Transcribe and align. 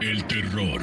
el 0.00 0.24
terror? 0.28 0.80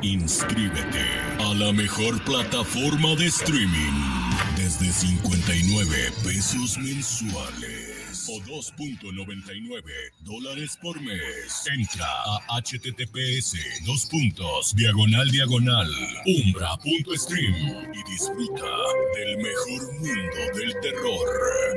Inscríbete 0.00 1.04
a 1.38 1.54
la 1.54 1.70
mejor 1.72 2.22
plataforma 2.24 3.14
de 3.16 3.26
streaming 3.26 4.56
desde 4.56 4.90
59 4.90 6.12
pesos 6.24 6.78
mensuales 6.78 7.91
o 8.28 8.40
2.99 8.42 9.82
dólares 10.20 10.78
por 10.80 11.00
mes. 11.00 11.64
Entra 11.78 12.06
a 12.06 12.60
https 12.60 13.56
dos 13.84 14.06
puntos 14.06 14.74
diagonal 14.74 15.30
diagonal 15.30 15.88
umbra.stream 16.26 17.54
y 17.92 18.02
disfruta 18.10 18.70
del 19.16 19.36
mejor 19.38 19.92
mundo 19.94 20.50
del 20.54 20.72
terror. 20.80 21.28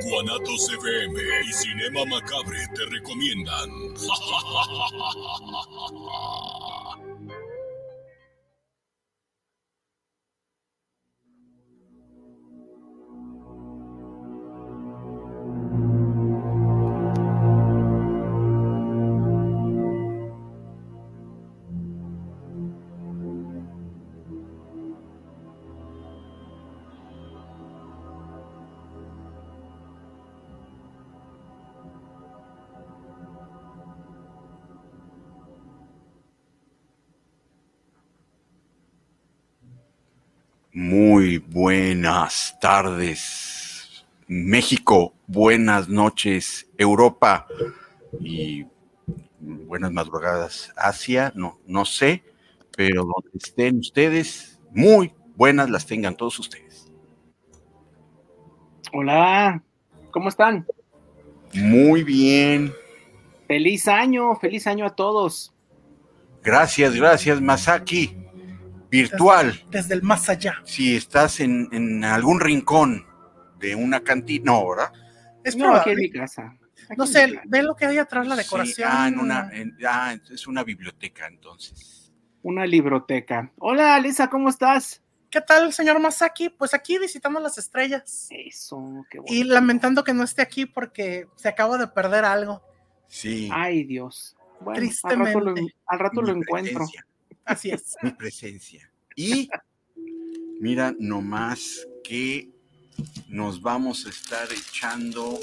Guanatos 0.02 0.68
FM 0.70 1.20
y 1.48 1.52
Cinema 1.52 2.04
Macabre 2.04 2.66
te 2.74 2.84
recomiendan. 2.86 3.70
Muy 41.26 41.38
buenas 41.38 42.56
tardes, 42.60 44.06
México. 44.28 45.12
Buenas 45.26 45.88
noches, 45.88 46.70
Europa. 46.78 47.48
Y 48.20 48.64
buenas 49.40 49.90
madrugadas, 49.90 50.72
Asia. 50.76 51.32
No, 51.34 51.58
no 51.66 51.84
sé, 51.84 52.22
pero 52.76 53.02
donde 53.02 53.30
estén 53.42 53.80
ustedes, 53.80 54.60
muy 54.70 55.14
buenas 55.34 55.68
las 55.68 55.84
tengan 55.84 56.16
todos 56.16 56.38
ustedes. 56.38 56.92
Hola, 58.92 59.64
¿cómo 60.12 60.28
están? 60.28 60.64
Muy 61.54 62.04
bien. 62.04 62.72
Feliz 63.48 63.88
año, 63.88 64.36
feliz 64.36 64.64
año 64.68 64.86
a 64.86 64.94
todos. 64.94 65.52
Gracias, 66.44 66.94
gracias, 66.94 67.40
Masaki 67.40 68.25
virtual. 68.90 69.52
Desde, 69.52 69.68
desde, 69.70 69.94
el 69.94 70.02
más 70.02 70.28
allá. 70.28 70.60
Si 70.64 70.96
estás 70.96 71.40
en, 71.40 71.68
en, 71.72 72.04
algún 72.04 72.40
rincón 72.40 73.06
de 73.58 73.74
una 73.74 74.00
cantina, 74.00 74.52
no, 74.52 74.68
¿verdad? 74.70 74.92
Es 75.44 75.56
no, 75.56 75.74
aquí 75.74 75.90
en 75.90 75.96
mi 75.96 76.10
casa. 76.10 76.56
Aquí 76.88 76.96
no 76.96 77.06
sé, 77.06 77.40
ve 77.46 77.62
lo 77.62 77.74
que 77.74 77.86
hay 77.86 77.98
atrás, 77.98 78.26
la 78.26 78.36
decoración. 78.36 78.74
Sí, 78.74 78.82
ah, 78.84 79.08
en 79.08 79.18
una, 79.18 79.50
en, 79.52 79.76
ah, 79.86 80.16
es 80.30 80.46
una 80.46 80.62
biblioteca 80.62 81.26
entonces. 81.26 82.12
Una 82.42 82.66
libroteca. 82.66 83.50
Hola, 83.58 83.98
Lisa, 83.98 84.28
¿cómo 84.28 84.48
estás? 84.48 85.02
¿Qué 85.30 85.40
tal, 85.40 85.72
señor 85.72 85.98
Masaki? 86.00 86.48
Pues 86.48 86.72
aquí 86.74 86.98
visitando 86.98 87.40
las 87.40 87.58
estrellas. 87.58 88.28
Eso, 88.30 89.04
qué 89.10 89.18
bueno. 89.18 89.34
Y 89.34 89.44
lamentando 89.44 90.04
que 90.04 90.14
no 90.14 90.22
esté 90.22 90.42
aquí 90.42 90.66
porque 90.66 91.26
se 91.34 91.48
acaba 91.48 91.76
de 91.76 91.88
perder 91.88 92.24
algo. 92.24 92.62
Sí. 93.08 93.48
Ay, 93.52 93.84
Dios. 93.84 94.36
Bueno, 94.60 94.78
Tristemente. 94.78 95.30
Al 95.30 95.34
rato 95.34 95.60
lo, 95.60 95.68
al 95.86 95.98
rato 95.98 96.22
lo 96.22 96.32
encuentro. 96.32 96.86
Así 97.46 97.70
es. 97.70 97.96
Mi 98.02 98.10
presencia. 98.10 98.90
Y 99.14 99.48
mira 100.60 100.94
nomás 100.98 101.86
que 102.02 102.50
nos 103.28 103.62
vamos 103.62 104.04
a 104.06 104.10
estar 104.10 104.48
echando 104.52 105.38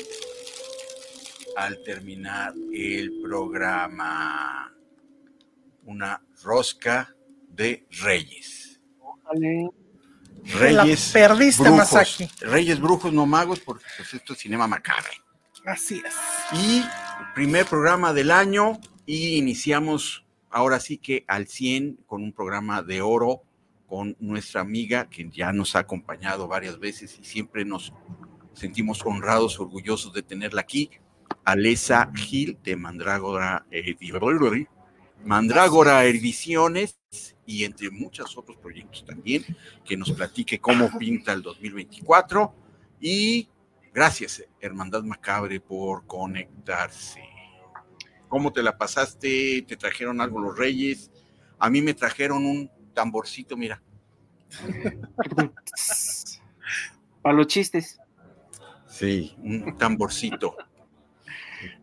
al 1.56 1.82
terminar 1.84 2.54
el 2.74 3.22
programa. 3.22 4.72
Una 5.86 6.22
rosca 6.44 7.16
de 7.50 7.88
reyes. 8.02 8.82
Ojalá. 9.00 9.70
Reyes. 10.44 11.14
La 11.14 11.14
perdiste, 11.14 11.64
brujos. 11.64 12.18
Reyes 12.42 12.80
brujos, 12.80 13.14
no 13.14 13.26
magos, 13.26 13.60
porque 13.60 13.86
pues, 13.98 14.14
esto 14.14 14.34
es 14.34 14.40
cinema 14.40 14.68
macabre. 14.68 15.12
Así 15.66 16.02
es. 16.06 16.14
Y 16.54 16.84
primer 17.34 17.66
programa 17.66 18.14
del 18.14 18.32
año 18.32 18.80
y 19.06 19.38
iniciamos 19.38 20.23
ahora 20.54 20.80
sí 20.80 20.98
que 21.00 21.26
al 21.28 21.48
100 21.48 22.00
con 22.06 22.24
un 22.24 22.32
programa 22.32 22.84
de 22.84 23.02
oro 23.02 23.42
con 23.88 24.16
nuestra 24.20 24.62
amiga 24.62 25.10
que 25.10 25.28
ya 25.30 25.52
nos 25.52 25.76
ha 25.76 25.80
acompañado 25.80 26.48
varias 26.48 26.80
veces 26.80 27.20
y 27.20 27.26
siempre 27.26 27.66
nos 27.66 27.92
sentimos 28.54 29.04
honrados, 29.04 29.60
orgullosos 29.60 30.14
de 30.14 30.22
tenerla 30.22 30.62
aquí, 30.62 30.92
Alesa 31.44 32.12
Gil 32.16 32.58
de 32.64 32.76
Mandrágora, 32.76 33.66
Ediciones 36.06 37.00
y 37.46 37.64
entre 37.64 37.90
muchos 37.90 38.38
otros 38.38 38.58
proyectos 38.58 39.04
también, 39.06 39.44
que 39.84 39.98
nos 39.98 40.12
platique 40.12 40.60
cómo 40.60 40.96
pinta 41.00 41.34
el 41.34 41.42
2024 41.42 42.54
y 43.02 43.50
gracias 43.92 44.44
Hermandad 44.60 45.02
Macabre 45.02 45.60
por 45.60 46.06
conectarse. 46.06 47.33
¿Cómo 48.34 48.52
te 48.52 48.64
la 48.64 48.76
pasaste? 48.76 49.64
¿Te 49.68 49.78
trajeron 49.78 50.20
algo 50.20 50.40
los 50.40 50.58
reyes? 50.58 51.12
A 51.60 51.70
mí 51.70 51.84
me 51.84 51.94
trajeron 51.94 52.44
un 52.48 52.68
tamborcito, 52.96 53.56
mira. 53.56 53.80
Para 57.22 57.36
los 57.36 57.46
chistes. 57.46 58.00
Sí, 58.88 59.36
un 59.38 59.78
tamborcito. 59.78 60.56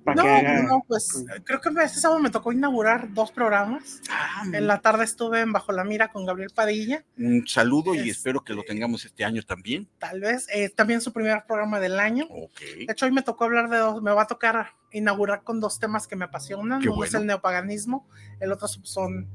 Para 0.04 0.16
No, 0.16 0.22
que 0.24 0.62
no, 0.64 0.84
pues 0.88 1.24
creo 1.44 1.60
que 1.60 1.68
este 1.84 2.00
sábado 2.00 2.20
me 2.20 2.30
tocó 2.30 2.50
inaugurar 2.50 3.14
dos 3.14 3.30
programas. 3.30 4.00
Ah, 4.10 4.42
En 4.52 4.66
la 4.66 4.80
tarde 4.80 5.04
estuve 5.04 5.42
en 5.42 5.52
Bajo 5.52 5.70
la 5.70 5.84
Mira 5.84 6.08
con 6.08 6.26
Gabriel 6.26 6.50
Padilla, 6.52 7.04
un 7.16 7.46
saludo 7.46 7.94
y 7.94 7.98
Este- 7.98 8.10
espero 8.10 8.42
que 8.42 8.54
lo 8.54 8.64
tengamos 8.64 9.04
este 9.04 9.24
año 9.24 9.40
también. 9.44 9.88
tal 10.00 10.18
vez. 10.20 10.48
eh, 10.52 10.68
también 10.68 11.00
su 11.00 11.12
primer 11.12 11.44
programa 11.46 11.78
del 11.78 12.00
año. 12.00 12.26
Ok. 12.28 12.60
De 12.60 12.86
hecho, 12.92 13.06
hoy 13.06 13.12
me 13.12 13.22
tocó 13.22 13.44
hablar 13.44 13.70
de 13.70 13.78
dos, 13.78 14.02
me 14.02 14.10
va 14.12 14.22
a 14.22 14.26
tocar 14.26 14.72
inaugurar 14.92 15.42
con 15.44 15.60
dos 15.60 15.78
temas 15.78 16.06
que 16.06 16.16
me 16.16 16.24
apasionan. 16.24 16.80
Qué 16.82 16.88
Uno 16.88 17.04
es 17.04 17.14
el 17.14 17.26
neopaganismo, 17.26 18.08
el 18.40 18.52
otro 18.52 18.68
son, 18.68 19.28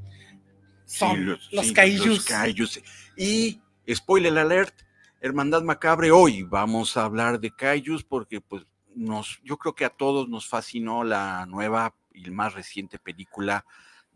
Sí, 0.85 0.99
son 0.99 1.25
los, 1.25 1.51
los 1.51 1.67
sí, 1.67 1.73
kaijus. 1.73 2.07
los 2.07 2.25
kaijus. 2.25 2.81
Y 3.17 3.59
spoiler 3.93 4.37
alert, 4.37 4.73
Hermandad 5.21 5.63
Macabre, 5.63 6.11
hoy 6.11 6.43
vamos 6.43 6.95
a 6.97 7.05
hablar 7.05 7.39
de 7.39 7.51
kaijus 7.51 8.03
porque 8.03 8.41
pues 8.41 8.65
nos, 8.93 9.39
yo 9.43 9.57
creo 9.57 9.73
que 9.75 9.85
a 9.85 9.89
todos 9.89 10.29
nos 10.29 10.47
fascinó 10.47 11.03
la 11.03 11.45
nueva 11.47 11.95
y 12.13 12.29
más 12.29 12.53
reciente 12.53 12.99
película 12.99 13.65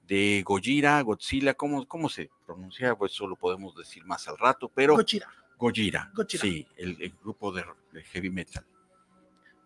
de 0.07 0.41
Gojira, 0.45 1.01
Godzilla, 1.01 1.53
¿cómo, 1.53 1.87
cómo 1.87 2.09
se 2.09 2.29
pronuncia? 2.45 2.95
Pues 2.95 3.11
eso 3.11 3.27
lo 3.27 3.35
podemos 3.35 3.75
decir 3.75 4.05
más 4.05 4.27
al 4.27 4.37
rato, 4.37 4.71
pero 4.73 4.95
Gojira. 4.95 5.27
Gojira, 5.57 6.11
Gojira. 6.15 6.41
sí, 6.41 6.65
el, 6.77 7.01
el 7.01 7.13
grupo 7.21 7.51
de, 7.51 7.63
de 7.91 8.03
heavy 8.03 8.29
metal. 8.29 8.65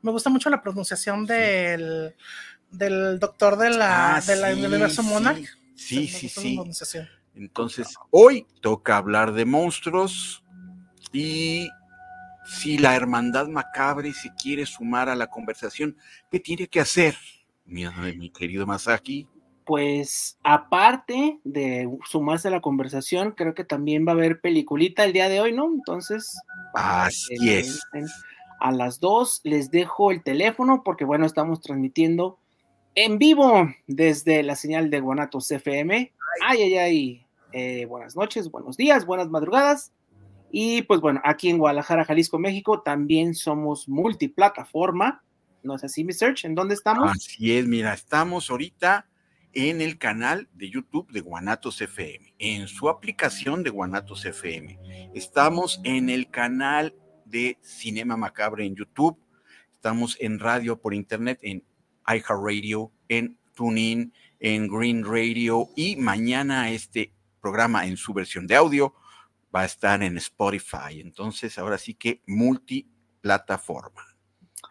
Me 0.04 0.12
gusta 0.12 0.30
mucho 0.30 0.50
la 0.50 0.62
pronunciación 0.62 1.26
del, 1.26 2.14
del 2.70 3.20
doctor 3.20 3.58
de 3.58 3.70
la, 3.72 4.18
Ah, 4.18 4.22
de 4.22 4.36
la- 4.36 4.50
sí, 4.50 4.56
del 4.62 4.66
universo 4.72 5.02
sí. 5.02 5.10
Monarch. 5.10 5.58
Sí, 5.76 6.08
sí, 6.08 6.30
sí. 6.30 6.60
Entonces, 7.36 7.96
hoy 8.12 8.46
toca 8.62 8.98
hablar 8.98 9.34
de 9.34 9.46
monstruos 9.46 10.44
y 11.12 11.70
si 12.46 12.78
la 12.78 12.96
hermandad 12.96 13.48
macabre 13.48 14.14
se 14.14 14.32
quiere 14.36 14.66
sumar 14.66 15.10
a 15.10 15.16
la 15.16 15.28
conversación, 15.28 15.98
¿qué 16.30 16.40
tiene 16.40 16.68
que 16.68 16.80
hacer? 16.80 17.16
Mi, 17.66 17.86
mi 18.18 18.30
querido 18.30 18.68
Masaki. 18.68 19.28
Pues 19.66 20.38
aparte 20.44 21.40
de 21.46 21.90
sumarse 22.10 22.50
a 22.50 22.52
la 22.52 22.60
conversación, 22.60 23.32
creo 23.32 23.54
que 23.54 23.64
también 23.64 24.06
va 24.06 24.12
a 24.12 24.16
haber 24.16 24.42
peliculita 24.42 25.06
el 25.06 25.14
día 25.14 25.30
de 25.30 25.40
hoy, 25.40 25.54
¿no? 25.54 25.72
Entonces, 25.74 26.38
Así 26.74 27.36
que 27.40 27.60
es. 27.60 27.82
A 28.64 28.72
las 28.72 29.02
dos 29.02 29.42
les 29.44 29.72
dejo 29.72 30.10
el 30.10 30.24
teléfono 30.24 30.84
porque, 30.86 31.04
bueno, 31.04 31.26
estamos 31.26 31.60
transmitiendo 31.60 32.40
en 32.96 33.18
vivo 33.18 33.70
desde 33.88 34.42
la 34.42 34.56
señal 34.56 34.90
de 34.90 35.02
Guanatos 35.02 35.52
FM. 35.52 36.14
Ay, 36.42 36.62
ay, 36.62 36.78
ay. 36.78 37.26
Eh, 37.52 37.86
buenas 37.88 38.16
noches, 38.16 38.50
buenos 38.50 38.78
días, 38.78 39.06
buenas 39.06 39.28
madrugadas. 39.28 39.92
Y 40.50 40.84
pues 40.84 41.02
bueno, 41.02 41.20
aquí 41.26 41.50
en 41.50 41.58
Guadalajara, 41.58 42.06
Jalisco, 42.06 42.40
México, 42.40 42.82
también 42.82 43.36
somos 43.36 43.90
multiplataforma. 43.90 45.26
¿No 45.62 45.76
es 45.76 45.84
así, 45.84 46.06
mi 46.06 46.14
search? 46.14 46.46
¿En 46.46 46.56
dónde 46.56 46.76
estamos? 46.76 47.12
Así 47.12 47.58
es, 47.58 47.68
mira, 47.68 47.94
estamos 47.94 48.50
ahorita 48.50 49.10
en 49.52 49.82
el 49.82 49.98
canal 49.98 50.48
de 50.54 50.70
YouTube 50.70 51.12
de 51.12 51.20
Guanatos 51.20 51.82
FM, 51.82 52.34
en 52.40 52.70
su 52.70 52.88
aplicación 52.88 53.62
de 53.62 53.72
Guanatos 53.72 54.24
FM. 54.24 55.12
Estamos 55.14 55.82
en 55.84 56.10
el 56.10 56.30
canal 56.30 56.96
de 57.34 57.58
Cinema 57.62 58.16
Macabre 58.16 58.64
en 58.64 58.76
YouTube. 58.76 59.18
Estamos 59.74 60.16
en 60.20 60.40
radio 60.40 60.80
por 60.80 60.94
internet, 60.94 61.40
en 61.42 61.64
iHeartRadio, 62.08 62.92
en 63.10 63.40
TuneIn, 63.56 64.14
en 64.40 64.68
Green 64.68 65.04
Radio 65.04 65.68
y 65.76 65.96
mañana 65.96 66.70
este 66.70 67.12
programa 67.42 67.88
en 67.88 67.98
su 67.98 68.14
versión 68.14 68.46
de 68.46 68.56
audio 68.56 68.94
va 69.54 69.62
a 69.62 69.66
estar 69.66 70.04
en 70.04 70.16
Spotify. 70.18 71.02
Entonces, 71.02 71.58
ahora 71.58 71.80
sí 71.80 71.96
que 71.96 72.22
multiplataforma. 72.28 74.06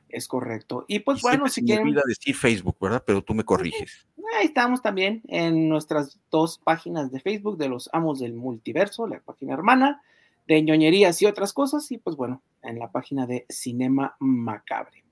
Es 0.08 0.28
correcto. 0.28 0.84
Y 0.86 1.00
pues 1.00 1.18
Y 1.18 1.22
bueno, 1.22 1.48
si 1.48 1.62
me 1.62 1.66
quieren, 1.66 1.88
olvida 1.88 2.02
decir 2.06 2.36
Facebook, 2.36 2.76
¿verdad? 2.80 3.02
Pero 3.04 3.24
tú 3.24 3.34
me 3.34 3.44
corriges. 3.44 4.06
ahí 4.38 4.46
estamos 4.46 4.82
también 4.82 5.20
en 5.26 5.68
nuestras 5.68 6.20
dos 6.30 6.58
páginas 6.58 7.10
de 7.10 7.18
Facebook 7.18 7.58
de 7.58 7.68
los 7.68 7.90
Amos 7.92 8.20
del 8.20 8.34
Multiverso, 8.34 9.08
la 9.08 9.18
página 9.20 9.54
hermana 9.54 10.00
de 10.46 10.62
ñoñerías 10.62 11.20
y 11.22 11.26
otras 11.26 11.52
cosas, 11.52 11.90
y 11.92 11.98
pues 11.98 12.16
bueno, 12.16 12.42
en 12.62 12.78
la 12.78 12.90
página 12.90 13.26
de 13.26 13.46
Cinema 13.48 14.16
Macabre. 14.18 15.04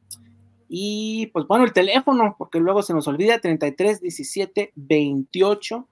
Y 0.69 1.27
pues 1.33 1.47
bueno, 1.47 1.65
el 1.65 1.73
teléfono, 1.73 2.37
porque 2.39 2.61
luego 2.61 2.83
se 2.83 2.95
nos 2.95 3.09
olvida, 3.09 3.41
33 3.41 4.01
17 4.01 4.73
28 4.77 5.89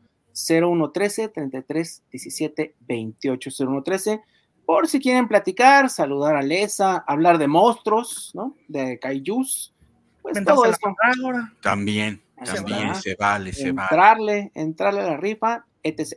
01 0.49 0.91
13, 0.91 1.29
33 1.29 2.03
17 2.11 2.75
28 2.87 3.51
01 3.59 3.83
13, 3.83 4.23
por 4.65 4.87
si 4.87 5.01
quieren 5.01 5.27
platicar, 5.27 5.91
saludar 5.91 6.37
a 6.37 6.43
Lesa, 6.43 6.99
hablar 7.07 7.39
de 7.39 7.49
monstruos, 7.49 8.31
¿no? 8.35 8.55
De 8.69 8.99
kaijus, 8.99 9.75
pues 10.23 10.45
todo 10.45 10.65
esto. 10.67 10.95
También, 11.63 12.23
Se 12.45 12.55
también 12.55 12.95
se 12.95 13.17
vale, 13.17 13.53
se 13.53 13.73
vale. 13.73 13.89
entrarle, 13.91 14.53
entrarle 14.55 15.01
a 15.01 15.07
la 15.07 15.17
rifa, 15.17 15.65
etc. 15.83 16.13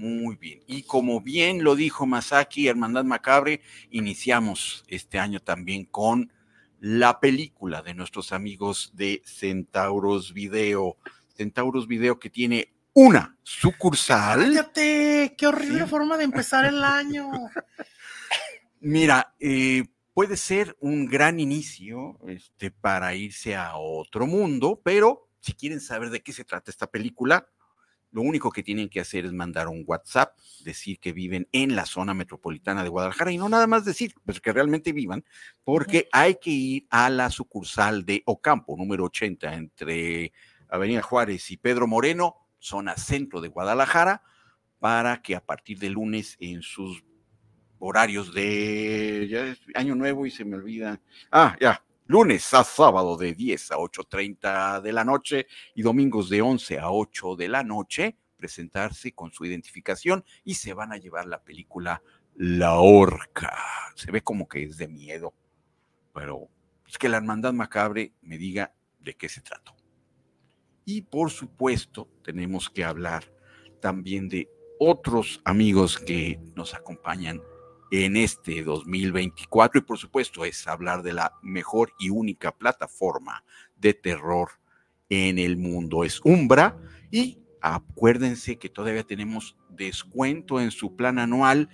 Muy 0.00 0.36
bien. 0.36 0.62
Y 0.66 0.84
como 0.84 1.20
bien 1.20 1.62
lo 1.62 1.76
dijo 1.76 2.06
Masaki, 2.06 2.68
Hermandad 2.68 3.04
Macabre, 3.04 3.60
iniciamos 3.90 4.82
este 4.88 5.18
año 5.18 5.40
también 5.40 5.84
con 5.84 6.32
la 6.78 7.20
película 7.20 7.82
de 7.82 7.92
nuestros 7.92 8.32
amigos 8.32 8.92
de 8.94 9.20
Centauros 9.26 10.32
Video. 10.32 10.96
Centauros 11.36 11.86
Video 11.86 12.18
que 12.18 12.30
tiene 12.30 12.72
una 12.94 13.36
sucursal. 13.42 14.40
Cállate, 14.54 15.34
qué 15.36 15.46
horrible 15.46 15.84
Sí. 15.84 15.90
forma 15.90 16.16
de 16.16 16.24
empezar 16.24 16.64
el 16.64 16.82
año. 16.82 17.30
Mira, 18.80 19.34
eh, 19.38 19.84
puede 20.14 20.38
ser 20.38 20.78
un 20.80 21.04
gran 21.04 21.40
inicio 21.40 22.18
este, 22.26 22.70
para 22.70 23.14
irse 23.14 23.54
a 23.54 23.76
otro 23.76 24.26
mundo, 24.26 24.80
pero 24.82 25.28
si 25.40 25.52
quieren 25.52 25.80
saber 25.80 26.08
de 26.08 26.22
qué 26.22 26.32
se 26.32 26.44
trata 26.44 26.70
esta 26.70 26.86
película, 26.86 27.46
lo 28.12 28.22
único 28.22 28.50
que 28.50 28.62
tienen 28.62 28.88
que 28.88 29.00
hacer 29.00 29.24
es 29.24 29.32
mandar 29.32 29.68
un 29.68 29.84
WhatsApp, 29.86 30.36
decir 30.64 30.98
que 30.98 31.12
viven 31.12 31.48
en 31.52 31.76
la 31.76 31.86
zona 31.86 32.14
metropolitana 32.14 32.82
de 32.82 32.88
Guadalajara 32.88 33.32
y 33.32 33.38
no 33.38 33.48
nada 33.48 33.66
más 33.66 33.84
decir, 33.84 34.14
pues 34.24 34.40
que 34.40 34.52
realmente 34.52 34.92
vivan, 34.92 35.24
porque 35.64 36.08
hay 36.12 36.36
que 36.36 36.50
ir 36.50 36.86
a 36.90 37.08
la 37.10 37.30
sucursal 37.30 38.04
de 38.04 38.22
Ocampo, 38.26 38.76
número 38.76 39.04
80, 39.04 39.54
entre 39.54 40.32
Avenida 40.68 41.02
Juárez 41.02 41.50
y 41.50 41.56
Pedro 41.56 41.86
Moreno, 41.86 42.36
zona 42.58 42.96
centro 42.96 43.40
de 43.40 43.48
Guadalajara, 43.48 44.22
para 44.78 45.22
que 45.22 45.36
a 45.36 45.44
partir 45.44 45.78
de 45.78 45.90
lunes 45.90 46.36
en 46.40 46.62
sus 46.62 47.04
horarios 47.78 48.34
de 48.34 49.26
ya 49.30 49.46
es 49.46 49.60
año 49.74 49.94
nuevo 49.94 50.26
y 50.26 50.30
se 50.30 50.44
me 50.44 50.56
olvida. 50.56 51.00
Ah, 51.30 51.56
ya, 51.60 51.82
lunes 52.10 52.52
a 52.54 52.64
sábado 52.64 53.16
de 53.16 53.34
10 53.34 53.70
a 53.70 53.76
8.30 53.76 54.80
de 54.80 54.92
la 54.92 55.04
noche 55.04 55.46
y 55.76 55.82
domingos 55.82 56.28
de 56.28 56.42
11 56.42 56.80
a 56.80 56.90
8 56.90 57.36
de 57.36 57.48
la 57.48 57.62
noche, 57.62 58.16
presentarse 58.36 59.12
con 59.12 59.30
su 59.30 59.44
identificación 59.44 60.24
y 60.42 60.54
se 60.54 60.74
van 60.74 60.92
a 60.92 60.96
llevar 60.96 61.28
la 61.28 61.40
película 61.40 62.02
La 62.34 62.80
Horca. 62.80 63.56
Se 63.94 64.10
ve 64.10 64.22
como 64.22 64.48
que 64.48 64.64
es 64.64 64.76
de 64.76 64.88
miedo, 64.88 65.34
pero 66.12 66.48
es 66.84 66.98
que 66.98 67.08
la 67.08 67.18
hermandad 67.18 67.52
macabre 67.52 68.12
me 68.22 68.38
diga 68.38 68.74
de 68.98 69.14
qué 69.14 69.28
se 69.28 69.40
trató. 69.40 69.76
Y 70.84 71.02
por 71.02 71.30
supuesto, 71.30 72.08
tenemos 72.24 72.68
que 72.68 72.82
hablar 72.82 73.32
también 73.80 74.28
de 74.28 74.50
otros 74.80 75.40
amigos 75.44 75.96
que 75.96 76.40
nos 76.56 76.74
acompañan 76.74 77.40
en 77.90 78.16
este 78.16 78.62
2024 78.62 79.80
y 79.80 79.82
por 79.82 79.98
supuesto 79.98 80.44
es 80.44 80.66
hablar 80.66 81.02
de 81.02 81.12
la 81.12 81.34
mejor 81.42 81.92
y 81.98 82.10
única 82.10 82.56
plataforma 82.56 83.44
de 83.76 83.94
terror 83.94 84.50
en 85.08 85.38
el 85.38 85.56
mundo. 85.56 86.04
Es 86.04 86.20
Umbra 86.24 86.78
y 87.10 87.38
acuérdense 87.60 88.58
que 88.58 88.68
todavía 88.68 89.04
tenemos 89.04 89.56
descuento 89.68 90.60
en 90.60 90.70
su 90.70 90.94
plan 90.94 91.18
anual 91.18 91.68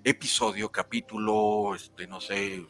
episodio, 0.04 0.72
capítulo, 0.72 1.76
este, 1.76 2.08
no 2.08 2.20
sé, 2.20 2.66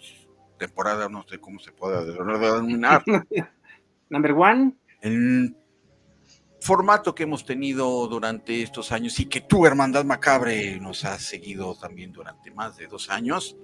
temporada, 0.58 1.08
no 1.08 1.26
sé 1.28 1.40
cómo 1.40 1.60
se 1.60 1.72
puede 1.72 2.06
denominar, 2.12 3.04
Number 4.10 4.32
one, 4.34 4.74
el 5.02 5.56
formato 6.62 7.16
que 7.16 7.24
hemos 7.24 7.46
tenido 7.46 8.08
durante 8.08 8.62
estos 8.62 8.92
años 8.92 9.20
y 9.20 9.26
que 9.26 9.42
tu 9.42 9.66
Hermandad 9.66 10.06
Macabre 10.06 10.80
nos 10.80 11.06
ha 11.06 11.18
seguido 11.20 11.76
también 11.76 12.12
durante 12.12 12.52
más 12.52 12.78
de 12.78 12.88
dos 12.88 13.10
años, 13.10 13.56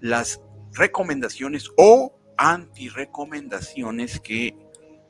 las 0.00 0.40
recomendaciones 0.72 1.70
o 1.76 2.18
anti-recomendaciones 2.36 4.20
que 4.20 4.56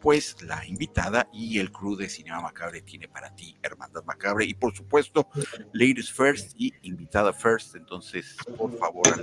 pues 0.01 0.41
la 0.43 0.67
invitada 0.67 1.29
y 1.33 1.59
el 1.59 1.71
crew 1.71 1.95
de 1.95 2.09
Cinema 2.09 2.41
Macabre 2.41 2.81
tiene 2.81 3.07
para 3.07 3.35
ti, 3.35 3.59
Hermandad 3.63 4.03
Macabre, 4.05 4.47
y 4.47 4.55
por 4.55 4.75
supuesto, 4.75 5.29
Ladies 5.73 6.11
First 6.11 6.53
y 6.57 6.73
invitada 6.83 7.33
First. 7.33 7.77
Entonces, 7.77 8.37
por 8.57 8.77
favor, 8.79 9.23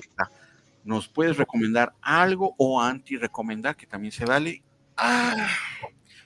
¿nos 0.83 1.07
puedes 1.07 1.35
recomendar 1.37 1.95
algo 2.01 2.53
o 2.59 2.79
anti-recomendar, 2.79 3.75
que 3.75 3.87
también 3.87 4.11
se 4.11 4.25
vale? 4.25 4.63
Ah, 4.95 5.49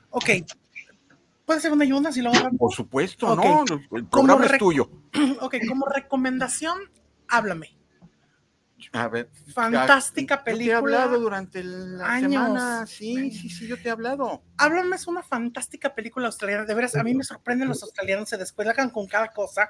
ok. 0.09 0.29
¿Puede 1.51 1.61
ser 1.61 1.73
una 1.73 1.83
y 1.83 1.91
una 1.91 2.13
si 2.13 2.21
lo 2.21 2.31
hago? 2.31 2.57
Por 2.57 2.73
supuesto. 2.73 3.35
¿no? 3.35 3.65
El 3.91 4.05
programa 4.07 4.45
es 4.45 4.57
tuyo. 4.57 4.89
Ok, 5.41 5.55
como 5.67 5.85
recomendación, 5.85 6.79
háblame. 7.27 7.77
A 8.93 9.09
ver. 9.09 9.29
Fantástica 9.53 10.37
Yo 10.37 10.43
te 10.43 10.49
he 10.51 10.53
película. 10.53 10.77
hablado 10.77 11.19
durante 11.19 11.61
la 11.61 12.05
Años. 12.09 12.31
semana. 12.31 12.85
Sí, 12.87 13.31
sí, 13.31 13.49
sí, 13.49 13.67
yo 13.67 13.75
te 13.81 13.89
he 13.89 13.91
hablado. 13.91 14.43
Háblame 14.57 14.95
es 14.95 15.07
una 15.07 15.23
fantástica 15.23 15.93
película 15.93 16.27
australiana. 16.27 16.63
De 16.63 16.73
veras, 16.73 16.95
a 16.95 17.03
mí 17.03 17.13
me 17.13 17.25
sorprenden 17.25 17.67
los 17.67 17.83
australianos, 17.83 18.29
se 18.29 18.37
descuelgan 18.37 18.89
con 18.89 19.05
cada 19.07 19.27
cosa. 19.33 19.69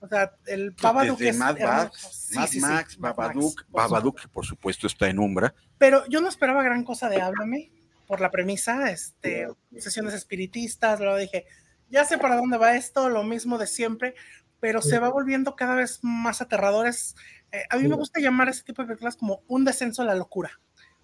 O 0.00 0.06
sea, 0.06 0.30
el 0.46 0.72
Babadook 0.72 1.16
Desde 1.18 1.30
es 1.30 1.38
Mad. 1.38 1.58
Max, 1.58 2.08
Sí, 2.28 2.34
Mad 2.36 2.46
sí, 2.48 2.52
sí, 2.52 2.60
Max, 2.60 2.98
Max, 2.98 3.16
Babadook, 3.16 3.64
por 3.64 3.80
Babadook, 3.82 4.20
que 4.20 4.28
por 4.28 4.44
supuesto 4.44 4.86
está 4.86 5.08
en 5.08 5.18
Umbra. 5.18 5.54
Pero 5.78 6.06
yo 6.08 6.20
no 6.20 6.28
esperaba 6.28 6.62
gran 6.62 6.84
cosa 6.84 7.08
de 7.08 7.22
Háblame 7.22 7.72
por 8.06 8.20
la 8.20 8.30
premisa, 8.30 8.90
este, 8.90 9.48
sesiones 9.78 10.14
espiritistas, 10.14 11.00
luego 11.00 11.16
dije, 11.16 11.46
ya 11.90 12.04
sé 12.04 12.18
para 12.18 12.36
dónde 12.36 12.58
va 12.58 12.76
esto, 12.76 13.08
lo 13.08 13.22
mismo 13.22 13.58
de 13.58 13.66
siempre, 13.66 14.14
pero 14.60 14.82
se 14.82 14.98
va 14.98 15.10
volviendo 15.10 15.56
cada 15.56 15.74
vez 15.74 16.00
más 16.02 16.40
aterradores. 16.40 17.14
Eh, 17.52 17.62
a 17.68 17.76
mí 17.76 17.86
me 17.86 17.96
gusta 17.96 18.20
llamar 18.20 18.48
ese 18.48 18.62
tipo 18.62 18.82
de 18.82 18.88
películas 18.88 19.16
como 19.16 19.42
un 19.46 19.64
descenso 19.64 20.02
a 20.02 20.06
la 20.06 20.14
locura. 20.14 20.58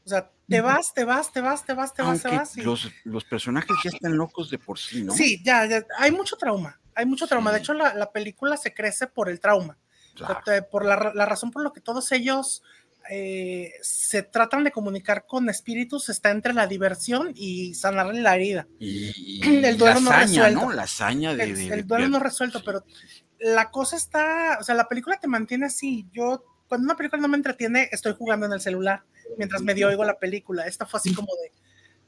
O 0.04 0.08
sea, 0.08 0.30
te 0.48 0.60
vas, 0.60 0.94
te 0.94 1.04
vas, 1.04 1.32
te 1.32 1.40
vas, 1.40 1.64
te 1.64 1.74
vas, 1.74 1.94
te 1.94 2.02
vas, 2.02 2.22
te 2.22 2.28
vas. 2.28 2.56
Y... 2.56 2.62
Los, 2.62 2.90
los, 3.04 3.24
personajes 3.24 3.76
ya 3.84 3.90
están 3.90 4.16
locos 4.16 4.50
de 4.50 4.58
por 4.58 4.78
sí, 4.78 5.02
¿no? 5.02 5.12
Sí, 5.12 5.42
ya, 5.44 5.66
ya 5.66 5.84
hay 5.98 6.10
mucho 6.10 6.36
trauma, 6.36 6.80
hay 6.94 7.06
mucho 7.06 7.26
trauma. 7.26 7.52
De 7.52 7.58
hecho, 7.58 7.74
la, 7.74 7.94
la, 7.94 8.10
película 8.10 8.56
se 8.56 8.72
crece 8.72 9.06
por 9.06 9.28
el 9.28 9.40
trauma, 9.40 9.78
claro. 10.14 10.40
por 10.70 10.84
la, 10.84 11.12
la, 11.14 11.26
razón 11.26 11.50
por 11.50 11.62
la 11.62 11.70
que 11.72 11.80
todos 11.80 12.10
ellos 12.12 12.62
eh, 13.12 13.72
se 13.82 14.22
tratan 14.22 14.62
de 14.62 14.70
comunicar 14.70 15.26
con 15.26 15.48
espíritus 15.50 16.08
está 16.08 16.30
entre 16.30 16.54
la 16.54 16.68
diversión 16.68 17.32
y 17.34 17.74
sanarle 17.74 18.20
la 18.20 18.36
herida. 18.36 18.68
Y, 18.78 19.12
y 19.16 19.64
el 19.64 19.76
duelo 19.76 20.00
la 20.00 20.20
hazaña, 20.20 20.50
no 20.50 20.60
resuelto. 20.60 20.60
¿no? 20.60 20.72
La 20.72 20.82
hazaña 20.82 21.34
de, 21.34 21.44
el 21.44 21.86
duelo 21.86 22.08
no 22.08 22.20
resuelto, 22.20 22.62
pero 22.64 22.84
la 23.40 23.70
cosa 23.70 23.96
está, 23.96 24.58
o 24.60 24.64
sea, 24.64 24.76
la 24.76 24.88
película 24.88 25.18
te 25.18 25.26
mantiene 25.26 25.66
así. 25.66 26.06
Yo, 26.12 26.44
cuando 26.68 26.84
una 26.84 26.96
película 26.96 27.20
no 27.20 27.28
me 27.28 27.36
entretiene, 27.36 27.88
estoy 27.90 28.14
jugando 28.16 28.46
en 28.46 28.52
el 28.52 28.60
celular 28.60 29.02
mientras 29.36 29.62
medio 29.62 29.88
oigo 29.88 30.04
la 30.04 30.18
película. 30.18 30.66
Esta 30.66 30.86
fue 30.86 30.98
así 30.98 31.12
como 31.12 31.32
de, 31.42 31.52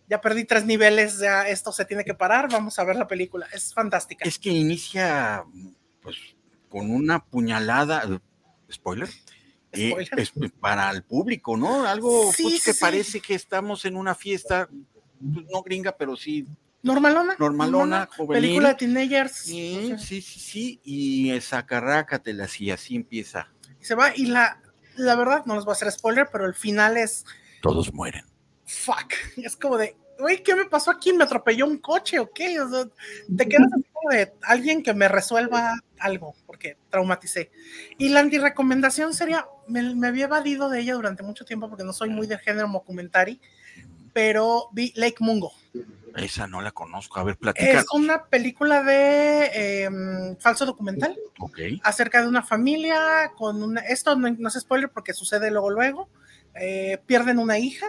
ya 0.09 0.21
perdí 0.21 0.45
tres 0.45 0.65
niveles, 0.65 1.19
ya 1.19 1.49
esto 1.49 1.73
se 1.73 1.85
tiene 1.85 2.05
que 2.05 2.15
parar, 2.15 2.49
vamos 2.51 2.79
a 2.79 2.85
ver 2.85 2.97
la 2.97 3.09
película. 3.09 3.47
Es 3.53 3.75
fantástica. 3.75 4.25
Es 4.25 4.39
que 4.39 4.51
inicia, 4.51 5.45
pues, 6.01 6.17
con 6.69 6.91
una 6.91 7.25
puñalada, 7.25 8.21
spoiler, 8.71 9.09
eh, 9.73 9.95
es 10.17 10.33
para 10.61 10.91
el 10.91 11.03
público, 11.03 11.57
¿no? 11.57 11.85
Algo 11.87 12.33
Sí, 12.33 12.43
pues, 12.45 12.65
que 12.65 12.73
sí. 12.73 12.81
parece 12.81 13.21
que 13.21 13.35
estamos 13.35 13.85
en 13.85 13.97
una 13.97 14.15
fiesta, 14.15 14.69
pues, 15.35 15.47
no 15.51 15.63
gringa, 15.63 15.97
pero 15.97 16.17
sí 16.17 16.47
Normalona. 16.83 17.37
normalona, 17.39 18.09
juvenil. 18.17 18.43
Película 18.43 18.69
de 18.71 18.75
teenagers. 18.75 19.33
Sí, 19.33 19.81
o 19.85 19.87
sea, 19.89 19.99
sí, 19.99 20.21
sí, 20.21 20.41
sí, 20.41 20.81
y 20.85 21.31
esa 21.31 21.65
carrácatela, 21.65 22.49
y 22.59 22.71
así 22.71 22.97
empieza. 22.97 23.49
y 23.81 23.85
se 23.85 23.95
va 23.95 24.15
y 24.17 24.27
la, 24.27 24.61
la 24.97 25.15
verdad, 25.17 25.45
no 25.47 25.55
les 25.55 25.65
voy 25.65 25.73
a 25.73 25.75
hacer 25.77 25.91
spoiler, 25.93 26.29
pero 26.31 26.45
el 26.47 26.55
final 26.55 26.97
es 26.97 27.25
Todos 27.63 27.93
mueren. 27.95 28.25
fuck. 28.67 29.13
Es 29.37 29.57
como 29.57 29.79
de, 29.79 29.97
güey, 30.19 30.43
¿qué 30.43 30.55
me 30.57 30.65
pasó 30.65 30.91
aquí? 30.91 31.13
¿Me 31.13 31.25
atropelló 31.25 31.67
un 31.67 31.79
coche 31.79 32.19
o 32.19 32.31
qué? 32.33 32.61
O 32.61 32.69
sea, 32.69 32.85
te 33.37 33.49
quedas 33.49 33.73
así 33.73 33.85
como 33.93 34.11
de 34.11 34.33
alguien 34.43 34.83
que 34.83 34.93
me 34.95 35.07
resuelva 35.09 35.75
algo, 36.03 36.35
porque 36.47 36.77
traumaticé. 36.91 37.51
Y 37.99 38.09
la 38.11 38.21
antirecomendación 38.21 39.15
sería, 39.15 39.47
me, 39.69 39.95
me 39.95 40.09
había 40.09 40.25
evadido 40.25 40.69
de 40.69 40.81
ella 40.81 40.95
durante 40.95 41.23
mucho 41.23 41.45
tiempo 41.45 41.69
porque 41.69 41.85
no 41.85 41.93
soy 41.93 42.11
muy 42.11 42.27
de 42.27 42.39
género 42.39 42.69
documentary, 42.69 43.41
pero 44.13 44.69
vi 44.73 44.93
Lake 44.97 45.17
Mungo. 45.21 45.53
Esa 46.17 46.47
no 46.47 46.61
la 46.61 46.73
conozco. 46.73 47.19
A 47.19 47.25
ver, 47.25 47.39
platícanos. 47.39 47.85
Es 47.85 47.91
una 47.93 48.27
película 48.27 48.83
de 48.83 49.51
eh, 49.55 49.91
falso 50.39 50.67
documental 50.67 51.17
Ok. 51.39 51.59
acerca 51.83 52.21
de 52.21 52.29
una 52.29 52.43
familia 52.43 53.33
con 53.37 53.63
una, 53.63 53.81
esto 53.81 54.15
no, 54.17 54.29
no 54.31 54.49
es 54.49 54.55
spoiler 54.55 54.91
porque 54.91 55.15
sucede 55.15 55.51
luego 55.51 55.71
luego, 55.71 56.11
eh, 56.55 56.99
pierden 57.07 57.39
una 57.39 57.59
hija, 57.59 57.87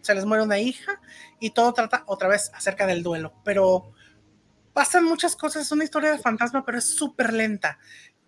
se 0.00 0.14
les 0.14 0.24
muere 0.24 0.42
una 0.42 0.58
hija 0.58 1.00
y 1.38 1.50
todo 1.50 1.72
trata 1.72 2.02
otra 2.06 2.28
vez 2.28 2.50
acerca 2.54 2.86
del 2.86 3.02
duelo, 3.02 3.32
pero 3.44 3.92
pasan 4.76 5.04
muchas 5.04 5.36
cosas, 5.36 5.62
es 5.62 5.72
una 5.72 5.84
historia 5.84 6.10
de 6.10 6.18
fantasma, 6.18 6.62
pero 6.66 6.76
es 6.76 6.84
súper 6.84 7.32
lenta. 7.32 7.78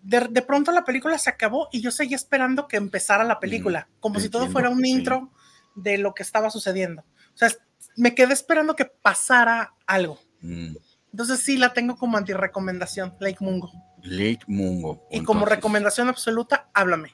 De, 0.01 0.21
de 0.31 0.41
pronto 0.41 0.71
la 0.71 0.83
película 0.83 1.15
se 1.19 1.29
acabó 1.29 1.69
y 1.71 1.79
yo 1.79 1.91
seguía 1.91 2.15
esperando 2.15 2.67
que 2.67 2.75
empezara 2.75 3.23
la 3.23 3.39
película, 3.39 3.87
como 3.99 4.19
si 4.19 4.29
todo 4.29 4.47
fuera 4.47 4.71
un 4.71 4.81
sí. 4.81 4.89
intro 4.89 5.31
de 5.75 5.99
lo 5.99 6.15
que 6.15 6.23
estaba 6.23 6.49
sucediendo. 6.49 7.03
O 7.35 7.37
sea, 7.37 7.51
me 7.97 8.15
quedé 8.15 8.33
esperando 8.33 8.75
que 8.75 8.85
pasara 8.85 9.75
algo. 9.85 10.19
Mm, 10.41 10.73
Entonces 11.11 11.39
sí 11.41 11.55
la 11.55 11.71
tengo 11.71 11.95
como 11.97 12.17
antirecomendación, 12.17 13.13
Lake 13.19 13.37
Mungo. 13.41 13.71
Late 14.01 14.41
Mungo. 14.47 15.07
Y 15.11 15.21
como 15.21 15.45
recomendación 15.45 16.09
absoluta, 16.09 16.71
háblame. 16.73 17.13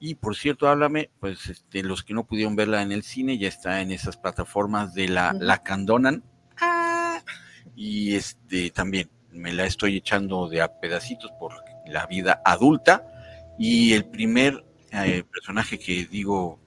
Y 0.00 0.16
por 0.16 0.36
cierto, 0.36 0.68
háblame, 0.68 1.08
pues 1.18 1.46
este, 1.46 1.82
los 1.82 2.04
que 2.04 2.12
no 2.12 2.26
pudieron 2.26 2.56
verla 2.56 2.82
en 2.82 2.92
el 2.92 3.04
cine, 3.04 3.38
ya 3.38 3.48
está 3.48 3.80
en 3.80 3.90
esas 3.90 4.18
plataformas 4.18 4.92
de 4.92 5.08
la, 5.08 5.32
la 5.32 5.62
Candonan. 5.62 6.24
Y 7.74 8.14
este 8.14 8.70
también 8.70 9.10
me 9.30 9.52
la 9.52 9.64
estoy 9.66 9.96
echando 9.96 10.48
de 10.48 10.62
a 10.62 10.78
pedacitos 10.80 11.30
por 11.38 11.52
la 11.86 12.06
vida 12.06 12.40
adulta. 12.44 13.06
Y 13.58 13.92
el 13.94 14.04
primer 14.06 14.64
eh, 14.92 15.24
personaje 15.30 15.78
que 15.78 16.06
digo, 16.06 16.58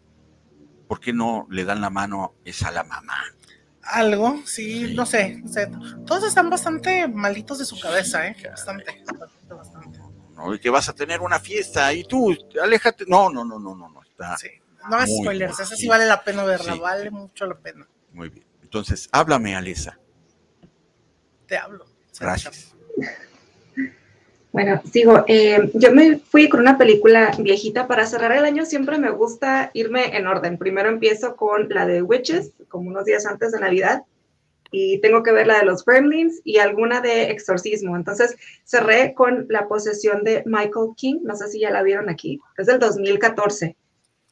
¿por 0.87 0.99
qué 0.99 1.13
no 1.13 1.47
le 1.49 1.65
dan 1.65 1.81
la 1.81 1.89
mano 1.89 2.35
es 2.45 2.63
a 2.63 2.71
la 2.71 2.83
mamá? 2.83 3.17
Algo, 3.81 4.41
sí, 4.45 4.87
Sí. 4.87 4.93
no 4.93 5.05
sé, 5.05 5.37
no 5.41 5.47
sé. 5.47 5.71
Todos 6.05 6.23
están 6.25 6.49
bastante 6.49 7.07
malitos 7.07 7.57
de 7.59 7.65
su 7.65 7.79
cabeza, 7.79 8.27
¿eh? 8.27 8.35
Bastante, 8.49 9.03
bastante, 9.17 9.53
bastante. 9.53 9.99
¿no? 10.35 10.53
Y 10.53 10.59
que 10.59 10.69
vas 10.69 10.87
a 10.89 10.93
tener 10.93 11.21
una 11.21 11.39
fiesta 11.39 11.91
y 11.93 12.03
tú, 12.03 12.35
aléjate. 12.61 13.05
No, 13.07 13.29
no, 13.31 13.43
no, 13.43 13.57
no, 13.57 13.75
no, 13.75 13.89
no. 13.89 14.01
Está 14.03 14.37
Sí. 14.37 14.47
No 14.89 14.95
hagas 14.95 15.09
spoilers, 15.21 15.59
esa 15.59 15.75
sí 15.75 15.87
vale 15.87 16.05
la 16.05 16.23
pena 16.23 16.43
verla, 16.43 16.75
vale 16.75 17.11
mucho 17.11 17.45
la 17.45 17.55
pena. 17.57 17.87
muy 18.13 18.29
bien. 18.29 18.45
Entonces, 18.63 19.09
háblame, 19.11 19.55
Alesa. 19.55 19.99
Te 21.49 21.57
hablo. 21.57 21.85
Gracias. 22.19 22.75
Bueno, 24.51 24.81
sigo. 24.91 25.23
Eh, 25.27 25.69
yo 25.73 25.91
me 25.91 26.17
fui 26.17 26.49
con 26.49 26.61
una 26.61 26.77
película 26.77 27.31
viejita. 27.37 27.87
Para 27.87 28.05
cerrar 28.05 28.31
el 28.31 28.45
año 28.45 28.65
siempre 28.65 28.97
me 28.97 29.11
gusta 29.11 29.69
irme 29.73 30.15
en 30.17 30.27
orden. 30.27 30.57
Primero 30.57 30.89
empiezo 30.89 31.35
con 31.35 31.69
la 31.69 31.85
de 31.85 32.01
Witches, 32.01 32.53
como 32.67 32.89
unos 32.89 33.05
días 33.05 33.25
antes 33.25 33.51
de 33.51 33.59
Navidad, 33.59 34.03
y 34.71 34.99
tengo 35.01 35.23
que 35.23 35.31
ver 35.31 35.47
la 35.47 35.59
de 35.59 35.65
los 35.65 35.85
Gremlins 35.85 36.41
y 36.43 36.57
alguna 36.57 37.01
de 37.01 37.31
Exorcismo. 37.31 37.95
Entonces 37.95 38.35
cerré 38.63 39.13
con 39.13 39.45
La 39.49 39.67
posesión 39.67 40.23
de 40.23 40.43
Michael 40.45 40.93
King. 40.95 41.19
No 41.23 41.35
sé 41.35 41.47
si 41.49 41.59
ya 41.59 41.71
la 41.71 41.83
vieron 41.83 42.09
aquí. 42.09 42.39
Es 42.57 42.67
del 42.67 42.79
2014. 42.79 43.75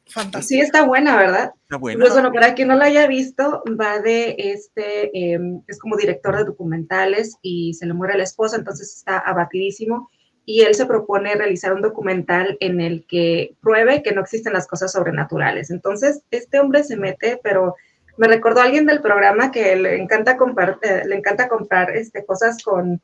Fantástico. 0.10 0.48
Sí, 0.48 0.60
está 0.60 0.86
buena, 0.86 1.18
¿verdad? 1.18 1.54
Está 1.64 1.78
buena. 1.78 2.00
Pues 2.00 2.14
bueno, 2.14 2.32
para 2.32 2.54
quien 2.54 2.70
no 2.70 2.76
la 2.76 2.86
haya 2.86 3.08
visto, 3.08 3.64
va 3.80 4.00
de 4.00 4.36
este, 4.38 5.12
eh, 5.14 5.40
es 5.68 5.80
como 5.80 5.98
director 5.98 6.38
de 6.38 6.46
documentales 6.46 7.38
y 7.42 7.74
se 7.74 7.86
le 7.86 7.94
muere 7.94 8.18
la 8.18 8.24
esposa, 8.24 8.56
entonces 8.56 8.96
está 8.96 9.18
abatidísimo 9.20 10.10
y 10.46 10.62
él 10.62 10.76
se 10.76 10.86
propone 10.86 11.36
realizar 11.36 11.74
un 11.74 11.82
documental 11.82 12.58
en 12.62 12.80
el 12.80 13.06
que 13.06 13.56
pruebe 13.62 14.02
que 14.02 14.14
no 14.14 14.22
existen 14.22 14.54
las 14.54 14.66
cosas 14.66 14.94
sobrenaturales. 14.94 15.72
Entonces, 15.72 16.22
este 16.32 16.60
hombre 16.60 16.86
se 16.86 16.96
mete, 16.96 17.38
pero 17.44 17.76
me 18.16 18.28
recordó 18.28 18.62
a 18.62 18.64
alguien 18.64 18.86
del 18.86 19.02
programa 19.02 19.52
que 19.52 19.76
le 19.76 20.02
encanta 20.02 20.38
comprar, 20.38 20.80
eh, 20.84 21.04
le 21.06 21.18
encanta 21.18 21.50
comprar 21.50 21.96
este, 21.96 22.26
cosas 22.26 22.64
con 22.64 23.02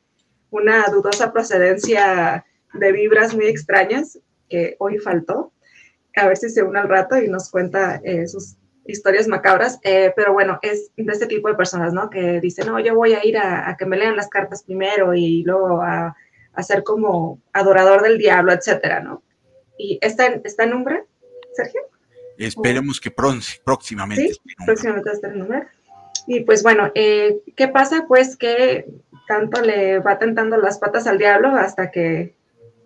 una 0.51 0.85
dudosa 0.85 1.33
procedencia 1.33 2.45
de 2.73 2.91
vibras 2.93 3.35
muy 3.35 3.47
extrañas, 3.47 4.19
que 4.49 4.77
hoy 4.79 4.99
faltó 4.99 5.51
a 6.15 6.27
ver 6.27 6.37
si 6.37 6.49
se 6.49 6.63
une 6.63 6.79
al 6.79 6.89
rato 6.89 7.17
y 7.17 7.27
nos 7.27 7.49
cuenta 7.49 8.01
eh, 8.03 8.27
sus 8.27 8.55
historias 8.85 9.27
macabras, 9.27 9.79
eh, 9.83 10.11
pero 10.15 10.33
bueno, 10.33 10.59
es 10.61 10.91
de 10.95 11.11
este 11.11 11.27
tipo 11.27 11.47
de 11.47 11.55
personas, 11.55 11.93
¿no? 11.93 12.09
Que 12.09 12.39
dicen, 12.41 12.67
no, 12.67 12.79
yo 12.79 12.95
voy 12.95 13.13
a 13.13 13.25
ir 13.25 13.37
a, 13.37 13.69
a 13.69 13.77
que 13.77 13.85
me 13.85 13.97
lean 13.97 14.15
las 14.15 14.27
cartas 14.27 14.63
primero 14.63 15.13
y 15.13 15.43
luego 15.43 15.81
a, 15.81 16.15
a 16.53 16.63
ser 16.63 16.83
como 16.83 17.41
adorador 17.53 18.01
del 18.01 18.17
diablo, 18.17 18.51
etcétera, 18.51 18.99
¿no? 18.99 19.23
Y 19.77 19.99
está 20.01 20.27
en, 20.27 20.41
está 20.43 20.63
en 20.63 20.73
Umbra, 20.73 21.03
Sergio. 21.53 21.81
Esperemos 22.37 22.99
que 22.99 23.11
próximamente. 23.11 24.33
Sí, 24.33 24.39
próximamente 24.65 25.09
va 25.09 25.11
a 25.11 25.15
estar 25.15 25.31
en 25.31 25.41
Umbra. 25.41 25.71
Y 26.27 26.41
pues 26.41 26.63
bueno, 26.63 26.91
eh, 26.95 27.41
¿qué 27.55 27.67
pasa? 27.67 28.05
Pues 28.07 28.37
que 28.37 28.85
tanto 29.27 29.61
le 29.61 29.99
va 29.99 30.19
tentando 30.19 30.57
las 30.57 30.79
patas 30.79 31.07
al 31.07 31.17
diablo 31.17 31.49
hasta 31.49 31.91
que 31.91 32.35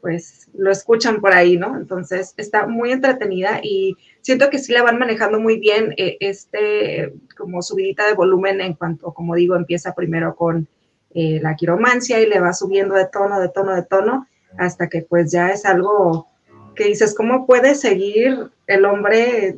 pues 0.01 0.49
lo 0.53 0.71
escuchan 0.71 1.19
por 1.21 1.33
ahí, 1.33 1.57
¿no? 1.57 1.77
Entonces 1.77 2.33
está 2.37 2.67
muy 2.67 2.91
entretenida 2.91 3.59
y 3.61 3.95
siento 4.21 4.49
que 4.49 4.59
sí 4.59 4.73
la 4.73 4.83
van 4.83 4.99
manejando 4.99 5.39
muy 5.39 5.59
bien 5.59 5.93
eh, 5.97 6.17
este 6.19 7.13
como 7.37 7.61
subidita 7.61 8.07
de 8.07 8.13
volumen 8.13 8.61
en 8.61 8.73
cuanto, 8.73 9.13
como 9.13 9.35
digo, 9.35 9.55
empieza 9.55 9.95
primero 9.95 10.35
con 10.35 10.67
eh, 11.13 11.39
la 11.41 11.55
quiromancia 11.55 12.19
y 12.21 12.27
le 12.27 12.39
va 12.39 12.53
subiendo 12.53 12.95
de 12.95 13.07
tono, 13.07 13.39
de 13.39 13.49
tono, 13.49 13.73
de 13.73 13.83
tono, 13.83 14.27
hasta 14.57 14.87
que 14.87 15.01
pues 15.01 15.31
ya 15.31 15.49
es 15.49 15.65
algo 15.65 16.27
que 16.75 16.85
dices, 16.85 17.15
¿cómo 17.15 17.45
puede 17.45 17.75
seguir 17.75 18.51
el 18.67 18.85
hombre 18.85 19.57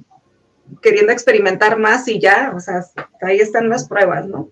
queriendo 0.82 1.12
experimentar 1.12 1.78
más 1.78 2.08
y 2.08 2.20
ya? 2.20 2.54
O 2.56 2.60
sea, 2.60 2.86
ahí 3.22 3.40
están 3.40 3.70
las 3.70 3.88
pruebas, 3.88 4.28
¿no? 4.28 4.50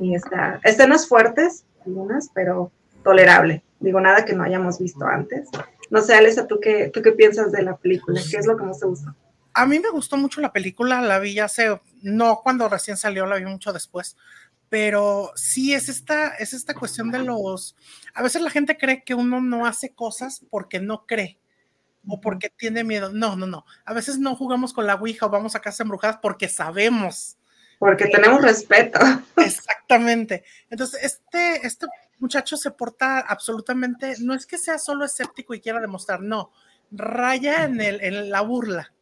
Y 0.00 0.14
está, 0.14 0.60
escenas 0.64 1.06
fuertes, 1.06 1.64
algunas, 1.84 2.30
pero 2.34 2.70
tolerable. 3.02 3.62
Digo, 3.80 4.00
nada 4.00 4.24
que 4.24 4.32
no 4.32 4.42
hayamos 4.42 4.78
visto 4.78 5.04
antes. 5.04 5.48
No 5.90 6.00
sé, 6.02 6.14
Alesa, 6.14 6.46
¿tú 6.46 6.58
qué, 6.60 6.90
¿tú 6.92 7.02
qué 7.02 7.12
piensas 7.12 7.52
de 7.52 7.62
la 7.62 7.76
película? 7.76 8.20
¿Qué 8.30 8.36
es 8.36 8.46
lo 8.46 8.56
que 8.56 8.64
más 8.64 8.80
te 8.80 8.86
gusta? 8.86 9.14
A 9.52 9.66
mí 9.66 9.78
me 9.78 9.90
gustó 9.90 10.16
mucho 10.16 10.40
la 10.40 10.52
película, 10.52 11.00
la 11.00 11.18
vi 11.18 11.38
hace, 11.38 11.80
no 12.02 12.40
cuando 12.42 12.68
recién 12.68 12.96
salió, 12.96 13.24
la 13.26 13.36
vi 13.36 13.44
mucho 13.46 13.72
después, 13.72 14.16
pero 14.68 15.32
sí 15.34 15.72
es 15.72 15.88
esta, 15.88 16.28
es 16.36 16.52
esta 16.52 16.74
cuestión 16.74 17.10
de 17.10 17.20
los, 17.20 17.74
a 18.12 18.22
veces 18.22 18.42
la 18.42 18.50
gente 18.50 18.76
cree 18.76 19.02
que 19.02 19.14
uno 19.14 19.40
no 19.40 19.64
hace 19.64 19.94
cosas 19.94 20.44
porque 20.50 20.80
no 20.80 21.06
cree 21.06 21.38
o 22.06 22.20
porque 22.20 22.50
tiene 22.50 22.84
miedo. 22.84 23.10
No, 23.12 23.36
no, 23.36 23.46
no. 23.46 23.64
A 23.84 23.92
veces 23.92 24.18
no 24.18 24.36
jugamos 24.36 24.72
con 24.72 24.86
la 24.86 24.94
Ouija 24.94 25.26
o 25.26 25.30
vamos 25.30 25.54
a 25.54 25.60
casa 25.60 25.82
embrujadas 25.82 26.18
porque 26.22 26.48
sabemos. 26.48 27.36
Porque 27.78 28.06
tenemos 28.06 28.42
respeto. 28.42 28.98
Exactamente. 29.36 30.44
Entonces, 30.70 31.02
este, 31.02 31.66
este 31.66 31.86
muchacho 32.18 32.56
se 32.56 32.70
porta 32.70 33.20
absolutamente, 33.20 34.14
no 34.20 34.34
es 34.34 34.46
que 34.46 34.58
sea 34.58 34.78
solo 34.78 35.04
escéptico 35.04 35.54
y 35.54 35.60
quiera 35.60 35.80
demostrar, 35.80 36.22
no, 36.22 36.52
raya 36.90 37.64
en, 37.64 37.80
el, 37.80 38.00
en 38.02 38.30
la 38.30 38.40
burla. 38.40 38.92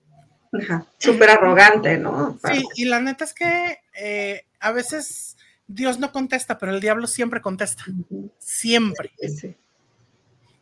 Súper 0.98 1.30
arrogante, 1.30 1.98
¿no? 1.98 2.38
Sí, 2.44 2.64
y 2.76 2.84
la 2.84 3.00
neta 3.00 3.24
es 3.24 3.34
que 3.34 3.80
eh, 3.98 4.46
a 4.60 4.70
veces 4.70 5.36
Dios 5.66 5.98
no 5.98 6.12
contesta, 6.12 6.58
pero 6.58 6.72
el 6.72 6.80
diablo 6.80 7.06
siempre 7.06 7.40
contesta. 7.40 7.84
Siempre. 8.38 9.12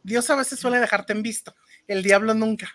Dios 0.02 0.30
a 0.30 0.36
veces 0.36 0.58
suele 0.58 0.80
dejarte 0.80 1.12
en 1.12 1.22
visto, 1.22 1.54
el 1.86 2.02
diablo 2.02 2.34
nunca. 2.34 2.70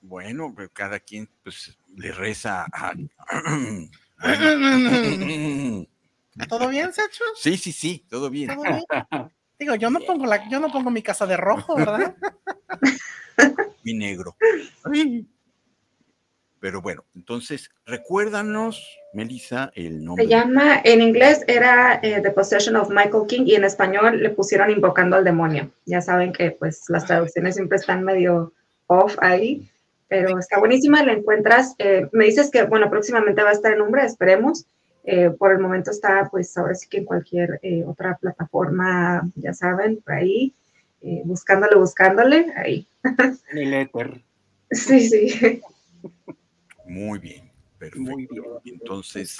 Bueno, 0.00 0.52
pero 0.54 0.70
cada 0.72 1.00
quien 1.00 1.28
pues 1.42 1.78
le 1.96 2.12
reza 2.12 2.66
a... 2.72 2.92
¿Todo 6.48 6.68
bien, 6.68 6.92
Sacho? 6.92 7.24
Sí, 7.34 7.56
sí, 7.56 7.72
sí, 7.72 8.04
todo 8.08 8.30
bien. 8.30 8.50
Digo, 9.58 9.74
yo 9.74 9.90
no 9.90 10.00
pongo 10.00 10.26
la, 10.26 10.48
yo 10.48 10.60
no 10.60 10.70
pongo 10.70 10.90
mi 10.90 11.02
casa 11.02 11.26
de 11.26 11.36
rojo, 11.36 11.74
¿verdad? 11.74 12.14
mi 13.84 13.94
negro. 13.94 14.36
Pero 16.60 16.82
bueno, 16.82 17.04
entonces, 17.14 17.70
recuérdanos, 17.86 18.84
Melissa, 19.12 19.70
el 19.74 20.04
nombre. 20.04 20.24
Se 20.24 20.30
llama, 20.30 20.80
en 20.84 21.02
inglés 21.02 21.44
era 21.46 22.00
eh, 22.02 22.20
The 22.20 22.30
Possession 22.30 22.76
of 22.76 22.90
Michael 22.90 23.26
King 23.28 23.42
y 23.46 23.54
en 23.54 23.64
español 23.64 24.20
le 24.20 24.30
pusieron 24.30 24.70
Invocando 24.70 25.16
al 25.16 25.24
Demonio. 25.24 25.70
Ya 25.86 26.00
saben 26.00 26.32
que 26.32 26.52
pues 26.52 26.84
las 26.88 27.06
traducciones 27.06 27.54
siempre 27.54 27.78
están 27.78 28.02
medio 28.04 28.52
off 28.86 29.16
ahí, 29.20 29.68
pero 30.08 30.38
está 30.38 30.58
buenísima, 30.58 31.04
la 31.04 31.12
encuentras. 31.12 31.74
Eh, 31.78 32.08
me 32.12 32.24
dices 32.24 32.50
que, 32.50 32.64
bueno, 32.64 32.90
próximamente 32.90 33.42
va 33.42 33.50
a 33.50 33.54
estar 33.54 33.72
en 33.72 33.82
Umbra, 33.82 34.04
esperemos. 34.04 34.66
Eh, 35.10 35.30
por 35.30 35.52
el 35.52 35.58
momento 35.58 35.90
está, 35.90 36.28
pues 36.30 36.54
ahora 36.58 36.74
sí 36.74 36.86
que 36.86 36.98
en 36.98 37.06
cualquier 37.06 37.60
otra 37.86 38.18
plataforma, 38.18 39.26
ya 39.36 39.54
saben, 39.54 40.02
por 40.02 40.12
ahí, 40.12 40.52
buscándole, 41.24 41.76
buscándole, 41.76 42.52
ahí. 42.56 42.86
En 43.50 43.58
el 43.58 43.72
éter. 43.72 44.22
Sí, 44.70 45.08
sí. 45.08 45.62
Muy 46.84 47.18
bien, 47.18 47.50
perfecto. 47.78 48.60
Entonces, 48.66 49.38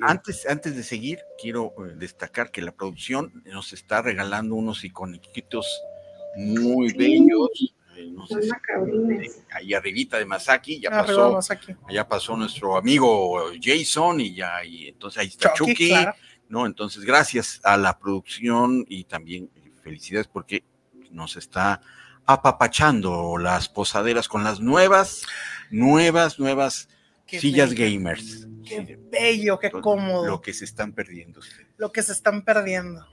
Antes, 0.00 0.46
antes 0.46 0.76
de 0.76 0.82
seguir, 0.82 1.18
quiero 1.40 1.72
eh, 1.78 1.94
destacar 1.96 2.50
que 2.50 2.60
la 2.60 2.72
producción 2.72 3.42
nos 3.46 3.72
está 3.72 4.02
regalando 4.02 4.54
unos 4.54 4.84
iconiquitos 4.84 5.66
muy 6.36 6.92
bellos. 6.92 7.74
Ahí 9.52 9.74
arribita 9.74 10.18
de 10.18 10.24
Masaki, 10.24 10.80
ya 10.80 10.90
pasó, 10.90 11.38
ya 11.90 12.08
pasó 12.08 12.36
nuestro 12.36 12.76
amigo 12.76 13.50
Jason 13.60 14.20
y 14.20 14.34
ya, 14.34 14.64
y 14.64 14.88
entonces 14.88 15.20
ahí 15.20 15.28
está 15.28 15.52
Chucky, 15.54 15.92
¿no? 16.48 16.66
Entonces, 16.66 17.04
gracias 17.04 17.60
a 17.64 17.76
la 17.76 17.98
producción 17.98 18.84
y 18.88 19.04
también 19.04 19.50
felicidades 19.82 20.28
porque 20.28 20.64
nos 21.10 21.36
está 21.36 21.80
apapachando 22.26 23.38
las 23.38 23.68
posaderas 23.68 24.28
con 24.28 24.44
las 24.44 24.60
nuevas, 24.60 25.22
nuevas, 25.70 26.38
nuevas 26.38 26.88
sillas 27.26 27.72
gamers. 27.72 28.46
Qué 28.66 28.98
bello, 29.10 29.58
qué 29.58 29.70
cómodo. 29.70 30.26
Lo 30.26 30.40
que 30.40 30.52
se 30.52 30.64
están 30.64 30.92
perdiendo 30.92 31.40
ustedes. 31.40 31.68
Lo 31.76 31.92
que 31.92 32.02
se 32.02 32.12
están 32.12 32.42
perdiendo. 32.42 33.06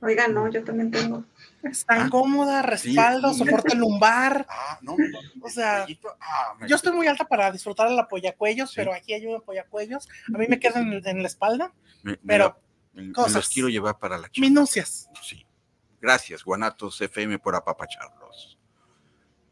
Oiga, 0.00 0.28
no, 0.28 0.50
yo 0.50 0.64
también 0.64 0.90
tengo. 0.90 1.24
Están 1.62 2.02
ah, 2.02 2.10
cómoda, 2.10 2.62
respaldo, 2.62 3.34
soporte 3.34 3.74
lumbar. 3.74 4.46
Ah, 4.48 4.78
no, 4.82 4.96
o 5.42 5.48
sea, 5.48 5.86
ah, 6.20 6.54
yo 6.66 6.76
estoy 6.76 6.92
muy 6.92 7.06
alta 7.06 7.26
para 7.26 7.50
disfrutar 7.50 7.90
el 7.90 7.98
apoyacuellos, 7.98 8.72
pero 8.74 8.92
aquí 8.92 9.12
hay 9.12 9.26
un 9.26 9.36
apoyacuellos. 9.36 10.08
A 10.32 10.38
mí 10.38 10.46
me 10.48 10.60
quedan 10.60 10.92
en, 10.92 11.22
la 11.22 11.28
espalda, 11.28 11.72
pero 12.24 12.60
cosas. 13.14 13.34
los 13.34 13.48
quiero 13.48 13.68
llevar 13.68 13.98
para 13.98 14.18
la 14.18 14.28
chica. 14.28 14.46
Minucias. 14.46 15.10
Sí. 15.22 15.46
Gracias, 16.00 16.44
Guanatos 16.44 17.00
FM, 17.00 17.38
por 17.38 17.56
apapacharlos. 17.56 18.56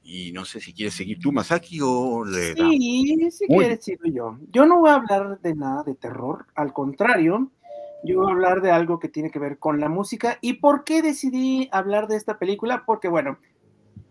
Y 0.04 0.32
no 0.32 0.44
sé 0.44 0.60
si 0.60 0.74
quieres 0.74 0.94
seguir 0.94 1.18
tú, 1.18 1.32
Masaki, 1.32 1.80
o 1.82 2.24
le 2.24 2.54
Sí, 2.54 3.30
si 3.30 3.46
quieres, 3.46 3.84
sigo 3.84 4.04
yo. 4.04 4.38
Yo 4.52 4.66
no 4.66 4.80
voy 4.80 4.90
a 4.90 4.96
hablar 4.96 5.40
de 5.40 5.54
nada 5.54 5.82
de 5.82 5.94
terror, 5.94 6.46
al 6.54 6.74
contrario, 6.74 7.50
yo 8.04 8.20
voy 8.20 8.30
a 8.30 8.34
hablar 8.34 8.60
de 8.60 8.70
algo 8.70 8.98
que 8.98 9.08
tiene 9.08 9.30
que 9.30 9.38
ver 9.38 9.58
con 9.58 9.80
la 9.80 9.88
música. 9.88 10.38
¿Y 10.40 10.54
por 10.54 10.84
qué 10.84 11.02
decidí 11.02 11.68
hablar 11.72 12.06
de 12.06 12.16
esta 12.16 12.38
película? 12.38 12.84
Porque, 12.84 13.08
bueno, 13.08 13.38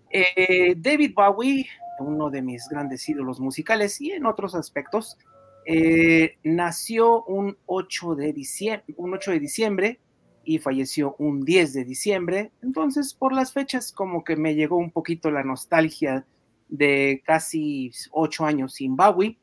eh, 0.09 0.75
David 0.77 1.13
Bowie, 1.15 1.67
uno 1.99 2.29
de 2.29 2.41
mis 2.41 2.67
grandes 2.69 3.07
ídolos 3.07 3.39
musicales 3.39 4.01
y 4.01 4.11
en 4.11 4.25
otros 4.25 4.55
aspectos, 4.55 5.17
eh, 5.65 6.37
nació 6.43 7.23
un 7.23 7.57
8 7.67 8.15
de 8.15 8.33
diciembre, 8.33 8.83
un 8.97 9.13
8 9.13 9.31
de 9.31 9.39
diciembre 9.39 9.99
y 10.43 10.57
falleció 10.57 11.15
un 11.19 11.45
10 11.45 11.73
de 11.73 11.85
diciembre. 11.85 12.51
Entonces, 12.61 13.13
por 13.13 13.31
las 13.33 13.53
fechas, 13.53 13.91
como 13.91 14.23
que 14.23 14.35
me 14.35 14.55
llegó 14.55 14.77
un 14.77 14.91
poquito 14.91 15.31
la 15.31 15.43
nostalgia 15.43 16.25
de 16.67 17.21
casi 17.25 17.91
ocho 18.11 18.45
años 18.45 18.73
sin 18.73 18.95
Bowie. 18.95 19.37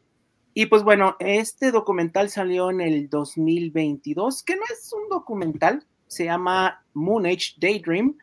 Y 0.52 0.66
pues 0.66 0.82
bueno, 0.82 1.16
este 1.20 1.70
documental 1.70 2.28
salió 2.28 2.70
en 2.70 2.80
el 2.80 3.08
2022, 3.08 4.42
que 4.42 4.56
no 4.56 4.62
es 4.72 4.92
un 4.92 5.08
documental, 5.08 5.86
se 6.08 6.24
llama 6.24 6.84
Moon 6.92 7.24
Age 7.26 7.54
Daydream, 7.58 8.18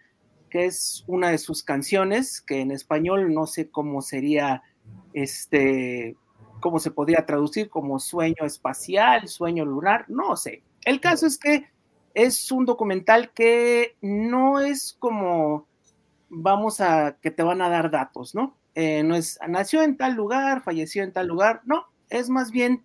que 0.49 0.65
es 0.65 1.03
una 1.07 1.31
de 1.31 1.37
sus 1.37 1.63
canciones, 1.63 2.41
que 2.41 2.61
en 2.61 2.71
español 2.71 3.33
no 3.33 3.47
sé 3.47 3.69
cómo 3.69 4.01
sería, 4.01 4.61
este, 5.13 6.17
cómo 6.59 6.79
se 6.79 6.91
podría 6.91 7.25
traducir 7.25 7.69
como 7.69 7.99
sueño 7.99 8.43
espacial, 8.45 9.27
sueño 9.29 9.65
lunar, 9.65 10.05
no 10.09 10.35
sé. 10.35 10.63
El 10.83 10.99
caso 10.99 11.27
es 11.27 11.37
que 11.37 11.69
es 12.13 12.51
un 12.51 12.65
documental 12.65 13.31
que 13.31 13.95
no 14.01 14.59
es 14.59 14.95
como 14.99 15.67
vamos 16.29 16.81
a 16.81 17.17
que 17.21 17.31
te 17.31 17.43
van 17.43 17.61
a 17.61 17.69
dar 17.69 17.89
datos, 17.89 18.35
¿no? 18.35 18.57
Eh, 18.75 19.01
no 19.03 19.15
es 19.15 19.39
nació 19.47 19.81
en 19.81 19.97
tal 19.97 20.13
lugar, 20.13 20.61
falleció 20.61 21.03
en 21.03 21.13
tal 21.13 21.27
lugar, 21.27 21.61
no, 21.65 21.85
es 22.09 22.29
más 22.29 22.51
bien 22.51 22.83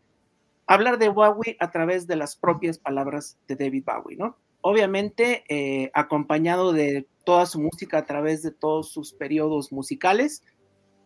hablar 0.66 0.98
de 0.98 1.08
Bowie 1.08 1.56
a 1.60 1.70
través 1.70 2.06
de 2.06 2.16
las 2.16 2.36
propias 2.36 2.78
palabras 2.78 3.38
de 3.48 3.56
David 3.56 3.84
Bowie, 3.84 4.16
¿no? 4.16 4.36
Obviamente 4.60 5.44
eh, 5.48 5.90
acompañado 5.92 6.72
de 6.72 7.06
toda 7.24 7.46
su 7.46 7.60
música 7.60 7.98
a 7.98 8.06
través 8.06 8.42
de 8.42 8.52
todos 8.52 8.92
sus 8.92 9.12
periodos 9.12 9.72
musicales, 9.72 10.42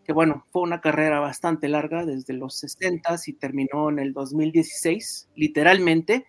que 0.04 0.12
bueno, 0.12 0.44
fue 0.52 0.62
una 0.62 0.80
carrera 0.80 1.20
bastante 1.20 1.68
larga 1.68 2.04
desde 2.04 2.34
los 2.34 2.56
60 2.58 3.16
y 3.26 3.32
terminó 3.32 3.88
en 3.90 3.98
el 3.98 4.12
2016, 4.12 5.30
literalmente 5.34 6.26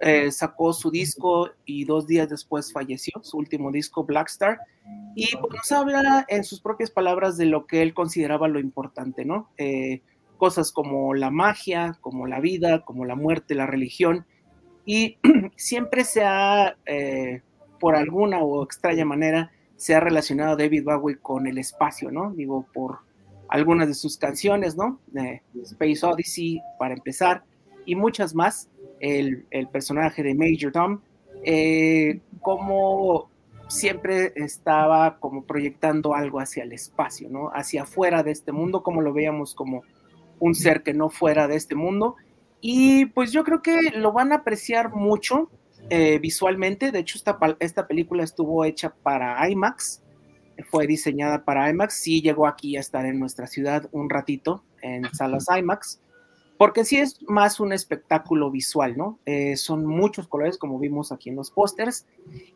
eh, 0.00 0.30
sacó 0.30 0.72
su 0.72 0.92
disco 0.92 1.50
y 1.64 1.84
dos 1.84 2.06
días 2.06 2.28
después 2.28 2.72
falleció, 2.72 3.20
su 3.22 3.36
último 3.36 3.72
disco, 3.72 4.04
Blackstar, 4.04 4.60
y 5.16 5.34
pues, 5.36 5.52
nos 5.52 5.72
habla 5.72 6.24
en 6.28 6.44
sus 6.44 6.60
propias 6.60 6.90
palabras 6.90 7.36
de 7.36 7.46
lo 7.46 7.66
que 7.66 7.82
él 7.82 7.94
consideraba 7.94 8.46
lo 8.46 8.60
importante, 8.60 9.24
¿no? 9.24 9.50
Eh, 9.58 10.02
cosas 10.38 10.72
como 10.72 11.14
la 11.14 11.30
magia, 11.30 11.98
como 12.00 12.26
la 12.26 12.40
vida, 12.40 12.84
como 12.84 13.04
la 13.04 13.14
muerte, 13.14 13.54
la 13.54 13.66
religión, 13.66 14.24
y 14.86 15.18
siempre 15.56 16.04
se 16.04 16.24
ha, 16.24 16.76
eh, 16.86 17.42
por 17.78 17.94
alguna 17.94 18.40
o 18.40 18.62
extraña 18.62 19.04
manera, 19.04 19.50
se 19.76 19.94
ha 19.94 20.00
relacionado 20.00 20.56
David 20.56 20.84
Bowie 20.84 21.18
con 21.18 21.46
el 21.46 21.58
espacio, 21.58 22.10
¿no? 22.10 22.32
Digo, 22.32 22.66
por 22.72 23.00
algunas 23.48 23.88
de 23.88 23.94
sus 23.94 24.16
canciones, 24.16 24.76
¿no? 24.76 24.98
Space 25.62 26.04
Odyssey, 26.04 26.60
para 26.78 26.94
empezar, 26.94 27.44
y 27.84 27.94
muchas 27.94 28.34
más 28.34 28.68
el, 29.00 29.46
personaje 29.72 30.22
de 30.22 30.34
Major 30.34 30.72
Tom, 30.72 31.00
eh, 31.44 32.20
como 32.40 33.30
siempre 33.68 34.32
estaba 34.36 35.18
como 35.18 35.44
proyectando 35.44 36.14
algo 36.14 36.40
hacia 36.40 36.64
el 36.64 36.72
espacio, 36.72 37.28
¿no? 37.30 37.50
Hacia 37.54 37.82
afuera 37.82 38.22
de 38.22 38.32
este 38.32 38.52
mundo, 38.52 38.82
como 38.82 39.02
lo 39.02 39.12
veíamos 39.12 39.54
como 39.54 39.82
un 40.40 40.54
ser 40.54 40.82
que 40.82 40.94
no 40.94 41.10
fuera 41.10 41.48
de 41.48 41.56
este 41.56 41.74
mundo. 41.74 42.16
Y 42.60 43.06
pues 43.06 43.32
yo 43.32 43.44
creo 43.44 43.62
que 43.62 43.90
lo 43.94 44.12
van 44.12 44.32
a 44.32 44.36
apreciar 44.36 44.92
mucho 44.92 45.50
eh, 45.90 46.18
visualmente. 46.18 46.90
De 46.90 47.00
hecho, 47.00 47.18
esta, 47.18 47.38
esta 47.60 47.86
película 47.86 48.24
estuvo 48.24 48.64
hecha 48.64 48.94
para 49.02 49.48
IMAX, 49.48 50.02
fue 50.70 50.86
diseñada 50.86 51.44
para 51.44 51.70
IMAX. 51.70 51.94
Sí 51.94 52.20
llegó 52.20 52.46
aquí 52.46 52.76
a 52.76 52.80
estar 52.80 53.06
en 53.06 53.20
nuestra 53.20 53.46
ciudad 53.46 53.88
un 53.92 54.10
ratito 54.10 54.64
en 54.82 55.04
salas 55.14 55.46
IMAX 55.56 56.00
porque 56.58 56.84
sí 56.84 56.96
es 56.96 57.22
más 57.28 57.60
un 57.60 57.72
espectáculo 57.72 58.50
visual, 58.50 58.96
¿no? 58.96 59.20
Eh, 59.24 59.56
son 59.56 59.86
muchos 59.86 60.26
colores, 60.26 60.58
como 60.58 60.78
vimos 60.78 61.12
aquí 61.12 61.30
en 61.30 61.36
los 61.36 61.52
pósters, 61.52 62.04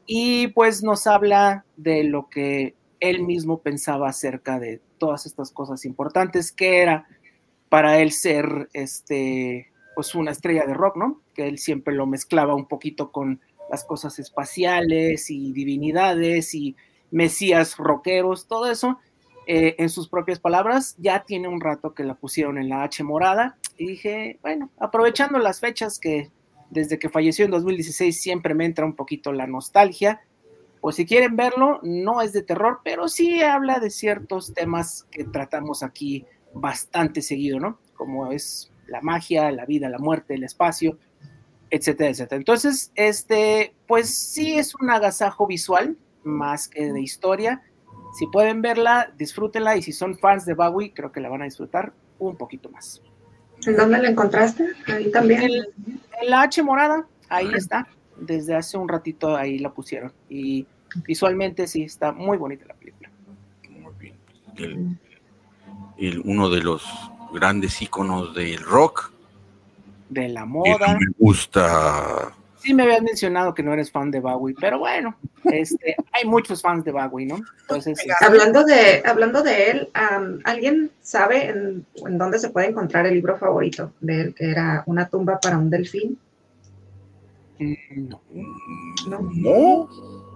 y 0.07 0.49
pues 0.49 0.83
nos 0.83 1.07
habla 1.07 1.65
de 1.77 2.03
lo 2.03 2.29
que 2.29 2.75
él 2.99 3.23
mismo 3.23 3.61
pensaba 3.61 4.09
acerca 4.09 4.59
de 4.59 4.81
todas 4.99 5.25
estas 5.25 5.53
cosas 5.53 5.85
importantes, 5.85 6.51
que 6.51 6.83
era 6.83 7.07
para 7.73 8.01
él 8.01 8.13
ser, 8.13 8.69
este, 8.75 9.73
pues 9.95 10.15
una 10.15 10.31
estrella 10.31 10.67
de 10.67 10.75
rock, 10.75 10.99
¿no? 10.99 11.23
Que 11.33 11.49
él 11.49 11.57
siempre 11.57 11.95
lo 11.95 12.07
mezclaba 12.07 12.55
un 12.55 12.69
poquito 12.69 13.11
con 13.11 13.41
las 13.71 13.83
cosas 13.83 14.19
espaciales 14.19 15.31
y 15.31 15.55
divinidades 15.55 16.55
y 16.55 16.77
mesías 17.11 17.79
rockeros, 17.79 18.47
todo 18.47 18.71
eso, 18.71 18.99
eh, 19.47 19.75
en 19.79 19.89
sus 19.89 20.11
propias 20.11 20.39
palabras, 20.39 20.97
ya 20.99 21.25
tiene 21.25 21.49
un 21.49 21.63
rato 21.63 21.95
que 21.95 22.05
la 22.05 22.13
pusieron 22.13 22.59
en 22.59 22.69
la 22.69 22.83
H 22.83 23.03
morada 23.05 23.57
y 23.79 23.87
dije, 23.87 24.39
bueno, 24.43 24.69
aprovechando 24.79 25.39
las 25.39 25.61
fechas 25.61 25.99
que 25.99 26.31
Desde 26.69 26.99
que 26.99 27.09
falleció 27.09 27.47
en 27.47 27.53
2016 27.53 28.21
siempre 28.21 28.55
me 28.55 28.67
entra 28.67 28.85
un 28.85 28.97
poquito 28.97 29.33
la 29.33 29.47
nostalgia. 29.47 30.21
Pues 30.83 30.97
si 30.97 31.07
quieren 31.07 31.37
verlo, 31.37 31.81
no 31.83 32.21
es 32.21 32.35
de 32.35 32.43
terror, 32.43 32.81
pero 32.85 33.09
sí 33.09 33.41
habla 33.43 33.79
de 33.79 33.89
ciertos 33.89 34.53
temas 34.53 35.07
que 35.11 35.25
tratamos 35.25 35.83
aquí 35.83 36.27
bastante 36.55 37.23
seguido, 37.23 37.59
¿no? 37.59 37.79
Como 37.95 38.33
es 38.33 38.73
la 38.87 39.01
magia, 39.01 39.51
la 39.51 39.65
vida, 39.65 39.89
la 39.89 39.99
muerte, 39.99 40.35
el 40.35 40.45
espacio, 40.45 40.99
etcétera, 41.71 42.11
etcétera. 42.11 42.37
Entonces, 42.37 42.93
este, 42.95 43.75
pues 43.87 44.13
sí 44.13 44.59
es 44.59 44.75
un 44.75 44.91
agasajo 44.91 45.47
visual 45.47 45.97
más 46.25 46.69
que 46.69 46.93
de 46.93 47.01
historia. 47.01 47.63
Si 48.19 48.27
pueden 48.27 48.61
verla, 48.61 49.13
disfrútenla 49.17 49.77
y 49.77 49.83
si 49.83 49.93
son 49.93 50.19
fans 50.19 50.45
de 50.45 50.55
Bowie, 50.55 50.93
creo 50.95 51.11
que 51.11 51.21
la 51.21 51.31
van 51.31 51.43
a 51.43 51.45
disfrutar 51.47 51.93
un 52.19 52.37
poquito 52.37 52.69
más. 52.71 53.03
¿En 53.67 53.77
dónde 53.77 53.99
la 53.99 54.11
encontraste? 54.11 54.67
Ahí 54.87 55.11
también. 55.11 55.43
En, 55.43 56.31
la 56.31 56.43
H 56.43 56.63
morada, 56.63 57.07
ahí 57.29 57.51
está. 57.55 57.89
Desde 58.17 58.55
hace 58.55 58.77
un 58.77 58.89
ratito 58.89 59.37
ahí 59.37 59.59
la 59.59 59.73
pusieron. 59.73 60.13
Y 60.29 60.67
visualmente 61.07 61.67
sí 61.67 61.85
está 61.85 62.13
muy 62.13 62.37
bonita 62.37 62.67
la 62.67 62.75
película. 62.75 63.11
Muy 63.71 63.95
bien. 63.99 64.15
El, 64.57 64.99
uno 66.25 66.51
de 66.51 66.63
los 66.63 66.85
grandes 67.33 67.81
íconos 67.81 68.35
del 68.35 68.59
rock. 68.59 69.13
De 70.09 70.29
la 70.29 70.45
moda. 70.45 70.99
me 70.99 71.07
gusta 71.19 72.35
sí 72.63 72.75
me 72.75 72.85
habías 72.85 73.03
mencionado 73.03 73.55
que 73.55 73.63
no 73.63 73.73
eres 73.73 73.91
fan 73.91 74.11
de 74.11 74.21
Bowie, 74.21 74.55
pero 74.59 74.79
bueno, 74.79 75.17
este, 75.45 75.97
hay 76.13 76.25
muchos 76.25 76.63
fans 76.63 76.85
de 76.85 76.93
Bowie, 76.93 77.27
¿no? 77.27 77.41
Entonces, 77.63 77.99
este, 77.99 78.13
hablando 78.25 78.65
de, 78.65 79.03
hablando 79.05 79.43
de 79.43 79.71
él, 79.71 79.89
¿alguien 80.45 80.91
sabe 81.03 81.49
en, 81.49 81.87
dónde 82.19 82.39
se 82.39 82.51
puede 82.51 82.69
encontrar 82.69 83.07
el 83.07 83.15
libro 83.15 83.37
favorito 83.37 83.93
de 84.01 84.21
él, 84.21 84.35
que 84.35 84.51
era 84.51 84.85
Una 84.87 85.09
tumba 85.09 85.39
para 85.41 85.59
un 85.59 85.71
delfín? 85.71 86.19
Mm, 87.59 88.09
no. 88.09 88.21
¿No? 89.09 89.89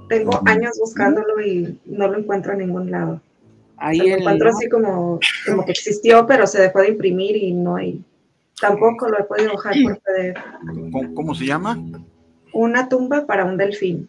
Tengo 0.09 0.41
años 0.47 0.79
buscándolo 0.79 1.41
y 1.41 1.81
no 1.87 2.09
lo 2.09 2.19
encuentro 2.19 2.53
en 2.53 2.59
ningún 2.59 2.91
lado. 2.91 3.21
Ahí 3.79 3.99
lo 3.99 4.17
encuentro 4.17 4.51
así 4.51 4.69
como, 4.69 5.21
como 5.47 5.65
que 5.65 5.73
existió, 5.73 6.27
pero 6.27 6.47
se 6.47 6.61
dejó 6.61 6.81
de 6.81 6.89
imprimir 6.89 7.37
y 7.37 7.53
no 7.53 7.77
hay. 7.77 8.03
Tampoco 8.61 9.09
lo 9.09 9.19
he 9.19 9.25
podido 9.25 9.55
bajar 9.55 9.75
por 9.83 10.01
PDF. 10.01 11.15
¿Cómo 11.15 11.35
se 11.35 11.45
llama? 11.45 11.79
una 12.57 12.89
tumba 12.89 13.27
para 13.27 13.45
un 13.45 13.57
delfín. 13.57 14.09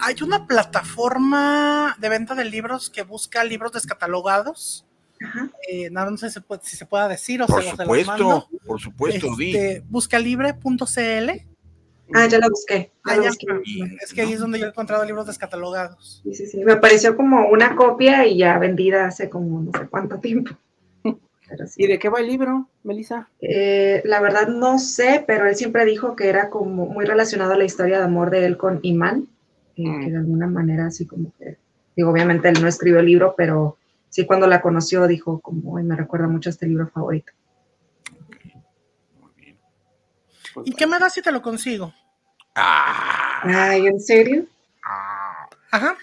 Hay 0.00 0.16
una 0.22 0.46
plataforma 0.46 1.96
de 1.98 2.08
venta 2.08 2.34
de 2.34 2.44
libros 2.44 2.90
que 2.90 3.02
busca 3.02 3.44
libros 3.44 3.72
descatalogados. 3.72 4.84
Eh, 5.70 5.88
no, 5.90 6.16
sé 6.18 6.28
si 6.28 6.76
se, 6.76 6.84
pueda 6.84 7.08
decir 7.08 7.40
o 7.40 7.46
por 7.46 7.62
se, 7.62 7.70
supuesto, 7.70 8.48
Por 8.66 8.80
supuesto, 8.80 9.28
este, 9.38 9.82
Buscalibre.cl. 9.88 11.30
Ah, 12.14 12.28
ya 12.28 12.38
la 12.38 12.48
busqué. 12.48 12.92
es 14.00 14.12
que 14.14 14.22
ahí 14.22 14.32
es 14.32 14.38
donde 14.38 14.60
yo 14.60 14.66
he 14.66 14.68
encontrado 14.68 15.04
libros 15.04 15.26
descatalogados. 15.26 16.20
Sí, 16.22 16.32
sí, 16.32 16.46
sí. 16.46 16.64
Me 16.64 16.72
apareció 16.72 17.16
como 17.16 17.48
una 17.48 17.74
copia 17.74 18.24
y 18.24 18.38
ya 18.38 18.56
vendida 18.58 19.06
hace 19.06 19.28
como 19.28 19.60
no 19.60 19.72
sé 19.76 19.88
cuánto 19.88 20.20
tiempo. 20.20 20.52
¿Y 21.76 21.86
de 21.88 21.98
qué 21.98 22.08
va 22.08 22.20
el 22.20 22.28
libro, 22.28 22.68
Melissa? 22.84 23.28
Eh, 23.40 24.00
la 24.04 24.20
verdad 24.20 24.46
no 24.46 24.78
sé, 24.78 25.24
pero 25.26 25.48
él 25.48 25.56
siempre 25.56 25.84
dijo 25.84 26.14
que 26.14 26.28
era 26.28 26.50
como 26.50 26.86
muy 26.86 27.04
relacionado 27.04 27.54
a 27.54 27.56
la 27.56 27.64
historia 27.64 27.98
de 27.98 28.04
amor 28.04 28.30
de 28.30 28.46
él 28.46 28.56
con 28.56 28.78
Imán, 28.82 29.26
eh, 29.76 29.88
mm. 29.88 30.04
que 30.04 30.10
de 30.12 30.16
alguna 30.16 30.46
manera 30.46 30.86
así 30.86 31.06
como 31.06 31.32
que, 31.36 31.58
digo, 31.96 32.10
obviamente 32.10 32.48
él 32.48 32.62
no 32.62 32.68
escribió 32.68 33.00
el 33.00 33.06
libro, 33.06 33.34
pero 33.36 33.76
sí 34.08 34.24
cuando 34.24 34.46
la 34.46 34.62
conoció 34.62 35.08
dijo 35.08 35.40
como, 35.40 35.82
me 35.82 35.96
recuerda 35.96 36.28
mucho 36.28 36.48
a 36.48 36.52
este 36.52 36.68
libro 36.68 36.86
favorito. 36.86 37.32
¿Y 40.64 40.72
qué 40.74 40.86
me 40.86 41.00
da 41.00 41.10
si 41.10 41.20
te 41.20 41.32
lo 41.32 41.42
consigo? 41.42 41.92
Ah. 42.54 43.40
Ay, 43.44 43.86
¿en 43.86 44.00
serio? 44.00 44.46
Ajá. 45.70 45.96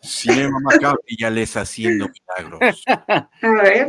Cinema 0.00 0.58
Macabro 0.60 1.00
ya 1.18 1.30
les 1.30 1.56
haciendo 1.56 2.08
milagros. 2.08 2.84
A 2.86 3.28
ver. 3.62 3.86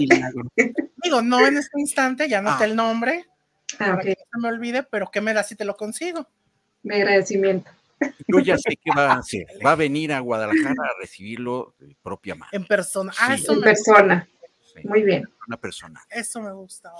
Digo, 1.04 1.21
no 1.21 1.45
en 1.45 1.58
este 1.58 1.80
instante, 1.80 2.30
ya 2.30 2.41
noté 2.41 2.63
ah. 2.63 2.67
el 2.67 2.75
nombre. 2.75 3.25
Ah, 3.80 3.99
que 4.01 4.10
no 4.10 4.15
se 4.15 4.39
me 4.41 4.47
olvide, 4.47 4.84
pero 4.84 5.10
¿qué 5.12 5.19
me 5.21 5.34
da 5.34 5.43
si 5.43 5.56
te 5.56 5.65
lo 5.65 5.75
consigo? 5.75 6.28
Mi 6.84 6.95
agradecimiento. 6.95 7.69
Yo 8.28 8.39
ya 8.39 8.58
sé 8.58 8.78
que 8.82 8.91
va 8.95 9.13
a 9.13 9.17
hacer. 9.17 9.45
Va 9.65 9.71
a 9.71 9.75
venir 9.75 10.13
a 10.13 10.19
Guadalajara 10.19 10.84
a 10.84 10.99
recibirlo 10.99 11.75
de 11.80 11.95
propia 12.01 12.36
mano. 12.36 12.49
En 12.54 12.65
persona. 12.65 13.13
Ah, 13.19 13.36
en 13.36 13.62
persona. 13.62 14.28
Muy 14.84 15.04
bien. 15.04 15.28
Una 15.47 15.58
persona. 15.58 16.01
Eso 16.10 16.41
me 16.41 16.51
gusta. 16.54 16.91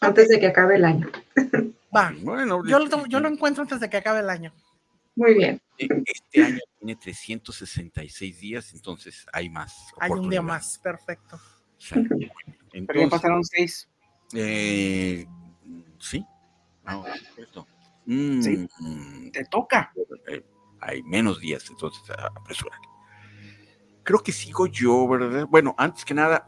Antes 0.00 0.28
de 0.28 0.40
que 0.40 0.46
acabe 0.46 0.76
el 0.76 0.84
año. 0.84 1.10
Va. 1.94 2.12
Bueno, 2.20 2.64
yo, 2.66 2.78
lo, 2.78 3.06
yo 3.06 3.20
lo 3.20 3.28
encuentro 3.28 3.62
antes 3.62 3.80
de 3.80 3.88
que 3.88 3.96
acabe 3.96 4.20
el 4.20 4.30
año. 4.30 4.52
Muy 5.16 5.34
bien. 5.34 5.60
E, 5.78 5.88
este 6.06 6.44
año 6.44 6.58
tiene 6.78 6.96
366 6.96 8.40
días, 8.40 8.72
entonces 8.72 9.26
hay 9.32 9.48
más. 9.48 9.74
Hay 9.98 10.10
un 10.12 10.30
día 10.30 10.42
más, 10.42 10.78
perfecto. 10.78 11.40
Entonces, 11.94 12.30
Pero 12.86 13.00
ya 13.00 13.08
pasaron 13.08 13.44
seis. 13.44 13.88
Eh, 14.34 15.26
sí. 15.98 16.24
Mm, 18.04 18.42
sí. 18.42 18.68
Mm. 18.78 19.30
Te 19.30 19.44
toca. 19.44 19.92
Eh, 20.26 20.44
hay 20.80 21.02
menos 21.02 21.40
días, 21.40 21.64
entonces 21.70 22.02
apresurar. 22.10 22.78
Creo 24.02 24.20
que 24.20 24.32
sigo 24.32 24.66
yo, 24.66 25.06
¿verdad? 25.06 25.46
Bueno, 25.48 25.74
antes 25.78 26.04
que 26.04 26.14
nada, 26.14 26.46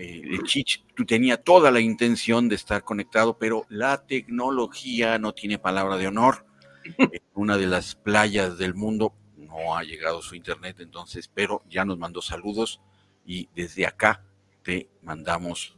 eh, 0.00 0.22
el 0.24 0.42
Chich, 0.44 0.82
tú 0.94 1.04
tenía 1.04 1.36
toda 1.36 1.70
la 1.70 1.80
intención 1.80 2.48
de 2.48 2.54
estar 2.54 2.82
conectado, 2.84 3.36
pero 3.36 3.66
la 3.68 4.06
tecnología 4.06 5.18
no 5.18 5.34
tiene 5.34 5.58
palabra 5.58 5.98
de 5.98 6.06
honor 6.06 6.46
en 6.98 7.20
una 7.34 7.58
de 7.58 7.66
las 7.66 7.96
playas 7.96 8.56
del 8.56 8.74
mundo. 8.74 9.12
No 9.36 9.76
ha 9.76 9.82
llegado 9.82 10.22
su 10.22 10.34
internet, 10.34 10.76
entonces, 10.80 11.28
pero 11.28 11.62
ya 11.68 11.84
nos 11.84 11.98
mandó 11.98 12.22
saludos 12.22 12.80
y 13.26 13.50
desde 13.54 13.86
acá 13.86 14.24
te 14.62 14.88
mandamos 15.02 15.76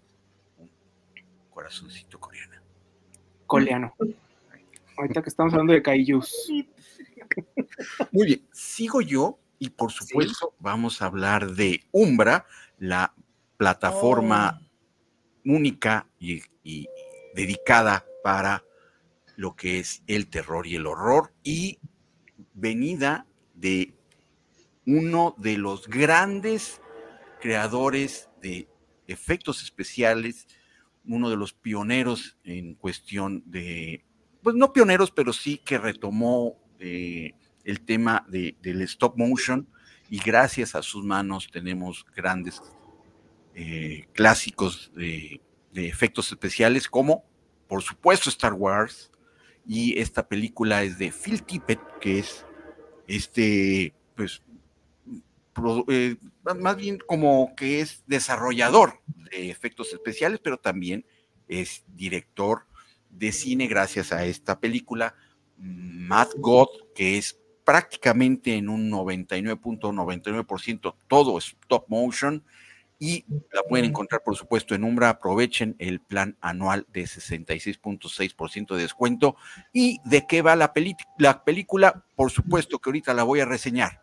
un 0.56 0.70
corazoncito 1.50 2.20
coreano. 2.20 2.62
Coreano. 3.46 3.94
Ahorita 4.96 5.20
que 5.20 5.30
estamos 5.30 5.52
hablando 5.52 5.72
de 5.72 5.82
kaijus. 5.82 6.48
Muy 8.12 8.26
bien, 8.26 8.46
sigo 8.52 9.00
yo 9.00 9.40
y 9.58 9.70
por 9.70 9.90
supuesto 9.90 10.54
vamos 10.60 11.02
a 11.02 11.06
hablar 11.06 11.50
de 11.52 11.82
Umbra, 11.90 12.46
la 12.78 13.14
plataforma 13.62 14.60
oh. 14.60 15.52
única 15.52 16.08
y 16.18 16.42
dedicada 17.32 18.04
para 18.24 18.64
lo 19.36 19.54
que 19.54 19.78
es 19.78 20.02
el 20.08 20.26
terror 20.26 20.66
y 20.66 20.74
el 20.74 20.88
horror 20.88 21.32
y 21.44 21.78
venida 22.54 23.24
de 23.54 23.94
uno 24.84 25.36
de 25.38 25.58
los 25.58 25.86
grandes 25.86 26.80
creadores 27.40 28.28
de 28.40 28.68
efectos 29.06 29.62
especiales, 29.62 30.48
uno 31.06 31.30
de 31.30 31.36
los 31.36 31.52
pioneros 31.52 32.36
en 32.42 32.74
cuestión 32.74 33.44
de, 33.46 34.04
pues 34.42 34.56
no 34.56 34.72
pioneros, 34.72 35.12
pero 35.12 35.32
sí 35.32 35.58
que 35.58 35.78
retomó 35.78 36.56
eh, 36.80 37.34
el 37.62 37.80
tema 37.82 38.26
del 38.28 38.82
stop 38.82 39.16
motion 39.16 39.68
y 40.10 40.18
gracias 40.18 40.74
a 40.74 40.82
sus 40.82 41.04
manos 41.04 41.48
tenemos 41.52 42.04
grandes 42.16 42.60
eh, 43.54 44.06
clásicos 44.12 44.92
de 44.94 45.40
efectos 45.74 46.30
especiales 46.30 46.88
como, 46.88 47.24
por 47.68 47.82
supuesto, 47.82 48.28
Star 48.28 48.52
Wars, 48.52 49.12
y 49.66 49.98
esta 49.98 50.26
película 50.26 50.82
es 50.82 50.98
de 50.98 51.12
Phil 51.12 51.42
Tippett, 51.42 51.80
que 52.00 52.18
es 52.18 52.44
este, 53.06 53.94
pues, 54.16 54.42
eh, 55.88 56.16
más 56.42 56.76
bien 56.76 56.98
como 57.06 57.54
que 57.54 57.80
es 57.80 58.02
desarrollador 58.06 59.00
de 59.30 59.50
efectos 59.50 59.92
especiales, 59.92 60.40
pero 60.42 60.56
también 60.56 61.04
es 61.48 61.84
director 61.88 62.66
de 63.10 63.32
cine 63.32 63.66
gracias 63.66 64.12
a 64.12 64.24
esta 64.24 64.58
película, 64.58 65.14
Mad 65.58 66.28
God, 66.38 66.68
que 66.94 67.18
es 67.18 67.38
prácticamente 67.64 68.56
en 68.56 68.68
un 68.68 68.90
99.99% 68.90 70.96
todo 71.06 71.38
stop 71.38 71.84
motion 71.88 72.44
y 73.04 73.24
la 73.52 73.64
pueden 73.64 73.86
encontrar, 73.86 74.22
por 74.24 74.36
supuesto, 74.36 74.76
en 74.76 74.84
Umbra. 74.84 75.08
Aprovechen 75.08 75.74
el 75.80 75.98
plan 75.98 76.36
anual 76.40 76.86
de 76.92 77.02
66.6% 77.02 78.76
de 78.76 78.82
descuento. 78.82 79.34
¿Y 79.72 79.98
de 80.04 80.24
qué 80.28 80.40
va 80.40 80.54
la, 80.54 80.72
la 81.18 81.42
película? 81.42 82.04
Por 82.14 82.30
supuesto 82.30 82.78
que 82.78 82.90
ahorita 82.90 83.12
la 83.12 83.24
voy 83.24 83.40
a 83.40 83.44
reseñar. 83.44 84.00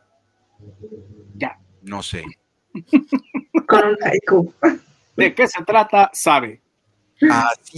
Ya. 1.33 1.57
No 1.81 2.03
sé. 2.03 2.25
Con 3.69 3.97
haiku. 4.03 4.53
¿De 5.15 5.33
qué 5.33 5.47
se 5.47 5.63
trata? 5.63 6.09
Sabe. 6.11 6.61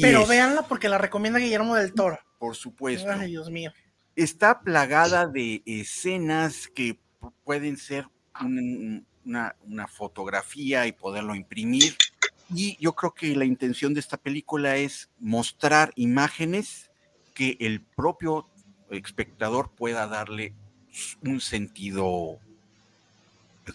Pero 0.02 0.26
véanla 0.26 0.64
porque 0.64 0.90
la 0.90 0.98
recomienda 0.98 1.38
Guillermo 1.38 1.76
del 1.76 1.94
Toro. 1.94 2.18
Por 2.40 2.56
supuesto. 2.56 3.12
Ay, 3.12 3.28
Dios 3.28 3.52
mío. 3.52 3.72
Está 4.16 4.62
plagada 4.62 5.28
de 5.28 5.62
escenas 5.68 6.68
que 6.68 7.00
pueden 7.44 7.78
ser 7.78 8.08
un, 8.42 9.06
una, 9.26 9.88
fotografía 9.88 10.88
y 10.88 10.92
poderlo 10.92 11.36
imprimir. 11.36 11.96
Y 12.54 12.78
yo 12.80 12.94
creo 12.94 13.14
que 13.14 13.36
la 13.36 13.46
intención 13.46 13.94
de 13.94 14.00
esta 14.00 14.18
película 14.18 14.78
es 14.78 15.10
mostrar 15.20 15.94
imágenes 15.96 16.90
que 17.34 17.58
el 17.60 17.82
propio 17.82 18.50
espectador 18.90 19.72
pueda 19.72 20.08
darle 20.08 20.54
un 21.24 21.40
sentido 21.40 22.40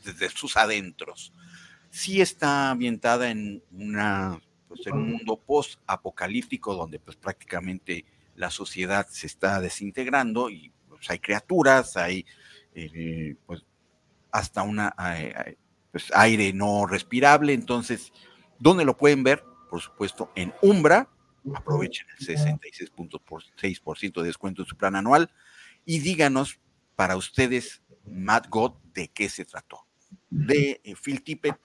desde 0.05 0.29
sus 0.31 0.57
adentros. 0.57 1.33
Sí 1.91 2.21
está 2.21 2.71
ambientada 2.71 3.31
en, 3.31 3.63
una, 3.73 4.41
pues, 4.69 4.87
en 4.87 4.95
un 4.95 5.13
mundo 5.13 5.37
post-apocalíptico 5.37 6.75
donde 6.75 6.99
pues 6.99 7.17
prácticamente 7.17 8.05
la 8.35 8.51
sociedad 8.51 9.07
se 9.09 9.27
está 9.27 9.61
desintegrando 9.61 10.51
y 10.51 10.71
pues, 10.89 11.09
hay 11.09 11.19
criaturas, 11.19 11.97
hay 11.97 12.27
eh, 12.75 13.37
pues 13.47 13.65
hasta 14.37 14.62
una 14.62 14.94
eh, 15.16 15.57
pues, 15.90 16.12
aire 16.14 16.53
no 16.53 16.87
respirable. 16.87 17.55
Entonces, 17.55 18.12
¿dónde 18.59 18.85
lo 18.85 18.96
pueden 18.96 19.22
ver? 19.22 19.42
Por 19.70 19.81
supuesto, 19.81 20.31
en 20.35 20.53
Umbra. 20.61 21.09
Aprovechen 21.55 22.07
el 22.18 22.27
66.6% 22.27 24.20
de 24.20 24.27
descuento 24.27 24.62
en 24.62 24.68
su 24.68 24.77
plan 24.77 24.96
anual 24.96 25.31
y 25.85 26.01
díganos 26.01 26.59
para 26.96 27.16
ustedes, 27.16 27.83
Matt 28.05 28.49
God, 28.49 28.72
de 28.92 29.09
qué 29.09 29.29
se 29.29 29.44
trató. 29.44 29.87
De 30.29 30.81
eh, 30.83 30.94
Phil 31.01 31.22
Tippett, 31.22 31.59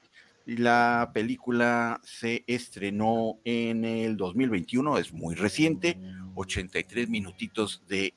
la 0.46 1.10
película 1.14 2.00
se 2.04 2.44
estrenó 2.46 3.40
en 3.44 3.84
el 3.84 4.18
2021, 4.18 4.98
es 4.98 5.12
muy 5.12 5.36
reciente, 5.36 5.98
83 6.36 7.10
minutitos 7.10 7.84
de 7.88 8.14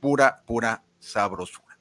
pura, 0.00 0.44
pura 0.46 0.84
sabrosura. 1.00 1.78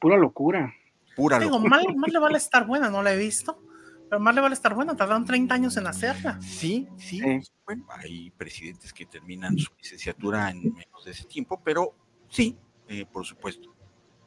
Pura 0.00 0.16
locura. 0.16 0.74
Pura 1.18 1.40
Digo, 1.40 1.58
locura. 1.58 1.82
Más, 1.96 2.12
le 2.12 2.18
vale 2.20 2.38
estar 2.38 2.64
buena, 2.64 2.90
no 2.90 3.02
la 3.02 3.12
he 3.12 3.16
visto, 3.16 3.60
pero 4.08 4.20
más 4.20 4.32
le 4.36 4.40
vale 4.40 4.54
estar 4.54 4.72
buena, 4.72 4.96
tardaron 4.96 5.24
30 5.24 5.52
años 5.52 5.76
en 5.76 5.88
hacerla. 5.88 6.40
Sí, 6.40 6.86
sí, 6.96 7.20
bueno, 7.64 7.84
hay 7.90 8.30
presidentes 8.30 8.92
que 8.92 9.04
terminan 9.04 9.58
su 9.58 9.72
licenciatura 9.76 10.48
en 10.48 10.72
menos 10.72 11.04
de 11.04 11.10
ese 11.10 11.24
tiempo, 11.24 11.60
pero 11.64 11.92
sí, 12.28 12.56
eh, 12.86 13.04
por 13.04 13.26
supuesto. 13.26 13.74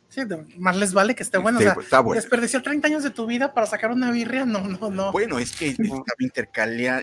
Sí, 0.10 0.20
más 0.58 0.76
les 0.76 0.92
vale 0.94 1.16
que 1.16 1.24
esté 1.24 1.38
bueno. 1.38 1.60
o 1.60 1.62
sea, 1.62 2.04
desperdiciar 2.14 2.62
30 2.62 2.90
años 2.90 3.04
de 3.04 3.12
tu 3.12 3.26
vida 3.26 3.54
para 3.54 3.68
sacar 3.68 3.92
una 3.92 4.12
birria, 4.12 4.46
no, 4.46 4.60
no, 4.60 4.90
no. 4.90 5.14
Bueno, 5.14 5.40
es 5.40 5.56
que 5.56 5.68
estaba 5.80 6.04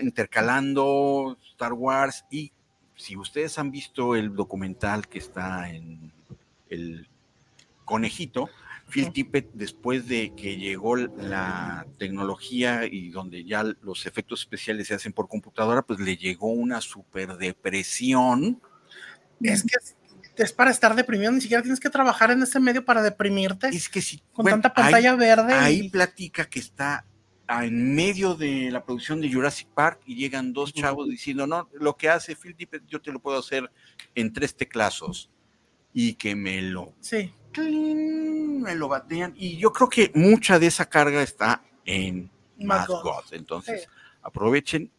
intercalando 0.03 1.35
Star 1.53 1.73
Wars 1.73 2.25
y 2.29 2.51
si 2.93 3.17
ustedes 3.17 3.57
han 3.57 3.71
visto 3.71 4.15
el 4.15 4.35
documental 4.35 5.07
que 5.07 5.17
está 5.17 5.71
en 5.71 6.13
el 6.69 7.09
conejito, 7.85 8.51
Phil 8.89 9.11
Tippett, 9.11 9.49
después 9.53 10.07
de 10.07 10.33
que 10.35 10.57
llegó 10.57 10.95
la 10.95 11.85
tecnología 11.97 12.85
y 12.85 13.09
donde 13.09 13.43
ya 13.43 13.63
los 13.81 14.05
efectos 14.05 14.41
especiales 14.41 14.87
se 14.87 14.95
hacen 14.95 15.13
por 15.13 15.27
computadora, 15.27 15.81
pues 15.81 15.99
le 15.99 16.17
llegó 16.17 16.47
una 16.47 16.81
super 16.81 17.37
depresión. 17.37 18.61
Es 19.41 19.63
que 19.63 19.77
es 20.43 20.53
para 20.53 20.71
estar 20.71 20.95
deprimido, 20.95 21.31
ni 21.31 21.41
siquiera 21.41 21.61
tienes 21.61 21.79
que 21.79 21.89
trabajar 21.89 22.31
en 22.31 22.41
ese 22.41 22.59
medio 22.59 22.85
para 22.85 23.01
deprimirte. 23.01 23.67
Es 23.69 23.89
que 23.89 24.01
si 24.01 24.21
con 24.31 24.45
tanta 24.45 24.73
pantalla 24.73 25.15
verde. 25.15 25.53
Ahí 25.53 25.89
platica 25.89 26.49
que 26.49 26.59
está 26.59 27.05
en 27.49 27.95
medio 27.95 28.35
de 28.35 28.69
la 28.71 28.85
producción 28.85 29.21
de 29.21 29.31
Jurassic 29.31 29.67
Park 29.69 30.01
y 30.05 30.15
llegan 30.15 30.53
dos 30.53 30.73
chavos 30.73 31.09
diciendo, 31.09 31.47
no, 31.47 31.67
lo 31.73 31.97
que 31.97 32.09
hace 32.09 32.35
Phil 32.35 32.55
Tippett 32.55 32.85
yo 32.87 33.01
te 33.01 33.11
lo 33.11 33.19
puedo 33.19 33.39
hacer 33.39 33.69
en 34.15 34.31
tres 34.31 34.55
teclazos 34.55 35.29
y 35.93 36.13
que 36.13 36.35
me 36.35 36.61
lo, 36.61 36.93
sí. 37.01 37.33
Me 37.57 38.75
lo 38.75 38.87
batean. 38.87 39.33
Y 39.35 39.57
yo 39.57 39.71
creo 39.71 39.89
que 39.89 40.11
mucha 40.15 40.59
de 40.59 40.67
esa 40.67 40.87
carga 40.87 41.21
está 41.21 41.63
en 41.85 42.29
Mad 42.57 42.87
God. 42.87 43.25
Entonces, 43.31 43.87
aprovechen, 44.21 44.91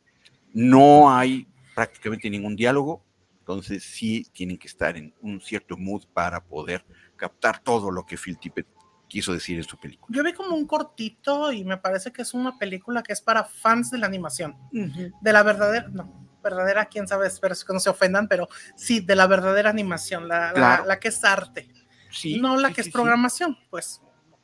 no 0.53 1.15
hay 1.15 1.47
prácticamente 1.75 2.29
ningún 2.29 2.57
diálogo, 2.57 3.03
entonces 3.41 3.85
sí 3.85 4.27
tienen 4.33 4.59
que 4.59 4.69
estar 4.69 4.97
en 4.97 5.15
un 5.23 5.41
cierto 5.41 5.77
mood 5.77 6.05
para 6.13 6.43
poder 6.43 6.85
captar 7.17 7.61
todo 7.61 7.91
lo 7.91 8.05
que 8.05 8.17
Phil 8.17 8.39
Tippett 8.39 8.67
quiso 9.09 9.33
decir 9.33 9.59
en 9.59 9.65
su 9.65 9.77
película. 9.77 10.07
Yo 10.17 10.23
vi 10.23 10.33
como 10.33 10.55
un 10.55 10.67
cortito 10.67 11.53
y 11.53 11.65
me 11.65 11.77
parece 11.77 12.13
que 12.13 12.23
es 12.23 12.33
una 12.33 12.59
película 12.59 13.03
que 13.03 13.13
es 13.13 13.21
para 13.21 13.45
fans 13.45 13.91
de 13.91 13.99
la 13.99 14.07
animación, 14.07 14.57
de 14.73 15.33
la 15.33 15.43
verdadera, 15.43 15.89
no, 15.89 16.31
verdadera, 16.43 16.87
quién 16.87 17.07
sabe, 17.07 17.27
espero 17.27 17.55
que 17.55 17.73
no 17.73 17.81
se 17.81 17.91
ofendan, 17.91 18.29
pero 18.29 18.49
sí, 18.77 19.01
de 19.01 19.17
la 19.17 19.27
verdadera 19.27 19.71
animación, 19.71 20.29
la, 20.29 20.83
la, 20.87 21.01
que 21.01 21.09
es 21.09 21.23
arte, 21.25 21.69
sí, 22.11 22.41
no 22.41 22.59
la 22.59 22.73
que 22.73 22.81
es 22.81 22.91
programación, 22.91 23.57
pues. 23.71 24.01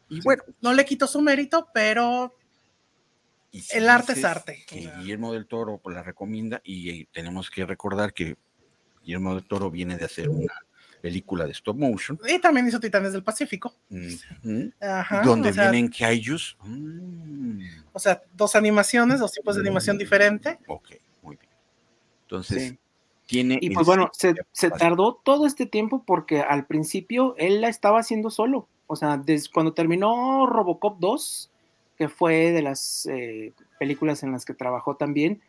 Y 0.08 0.20
bueno, 0.20 0.44
no 0.60 0.72
le 0.72 0.84
quito 0.84 1.06
su 1.06 1.20
mérito, 1.20 1.68
pero 1.74 2.36
el 3.70 3.88
arte 3.88 4.12
es 4.12 4.24
arte. 4.24 4.64
Que 4.66 4.90
Guillermo 4.98 5.32
del 5.32 5.46
Toro 5.46 5.80
la 5.86 6.02
recomienda 6.02 6.60
y 6.64 6.90
eh, 6.90 7.08
tenemos 7.12 7.50
que 7.50 7.64
recordar 7.64 8.12
que 8.12 8.36
Guillermo 9.02 9.34
del 9.34 9.44
Toro 9.44 9.70
viene 9.70 9.96
de 9.96 10.04
hacer 10.04 10.28
una 10.28 10.54
película 11.00 11.46
de 11.46 11.52
stop 11.52 11.76
motion. 11.76 12.18
Y 12.26 12.38
también 12.40 12.66
hizo 12.66 12.80
Titanes 12.80 13.12
del 13.12 13.22
Pacífico. 13.22 13.74
donde 15.24 15.52
vienen 15.52 15.88
Kaijus. 15.88 16.56
Mm. 16.62 17.60
O 17.92 17.98
sea, 17.98 18.22
dos 18.34 18.56
animaciones, 18.56 19.20
dos 19.20 19.32
tipos 19.32 19.54
de 19.54 19.60
animación 19.60 19.98
diferente. 19.98 20.58
Ok, 20.66 20.90
muy 21.22 21.36
bien. 21.36 21.50
Entonces, 22.22 22.74
tiene. 23.26 23.58
Y 23.60 23.70
pues 23.70 23.86
bueno, 23.86 24.10
se, 24.12 24.34
tardó 24.70 25.14
todo 25.14 25.46
este 25.46 25.66
tiempo 25.66 26.04
porque 26.06 26.40
al 26.40 26.66
principio 26.66 27.34
él 27.38 27.60
la 27.60 27.68
estaba 27.68 28.00
haciendo 28.00 28.30
solo. 28.30 28.68
O 28.86 28.96
sea, 28.96 29.16
desde 29.16 29.50
cuando 29.52 29.74
terminó 29.74 30.46
Robocop 30.46 30.98
2, 31.00 31.50
que 31.98 32.08
fue 32.08 32.52
de 32.52 32.62
las 32.62 33.06
eh, 33.06 33.52
películas 33.78 34.22
en 34.22 34.32
las 34.32 34.44
que 34.44 34.54
trabajó 34.54 34.96
también, 34.96 35.42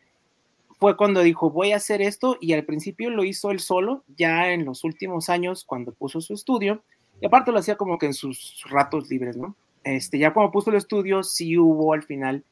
fue 0.79 0.95
cuando 0.95 1.21
dijo, 1.21 1.49
voy 1.49 1.71
a 1.71 1.77
hacer 1.77 2.01
esto, 2.01 2.37
y 2.39 2.53
al 2.53 2.63
principio 2.63 3.09
lo 3.09 3.23
hizo 3.23 3.51
él 3.51 3.59
solo, 3.59 4.03
ya 4.15 4.51
en 4.51 4.65
los 4.65 4.83
últimos 4.83 5.29
años, 5.29 5.63
cuando 5.65 5.91
puso 5.91 6.21
su 6.21 6.33
estudio, 6.33 6.83
y 7.19 7.25
aparte 7.25 7.51
lo 7.51 7.59
hacía 7.59 7.77
como 7.77 7.97
que 7.97 8.05
en 8.05 8.13
sus 8.13 8.63
ratos 8.69 9.09
libres, 9.09 9.37
¿no? 9.37 9.55
Este, 9.83 10.19
ya 10.19 10.33
cuando 10.33 10.51
puso 10.51 10.69
el 10.69 10.75
estudio, 10.75 11.23
sí 11.23 11.57
hubo 11.57 11.93
al 11.93 12.03
final 12.03 12.43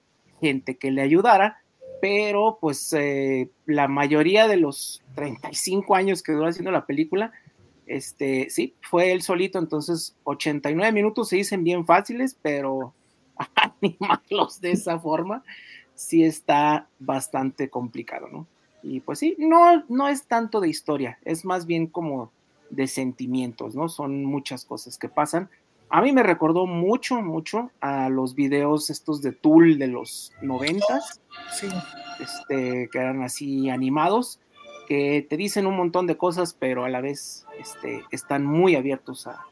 gente 0.41 0.75
que 0.77 0.89
le 0.89 1.01
ayudara, 1.01 1.61
pero 2.05 2.59
pues 2.61 2.93
eh, 2.93 3.49
la 3.65 3.87
mayoría 3.87 4.47
de 4.47 4.57
los 4.57 5.01
35 5.15 5.95
años 5.95 6.21
que 6.21 6.33
duró 6.33 6.45
haciendo 6.45 6.69
la 6.69 6.85
película, 6.85 7.31
este, 7.87 8.51
sí, 8.51 8.75
fue 8.79 9.11
él 9.11 9.23
solito, 9.23 9.57
entonces 9.57 10.15
89 10.23 10.91
minutos 10.91 11.29
se 11.29 11.37
dicen 11.37 11.63
bien 11.63 11.83
fáciles, 11.83 12.37
pero 12.39 12.93
animarlos 13.55 14.61
de 14.61 14.73
esa 14.73 14.99
forma, 14.99 15.43
sí 15.95 16.23
está 16.23 16.87
bastante 16.99 17.71
complicado, 17.71 18.27
¿no? 18.31 18.45
Y 18.83 18.99
pues 18.99 19.17
sí, 19.17 19.35
no, 19.39 19.83
no 19.89 20.07
es 20.07 20.27
tanto 20.27 20.61
de 20.61 20.69
historia, 20.69 21.17
es 21.25 21.43
más 21.43 21.65
bien 21.65 21.87
como 21.87 22.31
de 22.69 22.85
sentimientos, 22.85 23.73
¿no? 23.73 23.89
Son 23.89 24.25
muchas 24.25 24.63
cosas 24.63 24.99
que 24.99 25.09
pasan. 25.09 25.49
A 25.89 26.01
mí 26.01 26.11
me 26.11 26.23
recordó 26.23 26.65
mucho, 26.65 27.21
mucho 27.21 27.71
a 27.79 28.09
los 28.09 28.35
videos 28.35 28.89
estos 28.89 29.21
de 29.21 29.31
Tool 29.31 29.77
de 29.77 29.87
los 29.87 30.33
noventas, 30.41 31.21
sí. 31.51 31.67
este, 32.19 32.89
que 32.91 32.97
eran 32.97 33.21
así 33.21 33.69
animados, 33.69 34.39
que 34.87 35.25
te 35.29 35.37
dicen 35.37 35.67
un 35.67 35.77
montón 35.77 36.07
de 36.07 36.17
cosas, 36.17 36.55
pero 36.57 36.85
a 36.85 36.89
la 36.89 37.01
vez 37.01 37.45
este, 37.59 38.03
están 38.11 38.45
muy 38.45 38.75
abiertos 38.75 39.27
a 39.27 39.45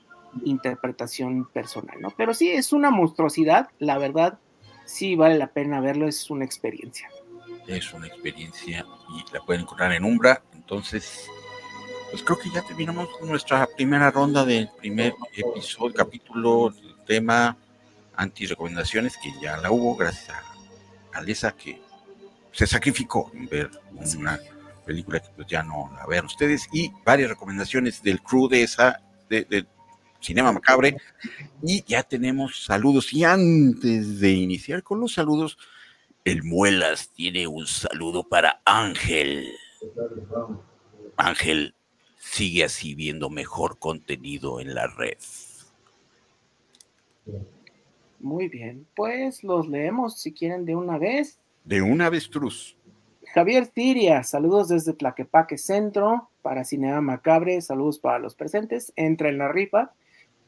interpretación 0.43 1.45
personal, 1.45 1.99
¿no? 2.01 2.09
Pero 2.11 2.33
sí, 2.33 2.49
es 2.49 2.73
una 2.73 2.89
monstruosidad, 2.89 3.69
la 3.79 3.97
verdad, 3.97 4.39
sí 4.85 5.15
vale 5.15 5.37
la 5.37 5.47
pena 5.47 5.79
verlo, 5.79 6.07
es 6.07 6.29
una 6.29 6.45
experiencia. 6.45 7.09
Es 7.67 7.93
una 7.93 8.07
experiencia 8.07 8.85
y 9.15 9.33
la 9.33 9.41
pueden 9.41 9.61
encontrar 9.61 9.93
en 9.93 10.03
Umbra. 10.03 10.43
Entonces, 10.53 11.29
pues 12.13 12.21
creo 12.21 12.37
que 12.37 12.51
ya 12.51 12.61
terminamos 12.61 13.09
nuestra 13.23 13.65
primera 13.65 14.11
ronda 14.11 14.45
del 14.45 14.69
primer 14.77 15.15
episodio, 15.35 15.95
capítulo, 15.95 16.71
tema 17.07 17.57
anti-recomendaciones, 18.15 19.17
que 19.17 19.33
ya 19.41 19.57
la 19.57 19.71
hubo 19.71 19.95
gracias 19.95 20.29
a 20.29 21.17
Alesa 21.17 21.53
que 21.53 21.81
se 22.51 22.67
sacrificó 22.67 23.31
en 23.33 23.47
ver 23.47 23.71
una 24.15 24.39
película 24.85 25.21
que 25.21 25.29
pues 25.35 25.47
ya 25.47 25.63
no 25.63 25.89
la 25.95 26.05
vean 26.05 26.25
ustedes 26.25 26.67
y 26.71 26.91
varias 27.03 27.29
recomendaciones 27.29 28.03
del 28.03 28.21
crew 28.21 28.47
de 28.47 28.61
esa 28.61 29.01
de, 29.27 29.65
Cinema 30.21 30.51
Macabre. 30.51 30.95
Y 31.63 31.83
ya 31.83 32.03
tenemos 32.03 32.63
saludos. 32.63 33.11
Y 33.11 33.23
antes 33.23 34.19
de 34.19 34.33
iniciar 34.33 34.83
con 34.83 34.99
los 34.99 35.15
saludos, 35.15 35.57
el 36.25 36.43
Muelas 36.43 37.09
tiene 37.09 37.47
un 37.47 37.65
saludo 37.65 38.23
para 38.23 38.61
Ángel. 38.65 39.51
Ángel, 41.17 41.73
sigue 42.23 42.63
así 42.63 42.95
viendo 42.95 43.29
mejor 43.29 43.77
contenido 43.77 44.59
en 44.59 44.73
la 44.73 44.87
red. 44.87 45.17
Muy 48.19 48.47
bien, 48.47 48.87
pues 48.95 49.43
los 49.43 49.67
leemos 49.67 50.19
si 50.19 50.31
quieren 50.31 50.65
de 50.65 50.75
una 50.75 50.97
vez. 50.97 51.37
De 51.65 51.81
una 51.81 52.09
vez, 52.09 52.29
Truz. 52.29 52.77
Javier 53.33 53.67
Tiria, 53.67 54.23
saludos 54.23 54.69
desde 54.69 54.93
Tlaquepaque 54.93 55.57
Centro 55.57 56.29
para 56.41 56.63
Cinema 56.63 57.01
Macabre, 57.01 57.61
saludos 57.61 57.99
para 57.99 58.19
los 58.19 58.35
presentes, 58.35 58.93
entra 58.95 59.29
en 59.29 59.37
la 59.39 59.51
rifa. 59.51 59.93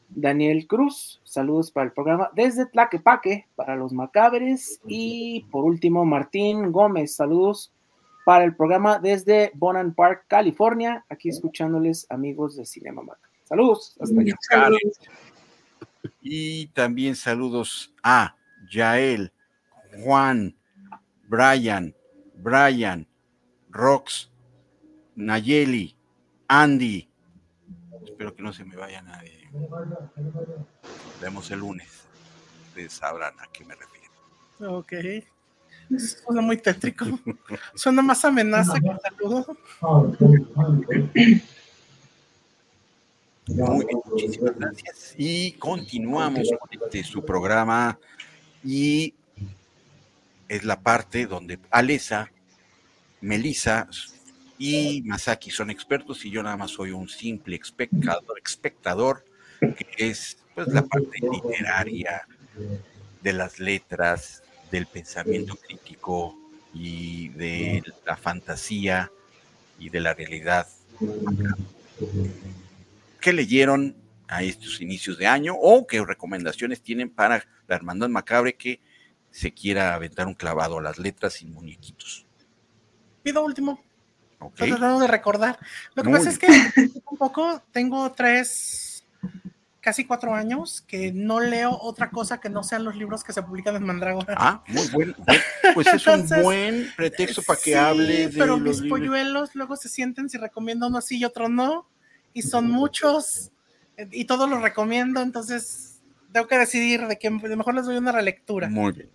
Daniel 0.08 0.66
Cruz, 0.66 1.20
saludos 1.24 1.70
para 1.70 1.86
el 1.86 1.92
programa 1.92 2.30
desde 2.34 2.66
Tlaquepaque 2.66 3.46
para 3.54 3.76
los 3.76 3.92
macabres. 3.92 4.80
Y 4.86 5.46
por 5.50 5.64
último, 5.64 6.04
Martín 6.04 6.72
Gómez, 6.72 7.14
saludos 7.14 7.72
para 8.26 8.42
el 8.42 8.56
programa 8.56 8.98
desde 8.98 9.52
Bonan 9.54 9.94
Park, 9.94 10.24
California, 10.26 11.04
aquí 11.08 11.28
escuchándoles 11.28 12.08
amigos 12.10 12.56
de 12.56 12.66
Cinema 12.66 13.00
Mac. 13.00 13.18
Saludos. 13.44 13.96
Hasta 14.00 14.20
allá. 14.20 14.78
Y 16.20 16.66
también 16.68 17.14
saludos 17.14 17.94
a 18.02 18.34
Yael, 18.68 19.32
Juan, 20.02 20.56
Brian, 21.28 21.94
Brian, 22.34 23.06
Rox, 23.70 24.28
Nayeli, 25.14 25.96
Andy. 26.48 27.08
Espero 28.04 28.34
que 28.34 28.42
no 28.42 28.52
se 28.52 28.64
me 28.64 28.74
vaya 28.74 29.02
nadie. 29.02 29.48
Nos 29.52 31.20
vemos 31.20 31.48
el 31.52 31.60
lunes. 31.60 32.08
Ustedes 32.70 32.92
sabrán 32.92 33.34
a 33.38 33.46
qué 33.52 33.64
me 33.64 33.76
refiero. 33.76 34.78
Ok. 34.78 34.94
Suena 35.98 36.40
muy 36.40 36.56
tétrico. 36.56 37.06
Suena 37.74 38.02
más 38.02 38.24
amenaza 38.24 38.74
que 38.80 38.90
saludo. 39.02 39.56
Muy 43.48 43.86
bien, 43.86 44.00
muchísimas 44.04 44.58
gracias. 44.58 45.14
Y 45.16 45.52
continuamos 45.52 46.48
con 46.58 46.82
este 46.82 47.04
su 47.04 47.24
programa. 47.24 47.98
Y 48.64 49.14
es 50.48 50.64
la 50.64 50.80
parte 50.80 51.26
donde 51.26 51.58
Alesa, 51.70 52.30
Melissa 53.20 53.88
y 54.58 55.02
Masaki 55.04 55.50
son 55.50 55.70
expertos 55.70 56.24
y 56.24 56.30
yo 56.30 56.42
nada 56.42 56.56
más 56.56 56.72
soy 56.72 56.90
un 56.90 57.08
simple 57.08 57.56
espectador, 57.56 58.40
espectador 58.44 59.24
que 59.60 59.86
es 59.98 60.38
pues 60.54 60.68
la 60.68 60.82
parte 60.82 61.18
literaria 61.20 62.26
de 63.22 63.32
las 63.32 63.58
letras, 63.58 64.42
del 64.70 64.86
pensamiento 64.86 65.56
crítico 65.56 66.36
y 66.74 67.28
de 67.30 67.82
la 68.04 68.16
fantasía 68.16 69.10
y 69.78 69.90
de 69.90 70.00
la 70.00 70.14
realidad. 70.14 70.66
¿Qué 73.20 73.32
leyeron 73.32 73.96
a 74.28 74.42
estos 74.42 74.80
inicios 74.80 75.18
de 75.18 75.26
año 75.26 75.54
o 75.54 75.86
qué 75.86 76.04
recomendaciones 76.04 76.82
tienen 76.82 77.10
para 77.10 77.44
la 77.66 77.76
Hermandad 77.76 78.08
Macabre 78.08 78.54
que 78.54 78.80
se 79.30 79.52
quiera 79.52 79.94
aventar 79.94 80.26
un 80.26 80.34
clavado 80.34 80.78
a 80.78 80.82
las 80.82 80.98
letras 80.98 81.34
sin 81.34 81.52
muñequitos? 81.52 82.26
Pido 83.22 83.44
último. 83.44 83.80
Estoy 84.40 84.70
tratando 84.70 85.00
de 85.00 85.08
recordar. 85.08 85.58
Lo 85.94 86.02
que 86.02 86.08
Muy 86.08 86.18
pasa 86.18 86.30
es 86.30 86.38
que 86.38 86.46
un 87.04 87.16
poco 87.16 87.62
tengo 87.72 88.12
tres, 88.12 89.04
casi 89.86 90.04
cuatro 90.04 90.34
años 90.34 90.82
que 90.88 91.12
no 91.12 91.38
leo 91.38 91.70
otra 91.80 92.10
cosa 92.10 92.40
que 92.40 92.48
no 92.50 92.64
sean 92.64 92.82
los 92.82 92.96
libros 92.96 93.22
que 93.22 93.32
se 93.32 93.40
publican 93.40 93.76
en 93.76 93.84
Mandrágora. 93.84 94.34
Ah, 94.36 94.64
muy 94.66 94.88
buen. 94.88 95.14
buen- 95.16 95.40
Pues 95.74 95.86
es 95.86 96.04
un 96.08 96.26
buen 96.42 96.88
pretexto 96.96 97.40
para 97.42 97.56
que 97.60 97.70
Sí, 97.70 97.74
hable 97.74 98.26
de 98.26 98.28
pero 98.30 98.56
los 98.56 98.60
mis 98.62 98.80
libros. 98.80 98.98
polluelos 98.98 99.54
luego 99.54 99.76
se 99.76 99.88
sienten 99.88 100.28
si 100.28 100.38
recomiendo 100.38 100.88
uno 100.88 101.00
sí 101.00 101.18
y 101.18 101.24
otro 101.24 101.48
no, 101.48 101.86
y 102.34 102.42
son 102.42 102.68
muchos, 102.68 103.52
y 104.10 104.24
todos 104.24 104.50
los 104.50 104.60
recomiendo, 104.60 105.22
entonces 105.22 106.00
tengo 106.32 106.48
que 106.48 106.58
decidir 106.58 107.06
de 107.06 107.16
que 107.16 107.30
mejor 107.30 107.76
les 107.76 107.84
doy 107.86 107.96
una 107.96 108.10
relectura. 108.10 108.68
Muy 108.68 108.90
bien. 108.92 109.08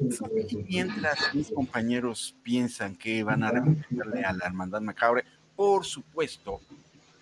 Y 0.52 0.56
mientras 0.70 1.18
mis 1.34 1.52
compañeros 1.52 2.34
piensan 2.44 2.96
que 2.96 3.24
van 3.24 3.44
a 3.44 3.52
recomendarle 3.52 4.24
a 4.24 4.32
la 4.32 4.46
Hermandad 4.46 4.80
Macabre, 4.80 5.26
por 5.58 5.86
supuesto 5.86 6.62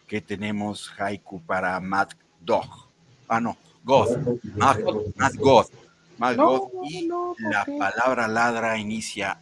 que 0.07 0.21
tenemos 0.21 0.93
haiku 0.99 1.41
para 1.41 1.79
Mad 1.79 2.09
Dog. 2.41 2.88
Ah, 3.29 3.39
no, 3.39 3.55
God. 3.85 4.17
Mad 4.55 5.35
God. 5.37 5.67
Mad 6.17 6.35
No, 6.35 6.59
God. 6.59 6.89
Y 6.89 7.07
no, 7.07 7.35
¿por 7.39 7.51
la 7.51 7.65
palabra 7.77 8.27
ladra 8.27 8.77
inicia 8.77 9.37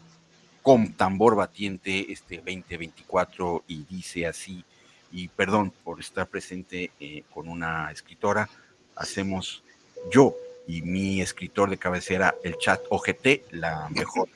con 0.61 0.91
tambor 0.91 1.35
batiente 1.35 2.11
este 2.11 2.35
2024 2.37 3.63
y 3.69 3.85
dice 3.89 4.27
así. 4.27 4.65
Y 5.13 5.29
perdón 5.29 5.71
por 5.85 6.01
estar 6.01 6.27
presente 6.27 6.91
eh, 6.99 7.23
con 7.33 7.47
una 7.47 7.89
escritora. 7.89 8.49
Hacemos 8.97 9.63
yo 10.11 10.35
y 10.67 10.81
mi 10.81 11.21
escritor 11.21 11.69
de 11.69 11.77
cabecera, 11.77 12.35
el 12.43 12.57
chat 12.57 12.81
OGT, 12.89 13.51
la 13.51 13.87
mejor 13.91 14.27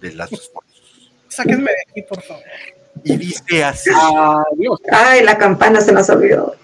de 0.00 0.14
las 0.14 0.32
esfuerzos. 0.32 1.12
Sáquenme 1.28 1.70
de 1.72 1.76
aquí, 1.90 2.02
por 2.02 2.22
favor. 2.22 2.42
Y 3.04 3.18
dice 3.18 3.62
así: 3.62 3.90
Adiós. 3.92 4.80
Ay, 4.90 5.22
la 5.24 5.36
campana 5.36 5.82
se 5.82 5.92
nos 5.92 6.08
olvidó. 6.08 6.56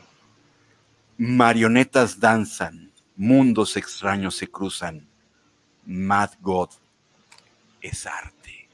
Marionetas 1.17 2.19
danzan, 2.19 2.93
mundos 3.17 3.77
extraños 3.77 4.37
se 4.37 4.49
cruzan. 4.49 5.07
Mad 5.85 6.31
God 6.41 6.71
es 7.81 8.07
arte. 8.07 8.69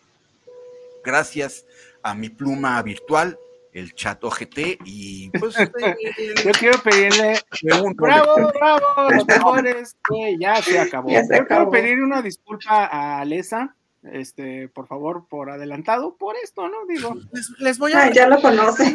Gracias 1.05 1.65
a 2.03 2.15
mi 2.15 2.29
pluma 2.29 2.81
virtual, 2.83 3.39
el 3.73 3.95
chat 3.95 4.23
OGT, 4.23 4.79
y 4.85 5.31
pues 5.31 5.55
Yo 6.45 6.53
quiero 6.53 6.79
pedirle. 6.83 7.41
Bravo, 7.63 8.53
bravo, 8.53 9.11
los 9.11 9.27
mejores. 9.27 9.97
que 10.09 10.37
ya 10.39 10.63
se 10.63 10.79
acabó. 10.79 11.11
Ya 11.11 11.25
se 11.25 11.39
Yo 11.39 11.47
quiero 11.47 11.71
pedir 11.71 12.03
una 12.03 12.23
disculpa 12.23 12.87
a 12.87 13.21
Alesa, 13.21 13.75
este, 14.13 14.69
por 14.69 14.87
favor, 14.89 15.27
por 15.29 15.51
adelantado, 15.51 16.17
por 16.17 16.37
esto, 16.43 16.69
¿no? 16.69 16.87
Digo, 16.87 17.15
Les, 17.33 17.51
les 17.59 17.79
voy 17.79 17.93
a 17.93 18.05
Ay, 18.05 18.13
ya 18.15 18.29
lo 18.29 18.41
conoce. 18.41 18.95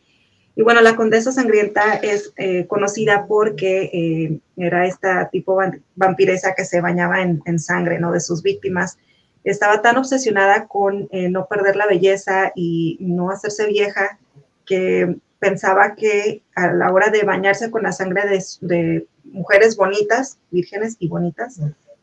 Y 0.56 0.62
bueno, 0.62 0.80
la 0.80 0.96
condesa 0.96 1.30
sangrienta 1.30 1.94
es 1.94 2.32
eh, 2.36 2.66
conocida 2.66 3.26
porque 3.28 3.90
eh, 3.92 4.40
era 4.56 4.86
esta 4.86 5.28
tipo 5.28 5.60
vampiresa 5.94 6.54
que 6.54 6.64
se 6.64 6.80
bañaba 6.80 7.22
en, 7.22 7.42
en 7.44 7.58
sangre, 7.58 8.00
¿no? 8.00 8.10
De 8.10 8.20
sus 8.20 8.42
víctimas. 8.42 8.98
Estaba 9.44 9.82
tan 9.82 9.98
obsesionada 9.98 10.66
con 10.66 11.08
eh, 11.12 11.28
no 11.28 11.46
perder 11.46 11.76
la 11.76 11.86
belleza 11.86 12.52
y 12.56 12.96
no 13.00 13.30
hacerse 13.30 13.66
vieja 13.66 14.18
que 14.64 15.16
pensaba 15.38 15.94
que 15.94 16.42
a 16.54 16.72
la 16.72 16.90
hora 16.90 17.10
de 17.10 17.22
bañarse 17.22 17.70
con 17.70 17.82
la 17.82 17.92
sangre 17.92 18.26
de, 18.26 18.42
de 18.62 19.06
mujeres 19.24 19.76
bonitas, 19.76 20.38
vírgenes 20.50 20.96
y 20.98 21.08
bonitas, 21.08 21.60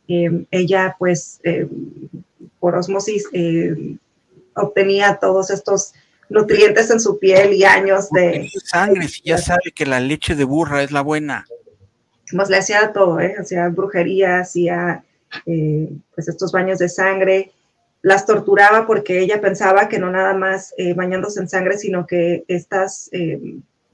eh, 0.07 0.45
ella 0.51 0.95
pues 0.99 1.39
eh, 1.43 1.67
por 2.59 2.75
osmosis 2.75 3.25
eh, 3.31 3.97
obtenía 4.55 5.17
todos 5.19 5.49
estos 5.49 5.93
nutrientes 6.33 6.89
en 6.89 6.99
su 6.99 7.19
piel 7.19 7.53
y 7.53 7.63
años 7.63 8.09
de 8.09 8.49
sangre, 8.63 9.07
si 9.07 9.21
ya 9.21 9.37
sabe 9.37 9.71
que 9.73 9.85
la 9.85 9.99
leche 9.99 10.35
de 10.35 10.43
burra 10.43 10.83
es 10.83 10.91
la 10.91 11.01
buena. 11.01 11.45
Pues 12.35 12.49
le 12.49 12.57
hacía 12.57 12.91
todo, 12.91 13.19
¿eh? 13.19 13.35
hacía 13.39 13.69
brujería, 13.69 14.39
hacía 14.39 15.03
eh, 15.45 15.89
pues 16.15 16.27
estos 16.27 16.51
baños 16.51 16.79
de 16.79 16.89
sangre, 16.89 17.51
las 18.01 18.25
torturaba 18.25 18.87
porque 18.87 19.19
ella 19.19 19.39
pensaba 19.39 19.87
que 19.87 19.99
no 19.99 20.09
nada 20.09 20.33
más 20.33 20.73
eh, 20.77 20.93
bañándose 20.93 21.39
en 21.39 21.47
sangre, 21.47 21.77
sino 21.77 22.07
que 22.07 22.43
estas, 22.47 23.09
eh, 23.13 23.39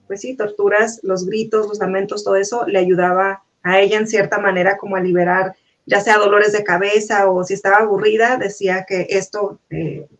pues 0.07 0.21
sí, 0.21 0.35
torturas, 0.35 1.01
los 1.03 1.25
gritos, 1.25 1.67
los 1.67 1.79
lamentos, 1.79 2.23
todo 2.23 2.37
eso 2.37 2.65
le 2.65 2.79
ayudaba 2.79 3.43
a 3.61 3.79
ella 3.79 3.97
en 3.97 4.07
cierta 4.07 4.39
manera 4.39 4.77
como 4.77 4.95
a 4.95 5.01
liberar 5.01 5.55
ya 5.85 6.01
sea 6.01 6.17
dolores 6.17 6.51
de 6.51 6.63
cabeza 6.63 7.29
o 7.29 7.43
si 7.43 7.55
estaba 7.55 7.77
aburrida, 7.77 8.37
decía 8.37 8.85
que 8.87 9.07
esto, 9.09 9.59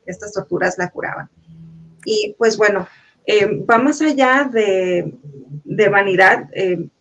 estas 0.08 0.34
torturas 0.34 0.80
la 0.80 0.90
curaban. 0.90 1.30
Y 2.06 2.36
pues 2.38 2.58
bueno, 2.58 2.88
va 3.70 3.78
más 3.78 4.02
allá 4.02 4.50
de, 4.52 5.14
de 5.64 5.90
vanidad. 5.90 6.50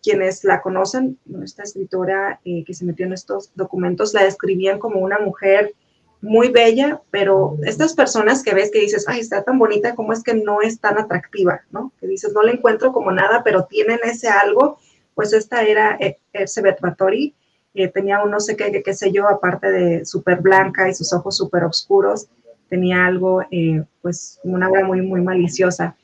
quienes 0.03 0.43
la 0.43 0.61
conocen, 0.61 1.17
esta 1.43 1.63
escritora 1.63 2.39
que 2.43 2.73
se 2.73 2.85
metió 2.85 3.05
en 3.05 3.13
estos 3.13 3.51
documentos, 3.55 4.13
la 4.13 4.23
describían 4.23 4.79
como 4.79 4.99
una 4.99 5.19
mujer 5.19 5.73
muy 6.21 6.49
bella, 6.49 7.01
pero 7.11 7.57
estas 7.63 7.93
personas 7.93 8.43
que 8.43 8.53
ves 8.53 8.71
que 8.71 8.81
dices, 8.81 9.05
ay, 9.07 9.21
está 9.21 9.43
tan 9.43 9.57
bonita, 9.57 9.95
¿cómo 9.95 10.11
es 10.11 10.21
que 10.21 10.33
no 10.33 10.61
es 10.61 10.79
tan 10.79 10.97
atractiva? 10.97 11.61
¿no? 11.71 11.93
Que 11.99 12.07
dices, 12.07 12.33
no 12.33 12.41
la 12.41 12.51
encuentro 12.51 12.91
como 12.91 13.11
nada, 13.11 13.41
pero 13.43 13.65
tienen 13.65 13.99
ese 14.03 14.27
algo, 14.27 14.77
pues 15.15 15.33
esta 15.33 15.63
era 15.63 15.97
Elizabeth 16.33 16.81
Bathory, 16.81 17.33
eh, 17.73 17.87
tenía 17.87 18.21
un 18.23 18.31
no 18.31 18.39
sé 18.39 18.57
qué, 18.57 18.81
qué, 18.83 18.93
sé 18.93 19.11
yo, 19.11 19.27
aparte 19.27 19.71
de 19.71 20.05
súper 20.05 20.41
blanca 20.41 20.89
y 20.89 20.93
sus 20.93 21.13
ojos 21.13 21.37
súper 21.37 21.63
oscuros, 21.63 22.27
tenía 22.69 23.05
algo, 23.05 23.43
eh, 23.51 23.83
pues, 24.01 24.39
una 24.43 24.69
obra 24.69 24.85
muy, 24.85 25.01
muy 25.01 25.21
maliciosa. 25.21 25.95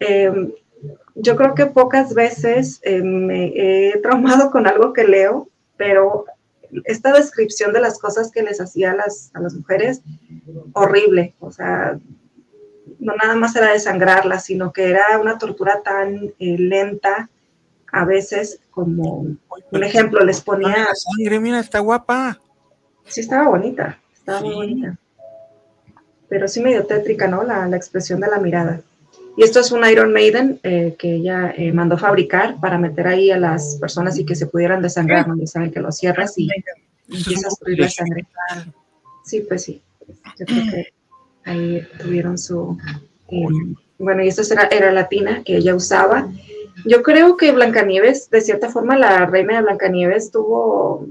Em, 0.00 0.52
yo 1.14 1.36
creo 1.36 1.54
que 1.54 1.66
pocas 1.66 2.14
veces 2.14 2.80
eh, 2.84 3.02
me 3.02 3.52
he 3.54 3.98
traumado 3.98 4.50
con 4.50 4.66
algo 4.66 4.92
que 4.92 5.04
leo, 5.04 5.48
pero 5.76 6.26
esta 6.84 7.12
descripción 7.12 7.72
de 7.72 7.80
las 7.80 7.98
cosas 7.98 8.30
que 8.30 8.42
les 8.42 8.60
hacía 8.60 8.92
a 8.92 8.96
las, 8.96 9.30
a 9.34 9.40
las 9.40 9.54
mujeres, 9.54 10.02
horrible. 10.72 11.34
O 11.40 11.50
sea, 11.50 11.98
no 12.98 13.14
nada 13.16 13.34
más 13.34 13.56
era 13.56 13.72
desangrarlas, 13.72 14.44
sino 14.44 14.72
que 14.72 14.90
era 14.90 15.18
una 15.20 15.38
tortura 15.38 15.82
tan 15.82 16.32
eh, 16.38 16.58
lenta, 16.58 17.28
a 17.90 18.04
veces 18.04 18.60
como, 18.70 19.26
un 19.70 19.84
ejemplo, 19.84 20.20
les 20.24 20.40
ponía... 20.40 20.88
Sangre, 20.94 21.40
mira, 21.40 21.60
está 21.60 21.78
guapa. 21.78 22.38
Sí, 23.06 23.20
estaba 23.20 23.48
bonita, 23.48 23.98
estaba 24.12 24.40
muy 24.40 24.54
bonita. 24.54 24.98
Pero 26.28 26.48
sí 26.48 26.60
medio 26.60 26.84
tétrica, 26.84 27.26
¿no? 27.26 27.42
La, 27.42 27.66
la 27.66 27.76
expresión 27.76 28.20
de 28.20 28.28
la 28.28 28.38
mirada. 28.38 28.80
Y 29.38 29.44
esto 29.44 29.60
es 29.60 29.70
un 29.70 29.88
Iron 29.88 30.12
Maiden 30.12 30.58
eh, 30.64 30.96
que 30.98 31.14
ella 31.14 31.54
eh, 31.56 31.72
mandó 31.72 31.96
fabricar 31.96 32.56
para 32.60 32.76
meter 32.76 33.06
ahí 33.06 33.30
a 33.30 33.38
las 33.38 33.76
personas 33.76 34.18
y 34.18 34.26
que 34.26 34.34
se 34.34 34.46
pudieran 34.46 34.82
desangrar, 34.82 35.28
donde 35.28 35.46
saben 35.46 35.70
que 35.70 35.78
lo 35.78 35.92
cierras 35.92 36.36
y 36.36 36.48
empiezas 37.08 37.54
a 37.54 37.70
la 37.70 37.88
sangre. 37.88 38.26
Sí, 39.24 39.44
pues 39.48 39.62
sí. 39.62 39.80
Yo 40.40 40.44
creo 40.44 40.64
que 40.72 40.92
ahí 41.44 41.86
tuvieron 42.00 42.36
su... 42.36 42.76
Eh, 43.28 43.46
bueno, 44.00 44.24
y 44.24 44.28
esta 44.28 44.42
era, 44.52 44.66
era 44.72 44.90
latina 44.90 45.42
que 45.44 45.58
ella 45.58 45.76
usaba. 45.76 46.28
Yo 46.84 47.04
creo 47.04 47.36
que 47.36 47.52
Blancanieves, 47.52 48.30
de 48.30 48.40
cierta 48.40 48.70
forma, 48.70 48.98
la 48.98 49.24
reina 49.26 49.54
de 49.54 49.62
Blancanieves 49.62 50.32
tuvo 50.32 51.06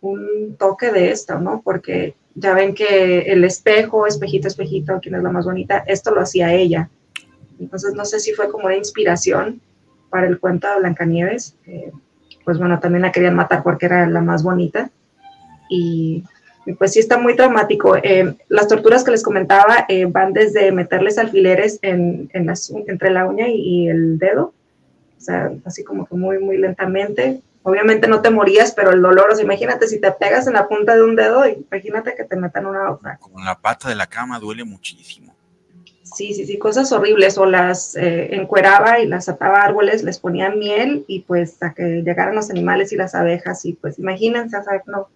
un 0.00 0.56
toque 0.58 0.90
de 0.92 1.10
esto, 1.10 1.38
¿no? 1.40 1.60
Porque 1.62 2.14
ya 2.36 2.54
ven 2.54 2.74
que 2.74 3.20
el 3.20 3.44
espejo, 3.44 4.06
espejito, 4.06 4.46
espejito, 4.46 4.98
quién 5.00 5.14
es 5.14 5.22
la 5.22 5.30
más 5.30 5.46
bonita, 5.46 5.82
esto 5.86 6.14
lo 6.14 6.20
hacía 6.20 6.52
ella. 6.52 6.90
Entonces 7.58 7.94
no 7.94 8.04
sé 8.04 8.20
si 8.20 8.32
fue 8.32 8.50
como 8.50 8.66
una 8.66 8.76
inspiración 8.76 9.60
para 10.10 10.26
el 10.26 10.38
cuento 10.38 10.68
de 10.68 10.78
Blancanieves. 10.80 11.56
Eh, 11.66 11.90
pues 12.44 12.58
bueno, 12.58 12.78
también 12.78 13.02
la 13.02 13.12
querían 13.12 13.34
matar 13.34 13.62
porque 13.62 13.86
era 13.86 14.06
la 14.06 14.20
más 14.20 14.42
bonita. 14.42 14.90
Y, 15.70 16.24
pues 16.78 16.92
sí 16.92 16.98
está 16.98 17.16
muy 17.16 17.36
traumático. 17.36 17.96
Eh, 17.96 18.36
las 18.48 18.68
torturas 18.68 19.02
que 19.02 19.12
les 19.12 19.22
comentaba 19.22 19.86
eh, 19.88 20.04
van 20.04 20.32
desde 20.32 20.72
meterles 20.72 21.16
alfileres 21.16 21.78
en, 21.82 22.28
entre 22.32 23.10
la 23.10 23.26
uña 23.26 23.48
y, 23.48 23.54
y, 23.54 23.88
el 23.88 24.18
dedo. 24.18 24.52
O 25.16 25.20
sea, 25.20 25.52
así 25.64 25.84
como 25.84 26.06
que 26.06 26.16
muy, 26.16 26.38
muy 26.38 26.58
lentamente 26.58 27.40
obviamente 27.66 28.06
no 28.06 28.22
te 28.22 28.30
morías, 28.30 28.70
pero 28.70 28.92
el 28.92 29.02
dolor, 29.02 29.32
o 29.32 29.34
sea, 29.34 29.44
imagínate 29.44 29.88
si 29.88 30.00
te 30.00 30.12
pegas 30.12 30.46
en 30.46 30.52
la 30.52 30.68
punta 30.68 30.94
de 30.94 31.02
un 31.02 31.16
dedo, 31.16 31.44
imagínate 31.48 32.14
que 32.14 32.22
te 32.22 32.36
metan 32.36 32.64
una 32.64 32.92
otra. 32.92 33.18
Con 33.18 33.44
la 33.44 33.60
pata 33.60 33.88
de 33.88 33.96
la 33.96 34.06
cama 34.06 34.38
duele 34.38 34.62
muchísimo. 34.62 35.34
Sí, 36.04 36.32
sí, 36.32 36.46
sí, 36.46 36.58
cosas 36.58 36.92
horribles, 36.92 37.36
o 37.38 37.44
las 37.44 37.96
eh, 37.96 38.36
encueraba 38.36 39.00
y 39.00 39.08
las 39.08 39.28
ataba 39.28 39.58
a 39.58 39.64
árboles, 39.64 40.04
les 40.04 40.20
ponía 40.20 40.50
miel 40.50 41.04
y 41.08 41.22
pues 41.22 41.60
a 41.60 41.74
que 41.74 42.02
llegaran 42.04 42.36
los 42.36 42.50
animales 42.50 42.92
y 42.92 42.96
las 42.96 43.16
abejas 43.16 43.64
y 43.64 43.72
pues 43.72 43.98
imagínense, 43.98 44.56
no. 44.86 45.08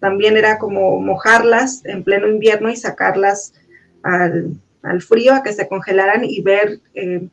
También 0.00 0.36
era 0.36 0.58
como 0.58 1.00
mojarlas 1.00 1.84
en 1.84 2.02
pleno 2.02 2.26
invierno 2.26 2.68
y 2.68 2.74
sacarlas 2.74 3.54
al, 4.02 4.60
frío 5.02 5.34
a 5.34 5.44
que 5.44 5.52
se 5.52 5.68
congelaran 5.68 6.24
y 6.24 6.42
ver 6.42 6.80
eh, 6.94 7.28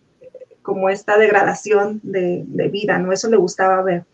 como 0.62 0.92
esta 0.92 1.18
degradación 1.18 2.00
de, 2.04 2.44
de, 2.46 2.68
vida, 2.68 3.00
¿no? 3.00 3.12
Eso 3.12 3.28
le 3.28 3.38
gustaba 3.38 3.82
ver 3.82 4.06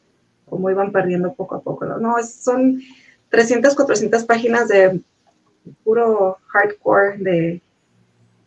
cómo 0.49 0.69
iban 0.69 0.91
perdiendo 0.91 1.33
poco 1.33 1.55
a 1.55 1.61
poco. 1.61 1.85
No, 1.85 1.97
no 1.97 2.15
son 2.23 2.81
300, 3.29 3.75
400 3.75 4.23
páginas 4.25 4.67
de 4.67 5.01
puro 5.83 6.37
hardcore 6.47 7.17
de, 7.17 7.61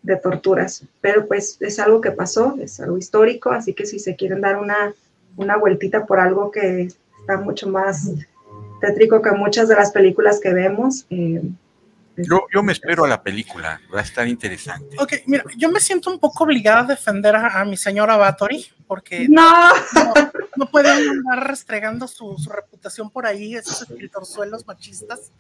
de 0.03 0.17
torturas, 0.17 0.85
pero 1.01 1.27
pues 1.27 1.59
es 1.61 1.79
algo 1.79 2.01
que 2.01 2.11
pasó, 2.11 2.57
es 2.61 2.81
algo 2.81 2.97
histórico, 2.97 3.51
así 3.51 3.75
que 3.75 3.87
si 3.87 3.99
se 3.99 4.17
quieren 4.17 4.41
dar 4.41 4.57
una, 4.57 4.95
una 5.37 5.57
vueltita 5.57 6.07
por 6.07 6.21
algo 6.21 6.51
que 6.51 6.89
está 7.21 7.37
mucho 7.37 7.69
más 7.69 8.11
tétrico 8.81 9.21
que 9.21 9.33
muchas 9.33 9.69
de 9.69 9.75
las 9.75 9.93
películas 9.93 10.41
que 10.41 10.55
vemos, 10.55 11.07
eh, 11.11 11.43
yo, 12.17 12.47
yo, 12.53 12.63
me 12.63 12.73
espero 12.73 13.05
a 13.05 13.09
la 13.09 13.23
película, 13.23 13.81
va 13.95 14.01
a 14.01 14.03
estar 14.03 14.27
interesante. 14.27 14.97
Ok, 14.99 15.15
mira, 15.27 15.45
yo 15.57 15.71
me 15.71 15.81
siento 15.81 16.11
un 16.11 16.19
poco 16.19 16.45
obligada 16.45 16.81
a 16.81 16.85
defender 16.85 17.35
a, 17.37 17.65
mi 17.65 17.77
señora 17.77 18.17
Bathory, 18.17 18.67
porque 18.87 19.27
no, 19.31 19.71
no, 20.57 20.67
puede 20.71 20.91
andar 20.91 21.47
restregando 21.47 22.07
su, 22.09 22.37
su, 22.39 22.51
reputación 22.51 23.11
por 23.11 23.27
ahí, 23.27 23.55
esos 23.55 23.83
escritorzuelos 23.83 24.67
machistas. 24.67 25.33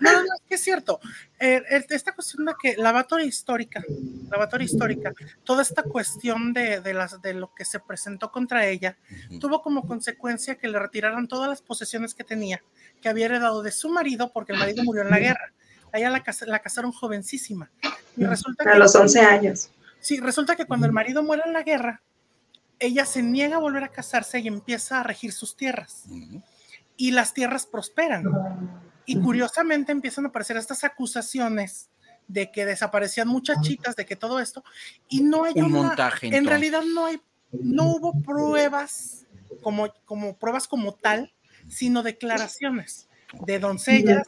no, 0.00 0.12
no, 0.12 0.20
es 0.20 0.42
que 0.48 0.54
es 0.54 0.62
cierto. 0.62 1.00
Eh, 1.38 1.62
esta 1.90 2.14
cuestión 2.14 2.46
de 2.46 2.54
que 2.60 2.76
la 2.76 2.92
Bathory 2.92 3.24
histórica, 3.24 3.82
la 4.30 4.38
Bathory 4.38 4.64
histórica, 4.64 5.12
toda 5.44 5.62
esta 5.62 5.82
cuestión 5.82 6.52
de, 6.52 6.80
de, 6.80 6.94
las, 6.94 7.20
de 7.20 7.34
lo 7.34 7.52
que 7.54 7.64
se 7.64 7.78
presentó 7.80 8.32
contra 8.32 8.66
ella, 8.66 8.96
tuvo 9.40 9.62
como 9.62 9.86
consecuencia 9.86 10.56
que 10.56 10.68
le 10.68 10.78
retiraran 10.78 11.28
todas 11.28 11.48
las 11.48 11.62
posesiones 11.62 12.14
que 12.14 12.24
tenía 12.24 12.62
que 13.06 13.10
había 13.10 13.26
heredado 13.26 13.62
de 13.62 13.70
su 13.70 13.88
marido 13.88 14.32
porque 14.32 14.52
el 14.52 14.58
marido 14.58 14.82
murió 14.82 15.02
en 15.02 15.10
la 15.10 15.20
guerra. 15.20 15.52
Ella 15.92 16.10
la, 16.10 16.24
la 16.46 16.58
casaron 16.58 16.90
jovencísima. 16.90 17.70
Y 18.16 18.24
resulta 18.24 18.64
a 18.68 18.76
los 18.76 18.96
11 18.96 19.20
años. 19.20 19.70
Sí, 20.00 20.18
resulta 20.18 20.56
que 20.56 20.64
cuando 20.64 20.86
el 20.86 20.92
marido 20.92 21.22
muere 21.22 21.44
en 21.46 21.52
la 21.52 21.62
guerra, 21.62 22.02
ella 22.80 23.06
se 23.06 23.22
niega 23.22 23.58
a 23.58 23.60
volver 23.60 23.84
a 23.84 23.88
casarse 23.90 24.40
y 24.40 24.48
empieza 24.48 24.98
a 24.98 25.02
regir 25.04 25.30
sus 25.30 25.54
tierras. 25.54 26.02
Y 26.96 27.12
las 27.12 27.32
tierras 27.32 27.64
prosperan. 27.64 28.24
Y 29.04 29.20
curiosamente 29.20 29.92
empiezan 29.92 30.24
a 30.24 30.28
aparecer 30.30 30.56
estas 30.56 30.82
acusaciones 30.82 31.88
de 32.26 32.50
que 32.50 32.66
desaparecían 32.66 33.28
muchachitas, 33.28 33.94
de 33.94 34.04
que 34.04 34.16
todo 34.16 34.40
esto, 34.40 34.64
y 35.08 35.22
no 35.22 35.44
hay 35.44 35.54
un 35.54 35.70
montaje. 35.70 36.36
En 36.36 36.44
realidad 36.44 36.82
no 36.82 37.06
hay, 37.06 37.20
no 37.52 37.84
hubo 37.84 38.20
pruebas 38.24 39.26
como, 39.62 39.94
como 40.04 40.36
pruebas 40.36 40.66
como 40.66 40.92
tal 40.94 41.32
sino 41.68 42.02
declaraciones 42.02 43.08
de 43.44 43.58
doncellas, 43.58 44.26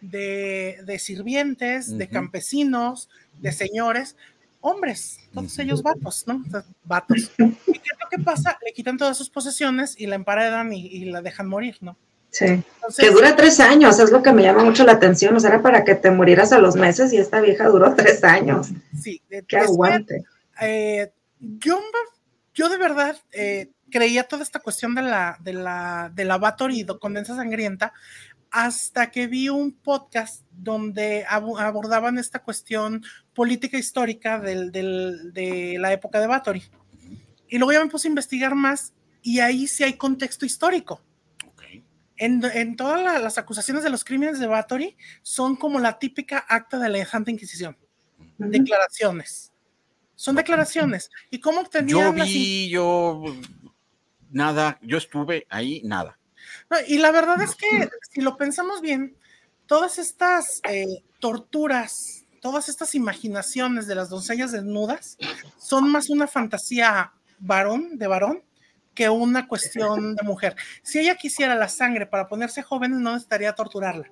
de, 0.00 0.96
sirvientes, 0.98 1.96
de 1.96 2.08
campesinos, 2.08 3.08
de 3.40 3.52
señores, 3.52 4.16
hombres, 4.60 5.18
todos 5.32 5.58
ellos 5.58 5.82
vatos, 5.82 6.24
¿no? 6.26 6.44
Vatos. 6.84 7.30
¿Y 7.38 7.72
qué 7.78 7.90
es 7.92 7.98
lo 8.00 8.08
que 8.10 8.18
pasa? 8.22 8.58
Le 8.64 8.72
quitan 8.72 8.96
todas 8.96 9.16
sus 9.16 9.30
posesiones 9.30 9.98
y 9.98 10.06
la 10.06 10.16
emparedan 10.16 10.72
y, 10.72 11.04
la 11.06 11.22
dejan 11.22 11.48
morir, 11.48 11.76
¿no? 11.80 11.96
Sí. 12.30 12.62
que 12.96 13.10
dura 13.10 13.34
tres 13.34 13.58
años, 13.58 13.98
es 13.98 14.12
lo 14.12 14.22
que 14.22 14.32
me 14.32 14.44
llama 14.44 14.62
mucho 14.62 14.84
la 14.84 14.92
atención. 14.92 15.34
O 15.34 15.40
sea, 15.40 15.50
era 15.50 15.62
para 15.62 15.84
que 15.84 15.96
te 15.96 16.12
murieras 16.12 16.52
a 16.52 16.60
los 16.60 16.76
meses 16.76 17.12
y 17.12 17.16
esta 17.16 17.40
vieja 17.40 17.68
duró 17.68 17.94
tres 17.96 18.22
años. 18.22 18.68
Sí, 19.00 19.20
de, 19.28 19.42
que 19.42 19.56
aguante. 19.56 20.22
Eh, 20.60 21.10
yo, 21.40 21.80
yo 22.54 22.68
de 22.68 22.76
verdad 22.76 23.16
eh, 23.32 23.70
creía 23.90 24.24
toda 24.24 24.42
esta 24.42 24.60
cuestión 24.60 24.94
de 24.94 25.02
la, 25.02 25.36
de 25.40 25.52
la, 25.52 26.10
de 26.14 26.24
la 26.24 26.38
Batory 26.38 26.86
condensa 27.00 27.36
sangrienta 27.36 27.92
hasta 28.50 29.10
que 29.10 29.26
vi 29.26 29.48
un 29.48 29.72
podcast 29.72 30.44
donde 30.50 31.24
abordaban 31.28 32.18
esta 32.18 32.40
cuestión 32.40 33.04
política 33.34 33.78
histórica 33.78 34.40
del, 34.40 34.72
del, 34.72 35.32
de 35.32 35.76
la 35.78 35.92
época 35.92 36.20
de 36.20 36.26
Batory. 36.26 36.62
Y 37.48 37.58
luego 37.58 37.72
ya 37.72 37.84
me 37.84 37.90
puse 37.90 38.08
a 38.08 38.10
investigar 38.10 38.54
más 38.54 38.92
y 39.22 39.40
ahí 39.40 39.66
sí 39.66 39.84
hay 39.84 39.94
contexto 39.94 40.44
histórico. 40.46 41.02
En, 42.16 42.44
en, 42.44 42.76
todas 42.76 43.22
las 43.22 43.38
acusaciones 43.38 43.82
de 43.82 43.88
los 43.88 44.04
crímenes 44.04 44.38
de 44.38 44.46
Batory 44.46 44.94
son 45.22 45.56
como 45.56 45.80
la 45.80 45.98
típica 45.98 46.44
acta 46.46 46.78
de 46.78 46.90
la 46.90 47.06
Santa 47.06 47.30
Inquisición. 47.30 47.78
declaraciones. 48.36 49.52
Son 50.16 50.36
declaraciones. 50.36 51.10
¿Y 51.30 51.40
cómo 51.40 51.60
obtenían 51.60 52.14
Yo 52.14 52.24
vi, 52.24 52.68
yo 52.68 53.24
nada, 54.30 54.78
yo 54.82 54.98
estuve 54.98 55.46
ahí, 55.50 55.82
nada. 55.84 56.18
No, 56.70 56.76
y 56.86 56.98
la 56.98 57.10
verdad 57.10 57.40
es 57.42 57.54
que 57.54 57.88
si 58.10 58.20
lo 58.20 58.36
pensamos 58.36 58.80
bien, 58.80 59.16
todas 59.66 59.98
estas 59.98 60.60
eh, 60.68 61.02
torturas, 61.18 62.24
todas 62.40 62.68
estas 62.68 62.94
imaginaciones 62.94 63.86
de 63.86 63.94
las 63.94 64.08
doncellas 64.08 64.52
desnudas 64.52 65.16
son 65.58 65.90
más 65.90 66.10
una 66.10 66.26
fantasía 66.26 67.12
varón, 67.38 67.98
de 67.98 68.06
varón, 68.06 68.42
que 68.94 69.08
una 69.08 69.46
cuestión 69.46 70.14
de 70.14 70.22
mujer. 70.24 70.56
Si 70.82 70.98
ella 70.98 71.14
quisiera 71.14 71.54
la 71.54 71.68
sangre 71.68 72.06
para 72.06 72.28
ponerse 72.28 72.62
joven, 72.62 73.00
no 73.02 73.12
necesitaría 73.12 73.54
torturarla. 73.54 74.10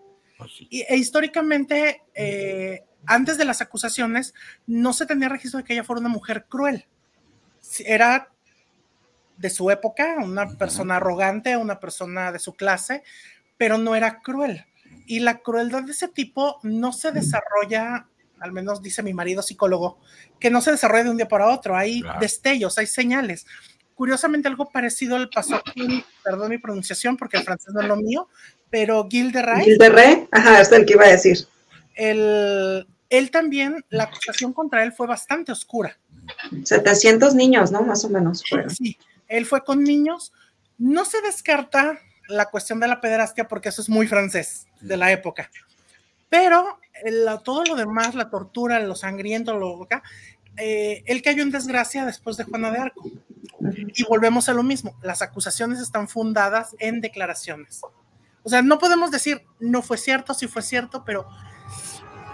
Sí. 0.56 0.68
Y, 0.70 0.82
e 0.82 0.96
históricamente, 0.96 2.02
eh, 2.14 2.84
antes 3.04 3.38
de 3.38 3.44
las 3.44 3.60
acusaciones, 3.60 4.34
no 4.66 4.92
se 4.92 5.06
tenía 5.06 5.28
registro 5.28 5.58
de 5.58 5.64
que 5.64 5.72
ella 5.72 5.84
fuera 5.84 6.00
una 6.00 6.08
mujer 6.08 6.46
cruel. 6.48 6.86
Era 7.84 8.30
de 9.38 9.50
su 9.50 9.70
época, 9.70 10.16
una 10.22 10.48
persona 10.56 10.96
arrogante, 10.96 11.56
una 11.56 11.78
persona 11.80 12.32
de 12.32 12.38
su 12.38 12.54
clase, 12.54 13.02
pero 13.56 13.78
no 13.78 13.94
era 13.94 14.20
cruel. 14.20 14.64
Y 15.06 15.20
la 15.20 15.38
crueldad 15.38 15.84
de 15.84 15.92
ese 15.92 16.08
tipo 16.08 16.58
no 16.62 16.92
se 16.92 17.12
desarrolla, 17.12 18.06
al 18.40 18.52
menos 18.52 18.82
dice 18.82 19.02
mi 19.02 19.14
marido 19.14 19.42
psicólogo, 19.42 19.98
que 20.38 20.50
no 20.50 20.60
se 20.60 20.70
desarrolla 20.72 21.04
de 21.04 21.10
un 21.10 21.16
día 21.16 21.28
para 21.28 21.48
otro. 21.48 21.76
Hay 21.76 22.02
Claro. 22.02 22.20
destellos, 22.20 22.76
hay 22.78 22.86
señales. 22.86 23.46
Curiosamente, 23.94 24.48
algo 24.48 24.68
parecido 24.70 25.18
le 25.18 25.26
pasó 25.28 25.60
con, 25.62 26.04
perdón 26.22 26.50
mi 26.50 26.58
pronunciación 26.58 27.16
porque 27.16 27.38
el 27.38 27.42
francés 27.44 27.74
no 27.74 27.80
es 27.80 27.88
lo 27.88 27.96
mío, 27.96 28.28
pero 28.70 29.06
Gilles 29.10 29.32
de 29.32 29.42
Rais, 29.42 29.64
Gil 29.64 29.78
de 29.78 29.88
Re, 29.88 30.28
ajá, 30.30 30.60
es 30.60 30.70
el 30.72 30.84
que 30.86 30.92
iba 30.92 31.04
a 31.04 31.08
decir. 31.08 31.38
él, 31.94 32.86
él 33.10 33.30
también, 33.30 33.84
la 33.88 34.04
acusación 34.04 34.52
contra 34.52 34.84
él 34.84 34.92
fue 34.92 35.06
bastante 35.06 35.50
oscura. 35.52 35.98
700 36.64 37.34
niños, 37.34 37.70
¿no? 37.72 37.82
Más 37.82 38.04
o 38.04 38.08
menos. 38.08 38.44
fueron. 38.48 38.70
Sí, 38.70 38.96
él 39.28 39.46
fue 39.46 39.64
con 39.64 39.84
niños. 39.84 40.32
No 40.78 41.04
se 41.04 41.20
descarta 41.22 41.98
la 42.28 42.46
cuestión 42.46 42.80
de 42.80 42.88
la 42.88 43.00
pederastia 43.00 43.48
porque 43.48 43.68
eso 43.70 43.80
es 43.82 43.88
muy 43.88 44.06
francés 44.06 44.66
de 44.80 44.96
la 44.96 45.12
época. 45.12 45.50
Pero 46.28 46.78
el- 47.04 47.26
todo 47.44 47.64
lo 47.64 47.74
demás, 47.74 48.14
la 48.14 48.30
tortura, 48.30 48.80
lo 48.80 48.94
sangriento, 48.94 49.56
lo 49.56 49.82
acá, 49.84 50.02
eh, 50.56 51.02
él 51.06 51.22
cayó 51.22 51.42
en 51.42 51.50
desgracia 51.50 52.04
después 52.04 52.36
de 52.36 52.44
Juana 52.44 52.70
de 52.70 52.78
Arco. 52.78 53.02
Y 53.94 54.04
volvemos 54.04 54.48
a 54.48 54.54
lo 54.54 54.62
mismo, 54.62 54.96
las 55.02 55.22
acusaciones 55.22 55.80
están 55.80 56.08
fundadas 56.08 56.76
en 56.78 57.00
declaraciones. 57.00 57.80
O 58.42 58.48
sea, 58.48 58.62
no 58.62 58.78
podemos 58.78 59.10
decir 59.10 59.42
no 59.58 59.82
fue 59.82 59.98
cierto, 59.98 60.32
sí 60.34 60.46
fue 60.46 60.62
cierto, 60.62 61.04
pero 61.04 61.28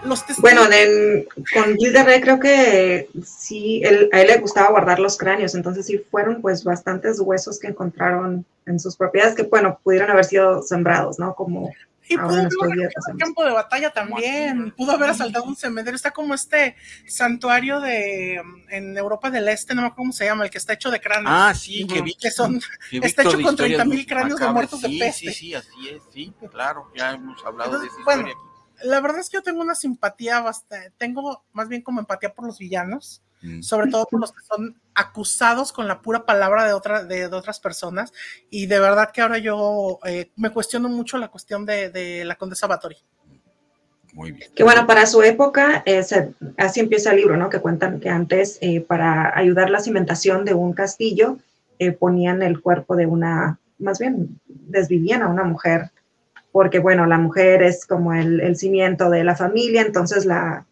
los 0.05 0.25
testigos... 0.25 0.41
Bueno, 0.41 0.67
de- 0.69 1.27
con 1.53 1.75
Gil 1.77 1.93
de 1.93 2.03
Re 2.03 2.21
creo 2.21 2.39
que 2.39 3.09
sí, 3.25 3.81
él- 3.83 4.09
a 4.13 4.21
él 4.21 4.27
le 4.27 4.37
gustaba 4.37 4.69
guardar 4.69 4.99
los 4.99 5.17
cráneos, 5.17 5.55
entonces 5.55 5.85
sí 5.85 5.97
fueron 6.11 6.41
pues 6.41 6.63
bastantes 6.63 7.19
huesos 7.19 7.59
que 7.59 7.67
encontraron 7.67 8.45
en 8.65 8.79
sus 8.79 8.95
propiedades 8.95 9.35
que, 9.35 9.43
bueno, 9.43 9.79
pudieron 9.83 10.09
haber 10.11 10.25
sido 10.25 10.61
sembrados, 10.63 11.19
¿no? 11.19 11.35
Como 11.35 11.71
Y 12.07 12.17
pudo 12.17 12.33
en 12.39 12.45
haber 12.45 12.89
un 13.11 13.17
campo 13.17 13.43
de 13.45 13.51
batalla 13.51 13.89
también, 13.91 14.71
pudo 14.77 14.91
haber 14.91 15.09
asaltado 15.09 15.45
un 15.45 15.55
cementerio, 15.55 15.95
está 15.95 16.11
como 16.11 16.33
este 16.35 16.75
santuario 17.07 17.79
de 17.79 18.41
en 18.69 18.97
Europa 18.97 19.29
del 19.31 19.47
Este, 19.47 19.73
no 19.73 19.81
me 19.81 19.87
acuerdo 19.87 19.97
cómo 20.03 20.13
se 20.13 20.25
llama, 20.25 20.43
el 20.43 20.49
que 20.51 20.57
está 20.59 20.73
hecho 20.73 20.91
de 20.91 20.99
cráneos, 21.01 21.31
Ah, 21.35 21.53
sí, 21.55 21.87
que 21.87 22.01
vi. 22.01 22.13
que 22.15 22.29
son, 22.31 22.59
que 22.91 22.97
está 23.03 23.21
hecho 23.23 23.31
con 23.31 23.41
historias 23.41 23.77
30,000 23.79 23.87
muy 23.95 24.05
cráneos 24.05 24.39
de 24.39 24.47
muertos 24.49 24.81
de 24.81 24.87
sí, 24.89 24.99
peste. 24.99 25.25
Sí, 25.31 25.33
sí, 25.33 25.53
así 25.55 25.89
es, 25.89 26.03
sí, 26.13 26.33
claro, 26.51 26.91
ya 26.95 27.11
hemos 27.13 27.43
hablado 27.45 27.79
de 27.79 27.87
esa 27.87 27.95
Entonces, 27.97 28.05
bueno, 28.05 28.21
historia 28.29 28.33
aquí. 28.45 28.54
La 28.83 28.99
verdad 29.01 29.19
es 29.19 29.29
que 29.29 29.37
yo 29.37 29.43
tengo 29.43 29.61
una 29.61 29.75
simpatía 29.75 30.39
bastante, 30.41 30.91
tengo 30.97 31.43
más 31.53 31.67
bien 31.67 31.81
como 31.81 31.99
empatía 31.99 32.33
por 32.33 32.45
los 32.45 32.57
villanos, 32.59 33.21
Mm. 33.41 33.61
sobre 33.61 33.91
todo 33.91 34.07
por 34.09 34.21
los 34.21 34.31
que 34.31 34.41
son 34.43 34.79
acusados 34.95 35.71
con 35.73 35.87
la 35.87 36.01
pura 36.01 36.25
palabra 36.25 36.65
de, 36.65 36.73
otra, 36.73 37.03
de, 37.03 37.27
de 37.29 37.35
otras 37.35 37.59
personas, 37.59 38.11
y 38.49 38.65
de 38.65 38.79
verdad 38.79 39.11
que 39.11 39.21
ahora 39.21 39.37
yo 39.37 39.99
eh, 40.05 40.31
me 40.37 40.49
cuestiono 40.49 40.87
mucho 40.89 41.17
la 41.17 41.27
cuestión 41.27 41.65
de, 41.65 41.89
de 41.91 42.25
la 42.25 42.35
condesa 42.37 42.65
Batory. 42.65 42.97
Muy 44.13 44.31
bien. 44.31 44.49
Que 44.55 44.63
bueno, 44.63 44.87
para 44.87 45.05
su 45.05 45.21
época, 45.21 45.83
eh, 45.85 46.01
se- 46.03 46.33
así 46.57 46.79
empieza 46.79 47.11
el 47.11 47.17
libro, 47.17 47.35
¿no? 47.37 47.49
Que 47.49 47.59
cuentan 47.59 47.99
que 47.99 48.09
antes, 48.09 48.57
eh, 48.61 48.79
para 48.81 49.37
ayudar 49.37 49.69
la 49.69 49.81
cimentación 49.81 50.45
de 50.45 50.53
un 50.53 50.71
castillo, 50.73 51.37
eh, 51.77 51.91
ponían 51.91 52.41
el 52.41 52.61
cuerpo 52.61 52.95
de 52.95 53.05
una, 53.05 53.59
más 53.77 53.99
bien, 53.99 54.39
desvivían 54.47 55.21
a 55.21 55.27
una 55.27 55.43
mujer, 55.43 55.91
porque 56.55 56.79
bueno, 56.79 57.05
la 57.05 57.17
mujer 57.17 57.61
es 57.63 57.85
como 57.85 58.13
el, 58.13 58.39
el 58.39 58.55
cimiento 58.55 59.09
de 59.09 59.25
la 59.25 59.35
familia, 59.35 59.81
entonces 59.81 60.25
la... 60.25 60.65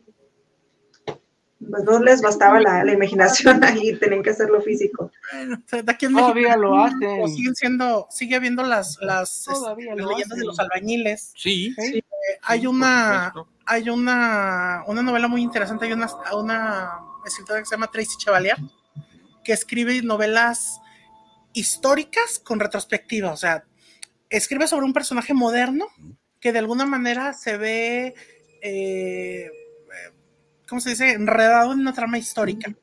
Pues 1.59 1.84
no 1.84 1.99
les 1.99 2.21
bastaba 2.21 2.61
la, 2.61 2.86
la 2.86 2.93
imaginación 2.93 3.61
ahí, 3.65 3.93
tenían 3.99 4.23
que 4.23 4.29
hacerlo 4.29 4.61
físico. 4.61 5.11
Bueno, 5.34 5.57
o 5.57 5.69
sea, 5.69 5.84
de 5.84 5.91
aquí 5.91 6.05
en 6.05 6.13
Todavía 6.13 6.55
México, 6.55 6.61
lo 6.61 6.81
hacen. 6.86 7.21
o 7.21 7.27
siguen 7.27 7.53
siendo, 7.55 8.07
sigue 8.09 8.38
habiendo 8.38 8.63
las, 8.63 8.97
las, 9.01 9.43
Todavía 9.43 9.89
este, 9.89 9.97
las 9.97 10.05
lo 10.05 10.11
leyendas 10.13 10.39
de 10.39 10.45
los 10.45 10.57
albañiles. 10.57 11.34
Sí, 11.36 11.75
Sí. 11.77 11.97
Eh, 11.97 12.05
hay 12.43 12.61
sí, 12.61 12.65
por 12.65 12.75
una, 12.75 13.34
hay 13.65 13.89
una, 13.89 14.84
una 14.88 15.01
novela 15.01 15.27
muy 15.27 15.41
interesante, 15.41 15.88
hay 15.88 15.91
una, 15.91 16.09
una 16.34 16.91
escritora 17.25 17.59
que 17.59 17.65
se 17.65 17.75
llama 17.75 17.91
Tracy 17.91 18.15
Chevalier, 18.19 18.55
que 19.43 19.51
escribe 19.51 20.01
novelas 20.01 20.79
históricas 21.51 22.39
con 22.39 22.61
retrospectiva, 22.61 23.34
o 23.34 23.38
sea, 23.38 23.65
escribe 24.38 24.67
sobre 24.67 24.86
un 24.86 24.93
personaje 24.93 25.34
moderno 25.34 25.88
que 26.39 26.51
de 26.51 26.59
alguna 26.59 26.86
manera 26.86 27.34
se 27.34 27.57
ve, 27.57 28.15
eh, 28.61 29.49
¿cómo 30.67 30.81
se 30.81 30.91
dice?, 30.91 31.11
enredado 31.11 31.71
en 31.71 31.79
una 31.79 31.93
trama 31.93 32.17
histórica. 32.17 32.73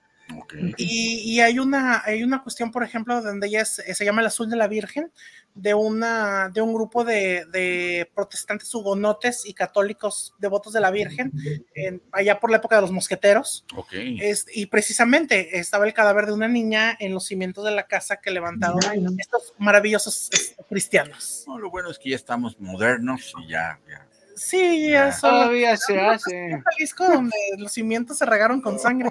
Y, 0.77 1.21
y 1.33 1.41
hay, 1.41 1.59
una, 1.59 2.03
hay 2.05 2.23
una 2.23 2.43
cuestión, 2.43 2.71
por 2.71 2.83
ejemplo, 2.85 3.21
donde 3.23 3.47
ella 3.49 3.63
es- 3.63 3.83
se 3.93 4.05
llama 4.05 4.21
el 4.21 4.27
Azul 4.29 4.49
de 4.51 4.57
la 4.57 4.69
Virgen, 4.69 5.11
de, 5.55 5.75
una, 5.75 6.49
de 6.49 6.61
un 6.61 6.73
grupo 6.73 7.03
de, 7.05 7.45
de 7.47 8.09
protestantes 8.15 8.73
hugonotes 8.75 9.45
y 9.45 9.53
católicos 9.55 10.33
devotos 10.39 10.73
de 10.73 10.81
la 10.81 10.91
Virgen, 10.91 11.33
en- 11.75 12.01
allá 12.13 12.39
por 12.39 12.51
la 12.51 12.59
época 12.59 12.77
de 12.77 12.83
los 12.83 12.93
mosqueteros. 12.93 13.65
Ok. 13.75 13.93
Es- 13.93 14.47
y 14.55 14.67
precisamente 14.67 15.59
estaba 15.59 15.87
el 15.87 15.93
cadáver 15.95 16.27
de 16.27 16.33
una 16.33 16.49
niña 16.49 16.97
en 17.01 17.13
los 17.15 17.27
cimientos 17.27 17.65
de 17.65 17.73
la 17.73 17.87
casa 17.87 18.17
que 18.21 18.31
levantaron 18.31 18.79
Ay, 18.89 19.01
no. 19.01 19.11
estos 19.19 19.55
maravillosos 19.59 20.29
este, 20.33 20.63
cristianos. 20.69 21.45
No, 21.47 21.59
lo 21.59 21.71
bueno 21.71 21.91
es 21.91 21.99
que 21.99 22.11
ya 22.11 22.17
estamos 22.17 22.59
modernos 22.61 23.33
y 23.45 23.49
ya, 23.51 23.79
ya. 23.89 24.07
Sí, 24.37 24.89
Ya. 24.89 25.09
eso. 25.09 25.29
Todavía 25.29 25.77
se 25.77 26.01
hace. 26.01 26.63
Jalisco, 26.65 27.05
donde 27.09 27.37
los 27.59 27.73
cimientos 27.73 28.17
se 28.19 28.25
regaron 28.25 28.61
con 28.63 28.79
sangre. 28.79 29.11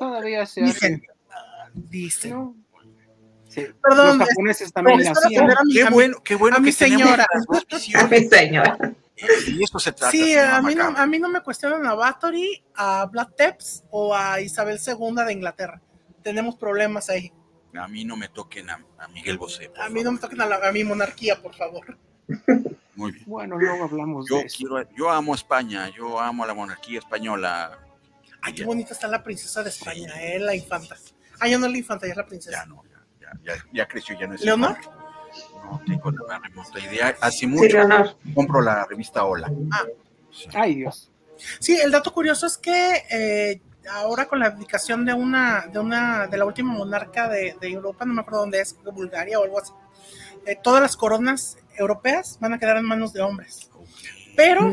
Todavía 0.00 0.46
se 0.46 0.62
Dicen. 0.62 1.02
hace. 1.28 1.70
Dicen. 1.74 2.30
¿no? 2.32 2.56
Sí, 3.48 3.66
Perdón, 3.82 4.18
los 4.18 4.28
japoneses 4.28 4.72
también 4.72 5.00
hacían. 5.08 5.50
a 5.50 5.56
Qué 5.72 5.82
a 5.82 5.90
mi- 5.90 5.94
bueno, 5.94 6.16
qué 6.24 6.34
bueno 6.36 6.56
a 6.56 6.60
mi 6.60 6.66
que 6.66 6.72
señora. 6.72 7.26
A 7.96 8.06
mi 8.08 8.28
señora. 8.28 8.78
Y 9.46 9.62
esto 9.62 9.78
se 9.78 9.92
trata. 9.92 10.10
Sí, 10.10 10.34
a 10.36 10.62
mí, 10.62 10.74
no, 10.74 10.84
a 10.96 11.06
mí 11.06 11.18
no 11.18 11.28
me 11.28 11.42
cuestionan 11.42 11.84
a 11.86 11.92
Bathory, 11.94 12.64
a 12.74 13.04
Vlad 13.06 13.28
Tepes 13.36 13.84
o 13.90 14.14
a 14.16 14.40
Isabel 14.40 14.78
II 14.84 15.14
de 15.26 15.32
Inglaterra. 15.34 15.82
Tenemos 16.22 16.56
problemas 16.56 17.10
ahí. 17.10 17.30
A 17.78 17.86
mí 17.86 18.04
no 18.06 18.16
me 18.16 18.28
toquen 18.28 18.70
a, 18.70 18.82
a 18.98 19.08
Miguel 19.08 19.36
Bosé. 19.36 19.70
A 19.78 19.90
mí 19.90 20.02
no 20.02 20.12
me 20.12 20.18
favor. 20.18 20.20
toquen 20.20 20.40
a, 20.40 20.46
la- 20.46 20.68
a 20.68 20.72
mi 20.72 20.82
monarquía, 20.84 21.40
por 21.42 21.54
favor. 21.54 21.98
Muy 22.94 23.12
bien. 23.12 23.24
Bueno, 23.26 23.58
luego 23.58 23.84
hablamos 23.84 24.26
Yo 24.28 24.36
de 24.38 24.42
eso. 24.44 24.56
quiero, 24.58 24.88
yo 24.96 25.10
amo 25.10 25.34
España, 25.34 25.88
yo 25.90 26.18
amo 26.18 26.46
la 26.46 26.54
monarquía 26.54 27.00
española. 27.00 27.78
Ay, 28.42 28.52
qué 28.54 28.60
Ya. 28.60 28.66
bonita 28.66 28.92
está 28.94 29.06
la 29.08 29.22
princesa 29.22 29.62
de 29.62 29.68
España, 29.70 30.12
eh, 30.22 30.38
la 30.38 30.54
infanta. 30.54 30.96
Ah, 31.38 31.48
ya 31.48 31.58
no 31.58 31.66
es 31.66 31.72
la 31.72 31.78
infanta, 31.78 32.06
ya 32.06 32.12
es 32.12 32.16
la 32.16 32.22
Ya 32.24 32.28
princesa. 32.28 32.66
no, 32.66 32.82
ya, 33.20 33.32
ya, 33.44 33.54
ya, 33.56 33.64
ya 33.72 33.88
creció, 33.88 34.18
ya 34.18 34.26
no 34.26 34.34
es. 34.34 34.40
¿Leonor? 34.42 34.76
No 35.64 35.80
tengo 35.86 36.10
la 36.10 36.38
remota 36.38 36.78
idea. 36.80 37.16
Hace 37.20 37.38
Sí, 37.38 37.46
mucho 37.46 37.76
Leonor. 37.76 38.16
compro 38.34 38.60
la 38.60 38.84
revista 38.86 39.24
Hola. 39.24 39.50
Sí. 40.32 40.48
Ay, 40.54 40.74
Dios. 40.76 41.10
Sí, 41.58 41.78
el 41.78 41.90
dato 41.90 42.12
curioso 42.12 42.46
es 42.46 42.58
que 42.58 43.04
eh, 43.10 43.62
ahora 43.90 44.26
con 44.26 44.40
la 44.40 44.46
abdicación 44.46 45.04
de 45.06 45.14
una, 45.14 45.66
de 45.72 45.78
una, 45.78 46.26
de 46.26 46.36
la 46.36 46.44
última 46.44 46.72
monarca 46.72 47.28
de, 47.28 47.56
de 47.60 47.68
Europa, 47.68 48.04
no 48.04 48.12
me 48.14 48.20
acuerdo 48.22 48.40
dónde 48.40 48.60
es, 48.60 48.76
de 48.82 48.90
Bulgaria 48.90 49.38
o 49.40 49.44
algo 49.44 49.58
así, 49.60 49.72
eh, 50.46 50.56
todas 50.62 50.82
las 50.82 50.96
coronas 50.96 51.56
europeas 51.76 52.36
van 52.40 52.52
a 52.54 52.58
quedar 52.58 52.76
en 52.76 52.84
manos 52.84 53.12
de 53.12 53.22
hombres. 53.22 53.69
Pero 54.40 54.70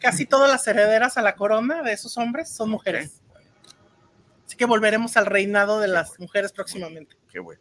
casi 0.00 0.24
todas 0.24 0.50
las 0.50 0.66
herederas 0.66 1.18
a 1.18 1.22
la 1.22 1.36
corona 1.36 1.82
de 1.82 1.92
esos 1.92 2.16
hombres 2.16 2.48
son 2.48 2.70
mujeres. 2.70 3.20
Así 4.46 4.56
que 4.56 4.64
volveremos 4.64 5.18
al 5.18 5.26
reinado 5.26 5.78
de 5.78 5.88
las 5.88 6.18
mujeres 6.18 6.52
próximamente. 6.52 7.16
Qué 7.30 7.38
bueno. 7.38 7.60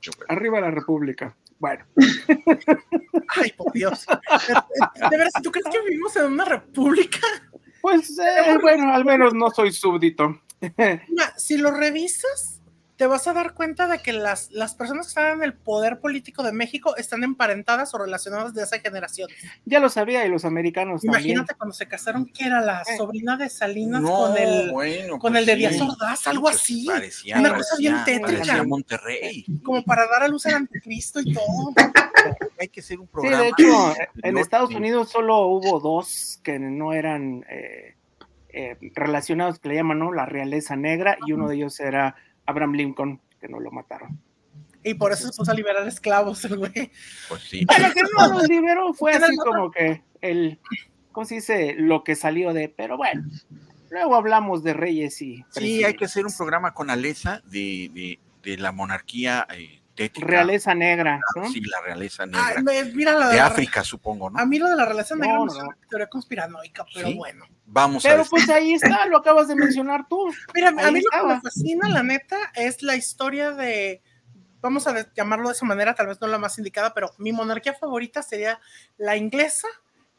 Qué 0.00 0.10
bueno. 0.16 0.26
Arriba 0.28 0.60
la 0.60 0.72
República. 0.72 1.36
Bueno, 1.60 1.84
Ay, 3.28 3.52
por 3.56 3.72
Dios. 3.72 4.06
De, 4.06 5.10
de 5.10 5.16
veras, 5.16 5.32
¿tú 5.42 5.52
crees 5.52 5.66
que 5.70 5.80
vivimos 5.82 6.16
en 6.16 6.32
una 6.32 6.44
república? 6.44 7.20
pues 7.80 8.18
eh, 8.18 8.58
bueno, 8.60 8.92
al 8.92 9.04
menos 9.04 9.34
no 9.34 9.50
soy 9.50 9.72
súbdito. 9.72 10.40
Mira, 10.60 11.32
si 11.36 11.58
lo 11.58 11.70
revisas, 11.70 12.57
te 12.98 13.06
vas 13.06 13.28
a 13.28 13.32
dar 13.32 13.54
cuenta 13.54 13.86
de 13.86 14.00
que 14.00 14.12
las, 14.12 14.50
las 14.50 14.74
personas 14.74 15.06
que 15.06 15.10
están 15.10 15.36
en 15.38 15.42
el 15.44 15.54
poder 15.54 16.00
político 16.00 16.42
de 16.42 16.50
México 16.52 16.96
están 16.96 17.22
emparentadas 17.22 17.94
o 17.94 17.98
relacionadas 17.98 18.54
de 18.54 18.64
esa 18.64 18.80
generación. 18.80 19.30
Ya 19.64 19.78
lo 19.78 19.88
sabía 19.88 20.26
y 20.26 20.28
los 20.28 20.44
americanos 20.44 21.04
Imagínate 21.04 21.36
también. 21.46 21.56
cuando 21.58 21.74
se 21.74 21.86
casaron, 21.86 22.26
que 22.26 22.44
era 22.46 22.60
la 22.60 22.82
Eh. 22.82 22.96
sobrina 22.96 23.36
de 23.36 23.48
Salinas 23.50 24.02
No, 24.02 24.10
con 24.16 24.36
el, 24.36 24.72
bueno, 24.72 25.18
con 25.20 25.32
pues 25.32 25.40
el 25.42 25.46
de 25.46 25.52
sí. 25.52 25.58
Díaz 25.60 25.80
Ordaz, 25.80 26.26
algo 26.26 26.48
así. 26.48 26.86
Parecía, 26.86 27.38
Una 27.38 27.54
cosa 27.54 27.76
bien 27.78 27.92
parecía- 27.94 28.18
tétrica. 28.18 28.38
parecía 28.42 28.62
Monterrey. 28.64 29.46
como 29.62 29.84
para 29.84 30.08
dar 30.08 30.24
a 30.24 30.28
luz 30.28 30.44
al 30.46 30.54
anticristo 30.54 31.20
y 31.24 31.32
todo. 31.32 31.72
Hay 32.58 32.66
que 32.66 32.80
hacer 32.80 32.98
un 32.98 33.06
Sí, 33.06 33.12
programa. 33.12 33.42
de 33.44 33.48
hecho, 33.50 33.94
en 34.24 34.38
Estados 34.38 34.70
sí. 34.70 34.74
Unidos 34.74 35.08
solo 35.10 35.38
hubo 35.46 35.78
dos 35.78 36.40
que 36.42 36.58
no 36.58 36.92
eran 36.92 37.44
eh, 37.48 37.94
eh, 38.48 38.76
relacionados, 38.96 39.60
que 39.60 39.68
le 39.68 39.76
llaman, 39.76 40.00
¿no? 40.00 40.12
La 40.12 40.26
realeza 40.26 40.74
negra, 40.74 41.16
y 41.26 41.32
uno 41.32 41.46
de 41.48 41.54
ellos 41.54 41.78
era 41.78 42.16
Abraham 42.48 42.72
Lincoln, 42.72 43.20
que 43.40 43.46
no 43.46 43.60
lo 43.60 43.70
mataron. 43.70 44.18
Y 44.82 44.94
por 44.94 45.12
eso 45.12 45.28
se 45.30 45.36
puso 45.36 45.50
a 45.50 45.54
liberar 45.54 45.86
esclavos 45.86 46.44
el 46.46 46.56
güey. 46.56 46.90
Pues 47.28 47.42
sí. 47.42 47.66
Pero 47.66 47.92
que 47.92 48.00
no 48.02 48.32
los 48.32 48.48
liberó, 48.48 48.94
fue 48.94 49.12
así 49.12 49.36
como 49.36 49.70
que 49.70 50.02
el, 50.22 50.58
¿cómo 51.12 51.26
se 51.26 51.36
dice? 51.36 51.74
Lo 51.76 52.02
que 52.04 52.16
salió 52.16 52.54
de, 52.54 52.68
pero 52.70 52.96
bueno, 52.96 53.24
luego 53.90 54.14
hablamos 54.16 54.62
de 54.62 54.72
reyes 54.72 55.20
y... 55.20 55.44
Sí, 55.50 55.84
hay 55.84 55.94
que 55.94 56.06
hacer 56.06 56.24
un 56.24 56.32
programa 56.34 56.72
con 56.72 56.88
Alesa 56.90 57.42
de, 57.44 57.90
de, 57.92 58.18
de 58.42 58.56
la 58.56 58.72
monarquía 58.72 59.46
eh, 59.52 59.82
tétrica. 59.94 60.26
Realeza 60.26 60.74
negra, 60.74 61.20
¿no? 61.36 61.48
Sí, 61.50 61.60
la 61.60 61.80
realeza 61.84 62.22
Ay, 62.22 62.62
negra. 62.62 62.92
mira 62.94 63.28
de 63.28 63.36
la- 63.36 63.46
África, 63.46 63.84
supongo, 63.84 64.30
¿no? 64.30 64.38
A 64.38 64.46
mí 64.46 64.58
lo 64.58 64.70
de 64.70 64.76
la 64.76 64.86
relación 64.86 65.18
No, 65.18 65.24
negra 65.26 65.38
no, 65.40 65.44
no 65.46 65.52
es 65.52 65.58
una 65.58 65.76
teoría 65.88 66.06
conspiranoica, 66.06 66.86
pero 66.94 67.08
Sí. 67.08 67.14
bueno. 67.14 67.44
Vamos 67.70 68.04
a 68.04 68.08
Pero 68.08 68.22
ver. 68.22 68.30
pues 68.30 68.48
ahí 68.48 68.72
está, 68.72 69.06
lo 69.06 69.18
acabas 69.18 69.46
de 69.48 69.54
mencionar 69.54 70.08
tú. 70.08 70.32
Mira, 70.54 70.68
a 70.68 70.90
mí 70.90 71.00
lo 71.02 71.10
que 71.10 71.26
me 71.34 71.40
fascina, 71.40 71.88
la 71.88 72.02
neta, 72.02 72.36
es 72.54 72.82
la 72.82 72.96
historia 72.96 73.50
de, 73.52 74.02
vamos 74.62 74.86
a 74.86 75.06
llamarlo 75.14 75.48
de 75.48 75.54
esa 75.54 75.66
manera, 75.66 75.94
tal 75.94 76.06
vez 76.06 76.18
no 76.20 76.26
la 76.28 76.38
más 76.38 76.56
indicada, 76.58 76.94
pero 76.94 77.10
mi 77.18 77.30
monarquía 77.32 77.74
favorita 77.74 78.22
sería 78.22 78.58
la 78.96 79.16
inglesa, 79.16 79.68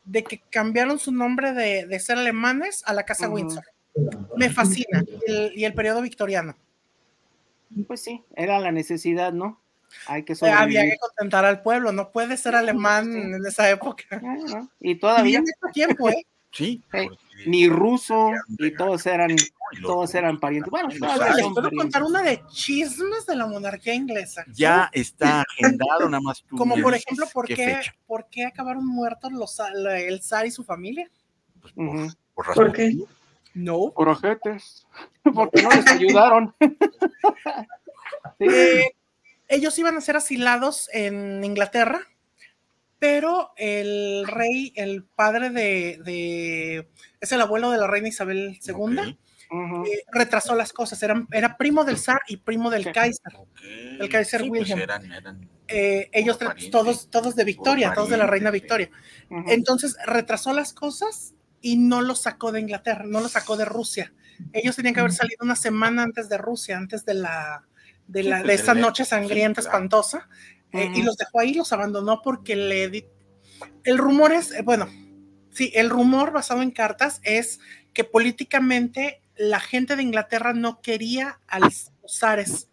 de 0.06 0.24
que 0.24 0.40
cambiaron 0.50 0.98
su 1.00 1.12
nombre 1.12 1.54
de, 1.54 1.86
de 1.86 2.00
ser 2.00 2.18
alemanes 2.18 2.84
a 2.86 2.94
la 2.94 3.04
Casa. 3.04 3.30
Windsor. 3.30 3.64
Me 4.38 4.50
fascina. 4.50 5.04
Y 5.28 5.32
el, 5.32 5.52
y 5.56 5.66
el 5.66 5.74
periodo 5.74 6.02
victoriano. 6.02 6.56
Pues 7.88 8.02
sí, 8.02 8.24
era 8.36 8.60
la 8.60 8.72
necesidad, 8.72 9.34
¿no? 9.34 9.60
Hay 10.08 10.24
que 10.24 10.34
había 10.52 10.84
que 10.84 10.98
contentar 10.98 11.46
al 11.46 11.62
pueblo, 11.62 11.92
no 11.92 12.12
puede 12.12 12.38
ser 12.38 12.56
alemán 12.56 13.16
en 13.16 13.46
esa 13.46 13.70
época. 13.70 14.04
Ah, 14.12 14.20
¿no? 14.22 14.70
Y 14.80 14.92
Y 14.92 14.96
todavía 14.96 15.40
en 15.40 15.46
este 15.46 15.72
tiempo, 15.74 16.10
¿eh? 16.10 16.26
Sí. 16.52 16.82
Porque- 16.92 17.18
ni 17.46 17.70
ruso 17.70 18.32
y 18.58 18.74
todos 18.76 19.06
eran 19.06 19.36
todos 19.82 20.16
eran 20.16 20.40
parientes. 20.40 20.72
Bueno, 20.72 20.90
Les 20.90 21.00
puedo 21.54 21.70
contar 21.72 22.04
una 22.04 22.24
de 22.24 22.42
chismes 22.50 23.26
de 23.26 23.36
la 23.36 23.46
monarquía 23.46 23.94
inglesa. 23.94 24.44
Ya 24.54 24.90
está 24.92 25.42
agendado, 25.42 26.10
nada 26.10 26.22
más 26.22 26.44
tú. 26.44 26.56
Como 26.56 26.76
por 26.78 26.96
ejemplo, 26.96 27.28
¿por 27.32 27.48
qué. 27.48 27.80
¿por 28.08 28.28
qué 28.30 28.46
acabaron 28.46 28.86
muertos 28.86 29.32
los, 29.32 29.60
el 29.60 30.22
zar 30.22 30.46
y 30.46 30.52
su 30.52 30.64
familia? 30.64 31.10
Pues 31.62 31.74
por, 31.74 31.86
Ujú. 31.86 32.08
por 32.34 32.48
razón. 32.48 32.66
¿Por 32.66 32.76
qué? 32.76 32.98
No. 33.54 33.92
Por 33.92 34.10
ojetes. 34.10 34.88
Porque 35.24 35.62
no 35.62 35.70
les 35.70 35.88
ayudaron. 35.88 36.56
Sí. 38.38 38.46
Eh, 38.50 38.96
ellos 39.50 39.78
iban 39.80 39.98
a 39.98 40.02
ser 40.02 40.16
asilados 40.16 40.90
en 40.94 41.44
Inglaterra, 41.44 42.02
pero 43.00 43.52
el 43.56 44.26
rey, 44.28 44.74
el 44.76 45.04
padre 45.06 45.50
de, 45.50 46.00
de- 46.04 46.90
es 47.20 47.32
el 47.32 47.42
abuelo 47.42 47.72
de 47.72 47.78
la 47.78 47.88
reina 47.88 48.10
Isabel 48.10 48.60
II, 48.62 48.74
Ok, 48.76 49.18
Ujú. 49.52 49.86
eh, 49.86 50.04
retrasó 50.12 50.54
las 50.56 50.74
cosas. 50.74 51.02
Eran, 51.02 51.28
era 51.32 51.58
primo 51.58 51.84
del 51.86 51.98
zar 51.98 52.22
y 52.28 52.38
primo 52.38 52.70
del 52.70 52.84
Sí. 52.84 52.92
Kaiser. 52.92 53.34
ok. 53.36 53.60
El 54.00 54.10
Kaiser 54.10 54.42
Sí, 54.42 54.50
pues 54.50 54.62
Wilhelm. 54.62 54.80
eran- 54.82 55.12
eran- 55.12 55.50
Eh, 55.68 56.10
ellos 56.14 56.38
pariente. 56.38 56.72
todos, 56.72 57.10
todos 57.10 57.36
de 57.36 57.44
Victoria, 57.46 57.94
todos 57.96 58.10
de 58.10 58.18
la 58.18 58.28
reina 58.28 58.50
pariente, 58.52 58.52
Victoria. 58.86 58.92
Ujú. 59.30 59.52
Entonces 59.52 59.96
retrasó 60.06 60.54
las 60.54 60.74
cosas 60.74 61.34
y 61.62 61.78
no 61.78 62.02
los 62.02 62.22
sacó 62.22 62.52
de 62.52 62.60
Inglaterra, 62.60 63.06
no 63.08 63.22
los 63.22 63.32
sacó 63.32 63.56
de 63.58 63.66
Rusia. 63.66 64.14
Ellos 64.54 64.76
tenían 64.76 64.94
que 64.94 65.00
haber 65.02 65.12
salido 65.14 65.38
una 65.44 65.56
semana 65.56 66.04
antes 66.04 66.30
de 66.30 66.38
Rusia, 66.38 66.78
antes 66.78 67.06
de 67.06 67.14
la 67.16 67.64
de, 68.08 68.24
Sí, 68.24 68.30
la, 68.30 68.38
pues, 68.38 68.48
de 68.48 68.54
esa 68.56 68.74
noche 68.74 69.04
sí, 69.04 69.12
sangrienta, 69.12 69.62
claro. 69.62 69.76
espantosa, 69.78 70.30
eh, 70.72 70.92
y 70.94 71.02
los 71.02 71.18
dejó 71.18 71.40
ahí, 71.40 71.54
los 71.54 71.74
abandonó 71.74 72.22
porque 72.22 72.56
le. 72.56 73.10
El 73.84 73.98
rumor 73.98 74.32
es, 74.32 74.52
eh, 74.52 74.62
bueno, 74.62 74.88
sí, 75.52 75.72
el 75.76 75.90
rumor 75.90 76.32
basado 76.32 76.62
en 76.62 76.72
cartas 76.72 77.20
es 77.24 77.60
que 77.94 78.04
políticamente 78.04 79.22
la 79.36 79.60
gente 79.60 79.96
de 79.96 80.04
Inglaterra 80.04 80.54
no 80.54 80.82
quería 80.82 81.40
a 81.48 81.60
los 81.60 81.92
zares 82.08 82.68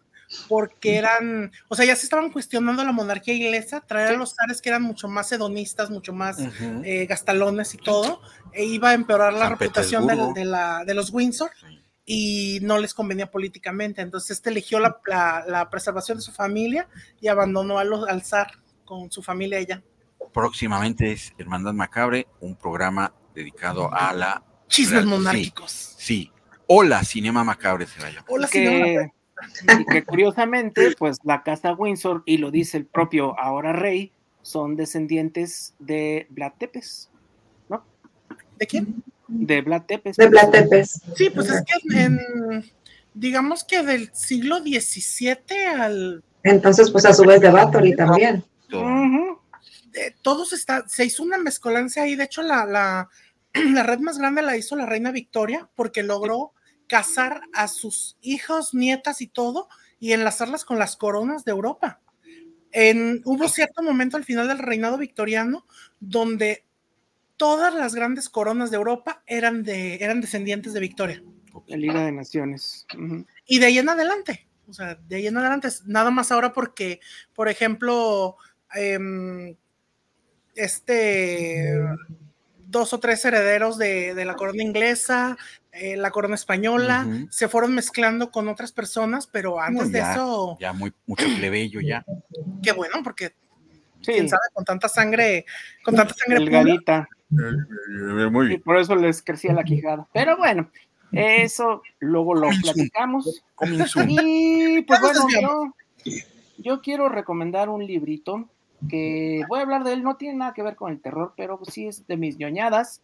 porque 0.49 0.97
eran, 0.97 1.51
o 1.69 1.75
sea, 1.75 1.85
ya 1.85 1.95
se 1.95 2.03
estaban 2.03 2.31
cuestionando 2.31 2.83
la 2.83 2.91
monarquía 2.91 3.33
inglesa, 3.33 3.81
traer 3.81 4.09
a 4.09 4.17
los 4.17 4.35
zares 4.35 4.61
que 4.61 4.69
eran 4.69 4.81
mucho 4.81 5.07
más 5.07 5.31
hedonistas, 5.31 5.89
mucho 5.89 6.11
más 6.11 6.37
eh, 6.83 7.05
gastalones 7.05 7.73
y 7.73 7.77
todo, 7.77 8.21
e 8.51 8.65
iba 8.65 8.89
a 8.89 8.93
empeorar 8.93 9.31
la 9.33 9.47
San 9.47 9.57
reputación 9.57 10.05
de, 10.05 10.33
de 10.35 10.45
la, 10.45 10.83
de 10.85 10.93
los 10.93 11.13
Windsor. 11.13 11.51
Sí. 11.59 11.79
Y 12.09 12.59
no 12.61 12.79
les 12.79 12.93
convenía 12.93 13.29
políticamente. 13.29 14.01
Entonces, 14.01 14.31
este 14.31 14.49
eligió 14.49 14.79
la, 14.79 14.99
la- 15.05 15.43
la 15.45 15.69
preservación 15.69 16.17
de 16.17 16.23
su 16.23 16.31
familia 16.31 16.87
y 17.21 17.27
abandonó 17.27 17.77
a 17.77 17.83
los, 17.83 18.07
al 18.07 18.23
zar 18.23 18.47
con 18.85 19.11
su 19.11 19.21
familia 19.21 19.59
ella. 19.59 19.83
Próximamente 20.33 21.11
es 21.11 21.33
Hermandad 21.37 21.73
Macabre, 21.73 22.25
un 22.39 22.55
programa 22.55 23.13
dedicado 23.35 23.93
a 23.93 24.13
la. 24.13 24.43
Chismes 24.67 25.03
Sí. 25.03 25.07
monárquicos. 25.07 25.71
Sí. 25.71 26.31
Hola, 26.67 27.03
Cinema 27.03 27.43
Macabre 27.43 27.85
se 27.85 27.99
va 27.99 28.07
a 28.07 28.09
llamar. 28.09 28.25
Hola, 28.29 28.47
que, 28.47 29.11
y 29.79 29.85
que 29.85 30.03
curiosamente, 30.03 30.95
pues 30.97 31.17
la 31.23 31.43
casa 31.43 31.73
Windsor, 31.73 32.23
y 32.25 32.37
lo 32.37 32.51
dice 32.51 32.77
el 32.77 32.85
propio 32.85 33.37
ahora 33.39 33.73
rey, 33.73 34.11
son 34.41 34.75
descendientes 34.77 35.75
de 35.79 36.25
Vlad 36.29 36.53
Tepes, 36.57 37.09
¿De 38.59 38.65
quién? 38.65 39.03
De 39.27 39.61
Vlad 39.61 39.83
Tepes. 39.83 40.17
De 40.17 40.29
Platepes. 40.29 41.01
Sí, 41.15 41.29
pues 41.29 41.49
es 41.49 41.63
que 41.65 41.99
en, 41.99 42.19
digamos 43.13 43.63
que 43.63 43.83
del 43.83 44.09
siglo 44.13 44.59
XVII 44.59 45.65
al 45.79 46.23
Entonces, 46.43 46.91
pues 46.91 47.05
a 47.05 47.13
su 47.13 47.23
vez 47.23 47.41
de 47.41 47.49
Bathory 47.49 47.95
también. 47.95 48.43
Eh, 49.93 50.13
todos 50.21 50.53
está, 50.53 50.87
se 50.87 51.05
hizo 51.05 51.23
una 51.23 51.37
mezcolancia 51.37 52.03
ahí. 52.03 52.15
De 52.15 52.25
hecho, 52.25 52.43
la, 52.43 52.65
la, 52.65 53.09
la 53.53 53.83
red 53.83 53.99
más 53.99 54.17
grande 54.17 54.41
la 54.41 54.57
hizo 54.57 54.75
la 54.75 54.85
reina 54.85 55.11
Victoria 55.11 55.69
porque 55.75 56.03
logró 56.03 56.53
casar 56.87 57.41
a 57.53 57.67
sus 57.67 58.17
hijos, 58.21 58.73
nietas 58.73 59.21
y 59.21 59.27
todo 59.27 59.67
y 59.99 60.13
enlazarlas 60.13 60.63
con 60.63 60.79
las 60.79 60.95
coronas 60.95 61.43
de 61.43 61.51
Europa. 61.51 62.01
En, 62.71 63.21
hubo 63.25 63.47
cierto 63.47 63.81
momento 63.81 64.17
al 64.17 64.25
final 64.25 64.47
del 64.47 64.59
reinado 64.59 64.97
victoriano 64.97 65.65
donde 65.99 66.66
todas 67.37 67.73
las 67.73 67.95
grandes 67.95 68.29
coronas 68.29 68.71
de 68.71 68.77
Europa 68.77 69.23
eran, 69.25 69.63
de, 69.63 69.95
eran 69.95 70.21
descendientes 70.21 70.73
de 70.73 70.79
Victoria. 70.79 71.23
La 71.67 71.77
Liga 71.77 72.05
de 72.05 72.11
Naciones. 72.11 72.85
Y 73.45 73.59
de 73.59 73.65
ahí 73.65 73.77
en 73.79 73.89
adelante, 73.89 74.47
o 74.67 74.73
sea, 74.73 74.95
de 74.95 75.15
ahí 75.15 75.27
en 75.27 75.37
adelante, 75.37 75.69
nada 75.85 76.11
más 76.11 76.31
ahora 76.31 76.53
porque, 76.53 76.99
por 77.33 77.49
ejemplo, 77.49 78.37
em, 78.75 79.55
este, 80.55 81.73
dos 82.65 82.93
o 82.93 82.99
tres 82.99 83.23
herederos 83.25 83.77
de, 83.77 84.13
de 84.13 84.25
la 84.25 84.35
corona 84.35 84.61
inglesa, 84.61 85.37
eh, 85.71 85.95
la 85.95 86.11
corona 86.11 86.35
española, 86.35 87.07
se 87.29 87.47
fueron 87.47 87.75
mezclando 87.75 88.31
con 88.31 88.47
otras 88.47 88.71
personas, 88.71 89.27
pero 89.27 89.59
antes 89.61 89.91
de 89.91 89.99
ya. 89.99 90.13
eso, 90.13 90.57
Ya 90.59 90.73
muy, 90.73 90.91
mucho 91.05 91.25
plebeyo 91.37 91.79
ya. 91.81 92.03
qué 92.63 92.71
bueno, 92.71 93.01
porque 93.03 93.35
Sí, 94.01 94.13
quién 94.13 94.29
sabe, 94.29 94.43
con 94.53 94.63
tanta 94.63 94.87
sangre, 94.89 95.45
con 95.83 95.95
tanta 95.95 96.13
sangre 96.13 96.45
pura, 96.45 97.07
Muy 97.29 98.45
Y 98.45 98.49
bien. 98.49 98.61
por 98.61 98.77
eso 98.77 98.95
les 98.95 99.21
crecía 99.21 99.53
la 99.53 99.63
quijada. 99.63 100.07
Pero 100.13 100.37
bueno, 100.37 100.69
eso 101.11 101.81
luego 101.99 102.35
lo 102.35 102.47
Coming 102.47 102.61
platicamos. 102.61 103.43
Soon. 103.87 104.09
Y 104.09 104.81
pues 104.83 105.01
bueno, 105.01 105.21
yo, 105.41 105.73
yo 106.57 106.81
quiero 106.81 107.09
recomendar 107.09 107.69
un 107.69 107.85
librito 107.85 108.47
que 108.89 109.41
voy 109.49 109.59
a 109.59 109.63
hablar 109.63 109.83
de 109.83 109.93
él, 109.93 110.03
no 110.03 110.17
tiene 110.17 110.37
nada 110.37 110.53
que 110.53 110.61
ver 110.61 110.75
con 110.75 110.91
el 110.91 111.01
terror, 111.01 111.33
pero 111.35 111.59
sí 111.67 111.87
es 111.87 112.05
de 112.05 112.15
mis 112.15 112.37
ñoñadas, 112.37 113.01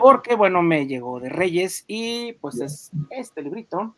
porque 0.00 0.34
bueno, 0.34 0.62
me 0.62 0.86
llegó 0.88 1.20
de 1.20 1.28
Reyes 1.28 1.84
y 1.86 2.32
pues 2.34 2.60
es 2.60 2.90
este 3.10 3.42
librito, 3.42 3.94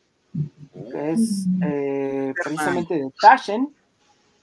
que 0.92 1.12
es 1.12 1.46
eh, 1.64 2.34
precisamente 2.44 2.94
de 2.94 3.10
Taschen, 3.22 3.70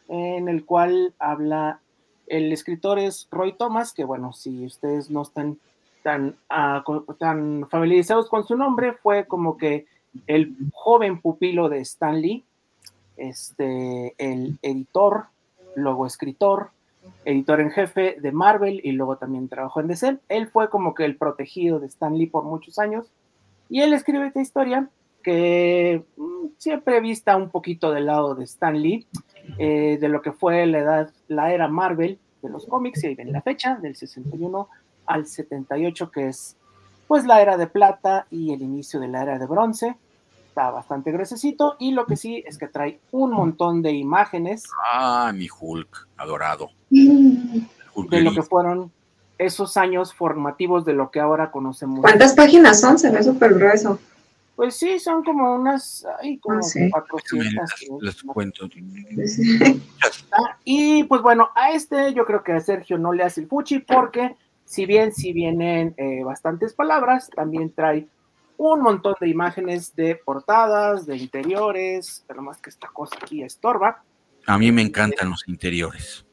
en 0.07 0.49
el 0.49 0.65
cual 0.65 1.13
habla, 1.19 1.81
el 2.27 2.51
escritor 2.51 2.99
es 2.99 3.27
Roy 3.31 3.53
Thomas, 3.53 3.93
que 3.93 4.03
bueno, 4.03 4.33
si 4.33 4.65
ustedes 4.65 5.09
no 5.09 5.21
están 5.21 5.57
tan, 6.03 6.35
ah, 6.49 6.83
familiarizados 7.69 8.29
con 8.29 8.45
su 8.45 8.55
nombre, 8.55 8.93
fue 8.93 9.25
como 9.25 9.57
que 9.57 9.85
el 10.27 10.55
joven 10.73 11.19
pupilo 11.19 11.67
de 11.69 11.79
Stan 11.79 12.21
Lee, 12.21 12.43
este, 13.17 14.13
el 14.17 14.59
editor, 14.61 15.25
luego 15.75 16.05
escritor, 16.05 16.69
editor 17.23 17.59
en 17.59 17.71
jefe 17.71 18.17
de 18.19 18.31
Marvel 18.31 18.81
y 18.83 18.91
luego 18.91 19.17
también 19.17 19.49
trabajó 19.49 19.81
en 19.81 19.87
DC. 19.87 20.17
Él 20.29 20.47
fue 20.47 20.69
como 20.69 20.93
que 20.93 21.05
el 21.05 21.17
protegido 21.17 21.79
de 21.79 21.87
Stan 21.87 22.17
Lee 22.17 22.27
por 22.27 22.43
muchos 22.43 22.79
años 22.79 23.07
y 23.69 23.81
él 23.81 23.93
escribe 23.93 24.27
esta 24.27 24.41
historia 24.41 24.89
que 25.23 26.03
mm, 26.17 26.47
siempre 26.57 27.01
vista 27.01 27.35
un 27.35 27.49
poquito 27.49 27.91
del 27.91 28.05
lado 28.05 28.35
de 28.35 28.43
Stan 28.43 28.79
Lee, 28.79 29.07
eh, 29.57 29.97
de 29.99 30.09
lo 30.09 30.21
que 30.21 30.31
fue 30.31 30.65
la 30.65 30.79
edad, 30.79 31.09
la 31.27 31.53
era 31.53 31.67
Marvel 31.67 32.19
de 32.41 32.49
los 32.49 32.65
cómics, 32.65 33.03
y 33.03 33.07
ahí 33.07 33.15
ven 33.15 33.31
la 33.31 33.41
fecha, 33.41 33.75
del 33.75 33.95
61 33.95 34.69
al 35.05 35.25
78, 35.25 36.11
que 36.11 36.27
es 36.29 36.55
pues 37.07 37.25
la 37.25 37.41
era 37.41 37.57
de 37.57 37.67
plata 37.67 38.25
y 38.31 38.53
el 38.53 38.61
inicio 38.61 38.99
de 38.99 39.07
la 39.07 39.23
era 39.23 39.39
de 39.39 39.45
bronce. 39.45 39.95
Está 40.47 40.71
bastante 40.71 41.11
gruesecito 41.11 41.75
y 41.79 41.91
lo 41.91 42.05
que 42.05 42.15
sí 42.15 42.43
es 42.47 42.57
que 42.57 42.67
trae 42.67 42.99
un 43.11 43.31
montón 43.31 43.81
de 43.81 43.91
imágenes. 43.91 44.63
Ah, 44.91 45.31
mi 45.35 45.47
Hulk, 45.47 46.07
adorado. 46.17 46.69
Hulk 46.91 48.09
de 48.09 48.21
lo 48.21 48.33
que 48.33 48.41
fueron 48.41 48.91
esos 49.37 49.75
años 49.75 50.13
formativos 50.13 50.85
de 50.85 50.93
lo 50.93 51.11
que 51.11 51.19
ahora 51.19 51.51
conocemos. 51.51 51.99
¿Cuántas 51.99 52.33
páginas 52.33 52.79
son? 52.79 52.97
Se 52.97 53.11
ve 53.11 53.21
súper 53.21 53.53
grueso. 53.53 53.99
Pues 54.55 54.77
sí, 54.77 54.99
son 54.99 55.23
como 55.23 55.53
unas, 55.53 56.05
ay, 56.21 56.37
como 56.39 56.59
ah, 56.59 57.03
400. 57.09 58.01
Les 58.01 58.23
cuento. 58.23 58.69
Ah, 60.31 60.57
y 60.63 61.03
pues 61.03 61.21
bueno, 61.21 61.49
a 61.55 61.71
este 61.71 62.13
yo 62.13 62.25
creo 62.25 62.43
que 62.43 62.53
a 62.53 62.59
Sergio 62.61 62.97
no 62.97 63.11
le 63.11 63.23
hace 63.23 63.41
el 63.41 63.47
fuchi 63.47 63.79
porque 63.79 64.35
si 64.63 64.85
bien 64.85 65.13
si 65.13 65.33
vienen 65.33 65.93
eh, 65.97 66.23
bastantes 66.23 66.73
palabras, 66.73 67.29
también 67.29 67.73
trae 67.73 68.07
un 68.57 68.81
montón 68.81 69.15
de 69.19 69.27
imágenes 69.27 69.95
de 69.95 70.15
portadas, 70.15 71.05
de 71.05 71.17
interiores, 71.17 72.23
pero 72.27 72.41
más 72.41 72.61
que 72.61 72.69
esta 72.69 72.87
cosa 72.87 73.17
aquí 73.21 73.43
estorba. 73.43 74.03
A 74.47 74.57
mí 74.57 74.71
me 74.71 74.81
encantan 74.81 75.29
los 75.29 75.47
interiores. 75.47 76.25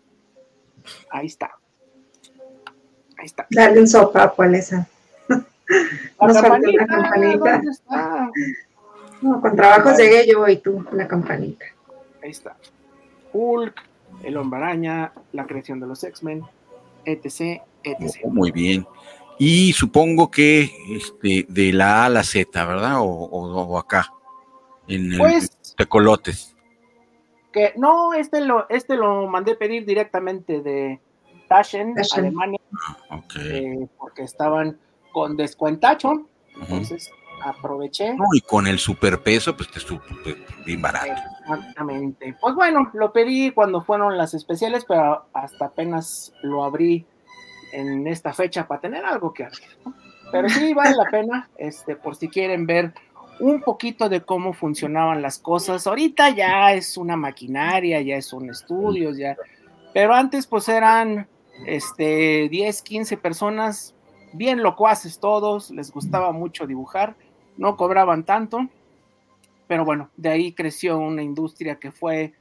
Ahí 1.11 1.27
está. 1.27 1.51
Ahí 3.19 3.27
está. 3.27 3.47
Dale 3.51 3.81
un 3.81 3.89
sopa, 3.89 4.29
¿cuál 4.31 4.55
es 4.55 4.73
esa? 4.73 4.89
La 6.21 6.43
campanita, 6.43 6.87
campanita. 6.87 7.63
No, 9.21 9.41
con 9.41 9.55
trabajos 9.55 9.97
llegué 9.97 10.27
yo 10.27 10.47
y 10.49 10.57
tú, 10.57 10.85
la 10.93 11.07
campanita. 11.07 11.65
Ahí 12.23 12.31
está. 12.31 12.57
Hulk, 13.33 13.75
el 14.25 14.37
hombre 14.37 14.61
araña, 14.61 15.13
la 15.33 15.47
creación 15.47 15.81
de 15.81 15.87
los 15.87 16.03
X-Men, 16.05 16.45
etc, 17.05 17.63
etc. 17.85 18.21
Oh, 18.25 18.31
muy 18.31 18.51
bien. 18.51 18.87
Y 19.39 19.73
supongo 19.73 20.31
que 20.31 20.71
este, 20.91 21.47
de 21.49 21.73
la 21.73 22.03
A 22.03 22.07
a 22.07 22.09
la 22.09 22.23
Z, 22.23 22.65
¿verdad? 22.65 23.01
O, 23.01 23.05
o, 23.05 23.79
acá, 23.79 24.13
en 24.87 25.13
el 25.13 25.19
pues, 25.19 25.51
Tecolotes. 25.77 26.55
Que 27.53 27.75
no, 27.77 28.15
este 28.15 28.41
lo, 28.41 28.69
este 28.69 28.97
lo 28.97 29.27
mandé 29.27 29.55
pedir 29.57 29.85
directamente 29.85 30.61
de 30.61 31.01
Taschen, 31.49 31.95
Alemania, 32.17 32.61
ah, 33.11 33.23
eh, 33.41 33.87
porque 33.99 34.23
estaban 34.23 34.79
con 35.13 35.37
descuentacho, 35.37 36.27
entonces 36.59 37.11
aproveché. 37.45 38.15
y 38.33 38.41
con 38.41 38.67
el 38.67 38.79
superpeso, 38.79 39.57
pues 39.57 39.71
te 39.71 39.79
estuvo 39.79 40.01
bien 40.65 40.83
barato. 40.83 41.21
Exactamente. 41.41 42.37
Pues 42.41 42.55
bueno, 42.55 42.91
lo 42.95 43.13
pedí 43.13 43.51
cuando 43.51 43.83
fueron 43.83 44.17
las 44.17 44.35
especiales, 44.35 44.85
pero 44.87 45.27
hasta 45.33 45.67
apenas 45.67 46.33
lo 46.43 46.65
abrí 46.65 47.07
en 47.73 48.07
esta 48.07 48.33
fecha 48.33 48.67
para 48.67 48.81
tener 48.81 49.05
algo 49.05 49.33
que 49.33 49.45
hacer. 49.45 49.69
Pero 50.31 50.49
sí 50.49 50.73
vale 50.75 50.97
la 50.97 51.11
pena, 51.11 51.51
este, 51.57 51.97
por 51.97 52.17
si 52.17 52.29
quieren 52.29 52.67
ver 52.67 52.95
un 53.41 53.61
poquito 53.61 54.09
de 54.09 54.23
cómo 54.23 54.53
funcionaban 54.53 55.21
las 55.21 55.39
cosas. 55.39 55.87
Ahorita 55.87 56.31
ya 56.31 56.73
es 56.75 56.97
una 56.97 57.17
maquinaria, 57.17 58.01
ya 58.01 58.21
son 58.23 58.49
estudios, 58.51 59.17
ya. 59.17 59.37
Pero 59.93 60.15
antes 60.15 60.47
pues 60.47 60.69
eran 60.69 61.27
este 61.67 62.49
10, 62.49 62.83
15 62.83 63.17
personas 63.17 63.95
bien 64.33 64.63
locuaces 64.63 65.19
todos, 65.19 65.71
les 65.71 65.91
gustaba 65.93 66.33
mucho 66.33 66.67
dibujar, 66.67 67.17
no 67.57 67.77
cobraban 67.77 68.25
tanto, 68.25 68.69
pero 69.67 69.85
bueno, 69.85 70.11
de 70.17 70.29
ahí 70.29 70.53
creció 70.53 70.99
una 70.99 71.23
industria 71.23 71.77
que 71.77 71.91
fue 71.91 72.35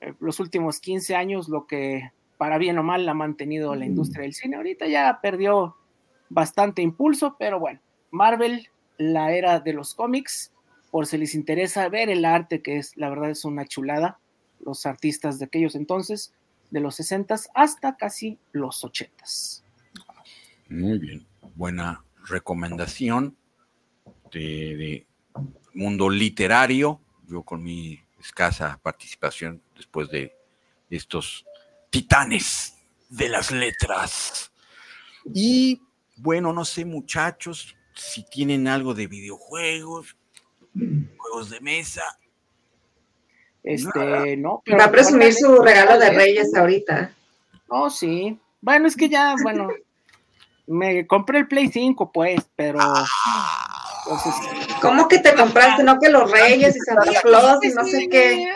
eh, 0.00 0.14
los 0.20 0.40
últimos 0.40 0.80
15 0.80 1.14
años 1.14 1.48
lo 1.48 1.66
que 1.66 2.10
para 2.38 2.56
bien 2.56 2.78
o 2.78 2.82
mal 2.82 3.06
ha 3.08 3.14
mantenido 3.14 3.74
la 3.74 3.84
industria 3.84 4.22
del 4.22 4.32
cine. 4.32 4.56
Ahorita 4.56 4.86
ya 4.86 5.20
perdió 5.20 5.76
bastante 6.30 6.80
impulso, 6.80 7.36
pero 7.38 7.60
bueno, 7.60 7.80
Marvel, 8.10 8.68
la 8.96 9.32
era 9.32 9.60
de 9.60 9.74
los 9.74 9.94
cómics, 9.94 10.52
por 10.90 11.06
si 11.06 11.18
les 11.18 11.34
interesa 11.34 11.88
ver 11.90 12.08
el 12.08 12.24
arte, 12.24 12.62
que 12.62 12.78
es, 12.78 12.96
la 12.96 13.10
verdad 13.10 13.30
es 13.30 13.44
una 13.44 13.66
chulada, 13.66 14.18
los 14.64 14.86
artistas 14.86 15.38
de 15.38 15.44
aquellos 15.46 15.74
entonces, 15.74 16.32
de 16.70 16.80
los 16.80 16.94
60 16.94 17.36
hasta 17.54 17.96
casi 17.96 18.38
los 18.52 18.82
80 18.84 19.24
Muy 20.68 20.98
bien, 20.98 21.26
buena 21.56 22.04
recomendación 22.26 23.36
de 24.38 25.06
mundo 25.74 26.08
literario, 26.10 27.00
yo 27.28 27.42
con 27.42 27.62
mi 27.62 28.00
escasa 28.18 28.78
participación 28.82 29.62
después 29.74 30.08
de 30.10 30.34
estos 30.90 31.46
titanes 31.90 32.76
de 33.08 33.28
las 33.28 33.50
letras. 33.50 34.52
Y 35.34 35.80
bueno, 36.16 36.52
no 36.52 36.64
sé 36.64 36.84
muchachos 36.84 37.76
si 37.94 38.24
tienen 38.24 38.68
algo 38.68 38.94
de 38.94 39.06
videojuegos, 39.06 40.16
juegos 41.16 41.50
de 41.50 41.60
mesa. 41.60 42.02
Este, 43.62 44.36
no. 44.36 44.62
Va 44.78 44.84
a 44.84 44.90
presumir 44.90 45.34
su 45.34 45.56
regalo 45.56 45.98
de 45.98 46.10
Reyes 46.10 46.54
ahorita. 46.54 47.14
Oh, 47.68 47.90
sí. 47.90 48.38
Bueno, 48.60 48.86
es 48.86 48.96
que 48.96 49.08
ya, 49.08 49.34
bueno, 49.42 49.68
me 50.66 51.06
compré 51.06 51.40
el 51.40 51.48
Play 51.48 51.68
5, 51.68 52.10
pues, 52.10 52.40
pero. 52.56 52.78
Ah. 52.80 53.69
¿Cómo 54.80 55.08
que 55.08 55.18
te 55.18 55.34
compraste? 55.34 55.82
No 55.82 55.98
que 55.98 56.08
los 56.08 56.30
Reyes 56.30 56.76
y 56.76 56.80
Santa 56.80 57.20
Claus 57.22 57.64
y 57.64 57.68
no 57.68 57.84
sé 57.84 58.08
qué 58.08 58.50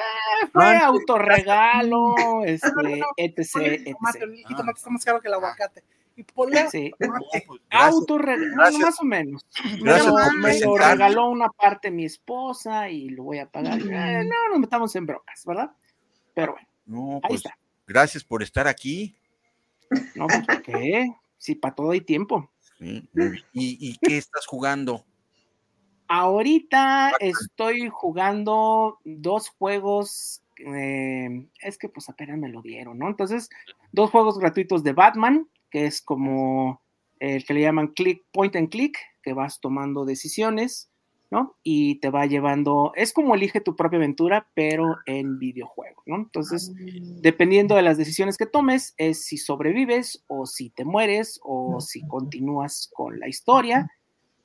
fue 0.52 0.76
autorregalo, 0.76 2.14
este, 2.44 3.02
etc, 3.16 3.56
etc. 3.86 3.96
está 4.74 4.90
más 4.90 5.04
caro 5.04 5.20
que 5.20 5.28
el 5.28 5.34
aguacate. 5.34 5.82
Y 6.16 6.24
sí. 6.70 6.92
autorregalo, 7.70 8.54
bueno, 8.54 8.78
más 8.78 9.00
o 9.00 9.04
menos. 9.04 9.44
me 9.80 10.60
lo 10.60 10.76
regaló 10.76 11.28
una 11.28 11.48
parte 11.48 11.90
mi 11.90 12.04
esposa 12.04 12.88
y 12.88 13.08
lo 13.08 13.24
voy 13.24 13.40
a 13.40 13.50
pagar. 13.50 13.80
Eh, 13.80 14.24
no 14.24 14.48
nos 14.50 14.60
metamos 14.60 14.94
en 14.94 15.06
brocas, 15.06 15.44
¿verdad? 15.44 15.72
Pero 16.32 16.52
bueno, 16.52 16.68
no, 16.86 17.14
ahí 17.16 17.30
pues, 17.30 17.44
está. 17.44 17.58
Gracias 17.86 18.22
por 18.22 18.44
estar 18.44 18.68
aquí. 18.68 19.16
No, 20.14 20.28
pues, 20.28 20.60
¿qué? 20.62 21.12
Sí, 21.36 21.56
para 21.56 21.74
todo 21.74 21.90
hay 21.90 22.00
tiempo. 22.00 22.48
¿Y, 22.78 23.08
¿Y 23.52 23.98
qué 23.98 24.16
estás 24.16 24.46
jugando? 24.46 25.04
Ahorita 26.16 27.10
estoy 27.18 27.88
jugando 27.90 29.00
dos 29.04 29.48
juegos, 29.48 30.44
eh, 30.64 31.48
es 31.60 31.76
que 31.76 31.88
pues 31.88 32.08
apenas 32.08 32.38
me 32.38 32.48
lo 32.48 32.62
dieron, 32.62 33.00
¿no? 33.00 33.08
Entonces, 33.08 33.50
dos 33.90 34.10
juegos 34.10 34.38
gratuitos 34.38 34.84
de 34.84 34.92
Batman, 34.92 35.48
que 35.72 35.86
es 35.86 36.00
como 36.00 36.80
el 37.18 37.44
que 37.44 37.54
le 37.54 37.62
llaman 37.62 37.88
click, 37.88 38.22
point 38.30 38.54
and 38.54 38.68
click, 38.68 38.96
que 39.24 39.32
vas 39.32 39.58
tomando 39.58 40.04
decisiones, 40.04 40.88
¿no? 41.32 41.56
Y 41.64 41.96
te 41.96 42.10
va 42.10 42.26
llevando, 42.26 42.92
es 42.94 43.12
como 43.12 43.34
elige 43.34 43.60
tu 43.60 43.74
propia 43.74 43.96
aventura, 43.96 44.46
pero 44.54 44.98
en 45.06 45.40
videojuego, 45.40 46.04
¿no? 46.06 46.14
Entonces, 46.14 46.72
ah. 46.76 46.80
dependiendo 47.22 47.74
de 47.74 47.82
las 47.82 47.98
decisiones 47.98 48.36
que 48.36 48.46
tomes, 48.46 48.94
es 48.98 49.24
si 49.24 49.36
sobrevives 49.36 50.22
o 50.28 50.46
si 50.46 50.70
te 50.70 50.84
mueres 50.84 51.40
o 51.42 51.80
si 51.80 52.06
continúas 52.06 52.88
con 52.94 53.18
la 53.18 53.26
historia 53.26 53.90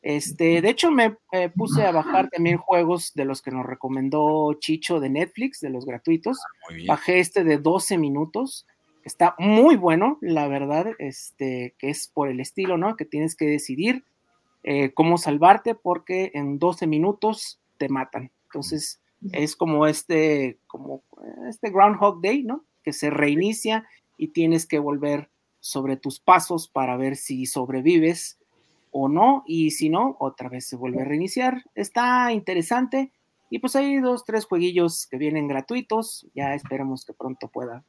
este, 0.02 0.62
de 0.62 0.70
hecho, 0.70 0.92
me 0.92 1.18
eh, 1.32 1.50
puse 1.50 1.84
a 1.84 1.92
bajar 1.92 2.30
también 2.30 2.58
juegos 2.58 3.14
de 3.16 3.26
los 3.26 3.42
que 3.42 3.52
nos 3.52 3.66
recomendó 3.66 4.54
Chicho 4.54 5.00
de 5.00 5.10
Netflix, 5.10 5.60
de 5.60 5.70
los 5.70 5.86
gratuitos. 5.86 6.40
Ah, 6.70 6.74
Bajé 6.88 7.20
este 7.20 7.44
de 7.44 7.58
12 7.58 7.98
minutos. 7.98 8.66
Está 9.04 9.36
muy 9.38 9.76
bueno, 9.76 10.18
la 10.22 10.48
verdad, 10.48 10.88
este, 11.00 11.76
que 11.78 11.90
es 11.90 12.08
por 12.08 12.30
el 12.30 12.40
estilo, 12.40 12.78
¿no? 12.78 12.96
Que 12.96 13.06
tienes 13.06 13.36
que 13.36 13.46
decidir 13.46 14.06
eh, 14.64 14.94
cómo 14.94 15.18
salvarte 15.18 15.76
porque 15.76 16.32
en 16.34 16.60
12 16.60 16.88
minutos 16.88 17.60
te 17.78 17.90
matan. 17.90 18.32
Entonces, 18.46 19.02
es 19.34 19.56
como 19.56 19.86
este, 19.86 20.60
como 20.68 21.04
este 21.50 21.72
Groundhog 21.72 22.22
Day, 22.22 22.44
¿no? 22.44 22.66
Que 22.84 22.94
se 22.94 23.10
reinicia 23.10 23.86
y 24.18 24.30
tienes 24.30 24.66
que 24.66 24.80
volver 24.80 25.30
sobre 25.60 25.98
tus 25.98 26.22
pasos 26.22 26.70
para 26.70 26.96
ver 26.96 27.18
si 27.18 27.46
sobrevives 27.46 28.39
o 28.92 29.08
no, 29.08 29.44
y 29.46 29.72
si 29.72 29.90
no, 29.90 30.16
otra 30.20 30.50
vez 30.50 30.68
se 30.68 30.76
vuelve 30.76 31.02
a 31.02 31.06
reiniciar. 31.06 31.64
Está 31.76 32.32
interesante. 32.32 33.12
Y 33.50 33.60
pues 33.60 33.76
hay 33.76 33.98
dos, 33.98 34.26
tres 34.26 34.46
jueguillos 34.46 35.08
que 35.08 35.18
vienen 35.18 35.48
gratuitos. 35.48 36.28
Ya 36.36 36.54
esperemos 36.54 37.06
que 37.06 37.14
pronto 37.14 37.48
pueda 37.48 37.84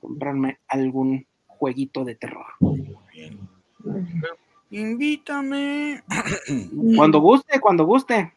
comprarme 0.00 0.58
algún 0.68 1.26
jueguito 1.46 2.04
de 2.04 2.14
terror. 2.16 2.46
Invítame. 4.70 6.02
Cuando 6.96 7.20
guste, 7.20 7.60
cuando 7.60 7.84
guste. 7.84 8.34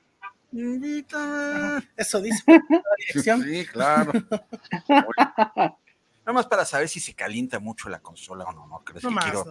Invítame. 0.52 1.84
Eso 1.98 2.22
dice. 2.22 2.44
sí, 3.14 3.66
claro. 3.72 4.14
Nada 6.28 6.34
más 6.34 6.46
para 6.48 6.66
saber 6.66 6.90
si 6.90 7.00
se 7.00 7.14
calienta 7.14 7.60
mucho 7.60 7.90
la 7.90 8.00
consola 8.00 8.44
o 8.46 8.52
no, 8.52 8.68
¿no? 8.68 8.84
¿Crees 8.84 9.02
que 9.06 9.16
quiero 9.16 9.46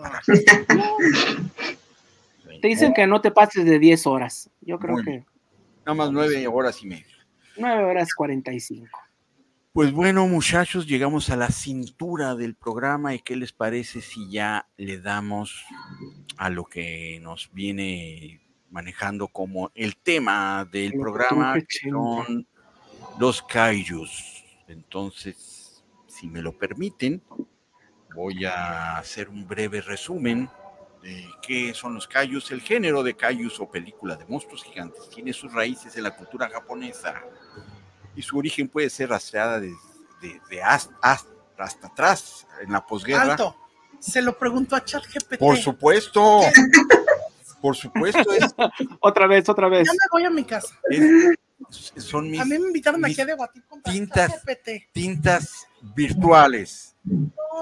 Te 2.60 2.68
dicen 2.68 2.94
que 2.94 3.06
no 3.06 3.20
te 3.20 3.30
pases 3.30 3.64
de 3.64 3.78
10 3.78 4.06
horas. 4.06 4.50
Yo 4.60 4.78
creo 4.78 4.96
que. 5.04 5.24
Nada 5.86 5.94
más 5.94 6.10
nueve 6.10 6.46
horas 6.48 6.82
y 6.82 6.86
media. 6.86 7.06
Nueve 7.56 7.84
horas 7.84 8.12
cuarenta 8.14 8.52
y 8.52 8.60
cinco. 8.60 8.98
Pues 9.72 9.92
bueno, 9.92 10.26
muchachos, 10.26 10.86
llegamos 10.86 11.28
a 11.30 11.36
la 11.36 11.50
cintura 11.50 12.34
del 12.34 12.54
programa 12.54 13.14
y 13.14 13.20
qué 13.20 13.36
les 13.36 13.52
parece 13.52 14.00
si 14.00 14.30
ya 14.30 14.66
le 14.78 14.98
damos 15.00 15.64
a 16.38 16.48
lo 16.48 16.64
que 16.64 17.20
nos 17.22 17.52
viene 17.52 18.40
manejando 18.70 19.28
como 19.28 19.70
el 19.74 19.96
tema 19.96 20.66
del 20.72 20.92
Lo 20.92 21.02
programa, 21.02 21.54
que 21.60 21.90
son 21.90 22.46
los 23.18 23.42
kaijus. 23.42 24.44
Entonces, 24.66 25.84
si 26.06 26.26
me 26.26 26.40
lo 26.42 26.56
permiten, 26.56 27.22
voy 28.14 28.46
a 28.46 28.96
hacer 28.96 29.28
un 29.28 29.46
breve 29.46 29.82
resumen 29.82 30.48
qué 31.42 31.72
son 31.74 31.94
los 31.94 32.06
kaijus. 32.06 32.50
El 32.50 32.60
género 32.60 33.02
de 33.02 33.14
kaijus 33.14 33.60
o 33.60 33.68
película 33.70 34.16
de 34.16 34.24
monstruos 34.26 34.62
gigantes 34.64 35.08
tiene 35.10 35.32
sus 35.32 35.52
raíces 35.52 35.96
en 35.96 36.02
la 36.04 36.16
cultura 36.16 36.48
japonesa 36.48 37.22
y 38.14 38.22
su 38.22 38.38
origen 38.38 38.68
puede 38.68 38.88
ser 38.90 39.10
rastreada 39.10 39.60
desde 39.60 39.76
de, 40.20 40.40
de 40.48 40.62
hasta, 40.62 40.96
hasta 41.58 41.86
atrás 41.88 42.46
en 42.62 42.72
la 42.72 42.84
posguerra. 42.84 43.32
Alto. 43.32 43.56
Se 43.98 44.20
lo 44.22 44.38
preguntó 44.38 44.76
a 44.76 44.84
ChatGPT. 44.84 45.38
Por 45.38 45.56
supuesto. 45.56 46.40
Por 47.60 47.74
supuesto, 47.76 48.30
es, 48.32 48.54
Otra 49.00 49.26
vez, 49.26 49.48
otra 49.48 49.68
vez. 49.68 49.86
Ya 49.86 49.92
me 49.92 49.98
voy 50.12 50.24
a 50.24 50.30
mi 50.30 50.44
casa. 50.44 50.78
es- 50.90 51.34
son 51.96 52.30
mis 52.30 52.38
A 52.40 52.44
mí 52.44 52.50
me 52.58 52.66
invitaron 52.66 53.00
mis 53.00 53.12
aquí 53.12 53.22
a 53.22 53.26
debatir 53.26 53.64
contra 53.64 53.90
tintas. 53.92 54.30
ChatGPT. 54.30 54.92
tintas 54.92 55.66
virtuales. 55.94 56.94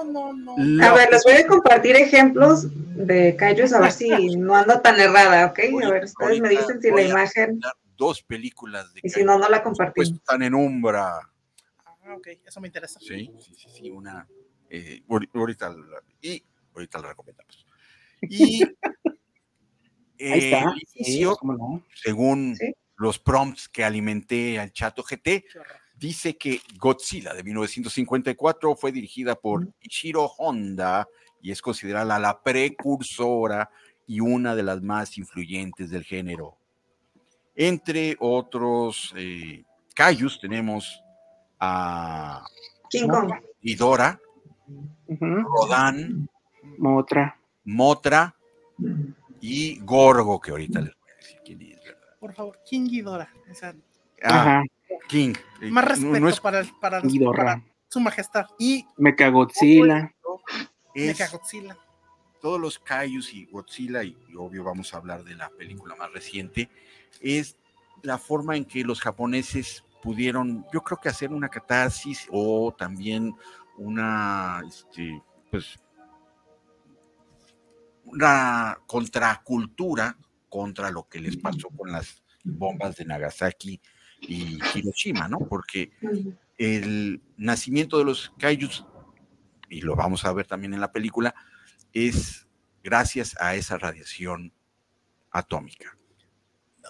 No, 0.03 0.33
no, 0.33 0.55
no. 0.57 0.83
A 0.85 0.93
ver, 0.93 1.09
les 1.09 1.23
voy 1.23 1.33
a 1.33 1.47
compartir 1.47 1.95
ejemplos 1.95 2.67
de 2.97 3.35
Kaijus 3.37 3.71
a 3.73 3.79
ver 3.79 3.91
si 3.93 4.09
no 4.37 4.55
ando 4.55 4.81
tan 4.81 4.99
errada, 4.99 5.45
¿ok? 5.47 5.59
A 5.83 5.89
ver, 5.89 6.03
ustedes 6.05 6.41
me 6.41 6.49
dicen 6.49 6.81
si 6.81 6.91
la 6.91 7.01
imagen, 7.01 7.59
Dos 7.97 8.21
películas 8.23 8.93
de 8.93 8.99
y 9.03 9.09
si 9.09 9.23
no, 9.23 9.37
no 9.39 9.47
la 9.47 9.63
pues 9.63 9.77
compartimos. 9.77 10.11
están 10.11 10.43
en 10.43 10.53
Umbra. 10.53 11.17
Ah, 11.85 12.15
ok, 12.17 12.27
eso 12.45 12.59
me 12.59 12.67
interesa. 12.67 12.99
Sí, 12.99 13.31
sí, 13.39 13.55
sí, 13.55 13.69
sí, 13.73 13.89
una. 13.89 14.27
eh, 14.69 15.01
ahori- 15.07 15.29
ahorita, 15.33 15.69
la- 15.69 16.01
y 16.21 16.43
ahorita 16.73 16.99
la 16.99 17.07
recomendamos. 17.09 17.65
Y 18.21 18.63
Ahí 18.83 19.13
eh, 20.17 20.51
está. 20.51 20.71
el 20.71 20.83
inicio, 20.93 21.31
Sí, 21.31 21.37
¿cómo 21.39 21.53
no? 21.53 21.85
según 21.93 22.57
Sí. 22.57 22.73
los 22.97 23.17
prompts 23.17 23.69
que 23.69 23.85
alimenté 23.85 24.59
al 24.59 24.73
chato 24.73 25.01
GT, 25.01 25.45
Qué 25.49 25.59
horror. 25.59 25.77
Dice 25.97 26.37
que 26.37 26.61
Godzilla 26.77 27.33
de 27.33 27.43
1954 27.43 28.75
fue 28.75 28.91
dirigida 28.91 29.35
por 29.35 29.67
Ishiro 29.81 30.25
Honda 30.37 31.07
y 31.41 31.51
es 31.51 31.61
considerada 31.61 32.19
la 32.19 32.41
precursora 32.41 33.69
y 34.07 34.19
una 34.19 34.55
de 34.55 34.63
las 34.63 34.81
más 34.81 35.17
influyentes 35.17 35.89
del 35.89 36.03
género. 36.03 36.57
Entre 37.55 38.15
otros 38.19 39.13
eh, 39.15 39.63
kaijus 39.95 40.39
tenemos 40.39 41.01
a 41.59 42.43
King 42.89 43.07
Kong. 43.07 43.31
Ghidorah, 43.61 44.19
Ujú. 45.07 45.25
Rodan, 45.25 46.27
Otra. 46.83 47.39
Motra 47.63 48.35
y 49.39 49.79
Gorgo, 49.79 50.39
que 50.39 50.51
ahorita 50.51 50.81
les 50.81 50.93
voy 50.95 51.09
a 51.11 51.15
decir 51.17 51.37
quién 51.45 51.61
es. 51.61 51.83
¿verdad? 51.83 52.17
Por 52.19 52.33
favor, 52.33 52.59
King 52.69 52.87
Ghidorah. 52.87 53.31
O 53.49 53.55
sea, 53.55 53.73
Ah, 54.23 54.41
Ajá. 54.41 54.63
King. 55.07 55.33
Eh, 55.61 55.69
más 55.71 55.85
respeto 55.85 56.19
no 56.19 56.29
es- 56.29 56.39
para, 56.39 56.63
para, 56.79 57.01
para 57.35 57.63
su 57.89 57.99
majestad. 57.99 58.45
Y 58.59 58.85
Mechagodzilla. 58.97 60.11
Mechagodzilla. 60.95 61.77
todos 62.41 62.59
los 62.59 62.77
Kaijus 62.79 63.33
y 63.33 63.45
Godzilla, 63.45 64.03
y, 64.03 64.15
y 64.29 64.35
obvio 64.35 64.63
vamos 64.63 64.93
a 64.93 64.97
hablar 64.97 65.23
de 65.23 65.35
la 65.35 65.49
película 65.49 65.95
más 65.95 66.11
reciente, 66.13 66.69
es 67.19 67.57
la 68.03 68.17
forma 68.17 68.55
en 68.55 68.65
que 68.65 68.83
los 68.83 69.01
japoneses 69.01 69.83
pudieron, 70.03 70.65
yo 70.71 70.81
creo 70.81 70.99
que 70.99 71.09
hacer 71.09 71.31
una 71.31 71.49
catarsis 71.49 72.27
o 72.31 72.73
también 72.77 73.33
una, 73.77 74.61
este, 74.67 75.21
pues, 75.49 75.79
una 78.05 78.77
contracultura 78.87 80.17
contra 80.49 80.91
lo 80.91 81.07
que 81.09 81.19
les 81.19 81.37
pasó 81.37 81.69
con 81.69 81.91
las 81.91 82.23
bombas 82.43 82.95
de 82.97 83.05
Nagasaki 83.05 83.81
y 84.27 84.59
Hiroshima, 84.73 85.27
¿no? 85.27 85.39
Porque 85.39 85.91
el 86.57 87.21
nacimiento 87.37 87.97
de 87.97 88.05
los 88.05 88.33
kaijus, 88.39 88.85
y 89.69 89.81
lo 89.81 89.95
vamos 89.95 90.25
a 90.25 90.33
ver 90.33 90.47
también 90.47 90.73
en 90.73 90.81
la 90.81 90.91
película, 90.91 91.35
es 91.93 92.47
gracias 92.83 93.35
a 93.39 93.55
esa 93.55 93.77
radiación 93.77 94.53
atómica. 95.31 95.97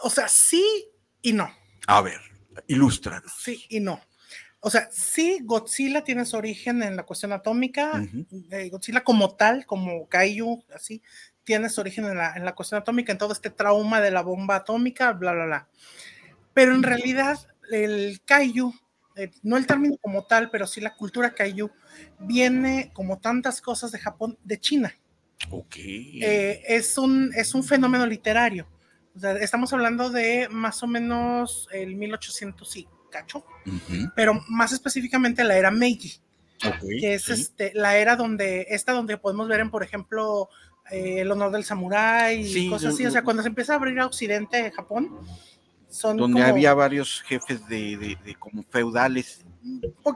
O 0.04 0.10
sea, 0.10 0.28
sí 0.28 0.88
y 1.22 1.34
no. 1.34 1.50
A 1.88 2.02
ver, 2.02 2.20
ilústranos. 2.68 3.32
Sí 3.38 3.66
y 3.70 3.80
no. 3.80 4.00
O 4.60 4.70
sea, 4.72 4.90
sí, 4.92 5.40
Godzilla 5.44 6.04
tiene 6.04 6.26
su 6.26 6.38
origen 6.38 6.82
en 6.82 6.96
la 6.96 7.04
cuestión 7.04 7.32
atómica. 7.34 8.04
Eh, 8.50 8.70
Godzilla 8.70 9.04
como 9.04 9.36
tal, 9.36 9.66
como 9.68 10.10
Kaiju, 10.10 10.64
así, 10.74 11.04
tiene 11.44 11.70
su 11.70 11.82
origen 11.82 12.06
en 12.06 12.18
la, 12.18 12.34
en 12.36 12.44
la 12.44 12.56
cuestión 12.56 12.82
atómica, 12.82 13.12
en 13.12 13.20
todo 13.20 13.32
este 13.32 13.52
trauma 13.52 14.02
de 14.02 14.10
la 14.10 14.22
bomba 14.22 14.56
atómica, 14.56 15.12
bla, 15.12 15.34
bla, 15.34 15.46
bla. 15.46 15.70
Pero 16.56 16.74
en 16.74 16.84
realidad, 16.84 17.38
el 17.70 18.22
Kaiju, 18.26 18.74
eh, 19.18 19.30
no 19.44 19.58
el 19.58 19.68
término 19.68 19.98
como 19.98 20.26
tal, 20.26 20.50
pero 20.50 20.66
sí 20.66 20.80
la 20.80 20.96
cultura 20.96 21.36
Kaiju, 21.36 21.70
viene, 22.20 22.92
como 22.94 23.20
tantas 23.20 23.62
cosas 23.62 23.92
de 23.92 24.00
Japón, 24.00 24.40
de 24.44 24.58
China. 24.60 24.96
Ok. 25.52 25.76
Eh, 25.78 26.64
es, 26.66 26.98
un, 26.98 27.32
es 27.36 27.54
un 27.54 27.64
fenómeno 27.64 28.08
literario. 28.08 28.66
O 29.16 29.20
sea, 29.20 29.34
estamos 29.34 29.74
hablando 29.74 30.10
de 30.10 30.48
más 30.50 30.82
o 30.82 30.88
menos 30.88 31.68
el 31.74 31.96
1800 31.96 32.78
y 32.78 32.88
cacho, 33.12 33.46
Ujú, 33.66 34.12
pero 34.16 34.42
más 34.48 34.72
específicamente 34.72 35.44
la 35.44 35.58
era 35.58 35.72
Meiji, 35.72 36.22
ok, 36.66 36.80
que 37.00 37.14
es 37.16 37.26
sí. 37.26 37.34
este, 37.34 37.72
la 37.74 37.98
era 37.98 38.16
donde, 38.16 38.68
esta 38.70 38.94
donde 38.94 39.18
podemos 39.18 39.48
ver 39.50 39.60
en, 39.60 39.72
por 39.72 39.84
ejemplo, 39.84 40.50
eh, 40.90 41.20
el 41.20 41.32
honor 41.32 41.52
del 41.52 41.64
samurái 41.64 42.42
y 42.42 42.46
Sí, 42.46 42.70
cosas 42.70 42.94
así. 42.94 43.06
O 43.06 43.12
sea, 43.12 43.24
cuando 43.24 43.44
se 43.44 43.50
empieza 43.50 43.74
a 43.74 43.76
abrir 43.78 44.00
a 44.00 44.06
Occidente, 44.06 44.72
Japón, 44.72 45.18
son 45.96 46.18
Donde 46.18 46.42
como- 46.42 46.46
había 46.52 46.74
varios 46.74 47.22
jefes 47.24 47.68
de, 47.68 47.98
de- 47.98 48.18
de 48.24 48.36
como 48.36 48.64
feudales. 48.64 49.42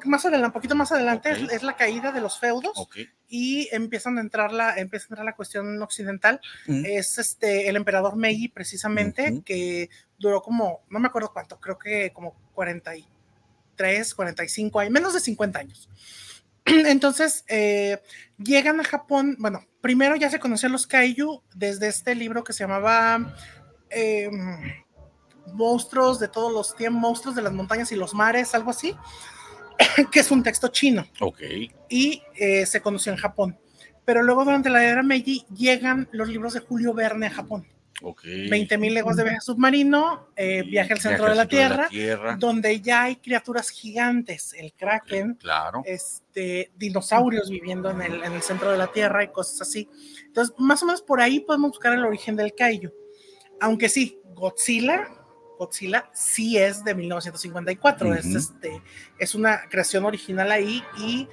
más 0.05 0.25
adelante, 0.25 0.53
poquito 0.53 0.75
más 0.75 0.91
adelante 0.91 1.31
es, 1.31 1.51
es 1.51 1.63
la 1.63 1.75
caída 1.75 2.11
de 2.11 2.21
los 2.21 2.37
feudos 2.39 2.73
Ok. 2.75 2.97
y 3.27 3.67
empiezan 3.71 4.17
a 4.17 4.21
entrar 4.21 4.51
la, 4.51 4.75
empieza 4.77 5.05
a 5.05 5.09
entrar 5.09 5.25
la 5.25 5.35
cuestión 5.35 5.81
occidental. 5.81 6.39
Es 6.67 7.17
este 7.17 7.67
el 7.69 7.75
emperador 7.75 8.15
Meiji 8.15 8.47
precisamente 8.49 9.41
que 9.43 9.89
duró 10.19 10.41
como 10.41 10.81
no 10.89 10.99
me 10.99 11.07
acuerdo 11.07 11.31
cuánto 11.33 11.59
creo 11.59 11.79
que 11.79 12.11
como 12.13 12.35
43 12.53 14.13
45 14.15 14.79
años 14.79 14.91
menos 14.91 15.13
de 15.13 15.19
50 15.19 15.59
años. 15.59 15.89
Entonces 16.65 17.45
eh, 17.47 17.99
llegan 18.37 18.79
a 18.79 18.83
Japón 18.83 19.35
bueno 19.39 19.65
primero 19.81 20.15
ya 20.15 20.29
se 20.29 20.39
conocían 20.39 20.71
los 20.73 20.85
kaiju 20.87 21.41
desde 21.55 21.87
este 21.87 22.13
libro 22.15 22.43
que 22.43 22.53
se 22.53 22.63
llamaba 22.65 23.33
eh, 23.89 24.29
monstruos 25.53 26.19
de 26.19 26.27
todos 26.27 26.51
los 26.51 26.75
tiempos 26.75 27.01
monstruos 27.01 27.35
de 27.35 27.41
las 27.41 27.53
montañas 27.53 27.91
y 27.91 27.95
los 27.95 28.13
mares 28.13 28.53
algo 28.55 28.71
así 28.71 28.95
que 30.11 30.19
es 30.19 30.31
un 30.31 30.43
texto 30.43 30.67
chino 30.69 31.05
Ok. 31.21 31.41
y 31.89 32.21
eh, 32.35 32.65
se 32.65 32.81
conoció 32.81 33.11
en 33.11 33.17
Japón. 33.17 33.57
Pero 34.05 34.23
luego 34.23 34.43
durante 34.43 34.69
la 34.69 34.83
era 34.83 35.03
Meiji 35.03 35.45
llegan 35.55 36.07
los 36.11 36.27
libros 36.29 36.53
de 36.53 36.61
Julio 36.61 36.93
Verne 36.93 37.27
a 37.27 37.29
Japón. 37.31 37.67
Ok. 38.01 38.23
20.000 38.23 38.91
leguas 38.93 39.17
de 39.17 39.23
viaje 39.23 39.41
submarino, 39.41 40.29
eh, 40.35 40.63
viaje 40.63 40.93
al 40.93 40.99
centro 40.99 41.25
de 41.29 41.35
la 41.35 41.45
Tierra, 41.47 41.87
Tierra. 41.89 42.37
donde 42.39 42.79
ya 42.81 43.03
hay 43.03 43.17
criaturas 43.17 43.69
gigantes, 43.69 44.53
el 44.57 44.73
kraken, 44.73 45.35
Claro. 45.35 45.83
este, 45.85 46.71
dinosaurios 46.77 47.49
viviendo 47.49 47.89
en 47.91 48.01
el, 48.01 48.23
en 48.23 48.33
el 48.33 48.41
centro 48.41 48.71
de 48.71 48.77
la 48.77 48.87
Tierra 48.87 49.23
y 49.23 49.27
cosas 49.27 49.61
así. 49.61 49.87
Entonces, 50.25 50.55
más 50.57 50.81
o 50.81 50.85
menos 50.87 51.01
por 51.01 51.19
ahí 51.21 51.41
podemos 51.41 51.71
buscar 51.71 51.93
el 51.93 52.05
origen 52.05 52.35
del 52.35 52.55
kaiju. 52.55 52.89
Aunque 53.59 53.89
sí, 53.89 54.19
Godzilla, 54.33 55.07
Godzilla 55.59 56.09
sí 56.13 56.57
es 56.57 56.85
de 56.85 56.95
1954, 56.95 58.13
es, 58.15 58.25
Ujú. 58.27 58.37
este, 58.37 58.81
es 59.19 59.35
una 59.35 59.67
creación 59.69 60.05
original 60.05 60.49
ahí 60.51 60.81
y 60.97 61.27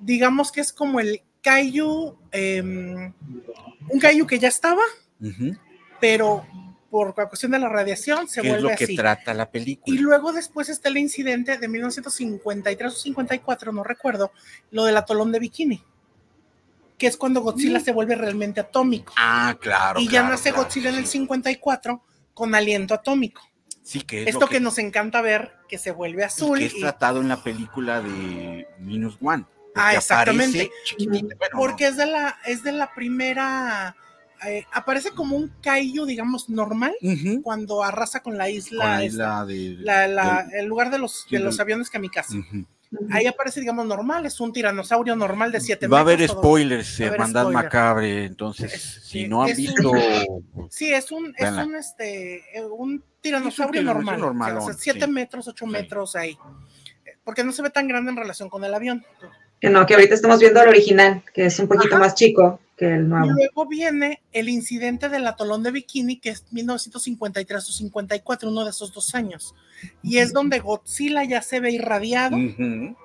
digamos 0.00 0.50
que 0.50 0.60
es 0.60 0.72
como 0.72 0.98
el 0.98 1.22
kaiju, 1.42 2.18
em, 2.32 3.12
un 3.88 4.00
kaiju 4.00 4.26
que 4.26 4.40
ya 4.40 4.48
estaba, 4.48 4.82
pero 6.00 6.44
por 6.90 7.16
la 7.16 7.28
cuestión 7.28 7.52
de 7.52 7.60
la 7.60 7.68
radiación 7.68 8.26
se 8.28 8.42
¿Qué 8.42 8.48
es 8.48 8.54
vuelve 8.54 8.70
lo 8.72 8.76
que 8.76 8.84
así. 8.84 8.96
trata 8.96 9.32
la 9.32 9.48
película? 9.48 9.94
Y 9.94 9.98
luego 10.00 10.32
después 10.32 10.68
está 10.68 10.88
el 10.88 10.98
incidente 10.98 11.56
de 11.56 11.68
1953 11.68 12.92
o 12.92 12.96
54, 12.96 13.72
no 13.72 13.84
recuerdo, 13.84 14.32
lo 14.72 14.84
del 14.84 14.96
atolón 14.96 15.30
de 15.30 15.38
Bikini, 15.38 15.84
que 16.98 17.06
es 17.06 17.16
cuando 17.16 17.42
Godzilla 17.42 17.78
se 17.78 17.92
vuelve 17.92 18.16
realmente 18.16 18.58
atómico. 18.58 19.12
Ah, 19.16 19.56
claro. 19.60 20.00
y 20.00 20.06
ya 20.06 20.10
claro, 20.10 20.28
nace 20.30 20.50
claro, 20.50 20.64
Godzilla 20.64 20.90
en 20.90 20.96
el 20.96 21.06
sí. 21.06 21.18
54 21.18 22.02
con 22.36 22.54
aliento 22.54 22.92
atómico. 22.92 23.40
Sí, 23.82 24.02
que 24.02 24.22
es 24.24 24.28
Esto 24.28 24.46
que, 24.46 24.60
nos 24.60 24.76
encanta 24.78 25.22
ver, 25.22 25.52
que 25.70 25.78
se 25.78 25.90
vuelve 25.90 26.22
azul. 26.22 26.58
que 26.58 26.66
es 26.66 26.74
y- 26.74 26.80
tratado 26.80 27.22
en 27.22 27.28
la 27.28 27.42
película 27.42 28.02
de 28.02 28.68
Minus 28.78 29.16
One. 29.22 29.46
Ah, 29.74 29.94
exactamente. 29.94 30.70
bueno, 31.08 31.28
porque 31.56 31.86
es 31.88 31.96
de 31.96 32.06
la 32.06 32.36
es 32.46 32.62
de 32.62 32.72
la 32.72 32.92
primera 32.94 33.96
eh, 34.46 34.64
aparece 34.72 35.12
como 35.12 35.34
un 35.36 35.48
kaiju, 35.62 36.04
digamos, 36.04 36.50
normal, 36.50 36.94
cuando 37.42 37.82
arrasa 37.82 38.20
con 38.22 38.36
la 38.36 38.50
isla, 38.50 38.82
Con 38.82 38.90
la 38.90 39.02
esta, 39.04 39.06
isla 39.06 39.46
de. 39.46 39.76
la- 40.08 40.46
el 40.52 40.66
lugar 40.66 40.90
de 40.90 40.98
los, 40.98 41.26
de 41.30 41.38
los 41.38 41.58
aviones 41.58 41.88
kamikaze. 41.88 42.38
Ujú. 42.38 42.66
Ahí 43.10 43.26
aparece, 43.26 43.60
digamos, 43.60 43.86
normal, 43.86 44.26
es 44.26 44.40
un 44.40 44.52
tiranosaurio 44.52 45.16
normal 45.16 45.52
de 45.52 45.60
7 45.60 45.86
Va 45.86 46.00
a 46.00 46.04
metros. 46.04 46.30
haber 46.30 46.38
spoilers, 46.42 46.88
Va 47.00 47.04
a 47.04 47.08
haber 47.08 47.12
Hermandad 47.20 47.42
spoiler. 47.42 47.64
Macabre. 47.64 48.24
Entonces, 48.24 48.72
Es- 48.74 49.00
si 49.04 49.26
no 49.28 49.42
han 49.42 49.50
un- 49.50 49.56
visto. 49.56 49.92
Sí, 50.70 50.92
es 50.92 51.10
un, 51.12 51.34
es 51.36 51.50
un, 51.52 51.74
este, 51.76 52.36
eh, 52.58 52.64
un 52.64 53.02
tiranosaurio 53.20 53.80
tiranosaurio 53.80 53.82
normal. 53.82 54.20
normalón, 54.20 54.62
o 54.62 54.66
sea, 54.66 54.74
7 54.74 55.04
sí. 55.06 55.10
metros, 55.10 55.48
8 55.48 55.64
Sí. 55.66 55.70
metros 55.70 56.16
ahí. 56.16 56.30
Eh, 57.04 57.16
Porque 57.24 57.42
no 57.44 57.52
se 57.52 57.62
ve 57.62 57.70
tan 57.70 57.88
grande 57.88 58.10
en 58.10 58.16
relación 58.16 58.48
con 58.48 58.64
el 58.64 58.72
avión. 58.74 59.04
Que 59.60 59.70
no, 59.70 59.84
que 59.86 59.94
ahorita 59.94 60.14
estamos 60.14 60.38
viendo 60.38 60.60
el 60.62 60.68
original, 60.68 61.22
que 61.32 61.46
es 61.46 61.58
un 61.58 61.66
poquito 61.66 61.94
Ajá. 61.96 62.04
más 62.04 62.14
chico 62.14 62.60
que 62.76 62.86
el 62.86 63.04
Y 63.04 63.08
nuevo. 63.08 63.32
luego 63.32 63.66
viene 63.66 64.22
el 64.32 64.48
incidente 64.48 65.08
del 65.08 65.26
atolón 65.26 65.62
de 65.62 65.70
Bikini, 65.70 66.18
que 66.18 66.30
es 66.30 66.44
1953 66.52 67.68
o 67.68 67.72
54, 67.72 68.50
uno 68.50 68.64
de 68.64 68.70
esos 68.70 68.92
dos 68.92 69.14
años. 69.14 69.54
Y 70.02 70.18
es 70.18 70.32
donde 70.32 70.58
Godzilla 70.60 71.24
ya 71.24 71.40
se 71.42 71.60
ve 71.60 71.70
irradiado 71.72 72.36
Ujú. 72.36 72.96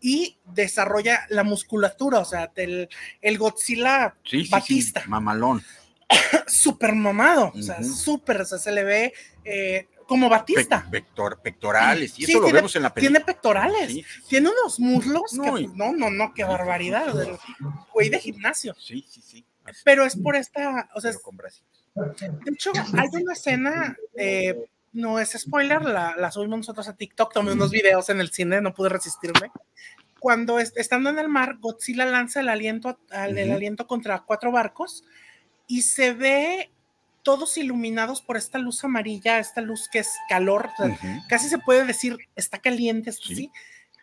y 0.00 0.36
desarrolla 0.44 1.20
la 1.30 1.44
musculatura, 1.44 2.18
o 2.18 2.24
sea, 2.26 2.52
el, 2.56 2.88
el 3.22 3.38
Godzilla 3.38 4.14
Sí, 4.24 4.40
sí, 4.40 4.44
sí, 4.44 4.50
Batista. 4.50 5.02
mamalón. 5.06 5.62
súper 6.46 6.94
mamado, 6.94 7.52
o 7.54 7.62
sea, 7.62 7.82
súper, 7.82 8.42
o 8.42 8.44
sea, 8.44 8.58
se 8.58 8.70
le 8.72 8.84
ve 8.84 9.14
eh, 9.44 9.88
como 10.06 10.28
Pe- 10.28 10.34
Batista. 10.36 10.88
pectorales. 11.42 12.18
Y 12.18 12.24
Sí, 12.26 12.32
eso 12.32 12.40
lo 12.40 12.46
tiene- 12.46 12.58
vemos 12.58 12.76
en 12.76 12.82
la 12.82 12.92
película. 12.94 13.18
Tiene 13.18 13.24
pectorales, 13.24 13.90
Sí, 13.90 14.04
tiene 14.28 14.50
unos 14.50 14.78
muslos 14.80 15.32
No, 15.34 15.54
que, 15.54 15.62
y- 15.62 15.66
no, 15.68 15.92
no, 15.92 16.10
no, 16.10 16.32
qué 16.34 16.44
barbaridad, 16.44 17.12
güey 17.92 18.08
de 18.10 18.18
gimnasio. 18.18 18.74
sí, 18.78 19.04
sí. 19.08 19.20
sí. 19.22 19.46
Así, 19.64 19.80
Pero 19.84 20.04
es 20.04 20.14
por 20.16 20.36
esta, 20.36 20.90
o 20.94 21.00
sea, 21.00 21.12
con. 21.14 21.38
De 21.38 22.50
hecho, 22.52 22.70
hay 22.98 23.08
una 23.22 23.32
escena, 23.32 23.96
eh, 24.14 24.66
no 24.92 25.18
es 25.18 25.30
spoiler, 25.32 25.82
la, 25.82 26.14
la 26.18 26.30
subimos 26.30 26.58
nosotros 26.58 26.86
a 26.88 26.96
TikTok, 26.96 27.32
tomé 27.32 27.52
unos 27.52 27.70
videos 27.70 28.10
en 28.10 28.20
el 28.20 28.30
cine, 28.30 28.60
no 28.60 28.74
pude 28.74 28.90
resistirme. 28.90 29.50
Cuando 30.20 30.58
es- 30.58 30.72
estando 30.76 31.08
en 31.10 31.18
el 31.18 31.28
mar, 31.28 31.56
Godzilla 31.60 32.04
lanza 32.04 32.40
el 32.40 32.48
aliento, 32.50 32.98
al- 33.10 33.38
el 33.38 33.52
aliento 33.52 33.86
contra 33.86 34.20
cuatro 34.20 34.52
barcos 34.52 35.02
y 35.66 35.80
se 35.82 36.12
ve 36.12 36.70
todos 37.24 37.56
iluminados 37.58 38.22
por 38.22 38.36
esta 38.36 38.58
luz 38.58 38.84
amarilla, 38.84 39.40
esta 39.40 39.60
luz 39.60 39.88
que 39.90 39.98
es 40.00 40.10
calor, 40.28 40.70
casi 41.28 41.48
se 41.48 41.58
puede 41.58 41.84
decir 41.84 42.16
está 42.36 42.58
caliente, 42.58 43.10
esto 43.10 43.26
Sí. 43.28 43.34
sí. 43.34 43.50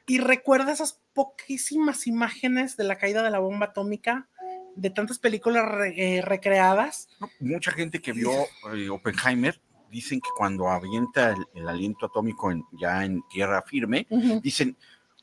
Y 0.08 0.18
recuerda 0.18 0.74
esas 0.74 1.00
poquísimas 1.14 2.08
imágenes 2.08 2.76
de 2.76 2.84
la 2.84 2.98
caída 2.98 3.24
de 3.24 3.30
la 3.30 3.40
bomba 3.40 3.68
atómica, 3.68 4.28
de 4.76 4.90
tantas 4.90 5.20
películas 5.20 5.66
re- 5.70 6.18
eh, 6.18 6.22
recreadas. 6.22 7.08
No, 7.20 7.30
mucha 7.40 7.72
gente 7.72 8.02
que 8.02 8.12
vio 8.12 8.32
eh, 8.74 8.90
Oppenheimer 8.90 9.62
dicen 9.90 10.20
que 10.20 10.30
cuando 10.36 10.68
avienta 10.70 11.32
el, 11.32 11.46
el 11.54 11.68
aliento 11.70 12.08
atómico 12.08 12.52
en- 12.52 12.64
ya 12.80 13.06
en 13.06 13.22
tierra 13.30 13.62
firme, 13.62 14.08
dicen, 14.42 14.76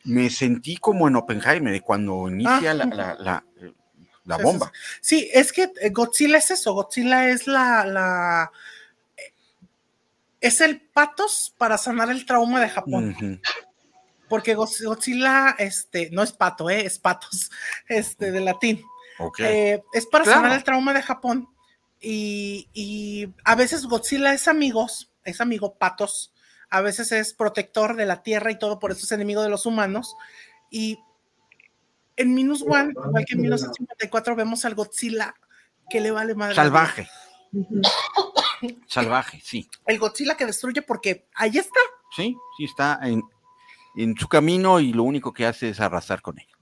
me 0.04 0.30
sentí 0.30 0.76
como 0.76 1.08
en 1.08 1.16
Oppenheimer, 1.16 1.82
cuando 1.82 2.28
inicia 2.30 2.70
Ah. 2.70 2.74
la, 2.74 2.84
la, 2.86 3.14
la, 3.18 3.44
eh, 3.60 3.72
la 4.28 4.36
Sí, 4.36 4.42
bomba. 4.42 4.72
Sí, 5.00 5.30
es 5.32 5.52
que 5.52 5.72
eh, 5.80 5.90
Godzilla 5.90 6.38
es 6.38 6.50
eso, 6.52 6.74
Godzilla 6.74 7.28
es 7.28 7.46
la, 7.46 7.84
la 7.86 8.52
eh, 9.16 9.32
es 10.40 10.60
el 10.60 10.80
patos 10.80 11.54
para 11.58 11.76
sanar 11.78 12.10
el 12.10 12.24
trauma 12.26 12.60
de 12.60 12.68
Japón, 12.68 13.40
porque 14.28 14.54
Godzilla, 14.54 15.56
este, 15.58 16.10
no 16.12 16.22
es 16.22 16.32
pato, 16.32 16.68
eh, 16.70 16.84
es 16.86 16.98
patos, 16.98 17.50
este, 17.88 18.30
de 18.30 18.40
latín. 18.40 18.82
Eh, 19.38 19.82
es 19.92 20.06
para 20.06 20.24
Claro. 20.24 20.40
sanar 20.42 20.56
el 20.56 20.62
trauma 20.64 20.92
de 20.94 21.02
Japón 21.02 21.48
y, 22.00 22.68
y 22.72 23.32
a 23.44 23.56
veces 23.56 23.86
Godzilla 23.86 24.32
es 24.32 24.46
amigos, 24.46 25.10
es 25.24 25.40
amigo 25.40 25.74
patos, 25.74 26.32
a 26.70 26.82
veces 26.82 27.10
es 27.12 27.32
protector 27.34 27.96
de 27.96 28.06
la 28.06 28.22
tierra 28.22 28.52
y 28.52 28.58
todo, 28.58 28.78
por 28.78 28.92
eso 28.92 29.04
es 29.06 29.10
enemigo 29.12 29.42
de 29.42 29.48
los 29.48 29.66
humanos 29.66 30.14
y 30.70 30.98
en 32.18 32.34
Minus 32.34 32.62
One, 32.62 32.92
igual 32.92 33.24
que 33.24 33.34
en 33.34 33.40
1954, 33.40 34.36
vemos 34.36 34.64
al 34.64 34.74
Godzilla 34.74 35.34
que 35.88 36.00
le 36.00 36.10
vale 36.10 36.34
madre. 36.34 36.54
salvaje, 36.54 37.08
salvaje, 38.86 39.40
sí. 39.42 39.68
El 39.86 39.98
Godzilla 39.98 40.36
que 40.36 40.46
destruye 40.46 40.82
porque 40.82 41.28
ahí 41.34 41.56
está. 41.58 41.80
Sí, 42.14 42.36
sí 42.56 42.64
está 42.64 42.98
en, 43.02 43.22
en 43.96 44.16
su 44.16 44.28
camino 44.28 44.80
y 44.80 44.92
lo 44.92 45.02
único 45.04 45.32
que 45.32 45.46
hace 45.46 45.70
es 45.70 45.80
arrasar 45.80 46.20
con 46.22 46.38
ella. 46.38 46.56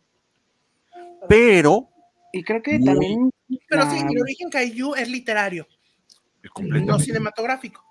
Pero 1.28 1.88
Y 2.32 2.42
creo 2.42 2.62
que 2.62 2.78
Muy- 2.78 2.84
también. 2.86 3.30
Pero 3.68 3.84
la- 3.84 3.90
sí, 3.90 3.96
el 3.98 4.20
origen 4.20 4.50
Kaiju 4.50 4.94
es 4.96 5.08
literario, 5.08 5.66
no 6.84 6.98
cinematográfico. 6.98 7.84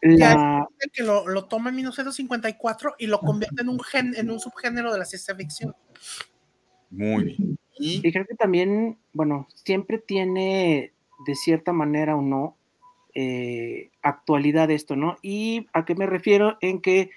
la- 0.00 0.16
Ya 0.16 0.32
es 0.32 0.84
el 0.86 0.90
que 0.90 1.02
lo, 1.02 1.28
lo 1.28 1.44
toma 1.46 1.70
en 1.70 1.76
1954 1.76 2.94
y 2.98 3.06
lo 3.06 3.20
convierte 3.20 3.62
en 3.62 3.68
un, 3.68 3.80
gen, 3.80 4.14
en 4.16 4.30
un 4.30 4.40
subgénero 4.40 4.92
de 4.92 4.98
la 4.98 5.04
ciencia 5.04 5.34
ficción. 5.34 5.74
Muy 6.92 7.24
bien. 7.24 7.58
Y 7.78 8.06
Y 8.06 8.12
creo 8.12 8.26
que 8.26 8.36
también, 8.36 8.98
bueno, 9.12 9.48
siempre 9.54 9.98
tiene, 9.98 10.92
de 11.26 11.34
cierta 11.34 11.72
manera 11.72 12.16
o 12.16 12.22
no, 12.22 12.56
eh, 13.14 13.90
actualidad 14.02 14.70
esto, 14.70 14.94
¿no? 14.96 15.16
¿Y 15.22 15.66
a 15.72 15.84
qué 15.84 15.94
me 15.94 16.06
refiero? 16.06 16.56
En 16.60 16.80
que 16.80 17.10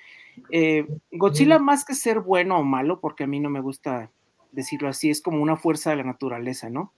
eh, 0.52 0.88
Godzilla, 1.12 1.60
más 1.60 1.86
que 1.86 1.94
ser 1.94 2.20
bueno 2.20 2.58
o 2.58 2.64
malo, 2.64 3.00
porque 3.00 3.26
a 3.26 3.28
mí 3.28 3.40
no 3.40 3.50
me 3.50 3.62
gusta 3.62 4.12
decirlo 4.52 4.90
así, 4.90 5.10
es 5.10 5.22
como 5.22 5.42
una 5.42 5.58
fuerza 5.58 5.92
de 5.92 5.98
la 5.98 6.04
naturaleza, 6.04 6.70
¿no? 6.70 6.94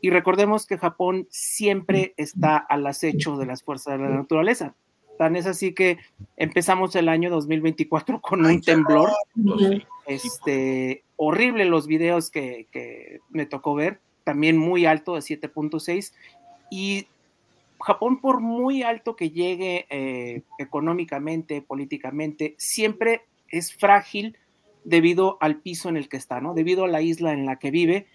Y 0.00 0.10
recordemos 0.10 0.66
que 0.66 0.76
Japón 0.76 1.26
siempre 1.30 2.14
está 2.16 2.56
al 2.56 2.86
acecho 2.86 3.36
de 3.36 3.46
las 3.46 3.62
fuerzas 3.62 3.98
de 3.98 4.04
la 4.04 4.10
naturaleza. 4.10 4.74
Tan 5.18 5.36
es 5.36 5.46
así 5.46 5.72
que 5.72 5.98
empezamos 6.36 6.94
el 6.96 7.08
año 7.08 7.30
2024 7.30 8.20
con 8.20 8.44
un 8.44 8.60
temblor 8.60 9.10
sí. 9.34 9.82
este, 10.06 11.03
horrible 11.16 11.64
los 11.64 11.86
videos 11.86 12.30
que, 12.30 13.20
me 13.30 13.46
tocó 13.46 13.74
ver, 13.74 14.00
también 14.24 14.56
muy 14.56 14.86
alto 14.86 15.14
de 15.14 15.20
7.6 15.20 16.12
y 16.70 17.06
Japón 17.80 18.20
por 18.20 18.40
muy 18.40 18.82
alto 18.82 19.16
que 19.16 19.30
llegue 19.30 19.86
eh, 19.90 20.42
económicamente, 20.58 21.60
políticamente, 21.60 22.54
siempre 22.56 23.22
es 23.48 23.74
frágil 23.74 24.38
debido 24.84 25.38
al 25.40 25.56
piso 25.56 25.88
en 25.88 25.96
el 25.96 26.08
que 26.08 26.16
está, 26.16 26.40
¿no? 26.40 26.54
Debido 26.54 26.84
a 26.84 26.88
la 26.88 27.02
isla 27.02 27.32
en 27.32 27.46
la 27.46 27.58
que 27.58 27.70
vive 27.70 28.06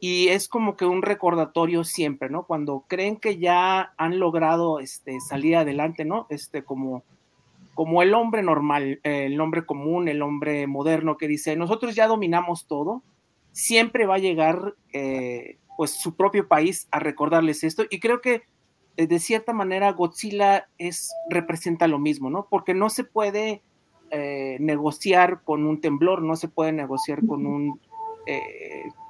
y 0.00 0.28
es 0.28 0.48
como 0.48 0.76
que 0.76 0.84
un 0.84 1.02
recordatorio 1.02 1.84
siempre, 1.84 2.28
¿no? 2.28 2.44
Cuando 2.44 2.84
creen 2.86 3.16
que 3.16 3.38
ya 3.38 3.94
han 3.96 4.18
logrado 4.18 4.80
este, 4.80 5.20
salir 5.20 5.56
adelante, 5.56 6.04
¿no? 6.04 6.26
Este, 6.28 6.64
como, 6.64 7.02
como 7.76 8.00
el 8.00 8.14
hombre 8.14 8.42
normal, 8.42 9.00
el 9.02 9.38
hombre 9.38 9.66
común, 9.66 10.08
el 10.08 10.22
hombre 10.22 10.66
moderno 10.66 11.18
que 11.18 11.28
dice, 11.28 11.56
nosotros 11.56 11.94
ya 11.94 12.06
dominamos 12.06 12.66
todo, 12.66 13.02
siempre 13.52 14.06
va 14.06 14.14
a 14.14 14.18
llegar 14.18 14.74
eh, 14.94 15.58
pues 15.76 15.90
su 15.90 16.16
propio 16.16 16.48
país 16.48 16.88
a 16.90 17.00
recordarles 17.00 17.64
esto 17.64 17.84
y 17.90 18.00
creo 18.00 18.22
que 18.22 18.44
eh, 18.96 19.06
de 19.06 19.18
cierta 19.18 19.52
manera 19.52 19.92
Godzilla 19.92 20.68
es, 20.78 21.12
representa 21.28 21.86
lo 21.86 21.98
mismo, 21.98 22.30
¿no? 22.30 22.46
Porque 22.48 22.72
no 22.72 22.88
se 22.88 23.04
puede 23.04 23.60
eh, 24.10 24.56
negociar 24.58 25.42
con 25.44 25.66
un 25.66 25.82
temblor, 25.82 26.22
no 26.22 26.34
se 26.34 26.48
puede 26.48 26.72
negociar 26.72 27.26
con 27.26 27.44
un 27.44 27.78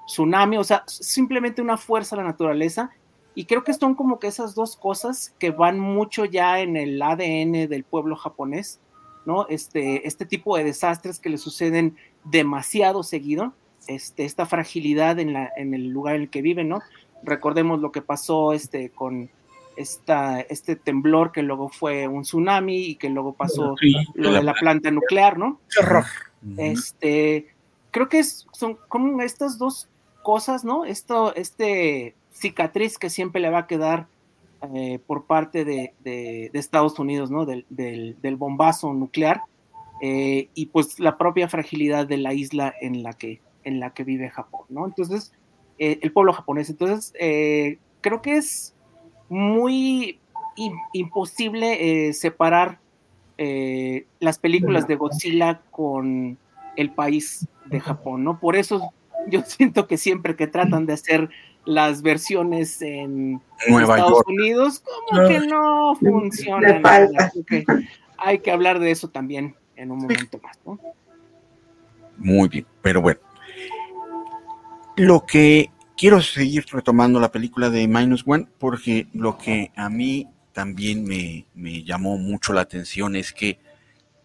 tsunami, 0.06 0.56
o 0.56 0.64
sea, 0.64 0.82
simplemente 0.88 1.62
una 1.62 1.76
fuerza 1.76 2.16
de 2.16 2.22
la 2.22 2.28
naturaleza. 2.30 2.90
Y 3.36 3.44
creo 3.44 3.62
que 3.62 3.74
son 3.74 3.94
como 3.94 4.18
que 4.18 4.26
esas 4.26 4.54
dos 4.56 4.76
cosas 4.76 5.32
que 5.38 5.50
van 5.50 5.78
mucho 5.78 6.24
ya 6.24 6.58
en 6.60 6.76
el 6.76 7.00
ADN 7.00 7.68
del 7.68 7.84
pueblo 7.84 8.16
japonés, 8.16 8.80
¿no? 9.26 9.46
Este, 9.48 10.08
este 10.08 10.24
tipo 10.26 10.56
de 10.56 10.64
desastres 10.64 11.18
que 11.20 11.28
le 11.28 11.36
suceden 11.38 11.96
demasiado 12.24 13.02
seguido, 13.02 13.52
este, 13.88 14.24
esta 14.24 14.46
fragilidad 14.46 15.18
en, 15.20 15.32
la, 15.34 15.52
en 15.56 15.74
el 15.74 15.88
lugar 15.88 16.16
en 16.16 16.22
el 16.22 16.30
que 16.30 16.40
viven, 16.42 16.68
¿no? 16.70 16.80
Recordemos 17.22 17.80
lo 17.80 17.92
que 17.92 18.00
pasó 18.02 18.52
este, 18.54 18.88
con 18.90 19.28
esta, 19.76 20.40
este 20.40 20.74
temblor 20.74 21.30
que 21.32 21.42
luego 21.42 21.68
fue 21.68 22.08
un 22.08 22.22
tsunami 22.22 22.78
y 22.86 22.94
que 22.96 23.10
luego 23.10 23.34
pasó 23.34 23.74
lo 24.14 24.32
de 24.32 24.42
la 24.42 24.54
planta 24.54 24.90
nuclear, 24.90 25.38
¿no? 25.38 25.60
Qué 25.72 25.80
horror. 25.80 26.04
Este, 26.56 27.48
creo 27.90 28.08
que 28.08 28.20
es- 28.20 28.46
son 28.52 28.78
como 28.88 29.20
estas 29.20 29.58
dos 29.58 29.88
cosas, 30.22 30.64
¿no? 30.64 30.84
Esto, 30.86 31.34
este 31.34 32.14
cicatriz 32.36 32.98
que 32.98 33.10
siempre 33.10 33.40
le 33.40 33.50
va 33.50 33.60
a 33.60 33.66
quedar 33.66 34.06
eh, 34.74 34.98
por 35.06 35.26
parte 35.26 35.64
de, 35.64 36.50
Estados 36.54 36.98
Unidos, 36.98 37.30
¿no? 37.30 37.46
Del, 37.46 38.36
bombazo 38.36 38.92
nuclear 38.92 39.42
eh, 40.00 40.48
y 40.54 40.66
pues 40.66 40.98
la 41.00 41.18
propia 41.18 41.48
fragilidad 41.48 42.06
de 42.06 42.18
la 42.18 42.34
isla 42.34 42.74
en 42.80 43.02
la 43.02 43.12
que, 43.12 43.40
en 43.64 43.80
la 43.80 43.90
que 43.90 44.04
vive 44.04 44.30
Japón, 44.30 44.66
¿no? 44.68 44.86
Entonces, 44.86 45.32
eh, 45.78 45.98
el 46.02 46.12
pueblo 46.12 46.32
japonés. 46.32 46.70
Entonces, 46.70 47.12
creo 48.00 48.22
que 48.22 48.36
es 48.36 48.74
muy 49.28 50.18
im- 50.56 50.80
imposible 50.92 52.12
separar 52.12 52.78
las 53.38 54.38
películas 54.38 54.86
de 54.86 54.96
Godzilla 54.96 55.60
con 55.70 56.38
el 56.76 56.90
país 56.90 57.46
de 57.66 57.80
Japón, 57.80 58.24
¿no? 58.24 58.40
Por 58.40 58.56
eso 58.56 58.92
yo 59.28 59.42
siento 59.42 59.86
que 59.86 59.98
siempre 59.98 60.36
que 60.36 60.46
tratan 60.46 60.86
de 60.86 60.94
hacer 60.94 61.30
las 61.66 62.00
versiones 62.02 62.80
en 62.80 63.42
Nueva 63.68 63.96
Estados 63.96 64.12
York. 64.18 64.28
Unidos, 64.28 64.82
como 65.08 65.22
No. 65.22 65.28
que 65.28 65.40
no 65.40 65.96
funcionan. 65.96 66.82
que 67.46 67.64
hay 68.18 68.38
que 68.38 68.50
hablar 68.50 68.78
de 68.78 68.90
eso 68.92 69.08
también 69.08 69.54
en 69.76 69.90
un 69.90 69.98
momento 69.98 70.40
más, 70.42 70.58
¿no? 70.64 70.78
Muy 72.16 72.48
bien, 72.48 72.66
pero 72.80 73.02
bueno. 73.02 73.20
Lo 74.96 75.26
que 75.26 75.70
quiero 75.96 76.22
seguir 76.22 76.64
retomando 76.72 77.20
la 77.20 77.30
película 77.30 77.68
de 77.68 77.86
Minus 77.86 78.24
One, 78.26 78.46
porque 78.58 79.08
lo 79.12 79.36
que 79.36 79.70
a 79.76 79.90
mí 79.90 80.28
también 80.52 81.04
me, 81.04 81.46
me 81.54 81.82
llamó 81.84 82.16
mucho 82.16 82.54
la 82.54 82.62
atención 82.62 83.14
es 83.16 83.32
que 83.32 83.58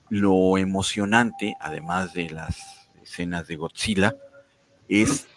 lo 0.09 0.57
emocionante, 0.57 1.55
además 1.59 2.13
de 2.13 2.29
las 2.29 2.87
escenas 3.01 3.47
de 3.47 3.55
Godzilla, 3.57 4.15
es, 4.87 5.27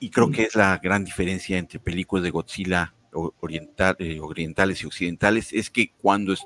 y 0.00 0.10
creo 0.10 0.30
que 0.30 0.42
es 0.44 0.54
la 0.56 0.78
gran 0.78 1.04
diferencia 1.04 1.58
entre 1.58 1.78
películas 1.78 2.24
de 2.24 2.30
Godzilla 2.30 2.94
oriental, 3.12 3.96
eh, 3.98 4.18
orientales 4.20 4.82
y 4.82 4.86
occidentales, 4.86 5.52
es 5.52 5.68
que 5.70 5.92
cuando 5.92 6.32
es- 6.32 6.44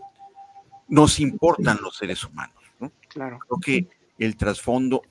nos 0.89 1.21
importan 1.21 1.79
los 1.81 1.97
seres 1.97 2.25
humanos, 2.25 2.63
¿no? 2.81 2.93
Claro. 3.09 3.39
creo 3.39 3.61
que 3.61 3.89
el 4.19 4.37
trasfondo 4.37 5.03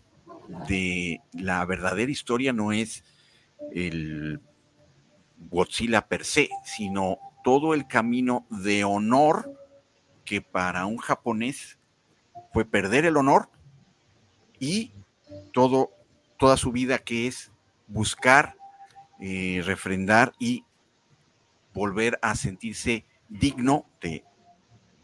de 0.68 1.22
la 1.34 1.64
verdadera 1.66 2.12
historia 2.12 2.52
no 2.54 2.72
es 2.74 3.04
el 3.72 4.42
Godzilla 5.50 6.08
per 6.08 6.26
se, 6.26 6.50
sino 6.66 7.18
todo 7.44 7.74
el 7.74 7.88
camino 7.88 8.46
de 8.50 8.84
honor 8.84 9.58
que 10.26 10.42
para 10.42 10.86
un 10.86 10.98
japonés 10.98 11.78
fue 12.52 12.66
perder 12.66 13.06
el 13.06 13.16
honor 13.18 13.50
y 14.60 14.92
todo, 15.54 15.92
toda 16.38 16.58
su 16.58 16.72
vida 16.72 17.00
que 17.00 17.28
es 17.28 17.53
buscar, 17.88 18.56
eh, 19.20 19.62
refrendar 19.66 20.34
y 20.40 20.64
volver 21.74 22.20
a 22.22 22.36
sentirse 22.36 23.06
digno 23.30 23.86
de, 24.02 24.24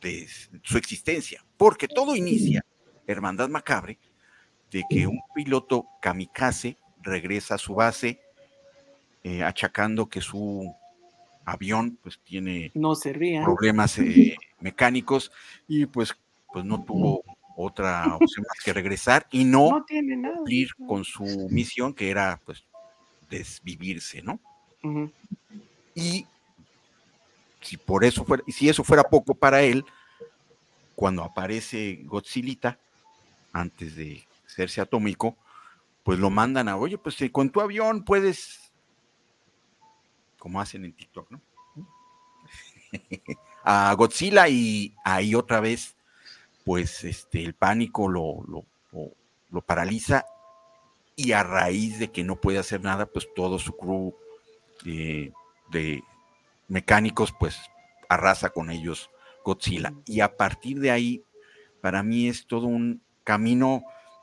de 0.01 0.27
su 0.63 0.77
existencia. 0.77 1.43
Porque 1.57 1.87
todo 1.87 2.15
inicia, 2.15 2.63
Hermandad 3.07 3.49
Macabre, 3.49 3.97
de 4.71 4.83
que 4.89 5.07
un 5.07 5.19
piloto 5.33 5.87
kamikaze 6.01 6.77
regresa 7.01 7.55
a 7.55 7.57
su 7.57 7.75
base 7.75 8.19
eh, 9.23 9.43
achacando 9.43 10.07
que 10.07 10.21
su 10.21 10.73
avión 11.43 11.97
pues 12.01 12.19
tiene 12.23 12.71
No 12.75 12.93
problemas 13.43 13.97
eh, 13.99 14.37
mecánicos 14.59 15.31
y 15.67 15.85
pues, 15.87 16.15
pues 16.53 16.63
no 16.63 16.83
tuvo 16.83 17.23
otra 17.61 18.15
opción 18.15 18.45
más 18.47 18.63
que 18.63 18.73
regresar 18.73 19.27
y 19.31 19.43
no 19.43 19.69
No 19.71 19.83
tiene 19.85 20.15
nada. 20.15 20.35
cumplir 20.37 20.69
con 20.87 21.03
su 21.03 21.47
misión 21.49 21.93
que 21.93 22.09
era 22.09 22.39
pues 22.45 22.63
desvivirse, 23.29 24.21
¿no? 24.21 24.39
Y 25.93 26.25
si 27.61 27.77
por 27.77 28.05
eso 28.05 28.23
fuera, 28.23 28.43
y 28.47 28.51
si 28.53 28.69
eso 28.69 28.83
fuera 28.83 29.03
poco 29.03 29.35
para 29.35 29.61
él, 29.61 29.83
cuando 30.95 31.23
aparece 31.23 31.99
Godzilla, 32.05 32.79
antes 33.51 33.95
de 33.95 34.23
hacerse 34.45 34.79
atómico, 34.81 35.35
pues 36.03 36.17
lo 36.17 36.29
mandan 36.29 36.69
a, 36.69 36.77
oye, 36.77 36.97
pues 36.97 37.21
eh, 37.21 37.31
con 37.31 37.49
tu 37.49 37.59
avión 37.61 38.03
puedes, 38.05 38.71
como 40.37 40.61
hacen 40.61 40.85
en 40.85 40.93
TikTok, 40.93 41.29
¿no? 41.31 41.41
a 43.63 43.93
Godzilla 43.93 44.47
y 44.47 44.95
ahí 45.03 45.35
otra 45.35 45.59
vez, 45.59 45.95
pues 46.69 47.03
este, 47.03 47.43
el 47.43 47.55
pánico 47.55 48.07
lo, 48.07 48.43
lo, 48.47 48.63
lo- 48.91 49.11
lo 49.49 49.61
paraliza 49.63 50.23
y 51.15 51.31
a 51.31 51.41
raíz 51.41 51.97
de 51.97 52.11
que 52.11 52.23
no 52.23 52.35
puede 52.35 52.59
hacer 52.59 52.83
nada, 52.83 53.07
pues 53.07 53.27
todo 53.35 53.57
su 53.57 53.75
crew 53.75 54.13
eh, 54.85 55.31
de 55.71 56.03
mecánicos, 56.67 57.33
pues 57.39 57.57
arrasa 58.07 58.51
con 58.51 58.69
ellos 58.69 59.09
Godzilla. 59.43 59.95
Y 60.05 60.19
a 60.19 60.37
partir 60.37 60.79
de 60.79 60.91
ahí, 60.91 61.23
para 61.81 62.03
mí 62.03 62.27
es 62.27 62.45
todo 62.45 62.67
un 62.67 63.01
camino 63.23 63.81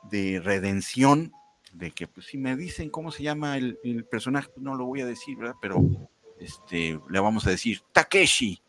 de 0.09 0.39
redención, 0.41 1.33
de 1.73 1.91
que 1.91 2.07
pues 2.07 2.27
si 2.27 2.37
me 2.37 2.55
dicen 2.55 2.89
cómo 2.89 3.11
se 3.11 3.23
llama 3.23 3.57
el, 3.57 3.77
el 3.83 4.05
personaje, 4.05 4.47
pues, 4.47 4.63
no 4.63 4.73
lo 4.75 4.85
voy 4.85 5.01
a 5.01 5.05
decir, 5.05 5.35
¿verdad? 5.35 5.55
Pero 5.61 5.81
este, 6.39 6.97
le 7.09 7.19
vamos 7.19 7.45
a 7.45 7.49
decir 7.49 7.81
Takeshi. 7.91 8.61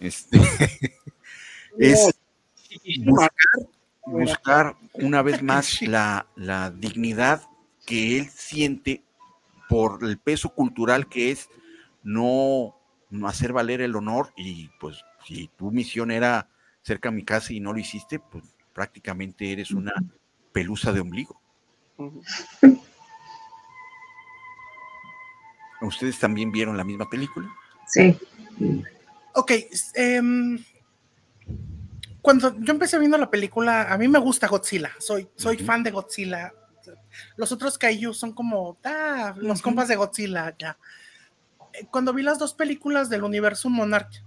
Este, 0.00 0.38
es 1.78 2.14
buscar, 3.04 3.32
buscar 4.04 4.76
una 4.94 5.22
vez 5.22 5.42
más 5.42 5.82
la, 5.82 6.26
la 6.36 6.70
dignidad 6.70 7.42
que 7.86 8.18
él 8.18 8.28
siente 8.28 9.02
por 9.68 10.04
el 10.04 10.18
peso 10.18 10.50
cultural 10.50 11.08
que 11.08 11.30
es 11.30 11.48
no, 12.02 12.76
no 13.10 13.28
hacer 13.28 13.52
valer 13.52 13.80
el 13.80 13.96
honor 13.96 14.32
y 14.36 14.68
pues 14.80 15.04
si 15.24 15.48
tu 15.56 15.70
misión 15.70 16.10
era 16.10 16.48
ser 16.82 17.00
kamikaze 17.00 17.54
y 17.54 17.60
no 17.60 17.72
lo 17.72 17.78
hiciste, 17.78 18.18
pues 18.18 18.44
prácticamente 18.72 19.52
eres 19.52 19.70
una 19.70 19.92
pelusa 20.52 20.92
de 20.92 21.00
ombligo. 21.00 21.40
¿Ustedes 25.80 26.18
también 26.18 26.52
vieron 26.52 26.76
la 26.76 26.84
misma 26.84 27.08
película? 27.08 27.48
Sí. 27.86 28.16
Ok, 29.34 29.52
em, 29.94 30.58
cuando 32.22 32.56
yo 32.60 32.72
empecé 32.72 32.98
viendo 32.98 33.18
la 33.18 33.30
película, 33.30 33.92
a 33.92 33.98
mí 33.98 34.06
me 34.08 34.18
gusta 34.20 34.46
Godzilla, 34.46 34.92
soy, 34.98 35.28
soy 35.36 35.56
Ujú. 35.56 35.64
fan 35.64 35.82
de 35.82 35.90
Godzilla. 35.90 36.52
Los 37.36 37.52
otros 37.52 37.76
Kaiju 37.78 38.14
son 38.14 38.32
como, 38.32 38.78
ah, 38.84 39.34
los 39.36 39.58
Ujú. 39.58 39.64
compas 39.64 39.88
de 39.88 39.96
Godzilla, 39.96 40.54
ya. 40.58 40.78
Eh, 41.72 41.86
Cuando 41.90 42.12
vi 42.14 42.22
las 42.22 42.38
dos 42.38 42.54
películas 42.54 43.08
del 43.10 43.24
universo 43.24 43.68
Monarch, 43.68 44.22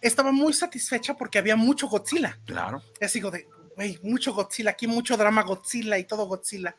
estaba 0.00 0.32
muy 0.32 0.52
satisfecha 0.52 1.14
porque 1.16 1.38
había 1.38 1.56
mucho 1.56 1.88
Godzilla. 1.88 2.38
Claro. 2.44 2.82
Es 3.00 3.12
digo 3.14 3.30
de, 3.30 3.46
güey, 3.76 3.98
mucho 4.02 4.34
Godzilla, 4.34 4.70
aquí 4.70 4.86
mucho 4.86 5.16
drama 5.16 5.42
Godzilla 5.42 5.96
y 5.98 6.04
todo 6.04 6.26
Godzilla. 6.26 6.74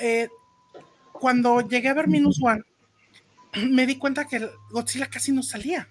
Eh, 0.00 0.28
cuando 1.12 1.60
llegué 1.60 1.88
a 1.88 1.94
ver 1.94 2.06
Minus 2.08 2.40
One, 2.42 2.62
me 3.68 3.86
di 3.86 3.96
cuenta 3.98 4.26
que 4.26 4.50
Godzilla 4.70 5.08
casi 5.08 5.32
no 5.32 5.42
salía. 5.42 5.88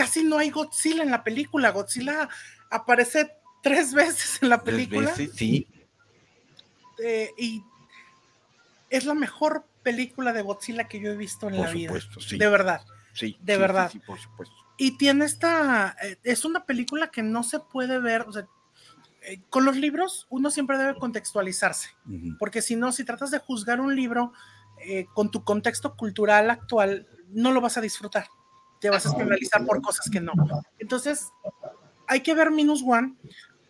Casi 0.00 0.24
no 0.24 0.38
hay 0.38 0.48
Godzilla 0.48 1.02
en 1.02 1.10
la 1.10 1.22
película. 1.22 1.72
Godzilla 1.72 2.26
aparece 2.70 3.32
tres 3.62 3.92
veces 3.94 4.38
en 4.42 4.48
la 4.48 4.62
película 4.62 5.10
veces, 5.10 5.32
sí. 5.36 5.66
eh, 7.04 7.30
y 7.36 7.62
es 8.88 9.04
la 9.04 9.12
mejor 9.12 9.66
película 9.82 10.32
de 10.32 10.40
Godzilla 10.40 10.88
que 10.88 11.00
yo 11.00 11.10
he 11.10 11.16
visto 11.18 11.48
en 11.50 11.56
Por 11.56 11.66
la 11.66 11.70
vida. 11.72 11.88
supuesto, 11.88 12.18
sí. 12.20 12.38
De 12.38 12.48
verdad. 12.48 12.80
sí, 13.12 13.36
de 13.42 13.54
sí, 13.56 13.60
verdad. 13.60 13.90
sí, 13.92 13.98
por 13.98 14.18
supuesto. 14.18 14.54
Y 14.78 14.96
tiene 14.96 15.26
esta, 15.26 15.94
eh, 16.02 16.16
es 16.24 16.46
una 16.46 16.64
película 16.64 17.10
que 17.10 17.22
no 17.22 17.42
se 17.42 17.60
puede 17.60 17.98
ver, 17.98 18.22
o 18.22 18.32
sea, 18.32 18.46
eh, 19.20 19.42
con 19.50 19.66
los 19.66 19.76
libros 19.76 20.26
uno 20.30 20.50
siempre 20.50 20.78
debe 20.78 20.94
contextualizarse, 20.98 21.90
porque 22.38 22.62
si 22.62 22.74
no, 22.74 22.90
si 22.90 23.04
tratas 23.04 23.30
de 23.30 23.38
juzgar 23.38 23.82
un 23.82 23.94
libro 23.94 24.32
con 25.12 25.30
tu 25.30 25.44
contexto 25.44 25.94
cultural 25.94 26.48
actual, 26.48 27.06
no 27.28 27.52
lo 27.52 27.60
vas 27.60 27.76
a 27.76 27.82
disfrutar, 27.82 28.28
te 28.80 28.90
vas 28.90 29.06
a 29.06 29.10
escandalizar 29.10 29.64
por 29.64 29.80
cosas 29.82 30.08
que 30.10 30.20
no. 30.20 30.32
Entonces, 30.78 31.28
hay 32.06 32.20
que 32.20 32.34
ver 32.34 32.50
Minus 32.50 32.82
One 32.82 33.14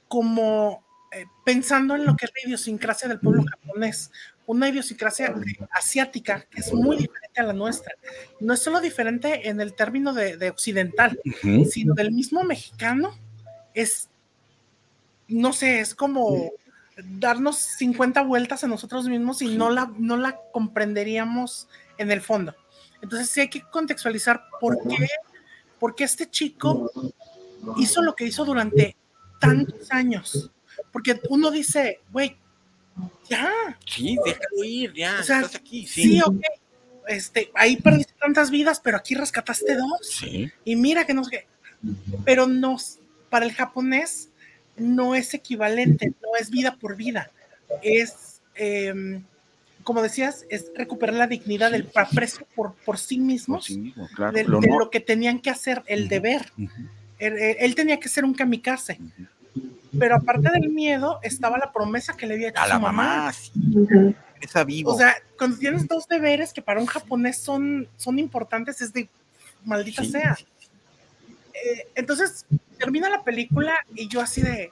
como 0.09 0.85
eh, 1.13 1.27
pensando 1.45 1.95
en 1.95 2.07
lo 2.07 2.17
que 2.17 2.27
es 2.27 2.33
la 2.35 2.49
idiosincrasia 2.49 3.09
del 3.09 3.21
pueblo 3.21 3.45
japonés, 3.45 4.11
una 4.47 4.69
idiosincrasia 4.69 5.35
asiática 5.73 6.47
que 6.51 6.61
es 6.61 6.73
muy 6.73 6.97
diferente 6.97 7.41
a 7.41 7.45
la 7.45 7.53
nuestra. 7.53 7.93
No 8.41 8.55
es 8.55 8.63
solo 8.63 8.81
diferente 8.81 9.49
en 9.49 9.61
el 9.61 9.75
término 9.75 10.13
de, 10.13 10.37
de 10.37 10.51
occidental, 10.51 11.21
sino 11.71 11.95
del 11.95 12.13
mismo 12.13 12.43
mexicano, 12.45 13.17
es, 13.75 14.09
no 15.29 15.53
sé, 15.53 15.81
es 15.81 15.95
como 15.95 16.51
darnos 17.05 17.57
50 17.57 18.23
vueltas 18.23 18.65
a 18.65 18.69
nosotros 18.69 19.09
mismos 19.09 19.43
y 19.43 19.57
no, 19.57 19.71
la, 19.71 19.93
no 19.99 20.17
la 20.17 20.41
comprenderíamos 20.53 21.69
en 21.99 22.11
el 22.11 22.21
fondo. 22.21 22.55
Entonces 23.03 23.31
sí 23.31 23.41
hay 23.41 23.49
que 23.49 23.63
contextualizar 23.63 24.45
por 24.61 24.77
qué, 24.89 25.07
por 25.79 25.95
qué 25.95 26.05
este 26.05 26.29
chico 26.29 26.91
hizo 27.77 28.03
lo 28.03 28.15
que 28.15 28.25
hizo 28.25 28.45
durante 28.45 28.97
tantos 29.41 29.91
años. 29.91 30.51
Porque 30.93 31.21
uno 31.29 31.51
dice, 31.51 32.01
güey, 32.11 32.37
ya, 33.29 33.51
Sí, 33.87 34.19
déjalo 34.25 34.65
ir, 34.65 34.93
ya, 34.93 35.19
O 35.21 35.23
sea, 35.23 35.41
estás 35.41 35.57
aquí. 35.57 35.87
sí, 35.87 36.03
Sí, 36.03 36.21
ok. 36.25 36.41
Este, 37.09 37.51
ahí 37.55 37.77
perdiste 37.77 38.13
tantas 38.21 38.51
vidas, 38.51 38.81
pero 38.81 38.97
aquí 38.97 39.15
rescataste 39.15 39.75
dos. 39.77 39.99
sí. 40.03 40.51
Y 40.65 40.77
mira 40.77 41.07
que 41.07 41.15
no 41.15 41.25
sé 41.25 41.31
qué. 41.31 41.47
Pero 42.25 42.47
no, 42.47 42.77
para 43.31 43.47
el 43.47 43.53
japonés 43.53 44.29
no 44.77 45.15
es 45.15 45.33
equivalente, 45.35 46.13
no 46.23 46.37
es 46.39 46.51
vida 46.51 46.77
por 46.77 46.97
vida. 46.97 47.31
Es, 47.83 48.43
em, 48.55 49.25
como 49.85 50.03
decías, 50.03 50.45
es 50.51 50.71
recuperar 50.77 51.15
la 51.17 51.27
dignidad 51.27 51.71
del 51.71 51.89
aprecio 51.95 52.47
por, 52.55 52.75
por 52.75 52.99
sí 52.99 53.17
Por 53.17 53.25
mismos, 53.27 53.65
sí 53.65 53.79
mismo, 53.79 54.09
claro. 54.15 54.33
de, 54.33 54.45
lo 54.45 54.91
que 54.91 55.01
tenían 55.01 55.39
que 55.41 55.51
hacer, 55.51 55.83
el 55.87 56.09
deber. 56.09 56.53
Él, 57.19 57.37
él- 57.39 57.57
él 57.59 57.75
tenía 57.75 57.99
que 58.01 58.09
ser 58.09 58.25
un 58.25 58.35
kamikaze. 58.35 58.99
Pero 59.99 60.15
aparte 60.17 60.49
del 60.51 60.69
miedo, 60.71 61.19
estaba 61.23 61.59
la 61.59 61.73
promesa 61.73 62.17
que 62.17 62.27
le 62.27 62.35
había 62.35 62.49
hecho 62.51 62.61
A 62.61 62.69
la 62.69 62.75
su 62.77 62.81
mamá. 62.81 63.03
mamá, 63.17 63.33
sí. 63.33 63.51
Regresa 64.35 64.65
vivo. 64.65 64.93
O 64.93 64.97
sea, 64.99 65.17
cuando 65.37 65.59
tienes 65.59 65.87
dos 65.89 66.07
deberes 66.07 66.53
que 66.53 66.63
para 66.63 66.79
un 66.81 66.87
japonés 66.87 67.39
son, 67.39 67.89
son 67.97 68.19
importantes, 68.19 68.81
es 68.81 68.93
de 68.93 69.09
maldita 69.65 70.05
Sí, 70.05 70.13
sea. 70.13 70.39
Eh, 71.53 71.89
entonces, 71.97 72.47
termina 72.79 73.11
la 73.11 73.23
película 73.25 73.75
y 73.95 74.09
yo 74.09 74.21
así 74.21 74.41
de, 74.43 74.71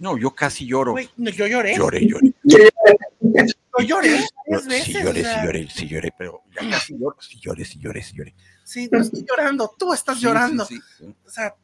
No, 0.00 0.18
yo 0.18 0.32
casi 0.34 0.66
lloro. 0.66 0.96
no, 1.16 1.30
yo 1.30 1.46
lloré. 1.46 1.76
Lloré, 1.76 2.06
lloré. 2.06 2.34
Yo 3.78 3.84
lloré 3.86 4.20
varias 4.46 4.66
veces. 4.66 4.84
Sí 4.86 4.92
lloré, 4.94 5.20
o 5.20 5.24
sea, 5.24 5.34
sí 5.40 5.46
lloré, 5.46 5.68
sí 5.70 5.88
lloré, 5.88 6.14
pero 6.16 6.42
ya 6.54 6.70
casi 6.70 6.98
lloro. 6.98 7.16
Sí 7.20 7.40
lloré, 7.40 7.64
sí 7.64 7.78
lloré, 7.78 8.02
sí 8.02 8.16
lloré. 8.16 8.34
Sí, 8.64 8.88
no 8.90 9.00
estoy 9.00 9.24
llorando, 9.28 9.74
tú 9.78 9.92
estás 9.92 10.18
Sí, 10.18 10.24
llorando. 10.24 10.64
sí, 10.64 10.76
sí, 10.76 11.04
sí. 11.06 11.16
O 11.26 11.30
sea, 11.30 11.54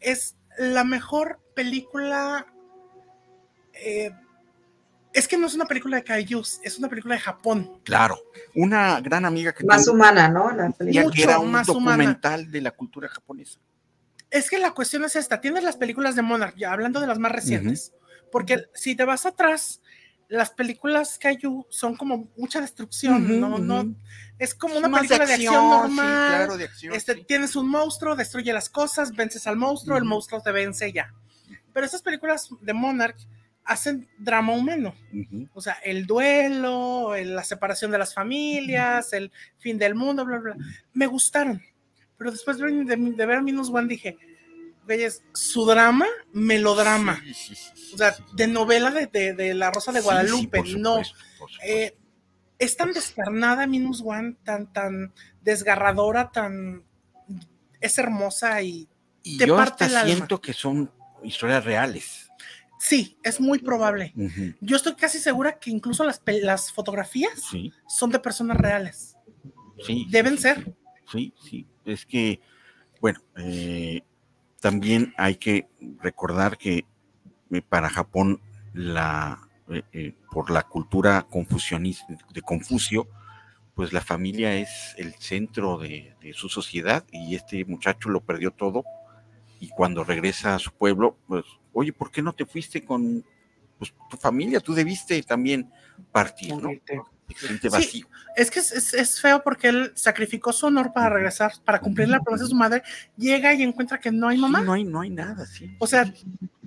es 0.00 0.36
la 0.58 0.84
mejor 0.84 1.40
película. 1.54 2.46
eh, 3.74 4.10
es 5.12 5.26
que 5.26 5.36
no 5.36 5.48
es 5.48 5.54
una 5.54 5.64
película 5.66 5.96
de 5.96 6.04
kaijus, 6.04 6.60
es 6.62 6.78
una 6.78 6.88
película 6.88 7.16
de 7.16 7.20
Japón. 7.20 7.80
Claro. 7.82 8.16
Una 8.54 9.00
gran 9.00 9.24
amiga 9.24 9.52
que 9.52 9.64
Más 9.64 9.88
humana, 9.88 10.28
¿no? 10.28 10.52
La 10.52 10.70
película. 10.70 11.10
que 11.12 11.22
era 11.24 11.38
un 11.40 11.50
más 11.50 11.68
humana. 11.68 11.96
documental 11.96 12.48
de 12.50 12.60
la 12.60 12.70
cultura 12.70 13.08
japonesa. 13.08 13.58
Es 14.30 14.48
que 14.48 14.58
la 14.58 14.70
cuestión 14.70 15.02
es 15.04 15.16
esta: 15.16 15.40
tienes 15.40 15.64
las 15.64 15.76
películas 15.76 16.14
de 16.14 16.22
Monarch, 16.22 16.54
ya 16.56 16.72
hablando 16.72 17.00
de 17.00 17.08
las 17.08 17.18
más 17.18 17.32
recientes, 17.32 17.92
porque 18.30 18.66
si 18.72 18.94
te 18.94 19.04
vas 19.04 19.26
atrás, 19.26 19.80
las 20.30 20.50
películas 20.50 21.18
kaiju 21.18 21.66
son 21.70 21.96
como 21.96 22.28
mucha 22.36 22.60
destrucción, 22.60 23.24
Ujú, 23.24 23.34
no, 23.34 23.58
no, 23.58 23.80
ujú. 23.80 23.94
es 24.38 24.54
como 24.54 24.76
una 24.78 24.88
Más 24.88 25.00
película 25.00 25.26
de 25.26 25.34
acción, 25.34 25.54
sí, 25.54 25.68
normal. 25.70 26.26
claro, 26.28 26.56
de 26.56 26.64
acción. 26.64 26.94
Este, 26.94 27.14
sí. 27.14 27.24
Tienes 27.26 27.56
un 27.56 27.68
monstruo, 27.68 28.14
destruye 28.16 28.52
las 28.52 28.70
cosas, 28.70 29.10
vences 29.14 29.46
al 29.48 29.56
monstruo, 29.56 29.96
el 29.96 30.04
Ujú. 30.04 30.10
monstruo 30.10 30.40
te 30.40 30.52
vence 30.52 30.92
ya. 30.92 31.12
Pero 31.72 31.84
estas 31.84 32.00
películas 32.02 32.48
de 32.60 32.72
Monarch 32.72 33.18
hacen 33.64 34.08
drama 34.18 34.52
humano. 34.54 34.94
O 35.52 35.60
sea, 35.60 35.74
el 35.84 36.06
duelo, 36.06 37.14
el- 37.14 37.34
la 37.34 37.44
separación 37.44 37.90
de 37.90 37.98
las 37.98 38.14
familias, 38.14 39.12
el 39.12 39.30
fin 39.58 39.78
del 39.78 39.94
mundo, 39.94 40.24
bla, 40.24 40.38
bla. 40.38 40.56
Me 40.92 41.06
gustaron. 41.06 41.60
Pero 42.16 42.30
después 42.30 42.56
de, 42.58 42.66
de- 42.84 42.96
de 43.16 43.26
ver 43.26 43.42
Minus 43.42 43.68
One 43.70 43.88
dije, 43.88 44.16
güeyes, 44.84 45.22
su 45.34 45.64
drama, 45.66 46.06
melodrama. 46.32 47.20
Sí, 47.24 47.34
sí, 47.34 47.54
sí, 47.54 47.70
sí, 47.74 47.94
O 47.94 47.98
sea, 47.98 48.14
de 48.34 48.46
novela 48.46 48.90
de, 48.90 49.06
de- 49.06 49.34
de 49.34 49.54
La 49.54 49.70
Rosa 49.70 49.92
de 49.92 50.00
Guadalupe. 50.00 50.62
no. 50.76 51.00
Eh, 51.64 51.96
es 52.58 52.76
tan 52.76 52.92
descarnada 52.92 53.66
Minus 53.66 54.02
One, 54.04 54.36
tan, 54.44 54.72
tan 54.72 55.12
desgarradora, 55.42 56.30
tan... 56.30 56.84
Es 57.80 57.96
hermosa 57.98 58.60
y 58.62 58.88
y 59.22 59.36
te 59.38 59.46
yo 59.46 59.56
parte 59.56 59.84
hasta 59.84 59.86
el 59.86 59.96
alma. 59.96 60.14
siento 60.16 60.40
que 60.40 60.52
son 60.54 60.90
historias 61.22 61.64
reales. 61.64 62.30
sí, 62.78 63.18
es 63.22 63.38
muy 63.40 63.58
probable. 63.58 64.12
Yo 64.60 64.76
estoy 64.76 64.94
casi 64.94 65.18
segura 65.18 65.58
que 65.58 65.70
incluso 65.70 66.04
las, 66.04 66.20
las 66.42 66.72
fotografías 66.72 67.32
Sí, 67.50 67.72
son 67.86 68.10
de 68.10 68.18
personas 68.18 68.56
reales. 68.58 69.16
sí. 69.86 70.06
Deben 70.10 70.36
sí, 70.36 70.42
ser. 70.42 70.74
Sí, 71.10 71.34
sí. 71.48 71.66
Es 71.84 72.04
que, 72.06 72.40
bueno, 73.00 73.20
eh, 73.36 74.02
también 74.60 75.14
hay 75.16 75.36
que 75.36 75.66
recordar 76.00 76.58
que 76.58 76.84
eh, 77.50 77.62
para 77.68 77.88
Japón, 77.88 78.40
la, 78.72 79.40
eh, 79.68 79.82
eh, 79.92 80.14
por 80.30 80.50
la 80.50 80.62
cultura 80.62 81.26
confucionista 81.28 82.06
de 82.32 82.42
Confucio, 82.42 83.08
pues 83.74 83.92
la 83.92 84.00
familia 84.00 84.54
es 84.54 84.94
el 84.98 85.14
centro 85.14 85.78
de, 85.78 86.14
de 86.20 86.32
su 86.34 86.48
sociedad 86.48 87.04
y 87.10 87.34
este 87.34 87.64
muchacho 87.64 88.10
lo 88.10 88.20
perdió 88.20 88.50
todo 88.50 88.84
y 89.60 89.68
cuando 89.68 90.04
regresa 90.04 90.54
a 90.54 90.58
su 90.58 90.72
pueblo, 90.72 91.16
pues, 91.26 91.44
oye, 91.72 91.92
¿por 91.92 92.10
qué 92.10 92.22
no 92.22 92.32
te 92.32 92.46
fuiste 92.46 92.84
con 92.84 93.24
pues, 93.78 93.94
tu 94.10 94.16
familia? 94.16 94.60
Tú 94.60 94.74
debiste 94.74 95.22
también 95.22 95.70
partir, 96.12 96.56
¿no? 96.56 96.70
Sí. 97.38 97.68
vacío. 97.68 98.06
Es 98.36 98.50
que 98.50 98.60
es, 98.60 98.72
es- 98.72 98.94
es 98.94 99.20
feo 99.20 99.42
porque 99.42 99.68
él 99.68 99.92
sacrificó 99.94 100.52
su 100.52 100.66
honor 100.66 100.92
para 100.92 101.10
regresar, 101.10 101.52
para 101.64 101.80
cumplir 101.80 102.08
la 102.08 102.20
promesa 102.20 102.44
de 102.44 102.50
su 102.50 102.56
madre. 102.56 102.82
Llega 103.16 103.52
y 103.54 103.62
encuentra 103.62 103.98
que 103.98 104.10
no 104.10 104.28
hay 104.28 104.38
mamá. 104.38 104.60
Sí, 104.60 104.64
no 104.66 104.72
hay, 104.72 104.84
no 104.84 105.00
hay 105.00 105.10
nada, 105.10 105.46
sí. 105.46 105.74
O 105.78 105.86
sea, 105.86 106.12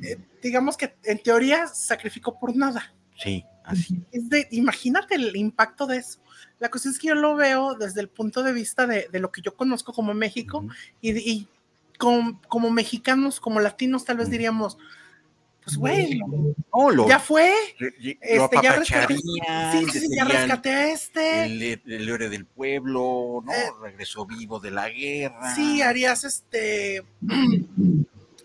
eh, 0.01 0.17
digamos 0.41 0.77
que 0.77 0.95
en 1.03 1.21
teoría 1.23 1.67
sacrificó 1.67 2.39
por 2.39 2.55
nada. 2.55 2.93
Sí, 3.17 3.45
así. 3.63 4.01
Es 4.11 4.27
de, 4.29 4.47
imagínate 4.51 5.15
el 5.15 5.35
impacto 5.35 5.85
de 5.87 5.97
eso. 5.97 6.19
La 6.59 6.69
cuestión 6.69 6.93
es 6.93 6.99
que 6.99 7.07
yo 7.09 7.15
lo 7.15 7.35
veo 7.35 7.75
desde 7.75 8.01
el 8.01 8.09
punto 8.09 8.43
de 8.43 8.53
vista 8.53 8.87
de, 8.87 9.07
de 9.11 9.19
lo 9.19 9.31
que 9.31 9.41
yo 9.41 9.55
conozco 9.55 9.93
como 9.93 10.13
México 10.13 10.59
Ujú. 10.59 10.69
y, 11.01 11.11
y 11.31 11.47
com- 11.97 12.39
como 12.47 12.69
mexicanos, 12.71 13.39
como 13.39 13.59
latinos, 13.59 14.05
tal 14.05 14.17
vez 14.17 14.29
diríamos, 14.29 14.77
pues 15.63 15.77
güey, 15.77 16.19
No, 16.73 16.89
lo, 16.91 17.07
ya 17.07 17.19
fue, 17.19 17.53
re- 17.79 17.93
este, 18.21 18.57
ya 18.61 18.75
rescaté, 18.75 19.15
sí, 19.17 19.85
sí, 19.91 19.99
sí, 19.99 20.07
ya 20.15 20.25
rescaté 20.25 20.69
a 20.71 20.91
este, 20.91 21.45
el, 21.45 21.61
el 21.85 22.09
héroe 22.09 22.29
del 22.29 22.45
pueblo, 22.45 23.41
¿no? 23.45 23.51
Eh, 23.51 23.69
Regresó 23.81 24.25
vivo 24.25 24.59
de 24.59 24.71
la 24.71 24.89
guerra. 24.89 25.55
sí, 25.55 25.81
harías 25.81 26.23
este, 26.23 27.03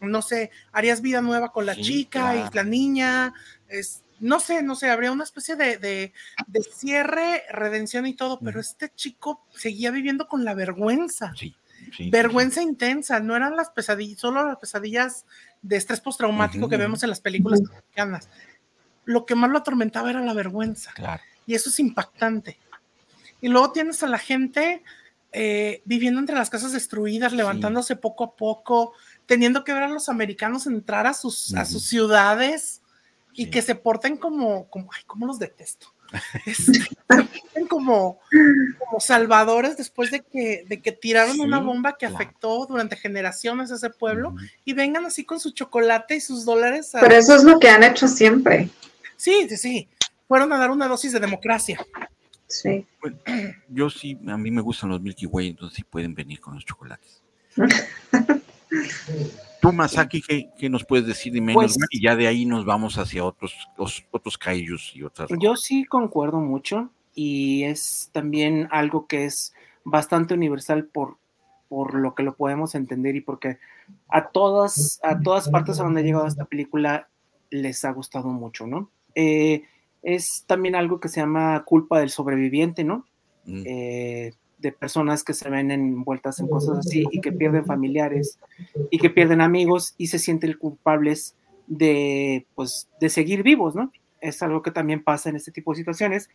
no 0.00 0.22
sé, 0.22 0.50
harías 0.72 1.00
vida 1.00 1.20
nueva 1.20 1.52
con 1.52 1.66
la 1.66 1.74
Sí, 1.74 1.82
chica 1.82 2.32
claro. 2.32 2.48
y 2.52 2.56
la 2.56 2.64
niña, 2.64 3.34
es, 3.68 4.02
no 4.20 4.38
sé, 4.40 4.62
no 4.62 4.74
sé, 4.76 4.90
habría 4.90 5.10
una 5.12 5.24
especie 5.24 5.56
de, 5.56 5.78
de- 5.78 6.12
de 6.46 6.62
cierre, 6.62 7.42
redención 7.50 8.06
y 8.06 8.14
todo, 8.14 8.38
pero 8.40 8.60
este 8.60 8.90
chico 8.94 9.44
seguía 9.54 9.90
viviendo 9.90 10.28
con 10.28 10.44
la 10.44 10.54
vergüenza. 10.54 11.32
Sí, 11.36 11.54
sí, 11.96 12.10
vergüenza 12.10 12.62
intensa, 12.62 13.20
no 13.20 13.34
eran 13.36 13.56
las 13.56 13.70
pesadillas, 13.70 14.18
solo 14.20 14.46
las 14.46 14.58
pesadillas 14.58 15.24
de 15.62 15.76
estrés 15.76 16.00
postraumático 16.00 16.64
Ujú, 16.66 16.70
que 16.70 16.76
vemos 16.76 17.02
en 17.02 17.10
las 17.10 17.20
películas 17.20 17.60
mexicanas. 17.60 18.28
Lo 19.04 19.24
que 19.26 19.34
más 19.34 19.50
lo 19.50 19.58
atormentaba 19.58 20.10
era 20.10 20.20
la 20.20 20.34
vergüenza, 20.34 20.92
Claro. 20.94 21.22
y 21.46 21.54
eso 21.54 21.70
es 21.70 21.78
impactante. 21.80 22.58
Y 23.40 23.48
luego 23.48 23.72
tienes 23.72 24.02
a 24.02 24.06
la 24.08 24.18
gente 24.18 24.82
eh, 25.32 25.82
viviendo 25.84 26.20
entre 26.20 26.34
las 26.36 26.48
casas 26.50 26.72
destruidas, 26.72 27.32
levantándose 27.34 27.96
poco 27.96 28.24
a 28.24 28.34
poco, 28.34 28.94
teniendo 29.26 29.62
que 29.62 29.74
ver 29.74 29.82
a 29.82 29.88
los 29.88 30.08
americanos 30.08 30.66
entrar 30.66 31.06
a 31.06 31.12
sus, 31.12 31.54
a 31.54 31.66
sus 31.66 31.84
ciudades 31.84 32.80
y 33.34 33.44
Sí. 33.44 33.50
que 33.50 33.60
se 33.62 33.74
porten 33.74 34.16
como, 34.16 34.68
como, 34.70 34.90
ay, 34.92 35.02
cómo 35.06 35.26
los 35.26 35.38
detesto. 35.38 35.92
Como, 37.68 38.18
como 38.78 39.00
salvadores 39.00 39.76
después 39.76 40.10
de 40.10 40.20
que, 40.20 40.64
de 40.68 40.80
que 40.80 40.92
tiraron 40.92 41.40
una 41.40 41.58
bomba 41.60 41.92
que 41.92 42.06
claro. 42.06 42.14
afectó 42.14 42.66
durante 42.66 42.96
generaciones 42.96 43.70
a 43.70 43.74
ese 43.74 43.90
pueblo 43.90 44.34
y 44.64 44.72
vengan 44.72 45.04
así 45.06 45.24
con 45.24 45.38
su 45.40 45.50
chocolate 45.50 46.16
y 46.16 46.20
sus 46.20 46.44
dólares. 46.44 46.94
a- 46.94 47.00
Pero 47.00 47.14
eso 47.14 47.34
es 47.34 47.44
lo 47.44 47.58
que 47.58 47.68
han 47.68 47.82
hecho 47.84 48.08
siempre. 48.08 48.70
Sí, 49.16 49.46
sí, 49.48 49.56
sí. 49.56 49.88
Fueron 50.28 50.52
a 50.52 50.58
dar 50.58 50.70
una 50.70 50.88
dosis 50.88 51.12
de 51.12 51.20
democracia. 51.20 51.84
Sí. 52.46 52.86
Yo 53.68 53.90
sí, 53.90 54.18
a 54.26 54.36
mí 54.38 54.50
me 54.50 54.62
gustan 54.62 54.90
los 54.90 55.00
Milky 55.02 55.26
Way, 55.26 55.48
entonces 55.48 55.76
sí 55.76 55.84
pueden 55.84 56.14
venir 56.14 56.40
con 56.40 56.54
los 56.54 56.64
chocolates. 56.64 57.22
Tú, 59.60 59.72
Masaki, 59.72 60.22
¿qué, 60.22 60.50
qué 60.56 60.70
nos 60.70 60.84
puedes 60.84 61.06
decir 61.06 61.32
de 61.32 61.40
menos? 61.40 61.76
Pues- 61.76 61.88
y 61.90 62.02
ya 62.02 62.14
de 62.14 62.26
ahí 62.26 62.44
nos 62.44 62.64
vamos 62.64 62.96
hacia 62.98 63.24
otros, 63.24 63.54
los, 63.76 64.04
otros 64.10 64.38
kaijus 64.38 64.94
y 64.94 65.02
otras 65.02 65.30
Yo 65.40 65.56
sí 65.56 65.84
concuerdo 65.84 66.38
mucho 66.40 66.90
y 67.14 67.64
es 67.64 68.10
también 68.12 68.68
algo 68.70 69.06
que 69.06 69.24
es 69.24 69.52
bastante 69.84 70.34
universal 70.34 70.84
por, 70.84 71.16
por 71.68 71.94
lo 71.94 72.14
que 72.14 72.22
lo 72.22 72.36
podemos 72.36 72.74
entender 72.74 73.16
y 73.16 73.20
porque 73.20 73.58
a 74.08 74.28
todas, 74.28 75.00
a 75.02 75.20
todas 75.20 75.48
partes 75.48 75.80
a 75.80 75.82
donde 75.82 76.00
ha 76.00 76.04
llegado 76.04 76.26
esta 76.26 76.44
película 76.44 77.08
les 77.50 77.84
ha 77.84 77.90
gustado 77.90 78.28
mucho, 78.28 78.66
¿no? 78.66 78.90
Eh, 79.14 79.64
es 80.02 80.44
también 80.46 80.76
algo 80.76 81.00
que 81.00 81.08
se 81.08 81.20
llama 81.20 81.64
culpa 81.64 81.98
del 81.98 82.10
sobreviviente, 82.10 82.84
¿no? 82.84 83.06
Mm, 83.44 83.62
eh, 83.66 84.34
de 84.58 84.72
personas 84.72 85.24
que 85.24 85.34
se 85.34 85.48
ven 85.48 85.70
envueltas 85.70 86.40
en 86.40 86.48
cosas 86.48 86.78
así 86.78 87.04
y 87.10 87.20
que 87.20 87.32
pierden 87.32 87.64
familiares 87.64 88.38
y 88.90 88.98
que 88.98 89.10
pierden 89.10 89.40
amigos 89.40 89.94
y 89.98 90.08
se 90.08 90.18
sienten 90.18 90.54
culpables 90.54 91.36
de, 91.66 92.46
pues, 92.54 92.88
de 93.00 93.08
seguir 93.08 93.42
vivos, 93.42 93.74
¿no? 93.74 93.92
Es 94.20 94.42
algo 94.42 94.62
que 94.62 94.70
también 94.70 95.04
pasa 95.04 95.30
en 95.30 95.36
este 95.36 95.52
tipo 95.52 95.72
de 95.72 95.78
situaciones. 95.78 96.28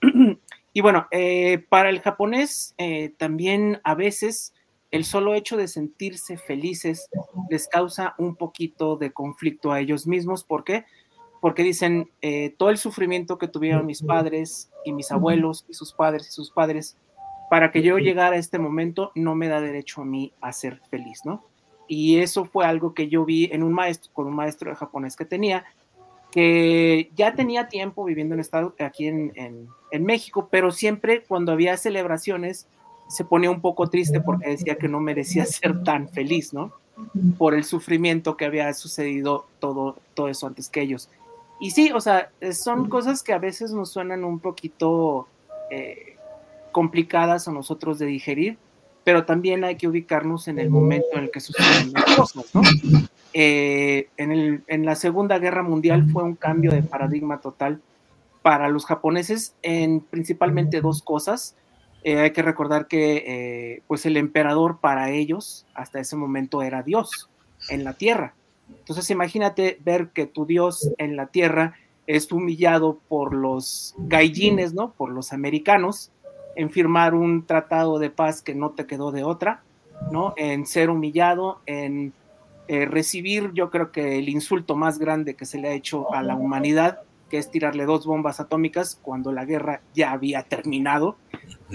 y 0.72 0.80
bueno, 0.80 1.06
eh, 1.10 1.64
para 1.68 1.90
el 1.90 2.00
japonés 2.00 2.74
eh, 2.78 3.12
también 3.16 3.80
a 3.84 3.94
veces 3.94 4.54
el 4.90 5.04
solo 5.04 5.34
hecho 5.34 5.56
de 5.56 5.68
sentirse 5.68 6.38
felices 6.38 7.10
les 7.50 7.68
causa 7.68 8.14
un 8.18 8.36
poquito 8.36 8.96
de 8.96 9.12
conflicto 9.12 9.72
a 9.72 9.80
ellos 9.80 10.06
mismos. 10.06 10.44
¿Por 10.44 10.64
qué? 10.64 10.84
Porque 11.40 11.62
dicen, 11.62 12.10
eh, 12.22 12.54
todo 12.56 12.70
el 12.70 12.78
sufrimiento 12.78 13.38
que 13.38 13.48
tuvieron 13.48 13.86
mis 13.86 14.02
padres 14.02 14.70
y 14.84 14.92
mis 14.92 15.12
abuelos 15.12 15.66
y 15.68 15.74
sus 15.74 15.92
padres 15.92 16.28
y 16.28 16.32
sus 16.32 16.50
padres, 16.50 16.96
para 17.50 17.70
que 17.70 17.82
yo 17.82 17.98
llegara 17.98 18.36
a 18.36 18.38
este 18.38 18.58
momento 18.58 19.12
no 19.14 19.34
me 19.34 19.48
da 19.48 19.60
derecho 19.60 20.02
a 20.02 20.04
mí 20.04 20.32
a 20.40 20.52
ser 20.52 20.80
feliz, 20.90 21.20
¿no? 21.24 21.44
Y 21.86 22.18
eso 22.18 22.44
fue 22.44 22.66
algo 22.66 22.92
que 22.92 23.08
yo 23.08 23.24
vi 23.24 23.48
en 23.52 23.62
un 23.62 23.72
maestro, 23.72 24.10
con 24.12 24.26
un 24.26 24.34
maestro 24.34 24.70
de 24.70 24.76
japonés 24.76 25.16
que 25.16 25.24
tenía, 25.24 25.64
que 26.30 27.10
ya 27.16 27.34
tenía 27.34 27.68
tiempo 27.68 28.04
viviendo 28.04 28.34
en 28.34 28.40
estado 28.40 28.74
aquí 28.78 29.06
en, 29.06 29.32
en, 29.36 29.68
en 29.90 30.04
México, 30.04 30.48
pero 30.50 30.70
siempre 30.70 31.22
cuando 31.22 31.52
había 31.52 31.76
celebraciones 31.78 32.66
se 33.08 33.24
ponía 33.24 33.50
un 33.50 33.60
poco 33.60 33.88
triste 33.88 34.20
porque 34.20 34.50
decía 34.50 34.76
que 34.76 34.88
no 34.88 35.00
merecía 35.00 35.44
ser 35.46 35.82
tan 35.82 36.08
feliz, 36.08 36.52
¿no? 36.52 36.72
Por 37.38 37.54
el 37.54 37.64
sufrimiento 37.64 38.36
que 38.36 38.44
había 38.44 38.72
sucedido 38.74 39.46
todo, 39.60 39.96
todo 40.14 40.28
eso 40.28 40.46
antes 40.46 40.68
que 40.68 40.82
ellos. 40.82 41.08
Y 41.60 41.70
sí, 41.70 41.90
o 41.92 42.00
sea, 42.00 42.30
son 42.52 42.88
cosas 42.88 43.22
que 43.22 43.32
a 43.32 43.38
veces 43.38 43.72
nos 43.72 43.90
suenan 43.90 44.24
un 44.24 44.38
poquito 44.40 45.26
eh, 45.70 46.16
complicadas 46.72 47.48
a 47.48 47.52
nosotros 47.52 47.98
de 47.98 48.06
digerir, 48.06 48.58
pero 49.04 49.24
también 49.24 49.64
hay 49.64 49.76
que 49.76 49.88
ubicarnos 49.88 50.48
en 50.48 50.58
el 50.58 50.70
momento 50.70 51.08
en 51.14 51.24
el 51.24 51.30
que 51.30 51.40
suceden 51.40 51.92
las 51.92 52.16
cosas, 52.16 52.54
¿no? 52.54 52.62
Eh, 53.34 54.08
en, 54.16 54.32
el, 54.32 54.62
en, 54.68 54.86
la 54.86 54.94
Segunda 54.94 55.38
Guerra 55.38 55.62
Mundial 55.62 56.10
fue 56.10 56.22
un 56.22 56.34
cambio 56.34 56.70
de 56.70 56.82
paradigma 56.82 57.40
total 57.40 57.80
para 58.42 58.68
los 58.68 58.86
japoneses 58.86 59.54
en 59.62 60.00
principalmente 60.00 60.80
dos 60.80 61.02
cosas. 61.02 61.54
Eh, 62.04 62.18
hay 62.18 62.32
que 62.32 62.42
recordar 62.42 62.86
que 62.86 63.24
eh, 63.26 63.82
pues 63.86 64.06
el 64.06 64.16
emperador 64.16 64.78
para 64.80 65.10
ellos 65.10 65.66
hasta 65.74 66.00
ese 66.00 66.16
momento 66.16 66.62
era 66.62 66.82
Dios 66.82 67.28
en 67.68 67.84
la 67.84 67.94
tierra. 67.94 68.34
Entonces 68.70 69.10
imagínate 69.10 69.78
ver 69.84 70.08
que 70.10 70.26
tu 70.26 70.46
Dios 70.46 70.90
en 70.98 71.16
la 71.16 71.26
tierra 71.26 71.74
es 72.06 72.32
humillado 72.32 72.98
por 73.08 73.34
los 73.34 73.94
gaijines, 73.98 74.72
¿no? 74.72 74.92
Por 74.92 75.10
los 75.10 75.32
americanos, 75.32 76.10
en 76.58 76.70
firmar 76.70 77.14
un 77.14 77.46
tratado 77.46 78.00
de 78.00 78.10
paz 78.10 78.42
que 78.42 78.52
no 78.52 78.70
te 78.70 78.84
quedó 78.84 79.12
de 79.12 79.22
otra, 79.22 79.62
¿no? 80.10 80.34
En 80.36 80.66
ser 80.66 80.90
humillado, 80.90 81.60
en 81.66 82.12
eh, 82.66 82.84
recibir 82.84 83.52
yo 83.54 83.70
creo 83.70 83.92
que 83.92 84.18
el 84.18 84.28
insulto 84.28 84.74
más 84.74 84.98
grande 84.98 85.34
que 85.34 85.46
se 85.46 85.58
le 85.58 85.68
ha 85.68 85.72
hecho 85.72 86.12
a 86.12 86.20
la 86.24 86.34
humanidad, 86.34 86.98
que 87.30 87.38
es 87.38 87.48
tirarle 87.48 87.84
dos 87.84 88.06
bombas 88.06 88.40
atómicas 88.40 88.98
cuando 89.00 89.30
la 89.30 89.44
guerra 89.44 89.82
ya 89.94 90.10
había 90.10 90.42
terminado, 90.42 91.16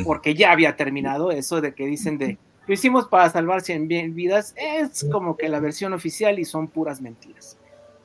porque 0.04 0.36
ya 0.36 0.52
había 0.52 0.76
terminado, 0.76 1.32
eso 1.32 1.62
de 1.62 1.74
que 1.74 1.86
dicen 1.86 2.18
de 2.18 2.38
lo 2.68 2.74
hicimos 2.74 3.08
para 3.08 3.30
salvar 3.30 3.62
100 3.62 3.88
vidas, 4.14 4.54
es 4.58 5.06
como 5.10 5.38
que 5.38 5.48
la 5.48 5.62
versión 5.62 5.94
oficial 5.94 6.40
y 6.40 6.46
son 6.46 6.68
puras 6.68 7.02
mentiras. 7.02 7.58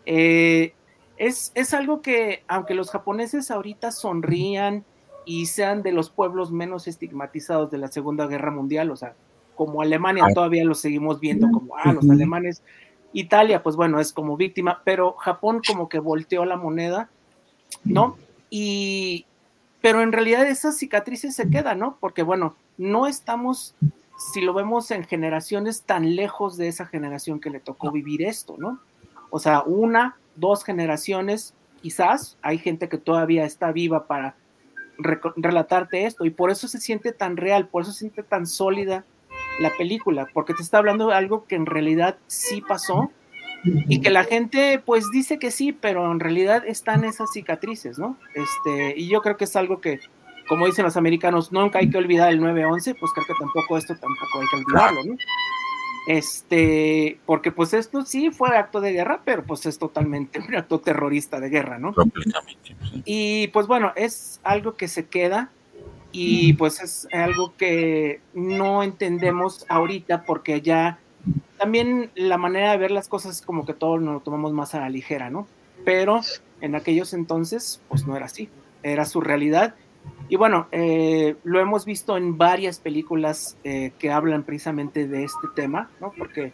Eh, 0.06 0.74
es, 1.16 1.50
es 1.56 1.74
algo 1.74 2.02
que, 2.02 2.44
aunque 2.46 2.74
los 2.74 2.90
japoneses 2.90 3.50
ahorita 3.50 3.90
sonrían 3.90 4.84
y 5.28 5.44
sean 5.44 5.82
de 5.82 5.92
los 5.92 6.08
pueblos 6.08 6.50
menos 6.50 6.88
estigmatizados 6.88 7.70
de 7.70 7.76
la 7.76 7.88
Segunda 7.88 8.26
Guerra 8.26 8.50
Mundial, 8.50 8.90
o 8.90 8.96
sea, 8.96 9.14
como 9.56 9.82
Alemania 9.82 10.24
todavía 10.32 10.64
lo 10.64 10.74
seguimos 10.74 11.20
viendo 11.20 11.50
como, 11.50 11.76
ah, 11.76 11.92
los 11.92 12.08
alemanes, 12.08 12.62
Italia, 13.12 13.62
pues 13.62 13.76
bueno, 13.76 14.00
es 14.00 14.14
como 14.14 14.38
víctima, 14.38 14.80
pero 14.86 15.12
Japón 15.12 15.60
como 15.66 15.90
que 15.90 15.98
volteó 15.98 16.46
la 16.46 16.56
moneda, 16.56 17.10
¿no? 17.84 18.16
Y, 18.48 19.26
pero 19.82 20.00
en 20.00 20.12
realidad 20.12 20.46
esas 20.46 20.78
cicatrices 20.78 21.36
se 21.36 21.50
quedan, 21.50 21.78
¿no? 21.78 21.98
Porque 22.00 22.22
bueno, 22.22 22.56
no 22.78 23.06
estamos 23.06 23.74
si 24.32 24.40
lo 24.40 24.54
vemos 24.54 24.90
en 24.90 25.04
generaciones 25.04 25.82
tan 25.82 26.16
lejos 26.16 26.56
de 26.56 26.68
esa 26.68 26.86
generación 26.86 27.38
que 27.38 27.50
le 27.50 27.60
tocó 27.60 27.92
vivir 27.92 28.22
esto, 28.22 28.56
¿no? 28.56 28.80
O 29.28 29.40
sea, 29.40 29.60
una, 29.60 30.16
dos 30.36 30.64
generaciones, 30.64 31.52
quizás 31.82 32.38
hay 32.40 32.56
gente 32.56 32.88
que 32.88 32.96
todavía 32.96 33.44
está 33.44 33.72
viva 33.72 34.06
para 34.06 34.34
relatarte 34.98 36.04
esto 36.04 36.24
y 36.24 36.30
por 36.30 36.50
eso 36.50 36.68
se 36.68 36.78
siente 36.78 37.12
tan 37.12 37.36
real, 37.36 37.68
por 37.68 37.82
eso 37.82 37.92
se 37.92 38.00
siente 38.00 38.22
tan 38.22 38.46
sólida 38.46 39.04
la 39.60 39.70
película, 39.76 40.26
porque 40.32 40.54
te 40.54 40.62
está 40.62 40.78
hablando 40.78 41.08
de 41.08 41.14
algo 41.14 41.46
que 41.46 41.54
en 41.54 41.66
realidad 41.66 42.16
sí 42.26 42.62
pasó 42.66 43.10
y 43.64 44.00
que 44.00 44.10
la 44.10 44.24
gente 44.24 44.80
pues 44.84 45.04
dice 45.12 45.38
que 45.38 45.50
sí, 45.50 45.72
pero 45.72 46.10
en 46.10 46.20
realidad 46.20 46.64
están 46.66 47.04
esas 47.04 47.32
cicatrices, 47.32 47.98
¿no? 47.98 48.16
Este, 48.34 48.94
y 48.96 49.08
yo 49.08 49.20
creo 49.20 49.36
que 49.36 49.44
es 49.44 49.56
algo 49.56 49.80
que 49.80 50.00
como 50.48 50.66
dicen 50.66 50.84
los 50.84 50.96
americanos, 50.96 51.52
nunca 51.52 51.78
hay 51.78 51.90
que 51.90 51.98
olvidar 51.98 52.32
el 52.32 52.40
9-11, 52.40 52.96
pues 52.98 53.12
creo 53.12 53.26
que 53.26 53.34
tampoco 53.38 53.76
esto 53.76 53.94
tampoco 53.94 54.40
hay 54.40 54.46
que 54.48 54.56
olvidarlo, 54.56 55.04
¿no? 55.04 55.16
Este, 56.08 57.20
porque 57.26 57.52
pues 57.52 57.74
esto 57.74 58.02
sí 58.06 58.30
fue 58.30 58.56
acto 58.56 58.80
de 58.80 58.92
guerra, 58.92 59.20
pero 59.26 59.44
pues 59.44 59.66
es 59.66 59.78
totalmente 59.78 60.38
un 60.38 60.54
acto 60.54 60.80
terrorista 60.80 61.38
de 61.38 61.50
guerra, 61.50 61.78
¿no? 61.78 61.92
Completamente. 61.92 62.74
Y 63.04 63.48
pues 63.48 63.66
bueno, 63.66 63.92
es 63.94 64.40
algo 64.42 64.74
que 64.74 64.88
se 64.88 65.04
queda 65.04 65.50
y 66.10 66.54
pues 66.54 66.80
es 66.80 67.06
algo 67.12 67.54
que 67.58 68.22
no 68.32 68.82
entendemos 68.82 69.66
ahorita 69.68 70.22
porque 70.22 70.62
ya 70.62 70.98
también 71.58 72.10
la 72.14 72.38
manera 72.38 72.70
de 72.70 72.78
ver 72.78 72.90
las 72.90 73.06
cosas 73.06 73.42
como 73.42 73.66
que 73.66 73.74
todos 73.74 74.00
nos 74.00 74.14
lo 74.14 74.20
tomamos 74.20 74.54
más 74.54 74.74
a 74.74 74.80
la 74.80 74.88
ligera, 74.88 75.28
¿no? 75.28 75.46
Pero 75.84 76.22
en 76.62 76.74
aquellos 76.74 77.12
entonces 77.12 77.82
pues 77.90 78.06
no 78.06 78.16
era 78.16 78.24
así, 78.24 78.48
era 78.82 79.04
su 79.04 79.20
realidad 79.20 79.74
y 80.28 80.36
bueno, 80.36 80.68
eh, 80.72 81.36
lo 81.44 81.60
hemos 81.60 81.84
visto 81.84 82.16
en 82.16 82.36
varias 82.36 82.80
películas 82.80 83.56
eh, 83.64 83.92
que 83.98 84.10
hablan 84.10 84.42
precisamente 84.42 85.08
de 85.08 85.24
este 85.24 85.48
tema, 85.54 85.90
¿no? 86.00 86.12
Porque 86.16 86.52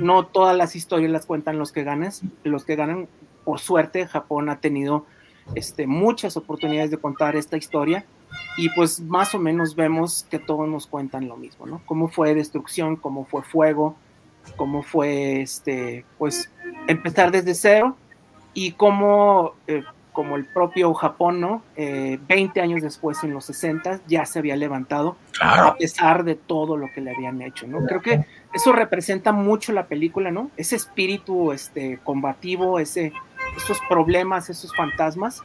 no 0.00 0.26
todas 0.26 0.56
las 0.56 0.76
historias 0.76 1.10
las 1.10 1.26
cuentan 1.26 1.58
los 1.58 1.72
que 1.72 1.82
ganan, 1.82 2.12
los 2.44 2.64
que 2.64 2.76
ganan, 2.76 3.08
por 3.44 3.60
suerte, 3.60 4.06
Japón 4.06 4.48
ha 4.48 4.60
tenido 4.60 5.06
este, 5.54 5.86
muchas 5.86 6.36
oportunidades 6.36 6.90
de 6.90 6.98
contar 6.98 7.36
esta 7.36 7.56
historia 7.56 8.04
y 8.56 8.68
pues 8.70 9.00
más 9.00 9.34
o 9.34 9.38
menos 9.38 9.76
vemos 9.76 10.26
que 10.30 10.38
todos 10.38 10.68
nos 10.68 10.86
cuentan 10.86 11.28
lo 11.28 11.36
mismo, 11.36 11.66
¿no? 11.66 11.82
Cómo 11.86 12.08
fue 12.08 12.34
destrucción, 12.34 12.96
cómo 12.96 13.24
fue 13.24 13.42
fuego, 13.42 13.96
cómo 14.56 14.82
fue, 14.82 15.40
este, 15.40 16.04
pues, 16.18 16.50
empezar 16.86 17.30
desde 17.30 17.54
cero 17.54 17.96
y 18.54 18.72
cómo 18.72 19.54
eh, 19.66 19.82
como 20.16 20.36
el 20.36 20.46
propio 20.46 20.94
Japón, 20.94 21.42
¿no? 21.42 21.62
20 21.76 22.26
eh, 22.26 22.62
años 22.62 22.80
después, 22.80 23.22
en 23.22 23.34
los 23.34 23.44
60, 23.44 24.00
ya 24.08 24.24
se 24.24 24.38
había 24.38 24.56
levantado, 24.56 25.18
a 25.42 25.76
pesar 25.76 26.24
de 26.24 26.36
todo 26.36 26.78
lo 26.78 26.86
que 26.94 27.02
le 27.02 27.14
habían 27.14 27.42
hecho, 27.42 27.66
¿no? 27.66 27.84
Creo 27.84 28.00
que 28.00 28.24
eso 28.54 28.72
representa 28.72 29.32
mucho 29.32 29.74
la 29.74 29.88
película, 29.88 30.30
¿no? 30.30 30.50
Ese 30.56 30.74
espíritu 30.74 31.52
este, 31.52 31.98
combativo, 32.02 32.78
ese, 32.78 33.12
esos 33.58 33.78
problemas, 33.90 34.48
esos 34.48 34.74
fantasmas, 34.74 35.42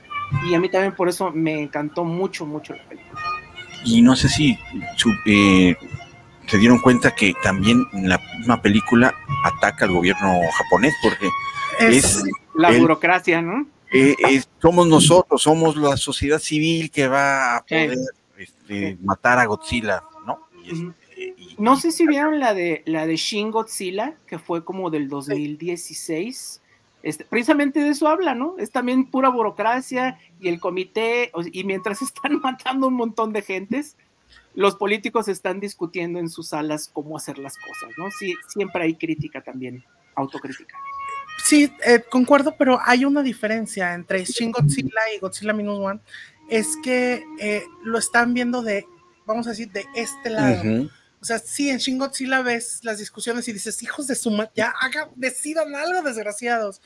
y 0.48 0.56
a 0.56 0.60
mí 0.61 0.69
también 0.69 0.95
por 0.95 1.10
eso 1.10 1.31
me 1.31 1.64
encantó 1.64 2.06
mucho, 2.06 2.45
mucho 2.45 2.73
la 2.73 2.84
película. 2.88 3.22
Y 3.84 4.02
no 4.02 4.15
sé 4.15 4.30
si 4.30 4.57
eh, 5.26 5.76
se 6.48 6.57
dieron 6.60 6.80
cuenta 6.80 7.11
que 7.11 7.34
también 7.43 7.85
la 7.91 8.22
misma 8.38 8.61
película 8.61 9.14
ataca 9.43 9.84
al 9.84 9.91
gobierno 9.91 10.39
japonés, 10.57 10.93
porque 11.03 11.27
es, 11.81 12.23
la 12.56 12.72
burocracia, 12.72 13.41
¿no? 13.41 13.68
Eh, 13.93 14.41
somos 14.61 14.88
nosotros, 14.88 15.41
somos 15.41 15.76
la 15.76 15.97
sociedad 15.97 16.39
civil 16.39 16.89
que 16.89 17.07
va 17.07 17.57
a 17.57 17.65
poder 17.65 17.97
este, 18.38 18.97
matar 19.01 19.38
a 19.38 19.45
Godzilla, 19.45 20.01
¿no? 20.26 20.47
Este, 20.65 21.35
no 21.57 21.76
sé 21.76 21.91
si 21.91 22.07
vieron 22.07 22.39
la 22.39 22.53
de 22.53 22.84
la 22.85 23.05
de 23.05 23.18
Shin 23.18 23.51
Godzilla, 23.51 24.15
que 24.27 24.39
fue 24.39 24.63
como 24.63 24.89
del 24.89 25.09
2016. 25.09 26.61
Este, 27.03 27.26
precisamente 27.26 27.80
de 27.81 27.89
eso 27.89 28.07
habla, 28.07 28.34
¿no? 28.34 28.55
Es 28.57 28.72
también 28.72 29.09
pura 29.09 29.30
burocracia 29.30 30.19
y 30.39 30.47
el 30.47 30.59
comité, 30.59 31.31
y 31.51 31.63
mientras 31.65 32.01
están 32.01 32.39
matando 32.39 32.88
un 32.88 32.93
montón 32.93 33.34
de 33.34 33.41
gentes, 33.41 33.97
los 34.53 34.76
políticos 34.76 35.27
están 35.27 35.59
discutiendo 35.59 36.19
en 36.19 36.30
sus 36.30 36.49
salas 36.49 36.89
cómo 36.93 37.18
hacer 37.18 37.38
las 37.38 37.57
cosas, 37.57 37.89
¿no? 37.97 38.09
Sí, 38.11 38.35
siempre 38.47 38.84
hay 38.84 38.95
crítica 38.95 39.41
también, 39.41 39.84
autocrítica. 40.15 40.77
Sí, 41.44 41.74
eh, 41.86 42.03
concuerdo, 42.10 42.56
pero 42.58 42.80
hay 42.84 43.06
una 43.06 43.24
diferencia 43.24 43.94
entre 43.94 44.24
Shin 44.24 44.52
Godzilla 44.52 45.02
y 45.16 45.20
Godzilla 45.20 45.53
Minus 45.53 45.80
One. 45.80 45.99
Es 46.49 46.78
que 46.84 47.24
eh, 47.40 47.64
lo 47.84 47.98
están 47.98 48.34
viendo 48.34 48.62
de, 48.62 48.86
vamos 49.26 49.48
a 49.48 49.52
decir, 49.52 49.72
de 49.72 49.86
este 49.95 50.30
lado. 50.30 50.90
O 51.22 51.26
sea, 51.26 51.38
sí, 51.38 51.70
en 51.70 51.78
Shin 51.78 51.98
Godzilla 51.99 52.41
ves 52.41 52.80
las 52.84 52.98
discusiones 52.98 53.48
y 53.48 53.53
dices, 53.53 53.82
hijos 53.84 54.08
de 54.08 54.16
su 54.16 54.32
madre, 54.32 54.52
ya 54.56 54.74
hagan, 54.82 55.10
decidan 55.16 55.76
algo, 55.76 56.02
desgraciados. 56.02 56.82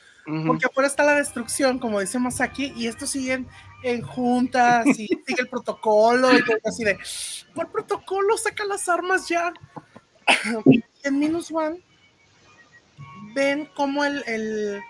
Porque 0.47 0.65
afuera 0.65 0.87
está 0.87 1.03
la 1.03 1.15
destrucción, 1.15 1.77
como 1.77 1.99
decimos 1.99 2.41
aquí, 2.41 2.73
y 2.75 2.87
estos 2.87 3.11
siguen 3.11 3.47
en 3.83 4.01
juntas 4.01 4.87
y 4.87 5.07
sigue 5.27 5.41
el 5.41 5.47
protocolo 5.47 6.35
y 6.35 6.43
todo 6.43 6.57
así 6.65 6.83
de, 6.83 6.97
¿cuál 7.53 7.69
protocolo? 7.69 8.37
Saca 8.37 8.65
las 8.65 8.89
armas 8.89 9.29
ya. 9.29 9.53
en 11.03 11.19
Minus 11.19 11.51
One 11.51 11.83
ven 13.35 13.69
cómo 13.75 14.03
el, 14.05 14.81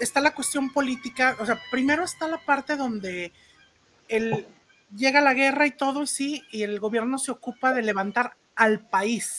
está 0.00 0.20
la 0.20 0.34
cuestión 0.34 0.72
política, 0.72 1.36
o 1.40 1.44
sea, 1.44 1.60
primero 1.70 2.04
está 2.04 2.28
la 2.28 2.38
parte 2.38 2.76
donde 2.76 3.32
el, 4.08 4.46
llega 4.96 5.20
la 5.20 5.34
guerra 5.34 5.66
y 5.66 5.72
todo, 5.72 6.06
sí, 6.06 6.42
y 6.50 6.62
el 6.62 6.80
gobierno 6.80 7.18
se 7.18 7.32
ocupa 7.32 7.74
de 7.74 7.82
levantar 7.82 8.36
al 8.54 8.80
país. 8.80 9.38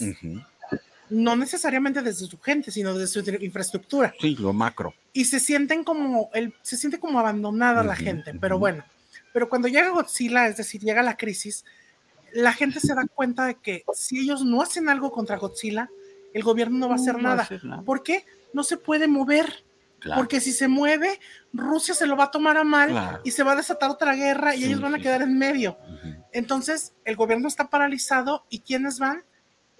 No 1.09 1.35
necesariamente 1.35 2.01
desde 2.01 2.25
su 2.25 2.39
gente, 2.39 2.71
sino 2.71 2.93
desde 2.93 3.23
su 3.23 3.31
infraestructura. 3.41 4.13
Sí, 4.19 4.35
lo 4.35 4.53
macro. 4.53 4.93
Y 5.13 5.25
se 5.25 5.39
sienten 5.39 5.83
como, 5.83 6.29
el, 6.33 6.53
se 6.61 6.77
siente 6.77 6.99
como 6.99 7.19
abandonada 7.19 7.83
la 7.83 7.95
gente, 7.95 8.33
pero 8.39 8.59
bueno. 8.59 8.83
Pero 9.31 9.49
cuando 9.49 9.67
llega 9.67 9.89
Godzilla, 9.89 10.47
es 10.47 10.57
decir, 10.57 10.81
llega 10.81 11.03
la 11.03 11.17
crisis, 11.17 11.63
la 12.33 12.53
gente 12.53 12.79
se 12.79 12.93
da 12.93 13.05
cuenta 13.13 13.45
de 13.45 13.55
que 13.55 13.83
si 13.93 14.19
ellos 14.19 14.43
no 14.43 14.61
hacen 14.61 14.89
algo 14.89 15.11
contra 15.11 15.37
Godzilla, 15.37 15.89
el 16.35 16.43
gobierno 16.43 16.77
no 16.77 16.89
va 16.89 16.95
a 16.95 16.97
hacer, 16.97 17.23
nada. 17.23 17.47
¿Por 17.85 18.03
qué? 18.03 18.25
No 18.51 18.65
se 18.65 18.75
puede 18.75 19.07
mover. 19.07 19.63
Porque 20.13 20.41
si 20.41 20.51
se 20.51 20.67
mueve, 20.67 21.17
Rusia 21.53 21.95
se 21.95 22.05
lo 22.05 22.17
va 22.17 22.25
a 22.25 22.31
tomar 22.31 22.57
a 22.57 22.65
mal 22.65 23.21
y 23.23 23.31
se 23.31 23.41
va 23.41 23.53
a 23.53 23.55
desatar 23.55 23.89
otra 23.89 24.13
guerra 24.15 24.53
y 24.53 24.65
ellos 24.65 24.81
van 24.81 24.93
a 24.95 24.99
quedar 24.99 25.21
en 25.21 25.37
medio. 25.37 25.77
Entonces, 26.33 26.93
el 27.05 27.15
gobierno 27.15 27.47
está 27.47 27.69
paralizado 27.69 28.45
y 28.49 28.59
¿quiénes 28.59 28.99
van? 28.99 29.23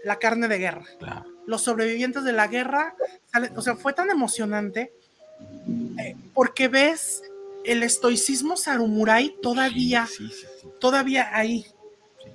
La 0.02 0.18
carne 0.18 0.48
de 0.48 0.57
guerra. 0.57 0.86
Los 1.45 1.61
sobrevivientes 1.61 2.23
de 2.23 2.32
la 2.32 2.48
guerra, 2.48 2.95
o 3.53 3.61
sea, 3.61 3.76
fue 3.76 3.91
tan 3.91 4.10
emocionante 4.10 4.94
eh, 5.99 6.15
porque 6.34 6.69
ves 6.69 7.22
el 7.65 7.84
estoicismo 7.84 8.56
samurai 8.56 9.36
todavía, 9.41 10.07
sí. 10.07 10.32
todavía 10.80 11.36
ahí. 11.36 11.65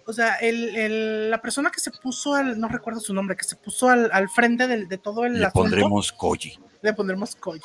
O 0.06 0.12
sea, 0.12 0.34
el, 0.36 0.76
el- 0.76 1.30
la 1.30 1.40
persona 1.40 1.70
que 1.70 1.80
se 1.80 1.90
puso 1.90 2.34
al, 2.34 2.58
no 2.58 2.68
recuerdo 2.68 3.00
su 3.00 3.14
nombre, 3.14 3.36
que 3.36 3.44
se 3.44 3.56
puso 3.56 3.88
al, 3.88 4.10
al 4.12 4.28
frente 4.28 4.66
del- 4.66 4.88
de 4.88 4.98
todo 4.98 5.24
el 5.24 5.34
Le 5.34 5.46
asunto, 5.46 5.62
pondremos 5.62 6.12
Koji. 6.12 6.58
le 6.82 6.92
pondremos 6.92 7.36
Koji. 7.36 7.60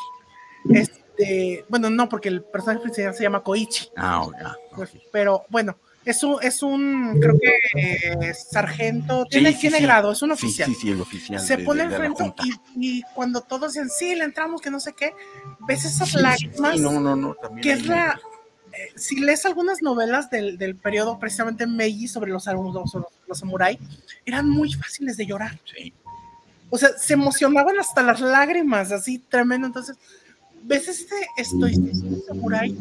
Este, 0.73 1.65
bueno, 1.69 1.89
no, 1.89 2.09
porque 2.09 2.29
el 2.29 2.43
personaje 2.43 2.81
principal 2.81 3.13
se 3.15 3.23
llama 3.23 3.41
Koichi. 3.43 3.89
Ah, 3.95 4.21
ok, 4.23 4.35
ah, 4.43 4.55
Pues, 4.75 4.91
pero 5.11 5.45
bueno, 5.49 5.77
es 6.03 6.23
un, 6.23 6.37
es 6.41 6.61
un 6.61 7.19
creo 7.19 7.39
que 7.39 7.53
eh, 7.79 8.33
sargento, 8.33 9.25
tiene, 9.25 9.53
sí, 9.53 9.59
tiene 9.61 9.77
sí. 9.77 9.83
grado, 9.83 10.11
es 10.11 10.21
un 10.21 10.31
oficial. 10.31 10.69
sí, 10.69 10.75
sí, 10.75 10.91
el 10.91 11.01
oficial. 11.01 11.39
Se 11.39 11.57
de- 11.57 11.63
pone 11.63 11.83
de- 11.87 11.97
de 11.97 12.05
enfrente 12.05 12.43
y, 12.75 12.99
y 12.99 13.01
cuando 13.15 13.41
todos 13.41 13.73
dicen, 13.73 13.89
sí, 13.89 14.15
le 14.15 14.23
entramos, 14.25 14.61
que 14.61 14.69
no 14.69 14.79
sé 14.79 14.93
qué, 14.93 15.13
ves 15.67 15.85
esas 15.85 16.13
lágrimas, 16.15 16.75
sí, 16.75 16.81
no, 16.81 16.99
no, 16.99 17.15
no, 17.15 17.33
también 17.35 17.63
que 17.63 17.71
es 17.73 17.85
la... 17.87 18.19
eh, 18.77 18.91
si 18.95 19.19
lees 19.19 19.45
algunas 19.45 19.81
novelas 19.81 20.29
del, 20.29 20.57
del 20.57 20.75
periodo 20.75 21.17
precisamente 21.19 21.65
Meiji 21.65 22.07
sobre 22.07 22.31
los, 22.31 22.45
los, 22.45 22.93
los, 22.93 23.05
los 23.27 23.39
samurái, 23.39 23.79
eran 24.25 24.49
muy 24.49 24.73
fáciles 24.73 25.17
de 25.17 25.25
llorar. 25.25 25.59
Sí, 25.65 25.93
O 26.69 26.77
sea, 26.77 26.89
se 26.97 27.13
emocionaban 27.13 27.79
hasta 27.79 28.01
las 28.03 28.19
lágrimas, 28.21 28.91
así 28.91 29.19
tremendo. 29.19 29.67
Entonces, 29.67 29.97
ves 30.63 30.87
este 30.87 31.15
estoicismo 31.37 32.17
samurái 32.27 32.77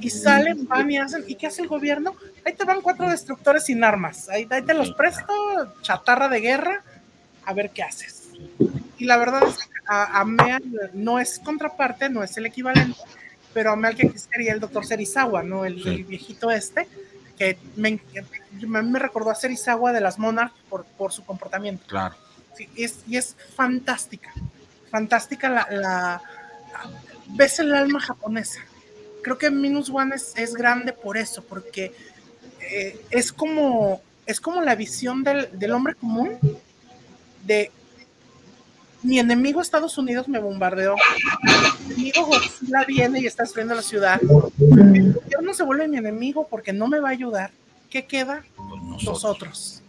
y 0.00 0.10
salen, 0.10 0.66
van 0.66 0.90
y 0.90 0.98
hacen. 0.98 1.24
¿Y 1.26 1.36
qué 1.36 1.46
hace 1.46 1.62
el 1.62 1.68
gobierno? 1.68 2.14
Ahí 2.44 2.52
te 2.54 2.64
van 2.64 2.80
cuatro 2.82 3.08
destructores 3.08 3.64
sin 3.64 3.84
armas. 3.84 4.28
Ahí, 4.28 4.46
ahí 4.50 4.62
te 4.62 4.74
los 4.74 4.92
presto, 4.92 5.32
chatarra 5.82 6.28
de 6.28 6.40
guerra, 6.40 6.82
a 7.44 7.52
ver 7.52 7.70
qué 7.70 7.82
haces. 7.82 8.30
Y 8.98 9.04
la 9.04 9.16
verdad 9.16 9.42
es 9.48 9.56
que 9.56 9.70
a, 9.88 10.20
a 10.20 10.24
Mea 10.24 10.60
no 10.92 11.18
es 11.18 11.38
contraparte, 11.38 12.08
no 12.08 12.22
es 12.22 12.36
el 12.36 12.46
equivalente, 12.46 12.98
pero 13.58 13.76
que 13.96 14.16
sería 14.16 14.52
el 14.52 14.60
doctor 14.60 14.86
Serizawa, 14.86 15.42
¿no? 15.42 15.64
El, 15.64 15.82
Sí. 15.82 15.88
el 15.88 16.04
viejito 16.04 16.48
este, 16.52 16.86
que 17.36 17.58
me, 17.74 17.98
me, 18.60 18.82
me 18.82 18.98
recordó 19.00 19.30
a 19.30 19.34
Serizawa 19.34 19.92
de 19.92 20.00
las 20.00 20.16
Monarch 20.16 20.52
por, 20.70 20.84
por 20.84 21.12
su 21.12 21.24
comportamiento. 21.24 21.84
claro. 21.88 22.14
Sí, 22.56 22.68
es, 22.76 23.00
y 23.08 23.16
es 23.16 23.34
fantástica. 23.56 24.32
Fantástica 24.92 25.48
la, 25.48 25.66
la- 25.72 26.22
Ves 27.30 27.58
el 27.58 27.74
alma 27.74 27.98
japonesa. 28.00 28.60
Creo 29.24 29.38
que 29.38 29.50
Minus 29.50 29.90
One 29.90 30.14
es, 30.14 30.34
es 30.36 30.54
grande 30.54 30.92
por 30.92 31.16
eso, 31.16 31.42
porque 31.42 31.92
eh, 32.60 33.00
es 33.10 33.32
como 33.32 34.00
es 34.24 34.40
como 34.40 34.60
la 34.62 34.76
visión 34.76 35.24
del, 35.24 35.48
del 35.58 35.72
hombre 35.72 35.94
común 35.96 36.38
de 37.44 37.72
mi 39.02 39.18
enemigo 39.18 39.60
Estados 39.60 39.96
Unidos 39.98 40.28
me 40.28 40.38
bombardeó. 40.38 40.96
Mi 41.42 41.94
enemigo 41.94 42.26
Godzilla 42.26 42.84
viene 42.86 43.20
y 43.20 43.26
está 43.26 43.44
destruyendo 43.44 43.74
la 43.74 43.82
ciudad. 43.82 44.20
El 44.22 45.12
gobierno 45.12 45.54
se 45.54 45.62
vuelve 45.62 45.88
mi 45.88 45.98
enemigo 45.98 46.46
porque 46.48 46.72
no 46.72 46.88
me 46.88 47.00
va 47.00 47.08
a 47.08 47.12
ayudar. 47.12 47.50
¿Qué 47.90 48.06
queda? 48.06 48.44
Nosotros. 48.56 49.04
Nosotros 49.04 49.82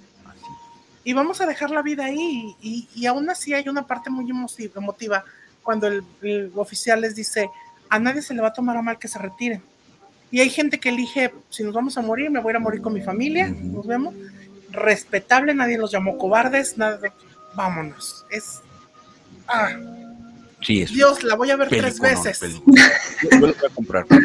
y 1.09 1.13
vamos 1.13 1.41
a 1.41 1.47
dejar 1.47 1.71
la 1.71 1.81
vida 1.81 2.05
ahí. 2.05 2.55
Y, 2.61 2.87
y 2.93 3.05
aún 3.07 3.27
así 3.31 3.53
hay 3.53 3.67
una 3.67 3.87
parte 3.87 4.11
muy 4.11 4.29
emotiva, 4.29 5.23
cuando 5.63 5.87
el, 5.87 6.03
el 6.21 6.51
oficial 6.55 7.01
les 7.01 7.15
dice, 7.15 7.49
a 7.89 7.97
nadie 7.97 8.21
se 8.21 8.35
le 8.35 8.41
va 8.41 8.49
a 8.49 8.53
tomar 8.53 8.77
a 8.77 8.83
mal 8.83 8.99
que 8.99 9.07
se 9.07 9.17
retiren. 9.17 9.61
Y 10.29 10.39
hay 10.41 10.51
gente 10.51 10.79
que 10.79 10.89
elige, 10.89 11.33
si 11.49 11.63
nos 11.63 11.73
vamos 11.73 11.97
a 11.97 12.03
morir, 12.03 12.29
me 12.29 12.39
voy 12.39 12.51
a 12.51 12.53
ir 12.53 12.57
a 12.57 12.59
morir 12.59 12.81
con 12.81 12.93
mi 12.93 13.01
familia, 13.01 13.47
nos 13.47 13.87
vemos. 13.87 14.13
Respetable, 14.69 15.55
nadie 15.55 15.79
los 15.79 15.91
llamó 15.91 16.15
cobardes, 16.15 16.77
nada, 16.77 16.99
vámonos. 17.55 18.23
Es, 18.29 18.61
ah, 19.49 19.69
Sí, 20.61 20.81
es 20.81 20.91
Dios, 20.91 21.23
la 21.23 21.35
voy 21.35 21.49
a 21.51 21.55
ver 21.55 21.69
tres 21.69 21.99
veces. 21.99 22.39
Yo, 22.41 22.49
yo 23.31 23.37
lo 23.39 23.47
voy 23.47 23.55
a 23.69 23.73
comprar. 23.73 24.05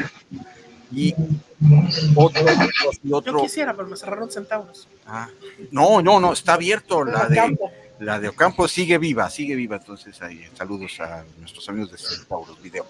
Y 0.96 1.12
otro, 2.14 2.44
y 3.02 3.08
Yo 3.08 3.16
otro. 3.16 3.42
quisiera, 3.42 3.74
pero 3.74 3.88
me 3.88 3.96
cerraron 3.96 4.30
centavos. 4.30 4.86
Ah, 5.06 5.28
no, 5.72 6.00
no, 6.02 6.20
no, 6.20 6.32
está 6.32 6.54
abierto. 6.54 7.04
La 7.04 7.26
de, 7.26 7.34
Campo. 7.34 7.72
la 7.98 8.20
de 8.20 8.28
Ocampo 8.28 8.68
sigue 8.68 8.98
viva, 8.98 9.28
sigue 9.28 9.56
viva. 9.56 9.76
Entonces, 9.76 10.22
ahí, 10.22 10.44
saludos 10.56 11.00
a 11.00 11.24
nuestros 11.40 11.68
amigos 11.68 11.90
de 11.90 11.98
Centauros 11.98 12.62
Video. 12.62 12.86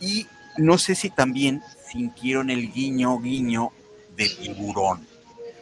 Y 0.00 0.26
no 0.56 0.78
sé 0.78 0.96
si 0.96 1.10
también 1.10 1.62
sintieron 1.92 2.50
el 2.50 2.72
guiño, 2.72 3.20
guiño 3.20 3.70
de 4.16 4.28
tiburón 4.30 5.06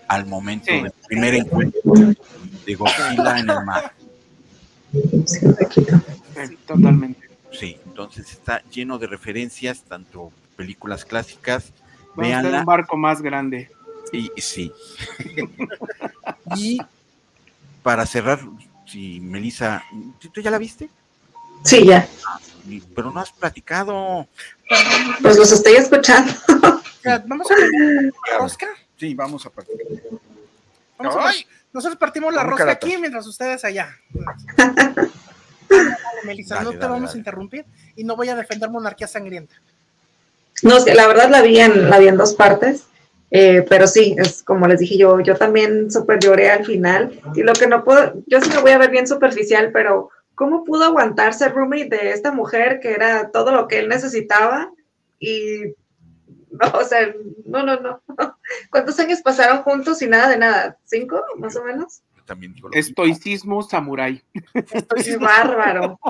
al 0.08 0.24
momento 0.24 0.66
Sí. 0.72 0.80
del 0.82 0.92
primer 1.08 1.34
encuentro 1.34 1.80
de 2.64 2.74
Godzilla 2.74 3.38
en 3.38 3.50
el 3.50 3.64
mar. 3.66 3.92
Sí, 5.26 5.46
un 5.46 5.54
poquito. 5.54 6.00
Sí, 6.46 6.58
totalmente. 6.66 7.28
Sí, 7.52 7.78
entonces 7.86 8.30
está 8.30 8.62
lleno 8.70 8.98
de 8.98 9.06
referencias, 9.06 9.82
tanto 9.82 10.32
películas 10.56 11.04
clásicas, 11.04 11.72
Vamos 12.16 12.32
a 12.32 12.38
hacer 12.38 12.54
un 12.54 12.64
barco 12.64 12.96
más 12.96 13.20
grande. 13.20 13.70
Y 14.12 14.30
sí. 14.38 14.72
y 16.56 16.78
para 17.82 18.06
cerrar, 18.06 18.40
si 18.86 19.20
Melissa, 19.20 19.82
¿tú 20.32 20.40
ya 20.40 20.50
la 20.50 20.58
viste? 20.58 20.88
Sí, 21.62 21.84
ya. 21.84 22.08
Pero 22.94 23.10
no 23.10 23.20
has 23.20 23.32
platicado. 23.32 24.26
Pues 25.20 25.36
los 25.36 25.52
estoy 25.52 25.74
escuchando. 25.74 26.32
Vamos 27.26 27.50
a 27.50 27.54
ver 27.54 28.12
la 28.30 28.38
rosca. 28.38 28.66
Sí, 28.96 29.14
vamos 29.14 29.44
a 29.44 29.50
platicar. 29.50 29.86
Vamos 30.98 31.16
a. 31.16 31.32
Nosotros 31.76 31.98
partimos 31.98 32.32
la 32.32 32.42
rosca 32.42 32.70
aquí 32.70 32.96
mientras 32.96 33.26
ustedes 33.26 33.62
allá. 33.62 33.94
Dale, 35.68 36.22
Melissa, 36.24 36.54
Dale, 36.54 36.64
no 36.64 36.70
te 36.70 36.78
dale, 36.78 36.90
vamos 36.90 37.10
dale. 37.10 37.18
a 37.18 37.18
interrumpir 37.18 37.66
y 37.96 38.02
no 38.02 38.16
voy 38.16 38.30
a 38.30 38.34
defender 38.34 38.70
monarquía 38.70 39.06
sangrienta. 39.06 39.54
No, 40.62 40.78
la 40.86 41.06
verdad 41.06 41.28
la 41.28 41.42
vi 41.42 41.60
en, 41.60 41.90
la 41.90 41.98
vi 41.98 42.08
en 42.08 42.16
dos 42.16 42.32
partes, 42.32 42.86
eh, 43.30 43.62
pero 43.68 43.86
sí, 43.86 44.16
es 44.16 44.42
como 44.42 44.66
les 44.66 44.80
dije 44.80 44.96
yo, 44.96 45.20
yo 45.20 45.36
también 45.36 45.90
súper 45.90 46.18
lloré 46.18 46.50
al 46.50 46.64
final. 46.64 47.20
Y 47.34 47.42
lo 47.42 47.52
que 47.52 47.66
no 47.66 47.84
puedo, 47.84 48.14
yo 48.26 48.40
sí 48.40 48.48
me 48.48 48.62
voy 48.62 48.70
a 48.70 48.78
ver 48.78 48.90
bien 48.90 49.06
superficial, 49.06 49.70
pero 49.70 50.08
¿cómo 50.34 50.64
pudo 50.64 50.84
aguantarse 50.84 51.50
roommate 51.50 51.90
de 51.90 52.12
esta 52.12 52.32
mujer 52.32 52.80
que 52.80 52.92
era 52.92 53.30
todo 53.32 53.52
lo 53.52 53.68
que 53.68 53.80
él 53.80 53.90
necesitaba? 53.90 54.70
Y, 55.20 55.74
no, 56.72 56.78
o 56.78 56.84
sea, 56.84 57.12
no, 57.44 57.62
no, 57.62 57.80
no. 57.80 58.02
¿Cuántos 58.70 58.98
años 58.98 59.20
pasaron 59.22 59.62
juntos 59.62 60.00
y 60.02 60.06
nada 60.06 60.28
de 60.28 60.38
nada? 60.38 60.78
¿Cinco, 60.84 61.22
más 61.38 61.56
o 61.56 61.64
menos? 61.64 62.02
También 62.24 62.52
digo 62.54 62.68
lo 62.68 62.74
mismo. 62.74 62.90
Estoicismo 62.90 63.62
samurái. 63.62 64.22
Es 64.96 65.18
bárbaro. 65.18 66.00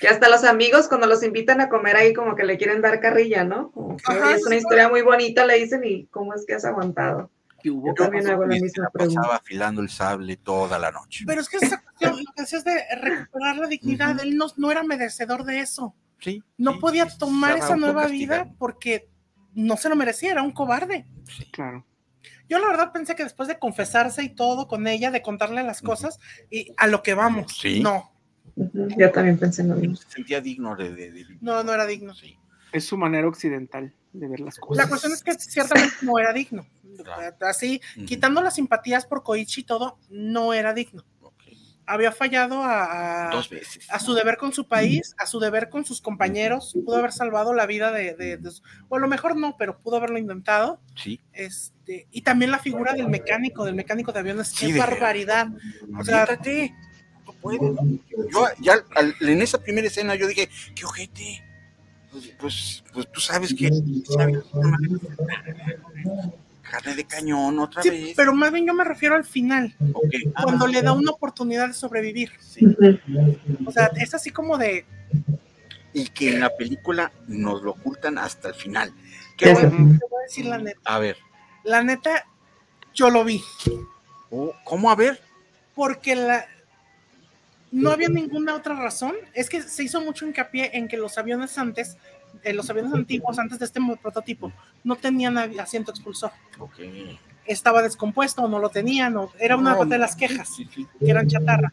Que 0.00 0.08
hasta 0.08 0.28
los 0.28 0.44
amigos 0.44 0.88
cuando 0.88 1.06
los 1.06 1.22
invitan 1.22 1.60
a 1.60 1.68
comer 1.68 1.96
ahí 1.96 2.12
como 2.14 2.34
que 2.34 2.44
le 2.44 2.56
quieren 2.58 2.80
dar 2.82 3.00
carrilla, 3.00 3.44
¿no? 3.44 3.70
Que, 3.72 4.12
Ajá, 4.12 4.26
"Oye, 4.28 4.34
es 4.36 4.46
una 4.46 4.56
historia 4.56 4.88
muy 4.88 5.02
bonita, 5.02 5.46
le 5.46 5.58
dicen, 5.58 5.82
y 5.84 6.06
¿cómo 6.06 6.34
es 6.34 6.44
que 6.46 6.54
has 6.54 6.64
aguantado? 6.64 7.30
¿Qué 7.62 7.70
hubo? 7.70 7.88
Yo 7.88 7.94
también 7.94 8.26
hago 8.28 8.44
la 8.46 8.56
misma 8.58 8.90
pregunta. 8.90 9.20
pasaba 9.20 9.36
afilando 9.36 9.80
el 9.80 9.88
sable 9.88 10.36
toda 10.36 10.78
la 10.78 10.90
noche. 10.90 11.24
Pero 11.26 11.40
es 11.40 11.48
que 11.48 11.56
esa 11.58 11.80
cuestión, 11.82 12.12
lo 12.18 12.32
que 12.34 12.42
decías 12.42 12.64
de 12.64 12.82
recuperar 13.00 13.56
la 13.56 13.66
dignidad, 13.66 14.20
él 14.20 14.36
no, 14.36 14.46
no 14.56 14.70
era 14.70 14.82
merecedor 14.82 15.44
de 15.44 15.60
eso. 15.60 15.94
Sí, 16.18 16.42
No 16.58 16.72
sí, 16.74 16.78
podía 16.80 17.06
tomar 17.08 17.56
esa 17.56 17.76
nueva 17.76 18.06
vida 18.06 18.50
porque 18.58 19.08
no 19.54 19.76
se 19.76 19.88
lo 19.88 19.96
merecía, 19.96 20.32
era 20.32 20.42
un 20.42 20.52
cobarde. 20.52 21.06
Sí. 21.28 21.44
Claro. 21.50 21.84
Yo 22.48 22.58
la 22.58 22.68
verdad 22.68 22.92
pensé 22.92 23.14
que 23.14 23.24
después 23.24 23.48
de 23.48 23.58
confesarse 23.58 24.22
y 24.22 24.28
todo 24.34 24.68
con 24.68 24.86
ella, 24.86 25.10
de 25.10 25.22
contarle 25.22 25.62
las 25.62 25.80
cosas, 25.82 26.18
y 26.50 26.72
a 26.76 26.86
lo 26.86 27.02
que 27.02 27.14
vamos. 27.14 27.56
Sí. 27.58 27.80
No, 27.80 28.12
Yo 28.56 29.10
también 29.12 29.38
pensé 29.38 29.62
en 29.62 29.68
lo 29.68 29.76
mismo. 29.76 29.96
Se 29.96 30.08
sentía 30.10 30.40
digno 30.40 30.76
de, 30.76 30.94
de- 30.94 31.10
de- 31.12 31.38
no, 31.40 31.62
no 31.64 31.72
era 31.72 31.86
digno. 31.86 32.14
Sí. 32.14 32.36
Es 32.72 32.84
su 32.84 32.96
manera 32.96 33.26
occidental 33.28 33.94
de 34.12 34.28
ver 34.28 34.40
las 34.40 34.58
cosas. 34.58 34.84
La 34.84 34.88
cuestión 34.88 35.12
es 35.12 35.22
que 35.22 35.34
ciertamente 35.34 35.94
no 36.02 36.18
era 36.18 36.32
digno. 36.32 36.66
Claro. 37.02 37.36
Así, 37.40 37.80
quitando 38.06 38.40
las 38.40 38.54
simpatías 38.54 39.06
por 39.06 39.22
Koichi 39.22 39.62
y 39.62 39.64
todo, 39.64 39.98
no 40.10 40.52
era 40.52 40.72
digno. 40.74 41.04
Había 41.86 42.12
fallado 42.12 42.62
a, 42.62 43.28
a- 43.28 43.30
Dos 43.30 43.50
veces. 43.50 43.86
a 43.90 43.98
su 44.00 44.14
deber 44.14 44.36
con 44.38 44.52
su 44.52 44.66
país, 44.66 45.14
a 45.18 45.26
su 45.26 45.38
deber 45.38 45.68
con 45.68 45.84
sus 45.84 46.00
compañeros, 46.00 46.74
pudo 46.84 46.96
haber 46.96 47.12
salvado 47.12 47.52
la 47.52 47.66
vida 47.66 47.92
de, 47.92 48.14
de- 48.14 48.36
de 48.38 48.50
su- 48.50 48.62
o 48.88 48.96
a 48.96 48.98
lo 48.98 49.06
mejor 49.08 49.36
no, 49.36 49.56
pero 49.58 49.78
pudo 49.78 49.96
haberlo 49.96 50.18
intentado. 50.18 50.80
Sí. 50.96 51.20
Este, 51.32 52.06
y 52.10 52.22
también 52.22 52.50
la 52.50 52.58
figura 52.58 52.94
del 52.94 53.08
mecánico, 53.08 53.64
del 53.64 53.74
mecánico 53.74 54.12
de 54.12 54.20
aviones, 54.20 54.48
Sí, 54.48 54.68
qué 54.68 54.72
de- 54.74 54.78
barbaridad. 54.78 55.48
O 55.98 56.04
sea. 56.04 56.26
No 57.26 57.32
puedes. 57.40 57.60
Yo 58.32 58.46
ya 58.60 58.74
al- 58.96 59.14
en 59.20 59.42
esa 59.42 59.58
primera 59.58 59.86
escena 59.86 60.14
yo 60.14 60.26
dije, 60.26 60.48
qué 60.74 60.84
ojete. 60.84 61.42
Pues, 62.10 62.28
pues, 62.38 62.84
pues 62.92 63.10
tú 63.12 63.20
sabes 63.20 63.52
que 63.54 63.70
una 63.70 64.28
carne 66.74 66.94
de 66.96 67.04
cañón 67.04 67.58
otra 67.58 67.82
sí, 67.82 67.90
vez. 67.90 68.12
pero 68.16 68.34
más 68.34 68.50
bien 68.52 68.66
yo 68.66 68.74
me 68.74 68.84
refiero 68.84 69.14
al 69.14 69.24
final, 69.24 69.74
Ok. 69.92 70.14
Ah, 70.34 70.42
cuando 70.44 70.66
le 70.66 70.82
da 70.82 70.92
una 70.92 71.12
oportunidad 71.12 71.68
de 71.68 71.74
sobrevivir. 71.74 72.32
sí. 72.40 72.66
O 73.66 73.70
sea, 73.72 73.90
es 73.96 74.14
así 74.14 74.30
como 74.30 74.58
de, 74.58 74.84
Y 75.92 76.08
que 76.08 76.30
en 76.34 76.40
la 76.40 76.50
película 76.56 77.12
nos 77.28 77.62
lo 77.62 77.72
ocultan 77.72 78.18
hasta 78.18 78.48
el 78.48 78.54
final. 78.54 78.92
¿Qué 79.36 79.52
bueno? 79.52 79.70
te 79.70 80.06
voy 80.10 80.20
a 80.20 80.22
decir 80.26 80.46
la 80.46 80.58
neta, 80.58 80.80
A 80.84 80.98
ver. 80.98 81.16
la 81.64 81.82
neta, 81.82 82.26
yo 82.92 83.10
lo 83.10 83.24
vi, 83.24 83.40
oh, 84.30 84.52
¿Cómo 84.64 84.90
a 84.90 84.96
ver? 84.96 85.20
porque 85.74 86.14
la, 86.16 86.46
no 87.72 87.90
había 87.90 88.08
ninguna 88.08 88.54
otra 88.54 88.74
razón. 88.76 89.14
Es 89.32 89.48
que 89.50 89.60
se 89.62 89.82
hizo 89.82 90.00
mucho 90.00 90.24
hincapié 90.26 90.70
en 90.74 90.86
que 90.88 90.96
los 90.96 91.18
aviones 91.18 91.58
antes, 91.58 91.96
eh, 92.42 92.52
los 92.52 92.68
aviones 92.70 92.92
antiguos 92.92 93.38
antes 93.38 93.58
de 93.58 93.64
este 93.66 93.80
prototipo, 94.00 94.52
no 94.82 94.96
tenían 94.96 95.38
asiento 95.38 95.90
expulsor. 95.90 96.30
Estaba 97.46 97.82
descompuesto 97.82 98.42
o 98.42 98.48
no 98.48 98.58
lo 98.58 98.70
tenían, 98.70 99.16
o 99.16 99.30
era 99.38 99.56
una 99.56 99.74
No, 99.74 99.84
de 99.84 99.98
las 99.98 100.16
quejas 100.16 100.50
que 100.98 101.10
eran 101.10 101.28
chatarra. 101.28 101.72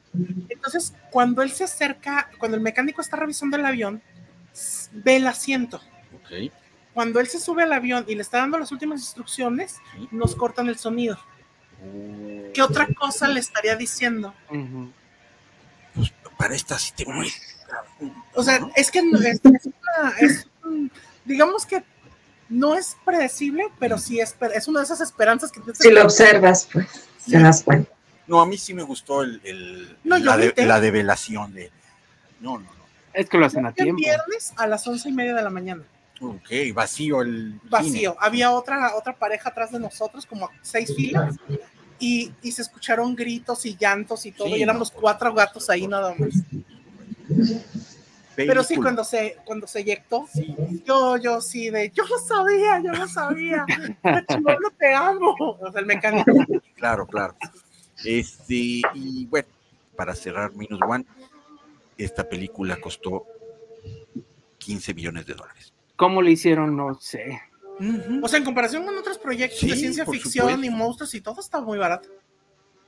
Entonces, 0.50 0.94
cuando 1.10 1.42
él 1.42 1.52
se 1.52 1.64
acerca, 1.64 2.30
cuando 2.38 2.58
el 2.58 2.64
mecánico 2.64 3.02
está 3.02 3.16
revisando 3.18 3.56
el 3.58 3.66
avión, 3.66 4.02
ve 4.92 5.16
el 5.16 5.28
asiento. 5.28 5.82
Cuando 6.94 7.22
él 7.22 7.28
se 7.28 7.40
sube 7.40 7.64
al 7.64 7.72
avión 7.72 8.04
y 8.08 8.16
le 8.16 8.22
está 8.22 8.40
dando 8.40 8.58
las 8.60 8.72
últimas 8.74 9.00
instrucciones, 9.00 9.78
nos 10.12 10.36
cortan 10.36 10.68
el 10.68 10.78
sonido. 10.78 11.18
Oh, 11.84 12.52
¿Qué 12.54 12.62
otra 12.62 12.88
cosa 12.94 13.28
le 13.30 13.40
estaría 13.40 13.76
diciendo? 13.78 14.34
Pues 15.96 16.14
para 16.38 16.54
esta 16.56 16.78
sí 16.78 16.92
te 16.96 17.06
voy. 17.06 17.32
O 18.36 18.44
sea, 18.44 18.60
es 18.76 18.92
que 18.92 19.00
es, 19.00 19.06
es 19.24 19.42
una- 19.46 20.10
es 20.20 20.48
digamos 21.26 21.66
que 21.66 21.84
no 22.50 22.76
es 22.76 22.98
predecible, 23.06 23.64
pero 23.80 23.98
sí 23.98 24.20
es, 24.20 24.36
es 24.54 24.68
una 24.68 24.80
de 24.82 24.86
esas 24.86 25.02
esperanzas 25.02 25.52
que 25.52 25.62
tienes 25.62 25.78
Si 25.80 25.90
lo 25.92 26.04
observas, 26.04 26.68
pues 26.72 26.88
te 27.30 27.40
das 27.40 27.64
cuenta. 27.64 27.90
No, 28.28 28.42
a 28.42 28.46
mí 28.46 28.58
sí 28.58 28.74
me 28.74 28.84
gustó 28.84 29.24
el, 29.24 29.98
No, 30.04 30.18
la, 30.18 30.38
de- 30.38 30.54
la 30.66 30.80
develación 30.80 31.54
de. 31.54 31.72
No, 32.40 32.58
no, 32.60 32.68
Es 33.14 33.30
que 33.30 33.38
lo 33.38 33.46
hacen 33.46 33.66
a 33.66 33.70
El 33.70 33.76
tiempo. 33.76 33.98
viernes 33.98 34.54
a 34.58 34.68
las 34.68 34.86
once 34.88 35.08
y 35.10 35.12
media 35.12 35.34
de 35.36 35.42
la 35.42 35.50
mañana. 35.50 35.84
no. 36.20 36.30
Ok, 36.32 36.50
vacío 36.74 37.22
el. 37.22 37.60
Vacío. 37.70 38.16
Había 38.20 38.52
otra, 38.52 38.96
otra 38.96 39.16
pareja 39.16 39.50
atrás 39.50 39.72
de 39.72 39.80
nosotros, 39.80 40.26
como 40.26 40.46
a 40.46 40.52
seis 40.62 40.94
filas, 40.96 41.36
y, 42.00 42.32
y 42.42 42.52
se 42.52 42.62
escucharon 42.64 43.16
gritos 43.16 43.66
y 43.66 43.76
llantos 43.76 44.26
y 44.26 44.32
todo, 44.32 44.48
Sí, 44.48 44.56
y 44.56 44.62
éramos 44.64 44.94
no. 44.94 45.00
cuatro 45.02 45.34
gatos 45.34 45.70
ahí 45.70 45.88
nada 45.88 46.14
más. 46.18 46.34
Pero 48.36 48.64
sí, 48.64 48.76
cuando 48.78 49.04
se, 49.04 49.38
cuando 49.46 49.68
se 49.68 49.80
eyectó, 49.80 50.26
yo, 50.86 51.18
yo 51.18 51.42
sí, 51.42 51.70
de 51.70 51.90
yo 51.92 52.04
lo 52.06 52.18
sabía, 52.18 52.82
yo 52.82 52.92
lo 52.94 53.08
sabía. 53.08 53.66
Chimolo, 54.30 54.70
te 54.78 54.94
amo. 54.94 55.36
O 55.40 55.72
sea, 55.72 55.82
el 55.82 55.86
mecánico. 55.86 56.32
Claro, 56.76 57.06
claro. 57.08 57.36
Este, 58.04 58.82
y 58.94 59.26
bueno, 59.28 59.48
para 59.96 60.16
cerrar 60.16 60.54
Minus 60.54 60.80
One, 60.88 61.06
esta 61.98 62.28
película 62.28 62.78
costó 62.80 63.26
15 64.58 64.94
millones 64.94 65.26
de 65.26 65.34
dólares. 65.34 65.74
¿Cómo 65.96 66.22
le 66.22 66.32
hicieron? 66.32 66.76
No 66.76 67.00
sé. 67.00 67.42
O 68.22 68.28
sea, 68.28 68.38
en 68.40 68.46
comparación 68.46 68.86
con 68.86 68.98
otros 68.98 69.18
proyectos 69.18 69.60
Sí, 69.60 69.70
de 69.70 69.76
ciencia 69.76 70.06
ficción 70.06 70.50
supuesto. 70.50 70.66
y 70.66 70.70
monstruos 70.70 71.14
y 71.16 71.22
todo, 71.22 71.40
está 71.42 71.62
muy 71.62 71.78
barato. 71.78 72.10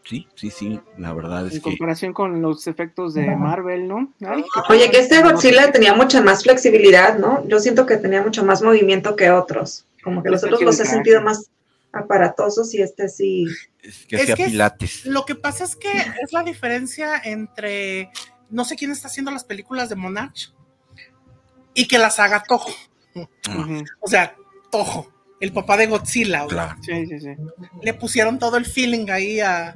Sí, 0.06 0.28
sí, 0.36 0.50
sí, 0.50 0.82
la 0.98 1.14
verdad 1.14 1.42
En 1.42 1.48
es 1.48 1.54
que 1.54 1.62
comparación 1.62 2.14
con 2.14 2.42
los 2.42 2.68
efectos 2.68 3.14
de 3.14 3.36
Marvel, 3.36 3.88
¿no? 3.88 4.14
Ay, 4.26 4.44
Oye, 4.70 4.92
que 4.92 5.00
este 5.00 5.22
Godzilla 5.22 5.72
tenía 5.72 5.94
mucha 5.94 6.22
más 6.22 6.44
flexibilidad, 6.44 7.18
¿no? 7.18 7.48
Yo 7.48 7.60
siento 7.60 7.86
que 7.86 7.96
tenía 7.98 8.22
mucho 8.22 8.44
más 8.44 8.62
movimiento 8.62 9.16
que 9.16 9.32
otros. 9.32 9.86
Como 10.04 10.22
que 10.22 10.30
los 10.30 10.44
Este 10.44 10.54
otros 10.54 10.62
los 10.62 10.80
he 10.82 10.86
sentido 10.86 11.22
más 11.22 11.50
aparatosos 11.94 12.74
y 12.74 12.82
este 12.82 13.08
sí. 13.08 13.46
es 13.82 14.06
que 14.06 14.18
Es 14.18 14.30
hacía 14.30 14.48
pilates. 14.48 15.06
Lo 15.06 15.24
que 15.26 15.36
pasa 15.36 15.64
es 15.64 15.78
que 15.78 15.92
es 15.92 16.34
la 16.34 16.44
diferencia 16.44 17.22
entre 17.24 18.12
no 18.50 18.66
sé 18.66 18.76
quién 18.76 18.92
está 18.92 19.08
haciendo 19.08 19.32
las 19.32 19.46
películas 19.46 19.90
de 19.90 19.96
Monarch 19.96 20.54
y 21.74 21.88
que 21.88 21.98
las 21.98 22.20
haga 22.20 22.44
Toho. 22.44 22.74
Ah. 23.48 23.84
O 24.02 24.08
sea, 24.08 24.36
Toho, 24.70 25.13
el 25.44 25.52
papá 25.54 25.78
de 25.78 25.88
Godzilla. 25.88 26.46
Claro, 26.48 26.76
Sí, 26.82 27.06
sí, 27.08 27.20
sí. 27.20 27.30
Le 27.82 27.94
pusieron 27.94 28.40
todo 28.40 28.58
el 28.58 28.66
feeling 28.66 29.10
ahí 29.10 29.40
a, 29.42 29.76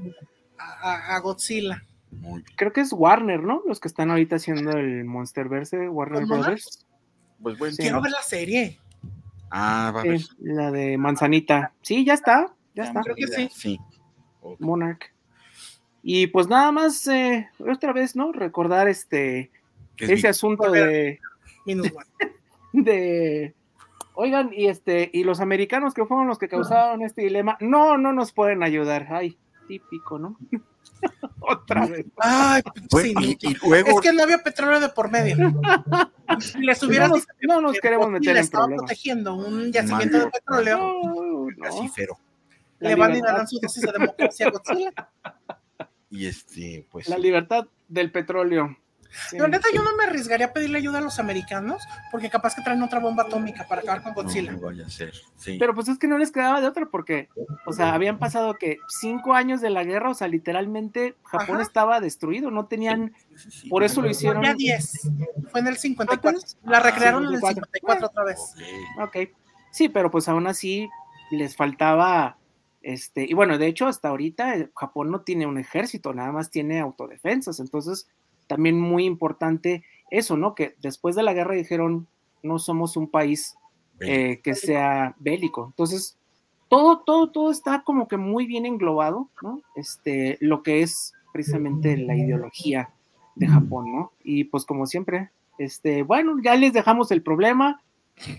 a- 0.57 1.15
a 1.15 1.19
Godzilla. 1.19 1.83
muy 2.11 2.41
bien. 2.41 2.55
Creo 2.55 2.71
que 2.73 2.81
es 2.81 2.93
Warner, 2.93 3.43
¿no? 3.43 3.61
Los 3.67 3.79
que 3.79 3.87
están 3.87 4.09
ahorita 4.11 4.37
haciendo 4.37 4.71
el 4.71 5.03
Monsterverse, 5.05 5.89
Warner 5.89 6.21
¿Los 6.21 6.29
Brothers. 6.29 6.85
Pues 7.41 7.57
bueno, 7.57 7.75
Sí. 7.75 7.81
Quiero 7.83 8.01
ver 8.01 8.11
la 8.11 8.21
serie. 8.21 8.79
ah, 9.51 9.91
va 9.95 10.01
a 10.01 10.03
ver. 10.03 10.21
La 10.39 10.71
de 10.71 10.97
Manzanita. 10.97 11.73
Sí, 11.81 12.03
ya 12.05 12.13
está, 12.13 12.53
ya 12.73 12.83
está. 12.85 13.01
creo 13.01 13.15
que 13.15 13.27
sí. 13.27 13.49
Sí. 13.53 13.79
Monarch. 14.59 15.13
Y 16.01 16.27
pues 16.27 16.47
nada 16.47 16.71
más, 16.71 17.05
eh, 17.07 17.49
otra 17.59 17.91
vez, 17.91 18.15
¿no? 18.15 18.31
Recordar 18.31 18.87
este 18.87 19.51
ese 19.97 20.27
asunto 20.29 20.71
de, 20.71 21.19
Minus 21.65 21.87
One. 21.91 22.05
de 22.73 23.53
oigan, 24.17 24.49
y 24.51 24.67
este, 24.67 25.09
y 25.13 25.23
los 25.23 25.39
americanos 25.39 25.93
que 25.93 26.05
fueron 26.05 26.27
los 26.27 26.37
que 26.37 26.47
causaron 26.49 27.01
este 27.03 27.21
dilema, 27.21 27.57
no, 27.61 27.97
no 27.97 28.11
nos 28.13 28.31
pueden 28.33 28.63
ayudar. 28.63 29.07
Ay, 29.11 29.37
típico, 29.67 30.17
¿no? 30.19 30.37
otra 31.39 31.85
vez. 31.85 32.05
Ay, 32.17 32.61
sí, 33.01 33.13
y, 33.21 33.37
y 33.47 33.55
luego, 33.67 33.89
Es 33.89 34.01
que 34.01 34.11
no 34.13 34.23
había 34.23 34.39
petróleo 34.39 34.79
de 34.79 34.89
por 34.89 35.11
medio. 35.11 35.35
Si 36.39 36.59
les 36.59 36.81
hubieran 36.83 37.09
No 37.11 37.15
nos, 37.17 37.27
no 37.41 37.61
nos 37.61 37.73
que 37.73 37.79
queremos 37.81 38.09
meter 38.09 38.35
en 38.35 38.43
estaba 38.43 38.65
problemas. 38.65 38.85
protegiendo 38.85 39.35
un 39.35 39.71
yacimiento 39.71 40.17
de 40.17 40.23
Mano. 40.25 40.31
petróleo, 40.31 40.77
No, 40.77 41.47
no. 41.55 41.67
así 41.67 41.87
fero. 41.89 42.17
La 42.79 42.89
le 42.89 42.95
van 42.95 43.11
libertad- 43.13 43.37
dan 43.37 43.47
su 43.47 43.59
dosis 43.59 43.83
de 43.83 43.91
democracia 43.91 44.47
a 44.47 44.51
Godzilla. 44.51 44.93
Y 46.09 46.25
este, 46.25 46.87
pues. 46.91 47.07
La 47.09 47.17
libertad 47.17 47.67
del 47.87 48.11
petróleo. 48.11 48.77
Sí. 49.29 49.37
La 49.37 49.47
neta, 49.47 49.67
yo 49.73 49.83
no 49.83 49.95
me 49.95 50.03
arriesgaría 50.03 50.47
a 50.47 50.53
pedirle 50.53 50.77
ayuda 50.77 50.99
a 50.99 51.01
los 51.01 51.19
americanos, 51.19 51.83
porque 52.11 52.29
capaz 52.29 52.55
que 52.55 52.61
traen 52.61 52.81
otra 52.83 52.99
bomba 52.99 53.23
atómica 53.23 53.67
para 53.67 53.81
acabar 53.81 54.03
con 54.03 54.13
Godzilla. 54.13 54.51
No, 54.51 54.59
vaya 54.61 54.85
a 54.85 54.89
ser. 54.89 55.13
Sí. 55.35 55.57
Pero 55.59 55.73
pues 55.73 55.87
es 55.87 55.97
que 55.97 56.07
no 56.07 56.17
les 56.17 56.31
quedaba 56.31 56.61
de 56.61 56.67
otra 56.67 56.85
porque, 56.85 57.29
o 57.65 57.73
sea, 57.73 57.93
habían 57.93 58.19
pasado 58.19 58.55
que 58.55 58.77
cinco 58.87 59.33
años 59.33 59.61
de 59.61 59.69
la 59.69 59.83
guerra, 59.83 60.09
o 60.09 60.13
sea, 60.13 60.27
literalmente 60.27 61.15
Japón 61.23 61.55
Ajá. 61.55 61.63
estaba 61.63 61.99
destruido, 61.99 62.51
no 62.51 62.65
tenían, 62.67 63.13
Sí, 63.35 63.51
sí, 63.51 63.69
por 63.69 63.83
eso 63.83 64.01
lo 64.01 64.09
hicieron. 64.09 64.43
Ya 64.43 64.53
10. 64.53 65.09
Fue 65.51 65.59
en 65.61 65.67
el 65.67 65.77
54. 65.77 66.21
¿Cuántos? 66.21 66.57
La 66.63 66.79
recrearon 66.79 67.25
en 67.25 67.33
el 67.33 67.39
54. 67.39 67.71
54 67.73 68.07
otra 68.07 68.23
vez. 68.23 68.39
Ok. 68.99 69.07
Ok, 69.07 69.37
sí, 69.71 69.89
pero 69.89 70.11
pues 70.11 70.27
aún 70.27 70.47
así 70.47 70.89
les 71.31 71.55
faltaba, 71.55 72.37
este, 72.81 73.25
y 73.27 73.33
bueno, 73.33 73.57
de 73.57 73.67
hecho 73.67 73.87
hasta 73.87 74.09
ahorita 74.09 74.55
eh, 74.55 74.69
Japón 74.75 75.11
no 75.11 75.21
tiene 75.21 75.45
un 75.45 75.57
ejército, 75.57 76.13
nada 76.13 76.31
más 76.31 76.49
tiene 76.49 76.79
autodefensas, 76.79 77.59
entonces 77.59 78.07
también 78.47 78.79
muy 78.79 79.05
importante 79.05 79.83
eso, 80.09 80.37
¿no? 80.37 80.55
Que 80.55 80.75
después 80.81 81.15
de 81.15 81.23
la 81.23 81.33
guerra 81.33 81.55
dijeron, 81.55 82.07
no 82.43 82.59
somos 82.59 82.97
un 82.97 83.09
país 83.09 83.55
eh, 83.99 84.41
que 84.43 84.55
sea 84.55 85.15
bélico. 85.19 85.65
Entonces, 85.67 86.17
todo, 86.69 86.99
todo, 86.99 87.29
todo 87.31 87.51
está 87.51 87.83
como 87.83 88.07
que 88.07 88.17
muy 88.17 88.45
bien 88.45 88.65
englobado, 88.65 89.29
¿no? 89.41 89.61
Este, 89.75 90.37
lo 90.41 90.63
que 90.63 90.81
es 90.81 91.13
precisamente 91.31 91.97
la 91.97 92.15
ideología 92.15 92.89
de 93.35 93.47
Japón, 93.47 93.91
¿no? 93.91 94.11
Y 94.23 94.45
pues 94.45 94.65
como 94.65 94.85
siempre, 94.85 95.31
este, 95.57 96.03
bueno, 96.03 96.37
ya 96.43 96.55
les 96.55 96.73
dejamos 96.73 97.11
el 97.11 97.21
problema, 97.21 97.81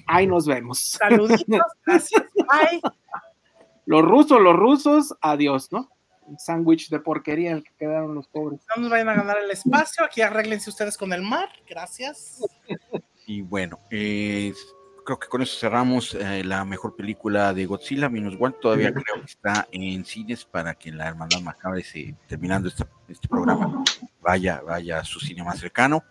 ahí 0.06 0.26
nos 0.26 0.47
vemos. 0.47 0.78
Saluditos, 0.80 1.60
gracias. 1.86 2.22
Bye. 2.35 2.80
Los 3.86 4.02
rusos, 4.02 4.39
los 4.39 4.55
rusos, 4.55 5.16
adiós, 5.22 5.72
¿no? 5.72 5.89
Sándwich 6.36 6.88
de 6.90 7.00
porquería 7.00 7.52
el 7.52 7.62
que 7.64 7.70
quedaron 7.78 8.14
los 8.14 8.28
pobres. 8.28 8.60
No 8.76 8.82
nos 8.82 8.90
vayan 8.90 9.09
a 9.09 9.14
ganar 9.14 9.38
el 9.42 9.50
espacio. 9.50 10.05
Aquí 10.05 10.20
arréglense 10.20 10.68
ustedes 10.70 10.96
con 10.98 11.12
el 11.12 11.22
mar. 11.22 11.48
Gracias. 11.68 12.40
Y 13.26 13.42
bueno, 13.42 13.78
eh, 13.90 14.52
creo 15.05 15.18
que 15.18 15.28
con 15.28 15.42
eso 15.42 15.59
cerramos 15.59 16.14
eh, 16.14 16.42
la 16.44 16.64
mejor 16.64 16.96
película 16.96 17.52
de 17.55 17.66
Godzilla 17.66 18.09
Minus 18.09 18.36
One. 18.40 18.55
Todavía 18.60 18.92
creo 18.92 19.20
que 19.20 19.24
está 19.26 19.66
en 19.72 20.05
cines 20.05 20.44
para 20.44 20.74
que 20.74 20.90
la 20.92 21.09
Hermandad 21.09 21.40
Macabre, 21.40 21.82
se, 21.82 22.14
terminando 22.26 22.68
esta- 22.68 22.88
este 23.09 23.28
programa, 23.28 23.84
vaya, 24.20 24.60
vaya 24.60 24.98
a 25.00 25.05
su 25.05 25.20
cine 25.20 25.42
más 25.44 25.59
cercano. 25.59 26.02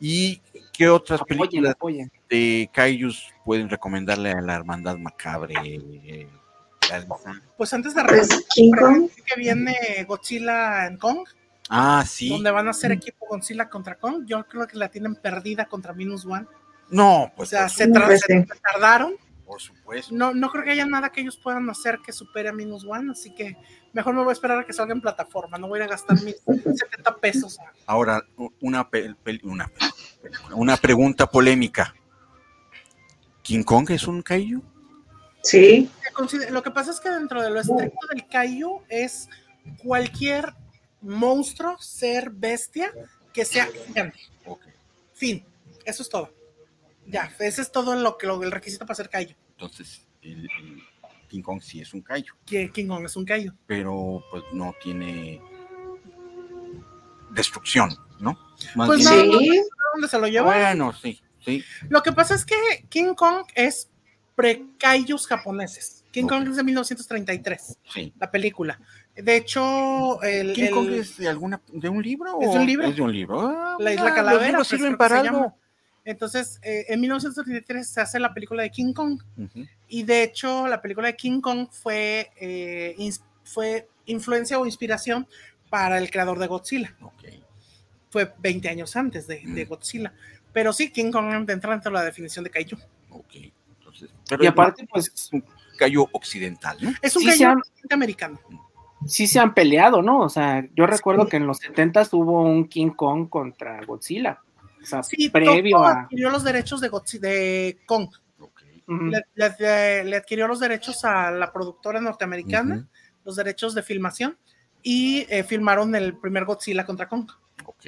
¿Y 0.00 0.40
qué 0.72 0.88
otras 0.88 1.20
películas 1.24 1.72
apoyen. 1.72 2.10
de 2.30 2.70
Kaijus 2.72 3.26
pueden 3.44 3.68
recomendarle 3.68 4.30
a 4.30 4.40
la 4.40 4.54
Hermandad 4.54 4.96
Macabre? 4.96 5.54
eh? 5.64 6.28
Pues 7.56 7.72
antes 7.72 7.94
de 7.94 8.02
Pues 8.04 8.30
arrancar, 8.30 8.38
King 8.54 8.70
Kong. 8.78 9.10
que 9.26 9.40
viene 9.40 10.04
Godzilla 10.06 10.86
en 10.86 10.96
Kong, 10.96 11.26
Ah, 11.68 12.04
sí. 12.06 12.28
donde 12.30 12.50
van 12.50 12.66
a 12.66 12.70
hacer 12.70 12.92
equipo 12.92 13.26
Godzilla 13.28 13.68
contra 13.68 13.96
Kong. 13.96 14.24
Yo 14.26 14.46
creo 14.46 14.66
que 14.66 14.76
la 14.78 14.88
tienen 14.88 15.14
perdida 15.16 15.66
contra 15.66 15.92
Minus 15.92 16.24
One. 16.24 16.46
No, 16.90 17.24
O 17.24 17.32
pues 17.36 17.50
sea, 17.50 17.62
por, 17.62 17.70
se, 17.70 17.88
tra- 17.88 18.06
Pues 18.06 18.22
tardaron. 18.72 19.14
por 19.44 19.60
supuesto. 19.60 20.14
No, 20.14 20.32
no 20.32 20.48
creo 20.50 20.64
que 20.64 20.70
haya 20.70 20.86
nada 20.86 21.10
que 21.10 21.20
ellos 21.20 21.36
puedan 21.36 21.68
hacer 21.70 21.98
que 22.04 22.12
supere 22.12 22.48
a 22.48 22.52
Minus 22.52 22.84
One, 22.84 23.12
así 23.12 23.34
que 23.34 23.56
mejor 23.92 24.14
me 24.14 24.22
voy 24.22 24.30
a 24.30 24.32
esperar 24.32 24.58
a 24.60 24.64
que 24.64 24.72
salga 24.72 24.92
en 24.94 25.00
plataforma. 25.02 25.58
No 25.58 25.68
voy 25.68 25.80
a 25.80 25.82
ir 25.84 25.88
a 25.88 25.92
gastar 25.92 26.18
mis 26.22 26.36
70 26.46 27.16
pesos. 27.16 27.58
Ahora, 27.86 28.22
una, 28.60 28.90
pel- 28.90 29.16
pel- 29.22 29.40
una, 29.44 29.68
pel- 29.68 29.92
una 30.54 30.76
pregunta 30.78 31.26
polémica. 31.30 31.94
¿King 33.42 33.62
Kong 33.62 33.90
es 33.90 34.06
un 34.06 34.22
Kaiju? 34.22 34.62
Sí, 35.42 35.90
Lo 36.50 36.62
que 36.62 36.70
pasa 36.70 36.90
es 36.90 37.00
que 37.00 37.08
dentro 37.10 37.42
de 37.42 37.50
lo 37.50 37.60
estricto 37.60 38.06
del 38.12 38.26
Kaiju 38.28 38.82
es 38.88 39.28
cualquier 39.82 40.52
monstruo, 41.00 41.78
ser, 41.78 42.30
bestia 42.30 42.92
que 43.32 43.44
sea 43.44 43.66
gigante. 43.86 44.18
Fin. 45.14 45.44
Eso 45.84 46.02
es 46.02 46.08
todo. 46.08 46.32
Ya, 47.06 47.32
ese 47.38 47.62
es 47.62 47.72
todo 47.72 47.94
lo 47.94 48.18
que 48.18 48.26
lo, 48.26 48.42
el 48.42 48.50
requisito 48.50 48.84
para 48.84 48.94
ser 48.96 49.08
Kaiju. 49.08 49.34
Entonces, 49.52 50.06
el, 50.22 50.44
el 50.60 50.82
King 51.28 51.42
Kong 51.42 51.62
sí 51.62 51.80
es 51.80 51.94
un 51.94 52.02
Kaiju, 52.02 52.34
Que 52.44 52.70
King 52.70 52.88
Kong 52.88 53.04
es 53.06 53.16
un 53.16 53.24
Kaiju. 53.24 53.52
pero 53.66 54.22
pues 54.30 54.42
no 54.52 54.74
tiene 54.82 55.40
destrucción. 57.30 57.90
¿no? 58.20 58.32
Más 58.74 58.86
Pues 58.88 58.98
bien- 59.00 59.30
no, 59.30 59.38
Sí, 59.38 59.62
¿Dónde 59.94 60.08
se 60.08 60.18
lo 60.18 60.26
lleva? 60.26 60.46
Bueno, 60.46 60.92
sí, 60.92 61.20
sí. 61.44 61.64
Lo 61.88 62.02
que 62.02 62.12
pasa 62.12 62.34
es 62.34 62.44
que 62.44 62.56
King 62.88 63.14
Kong 63.14 63.44
es 63.54 63.88
pre-kaijus 64.38 65.26
japoneses. 65.26 66.04
King. 66.12 66.26
Kong 66.26 66.48
es 66.48 66.56
de 66.56 66.62
1933, 66.64 67.78
sí. 67.92 68.12
la 68.18 68.30
película. 68.30 68.80
De 69.14 69.36
hecho, 69.36 70.22
el, 70.22 70.52
¿King 70.54 70.62
el- 70.64 70.70
Kong 70.70 70.90
es 70.92 71.16
de 71.18 71.28
alguna 71.28 71.60
de 71.72 71.88
un 71.88 72.00
libro? 72.02 72.40
Es 72.40 72.52
de 72.52 72.58
un 72.58 72.66
libro. 72.66 72.86
Es 72.86 72.96
de 72.96 73.02
un 73.02 73.12
libro. 73.12 73.40
Ah, 73.48 73.76
La 73.80 73.92
Isla 73.92 74.14
Calavera, 74.14 74.32
Los 74.32 74.42
libros 74.46 74.68
pues, 74.68 74.80
sirven 74.80 74.96
para 74.96 75.20
algo. 75.20 75.54
Entonces, 76.04 76.58
eh, 76.62 76.86
en 76.88 77.00
1933 77.00 77.86
se 77.86 78.00
hace 78.00 78.18
la 78.20 78.32
película 78.32 78.62
de 78.62 78.70
King 78.70 78.92
Kong. 78.94 79.20
Y 79.88 80.04
de 80.04 80.22
hecho, 80.22 80.66
la 80.68 80.80
película 80.80 81.08
de 81.08 81.16
King 81.16 81.40
Kong 81.40 81.66
fue, 81.70 82.30
eh, 82.40 82.94
ins- 82.98 83.20
fue 83.44 83.88
influencia 84.06 84.58
o 84.58 84.64
inspiración 84.64 85.26
para 85.68 85.98
el 85.98 86.10
creador 86.10 86.38
de 86.38 86.46
Godzilla. 86.46 86.94
Ok. 87.02 87.24
Fue 88.10 88.32
20 88.38 88.68
años 88.70 88.96
antes 88.96 89.26
de, 89.26 89.40
de 89.44 89.66
Mm. 89.66 89.68
Godzilla. 89.68 90.14
Pero 90.54 90.72
sí, 90.72 90.90
King 90.90 91.10
Kong 91.10 91.30
entra 91.50 91.72
dentro 91.72 91.90
de 91.90 91.98
la 91.98 92.04
definición 92.04 92.42
de 92.44 92.50
Kaiju. 92.50 92.78
Pero 94.28 94.42
Y 94.42 94.46
es 94.46 94.52
aparte, 94.52 94.86
pues 94.90 95.30
un 95.32 95.44
callo 95.78 96.08
occidental, 96.12 96.76
¿no? 96.80 96.92
Es 97.02 97.14
un 97.16 97.22
Sí, 97.22 97.44
han- 97.44 97.60
americano. 97.90 98.38
sí 99.06 99.26
se 99.26 99.38
han 99.38 99.54
peleado, 99.54 100.02
¿no? 100.02 100.20
O 100.20 100.28
sea, 100.28 100.66
yo 100.74 100.86
recuerdo 100.86 101.26
que 101.26 101.36
en 101.36 101.46
los 101.46 101.58
70 101.58 102.08
hubo 102.12 102.42
un 102.42 102.68
King 102.68 102.90
Kong 102.90 103.28
contra 103.28 103.84
Godzilla. 103.84 104.40
O 104.82 104.86
sea, 104.86 105.02
Sí, 105.02 105.28
previo 105.30 105.78
a. 105.84 106.02
adquirió 106.02 106.30
los 106.30 106.44
derechos 106.44 106.80
de, 106.80 107.78
Kong. 107.86 108.08
Le, 108.88 109.22
le- 109.34 110.04
le 110.04 110.16
adquirió 110.16 110.48
los 110.48 110.60
derechos 110.60 111.04
a 111.04 111.30
la 111.30 111.52
productora 111.52 112.00
norteamericana, 112.00 112.86
los 113.24 113.36
derechos 113.36 113.74
de 113.74 113.82
filmación, 113.82 114.38
y 114.82 115.26
eh, 115.28 115.44
filmaron 115.44 115.94
el 115.94 116.16
primer 116.16 116.46
Godzilla 116.46 116.86
contra 116.86 117.06
Kong, 117.08 117.28
Ok. 117.66 117.84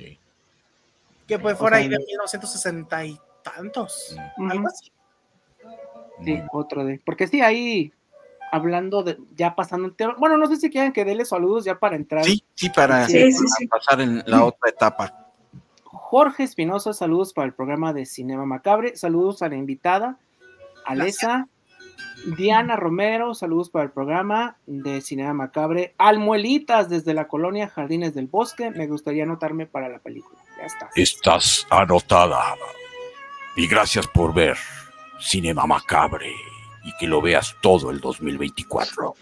que 1.27 1.39
fue 1.39 1.53
O 1.55 1.57
fuera 1.57 1.77
sea, 1.79 1.85
ahí 1.85 1.89
de 1.89 1.97
el- 1.97 2.05
1960 2.07 3.07
y 3.07 3.19
tantos. 3.43 4.15
Algo 4.51 4.69
así. 4.69 4.93
Sí, 6.25 6.43
otro 6.53 6.85
de. 6.85 7.01
Porque 7.05 7.27
sí, 7.27 7.41
ahí 7.41 7.93
hablando 8.53 9.03
de. 9.03 9.19
Ya 9.35 9.55
pasando 9.55 9.89
el 9.89 9.95
tema. 9.95 10.15
Bueno, 10.19 10.37
no 10.37 10.47
sé 10.47 10.57
si 10.57 10.71
quieren 10.71 10.93
que 10.93 11.05
déle 11.05 11.25
saludos 11.25 11.65
ya 11.65 11.79
para 11.79 11.97
entrar. 11.97 12.25
Sí, 12.25 12.43
sí, 12.55 12.71
para, 12.71 13.07
Sí, 13.07 13.33
sí, 13.33 13.39
para 13.39 13.57
sí. 13.59 13.67
pasar 13.67 14.01
en 14.01 14.23
la 14.27 14.45
otra 14.45 14.71
etapa. 14.71 15.31
Jorge 15.85 16.43
Espinosa, 16.43 16.93
saludos 16.93 17.33
para 17.33 17.47
el 17.47 17.55
programa 17.55 17.93
de 17.93 18.07
Cinema 18.07 18.45
Macabre. 18.45 18.97
Saludos 18.97 19.43
a 19.43 19.49
la 19.49 19.57
invitada, 19.57 20.19
Alesa. 20.85 21.49
Diana 22.37 22.77
Romero, 22.77 23.35
saludos 23.35 23.71
para 23.71 23.87
el 23.87 23.93
programa 23.93 24.57
de 24.67 25.01
Cinema 25.01 25.33
Macabre. 25.33 25.95
Almuelitas 25.97 26.89
desde 26.89 27.15
la 27.15 27.29
colonia 27.29 27.69
Jardines 27.69 28.15
del 28.15 28.27
Bosque. 28.27 28.71
Me 28.71 28.87
gustaría 28.87 29.23
anotarme 29.23 29.67
para 29.67 29.89
la 29.89 30.01
película. 30.01 30.39
Ya 30.59 30.67
está. 30.67 30.91
Estás 30.95 31.67
anotada. 31.71 32.57
Y 33.57 33.67
gracias 33.67 34.07
por 34.07 34.35
ver 34.35 34.59
Cinema 35.21 35.67
Macabre 35.67 36.33
y 36.85 36.93
que 36.99 37.07
lo 37.07 37.21
veas 37.21 37.57
todo 37.61 37.91
el 37.91 38.01
2024. 38.01 39.15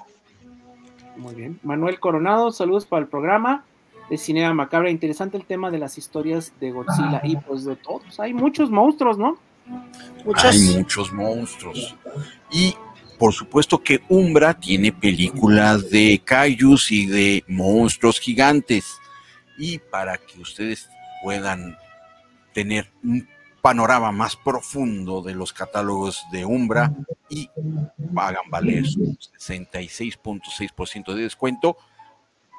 Muy 1.16 1.34
bien. 1.34 1.58
Manuel 1.62 1.98
Coronado, 1.98 2.52
saludos 2.52 2.86
para 2.86 3.02
el 3.02 3.08
programa 3.08 3.64
de 4.08 4.16
Cinema 4.16 4.54
Macabre. 4.54 4.90
Interesante 4.90 5.36
el 5.36 5.44
tema 5.44 5.70
de 5.70 5.78
las 5.78 5.98
historias 5.98 6.52
de 6.60 6.70
Godzilla 6.70 7.20
y 7.24 7.36
pues 7.36 7.64
de 7.64 7.76
todos. 7.76 8.18
Hay 8.20 8.32
muchos 8.32 8.70
monstruos, 8.70 9.18
¿no? 9.18 9.38
Muchos. 10.24 10.44
Hay 10.44 10.76
muchos 10.76 11.12
monstruos. 11.12 11.96
Y 12.50 12.74
por 13.18 13.34
supuesto 13.34 13.82
que 13.82 14.00
Umbra 14.08 14.54
tiene 14.54 14.92
películas 14.92 15.90
de 15.90 16.20
kaijus 16.24 16.92
y 16.92 17.06
de 17.06 17.44
monstruos 17.48 18.20
gigantes. 18.20 18.96
Y 19.58 19.78
para 19.78 20.16
que 20.16 20.40
ustedes 20.40 20.88
puedan 21.22 21.76
tener 22.54 22.90
un 23.02 23.28
panorama 23.60 24.12
más 24.12 24.36
profundo 24.36 25.22
de 25.22 25.35
los 25.35 25.52
catálogos 25.52 26.24
de 26.32 26.44
Umbra 26.44 26.93
y 27.28 27.51
hagan 28.16 28.48
valer 28.51 28.86
su 28.86 29.01
66.6% 29.39 31.14
de 31.14 31.22
descuento, 31.22 31.76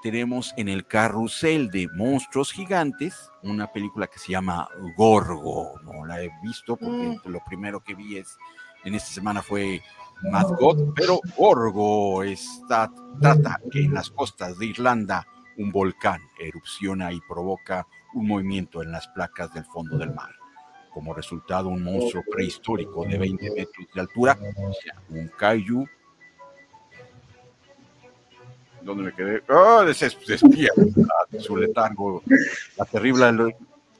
tenemos 0.02 0.54
en 0.56 0.70
el 0.70 0.86
carrusel 0.86 1.70
de 1.70 1.90
monstruos 1.90 2.52
gigantes 2.52 3.30
una 3.44 3.72
película 3.72 4.08
que 4.08 4.20
se 4.20 4.32
llama 4.32 4.70
Gorgo. 4.96 5.80
No 5.84 6.06
la 6.06 6.22
he 6.22 6.32
visto 6.42 6.78
porque 6.78 7.20
lo 7.26 7.44
primero 7.46 7.82
que 7.82 7.96
vi 7.96 8.18
es 8.18 8.38
en 8.86 8.96
esta 8.96 9.10
semana 9.10 9.42
fue 9.42 9.82
Mad 10.32 10.48
God, 10.60 10.94
pero 10.96 11.20
Gorgo 11.38 12.24
está, 12.24 12.92
trata 13.22 13.60
que 13.72 13.84
en 13.86 13.94
las 13.94 14.10
costas 14.10 14.58
de 14.58 14.68
Irlanda 14.68 15.26
un 15.58 15.72
volcán 15.72 16.22
erupciona 16.40 17.12
y 17.12 17.20
provoca 17.28 17.86
un 18.14 18.28
movimiento 18.28 18.82
en 18.82 18.92
las 18.92 19.08
placas 19.10 19.54
del 19.54 19.66
fondo 19.66 19.98
del 19.98 20.14
mar. 20.14 20.39
Como 20.94 21.14
resultado, 21.14 21.70
un 21.70 21.84
monstruo 21.84 22.24
prehistórico 22.30 23.06
de 23.06 23.18
20 23.18 23.52
metros 23.52 23.88
de 23.94 24.02
altura, 24.02 24.38
un 25.10 25.28
kaiju. 25.28 25.88
¿Dónde 28.82 29.04
me 29.04 29.14
quedé? 29.14 29.44
¡Ah! 29.50 29.86
de 29.86 31.40
su 31.40 31.58
letargo. 31.58 32.24
La 32.78 32.86
terrible 32.86 33.56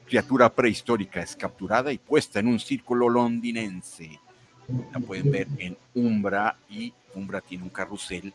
criatura 0.06 0.52
prehistórica 0.52 1.22
es 1.22 1.36
capturada 1.36 1.92
y 1.92 1.98
puesta 1.98 2.40
en 2.40 2.48
un 2.48 2.58
círculo 2.58 3.08
londinense. 3.08 4.18
La 4.92 4.98
pueden 5.00 5.30
ver 5.30 5.46
en 5.58 5.76
Umbra 5.94 6.56
y 6.68 6.92
Umbra 7.14 7.40
tiene 7.40 7.64
un 7.64 7.70
carrusel 7.70 8.32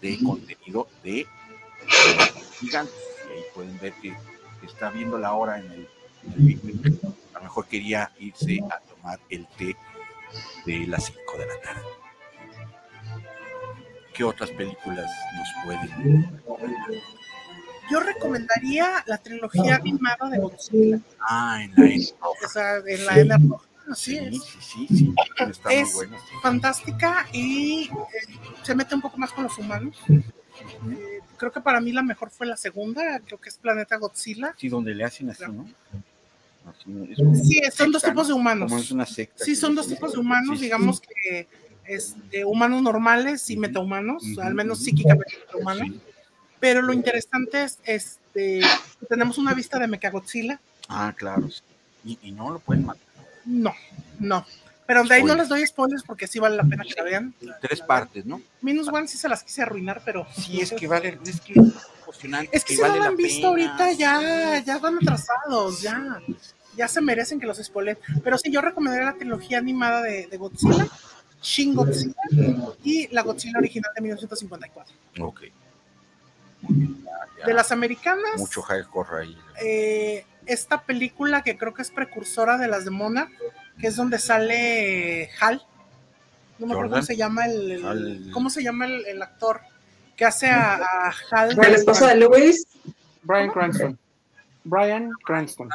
de 0.00 0.18
contenido 0.24 0.88
de 1.02 1.26
gigantes. 2.58 2.94
Y 3.26 3.32
ahí 3.32 3.42
pueden 3.54 3.78
ver 3.78 3.92
que 4.00 4.14
está 4.64 4.90
viendo 4.90 5.18
la 5.18 5.32
hora 5.32 5.58
en 5.58 5.70
el, 5.70 5.88
en 6.24 6.80
el. 6.84 6.98
A 7.38 7.40
lo 7.40 7.44
mejor 7.44 7.66
quería 7.68 8.10
irse 8.18 8.58
a 8.68 8.80
tomar 8.80 9.20
el 9.30 9.46
té 9.56 9.76
de 10.66 10.86
las 10.88 11.04
5 11.06 11.20
de 11.38 11.46
la 11.46 11.60
tarde. 11.60 11.82
¿Qué 14.12 14.24
otras 14.24 14.50
películas 14.50 15.08
nos 15.36 15.64
pueden? 15.64 16.42
Yo 17.90 18.00
recomendaría 18.00 19.04
la 19.06 19.18
trilogía 19.18 19.76
animada 19.76 20.28
de 20.30 20.38
Godzilla. 20.38 20.98
Ah, 21.20 21.60
en 21.62 21.72
la 21.76 21.84
N 21.86 22.06
roja. 22.20 22.44
O 22.44 22.48
sea, 22.48 22.76
en 22.84 23.06
la 23.06 23.18
N 23.20 23.38
roja. 23.48 23.64
Así 23.88 24.16
Sí, 24.16 24.18
es. 24.18 24.42
sí, 24.42 24.58
sí, 24.60 24.86
sí. 24.88 25.14
Está 25.48 25.72
Es- 25.72 25.94
muy 25.94 26.06
buena. 26.06 26.18
sí. 26.18 26.34
Fantástica 26.42 27.26
y 27.32 27.84
eh, 27.88 28.34
se 28.64 28.74
mete 28.74 28.96
un 28.96 29.00
poco 29.00 29.16
más 29.16 29.32
con 29.32 29.44
los 29.44 29.56
humanos. 29.58 29.96
Eh, 30.10 31.20
creo 31.38 31.52
que 31.52 31.60
para 31.60 31.80
mí 31.80 31.92
la 31.92 32.02
mejor 32.02 32.30
fue 32.30 32.46
la 32.48 32.56
segunda, 32.56 33.20
creo 33.20 33.40
que 33.40 33.48
es 33.48 33.56
Planeta 33.58 33.96
Godzilla. 33.96 34.54
Sí, 34.58 34.68
donde 34.68 34.92
le 34.94 35.04
hacen 35.04 35.30
así, 35.30 35.44
¿no? 35.46 35.64
Como 36.84 37.34
Sí, 37.34 37.60
son 37.74 37.92
dos 37.92 38.02
tipos 38.02 38.26
de 38.28 38.32
¿no? 38.32 38.36
humanos. 38.40 38.70
Como 38.70 38.80
es 38.82 38.90
una 38.90 39.06
secta. 39.06 39.44
Sí, 39.44 39.54
son 39.56 39.74
dos 39.74 39.88
tipos 39.88 40.12
de 40.12 40.18
humanos, 40.18 40.60
digamos 40.60 41.00
que 41.00 41.46
este, 41.86 42.44
humanos 42.44 42.82
normales 42.82 43.48
y 43.50 43.56
metahumanos, 43.56 44.22
Ujú, 44.22 44.40
al 44.42 44.54
menos 44.54 44.80
psíquicamente 44.82 45.38
metahumanos. 45.46 45.88
sí. 45.88 46.00
Pero 46.60 46.82
lo 46.82 46.92
interesante 46.92 47.62
es 47.62 47.78
este, 47.84 48.60
que 49.00 49.06
tenemos 49.08 49.38
una 49.38 49.54
vista 49.54 49.78
de 49.78 49.86
Mechagodzilla. 49.86 50.60
Ah, 50.88 51.14
claro. 51.16 51.48
sí. 51.50 51.62
Y, 52.04 52.18
y 52.22 52.32
no 52.32 52.50
lo 52.52 52.58
pueden 52.58 52.84
matar. 52.84 53.02
No, 53.44 53.72
no. 54.18 54.44
Pero 54.86 55.04
de 55.04 55.14
ahí 55.14 55.22
no 55.22 55.34
les 55.34 55.48
doy 55.48 55.66
spoilers 55.66 56.02
porque 56.02 56.26
sí 56.26 56.38
vale 56.38 56.56
la 56.56 56.64
pena 56.64 56.82
que 56.82 56.94
la 56.94 57.02
vean. 57.04 57.34
Tres 57.60 57.80
partes, 57.82 58.24
¿no? 58.24 58.40
Minus 58.62 58.88
One 58.88 59.06
sí 59.06 59.18
se 59.18 59.28
las 59.28 59.42
quise 59.44 59.62
arruinar, 59.62 60.00
pero. 60.04 60.26
Sí, 60.34 60.60
es 60.60 60.72
que 60.72 60.86
vale, 60.86 61.18
es 61.26 61.40
que 61.42 61.52
es 61.52 61.58
emocionante. 62.02 62.56
Es 62.56 62.64
que 62.64 62.74
si 62.74 62.80
no 62.80 62.88
vale 62.88 62.96
lo 62.98 63.02
la 63.04 63.08
han 63.10 63.16
visto 63.16 63.54
pena. 63.54 63.76
ahorita, 63.76 63.92
ya, 63.92 64.58
ya 64.64 64.78
van 64.78 64.96
atrasados, 64.96 65.82
ya. 65.82 66.20
Ya 66.78 66.88
se 66.88 67.00
merecen 67.02 67.38
que 67.40 67.46
los 67.46 67.58
spoilen. 67.58 67.98
Pero 68.24 68.38
sí, 68.38 68.50
yo 68.50 68.60
recomendaría 68.62 69.06
la 69.10 69.16
trilogía 69.18 69.58
animada 69.58 70.00
de, 70.02 70.26
de 70.28 70.36
Godzilla, 70.38 70.86
Shin 71.42 71.74
Godzilla 71.74 72.14
y 72.84 73.08
la 73.08 73.22
Godzilla 73.22 73.58
original 73.58 73.90
de 73.94 74.00
1954. 74.00 74.94
Ok. 75.20 75.42
Ya, 76.62 76.68
ya. 77.38 77.46
De 77.46 77.52
las 77.54 77.70
americanas, 77.72 78.36
Mucho 78.36 78.62
hardcore 78.62 79.22
ahí. 79.22 79.38
eh, 79.62 80.24
esta 80.46 80.82
película 80.82 81.42
que 81.42 81.58
creo 81.58 81.74
que 81.74 81.82
es 81.82 81.90
precursora 81.90 82.56
de 82.56 82.68
las 82.68 82.84
de 82.84 82.90
Mona, 82.90 83.28
que 83.78 83.88
es 83.88 83.96
donde 83.96 84.18
sale 84.18 85.30
Hal. 85.40 85.62
No 86.58 86.66
me 86.66 86.72
acuerdo 86.72 86.92
cómo 86.94 87.02
se 87.02 87.16
llama 87.16 87.44
el, 87.46 87.70
el- 87.70 87.84
Hal. 87.86 88.30
¿cómo 88.32 88.50
se 88.50 88.62
llama 88.62 88.86
el, 88.86 89.04
el 89.06 89.22
actor 89.22 89.60
que 90.16 90.24
hace 90.24 90.46
a, 90.48 90.74
a 90.76 91.14
Hal. 91.30 91.56
el 91.64 91.74
esposo 91.74 92.06
de 92.06 92.16
Lewis, 92.16 92.66
Brian 93.22 93.50
Cranston. 93.50 93.98
Brian 94.64 95.10
Cranston. 95.24 95.68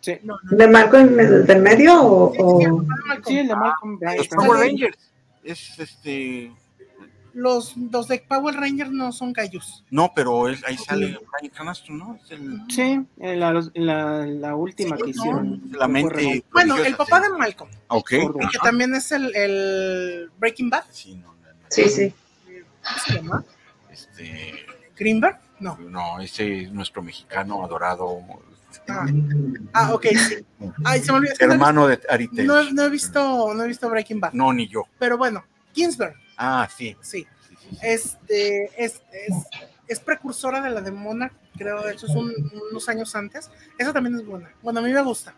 ¿Son? 0.00 0.14
Sí, 0.14 0.20
No, 0.22 0.36
no, 0.42 0.56
de 0.56 0.68
Malcolm 0.68 1.16
del, 1.16 1.46
del 1.46 1.62
medio 1.62 2.00
o, 2.00 2.32
o- 2.36 2.84
sí, 3.26 3.38
el 3.38 3.48
de 3.48 3.54
Malcolm 3.56 3.98
Brian 3.98 4.16
Los. 4.18 4.28
Power 4.28 4.60
Rangers. 4.60 4.98
Es 5.44 5.78
este. 5.78 6.52
los, 7.34 7.76
los 7.76 8.08
de 8.08 8.18
Power 8.28 8.54
Rangers 8.54 8.90
no 8.90 9.12
son 9.12 9.32
Kaijus. 9.32 9.84
No, 9.90 10.12
pero 10.14 10.48
él- 10.48 10.58
ahí 10.66 10.76
sale 10.76 11.18
Brian 11.38 11.52
Cranston, 11.54 11.98
¿no? 11.98 12.18
Es 12.24 12.30
el, 12.32 12.62
Sí, 12.68 13.04
la, 13.18 13.52
la, 13.74 14.26
la 14.26 14.54
última 14.56 14.96
Sí, 14.96 15.02
que 15.02 15.08
no. 15.08 15.10
hicieron. 15.10 15.62
la 15.72 15.88
mente. 15.88 16.44
Bueno, 16.52 16.76
el 16.78 16.94
papá 16.96 17.18
sí. 17.18 17.22
de 17.32 17.38
Malcolm, 17.38 17.70
Ok. 17.88 18.08
Que 18.08 18.26
ajá. 18.44 18.58
también 18.62 18.94
es 18.94 19.10
el, 19.12 19.34
el 19.34 20.30
Breaking 20.38 20.70
Bad. 20.70 20.84
Sí, 20.90 21.14
no, 21.16 21.28
no, 21.28 21.32
no. 21.32 21.66
sí, 21.68 21.88
sí. 21.88 22.12
¿Cómo 22.84 22.98
se 23.06 23.14
llama? 23.14 23.44
Este. 23.90 24.54
Greenberg. 24.96 25.38
No. 25.60 25.76
No, 25.78 26.20
ese 26.20 26.62
es 26.62 26.72
nuestro 26.72 27.02
mexicano 27.02 27.64
adorado. 27.64 28.20
Ah, 28.88 29.06
ah, 29.74 29.92
ok, 29.94 30.06
sí. 30.06 30.36
Ay, 30.84 31.00
se 31.00 31.12
me 31.12 31.18
olvidó. 31.18 31.34
no 31.46 31.52
Hermano 31.52 31.86
de 31.86 32.00
Ari 32.08 32.26
visto- 32.28 32.72
No, 32.72 32.82
he 32.82 32.90
visto, 32.90 33.54
no 33.54 33.62
he 33.64 33.66
visto 33.68 33.88
Breaking 33.90 34.20
Bad. 34.20 34.32
No, 34.32 34.52
ni 34.52 34.66
yo. 34.68 34.84
Pero 34.98 35.18
bueno, 35.18 35.44
Ginsberg, 35.74 36.14
Ah, 36.36 36.68
sí. 36.74 36.96
sí. 37.00 37.26
Sí, 37.48 37.56
sí, 37.60 37.66
sí. 37.70 37.78
Este, 37.82 38.64
es, 38.82 39.02
es, 39.12 39.34
es 39.86 40.00
precursora 40.00 40.60
de 40.62 40.70
la 40.70 40.80
de 40.80 40.90
Monarch, 40.90 41.32
creo, 41.56 41.82
de 41.82 41.92
hecho 41.92 42.06
es 42.06 42.14
un- 42.14 42.34
unos 42.70 42.88
años 42.88 43.14
antes. 43.14 43.50
Esa 43.76 43.92
también 43.92 44.16
es 44.16 44.24
buena. 44.24 44.50
Bueno, 44.62 44.80
a 44.80 44.82
mí 44.82 44.92
me 44.92 45.02
gusta. 45.02 45.34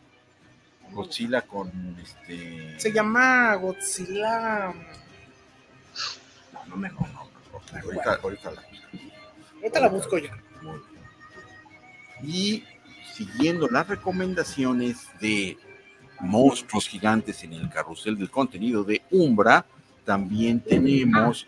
Godzilla 0.92 1.42
con 1.42 1.96
este. 2.02 2.78
Se 2.78 2.92
llama 2.92 3.54
Godzilla. 3.56 4.72
No, 6.52 6.66
no 6.68 6.76
me 6.76 6.88
acuerdo. 6.88 7.28
Ahorita, 7.84 8.14
ahorita 8.22 8.50
la 8.50 8.62
Ahorita 9.62 9.80
la 9.80 9.88
busco 9.88 10.18
yo. 10.18 10.30
Y 12.22 12.64
siguiendo 13.14 13.68
las 13.68 13.88
recomendaciones 13.88 15.08
de 15.20 15.56
monstruos 16.20 16.88
gigantes 16.88 17.42
en 17.44 17.52
el 17.54 17.68
carrusel 17.70 18.18
del 18.18 18.30
contenido 18.30 18.84
de 18.84 19.02
Umbra, 19.10 19.64
también 20.04 20.60
tenemos, 20.60 21.46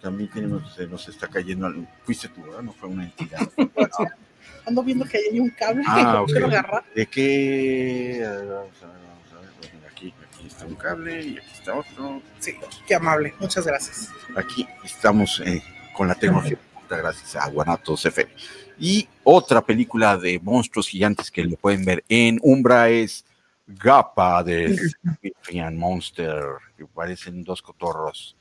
también 0.00 0.30
tenemos, 0.30 0.74
se 0.74 0.86
nos 0.86 1.08
está 1.08 1.28
cayendo, 1.28 1.72
fuiste 2.04 2.28
tú, 2.28 2.42
¿verdad? 2.42 2.62
No 2.62 2.72
fue 2.72 2.88
una 2.88 3.04
entidad. 3.04 3.48
Ando 4.66 4.82
viendo 4.82 5.04
que 5.04 5.18
hay 5.18 5.38
un 5.40 5.50
cable 5.50 5.82
Ah, 5.86 6.24
que 6.26 6.32
quiero 6.32 6.46
ok. 6.46 6.52
agarrar. 6.52 6.84
¿De 6.94 7.06
qué? 7.06 8.20
Vamos 8.24 8.82
a 8.82 8.86
ver, 8.86 8.96
vamos 8.96 9.32
a 9.32 9.40
ver. 9.40 9.90
Aquí, 9.90 10.14
aquí 10.32 10.46
está 10.46 10.64
un 10.66 10.74
cable 10.74 11.22
y 11.22 11.36
aquí 11.38 11.50
está 11.52 11.74
otro. 11.74 12.22
Sí, 12.38 12.54
qué 12.86 12.94
amable. 12.94 13.34
Muchas 13.40 13.66
gracias. 13.66 14.08
Aquí 14.36 14.66
estamos 14.82 15.40
eh, 15.44 15.62
con 15.94 16.08
la 16.08 16.14
tecnología, 16.14 16.56
punta 16.78 16.96
gracias 16.96 17.36
a 17.36 17.46
Guanatos 17.50 18.06
FM. 18.06 18.30
Y 18.78 19.08
otra 19.22 19.60
película 19.60 20.16
de 20.16 20.40
monstruos 20.40 20.88
gigantes 20.88 21.30
que 21.30 21.44
lo 21.44 21.56
pueden 21.56 21.84
ver 21.84 22.04
en 22.08 22.38
Umbra 22.42 22.88
es 22.88 23.24
Gapa 23.66 24.42
de 24.42 24.76
Symphonian 25.22 25.76
Monster, 25.76 26.42
que 26.76 26.86
parecen 26.86 27.44
dos 27.44 27.62
cotorros. 27.62 28.36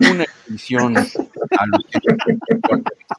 Una 0.00 0.24
expedición 0.24 0.96
a 0.96 1.66
los 1.66 1.84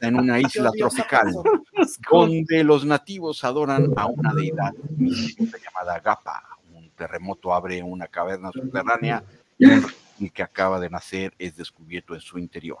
en 0.00 0.16
una 0.16 0.38
isla 0.38 0.70
tropical 0.76 1.32
donde 2.10 2.64
los 2.64 2.84
nativos 2.84 3.42
adoran 3.44 3.92
a 3.96 4.06
una 4.06 4.34
deidad 4.34 4.72
llamada 4.98 6.00
Gapa. 6.00 6.42
Un 6.74 6.90
terremoto 6.90 7.54
abre 7.54 7.82
una 7.82 8.06
caverna 8.06 8.50
subterránea 8.52 9.24
y 9.58 9.66
un 9.66 9.84
que 10.32 10.42
acaba 10.42 10.78
de 10.80 10.90
nacer 10.90 11.32
es 11.38 11.56
descubierto 11.56 12.14
en 12.14 12.20
su 12.20 12.38
interior. 12.38 12.78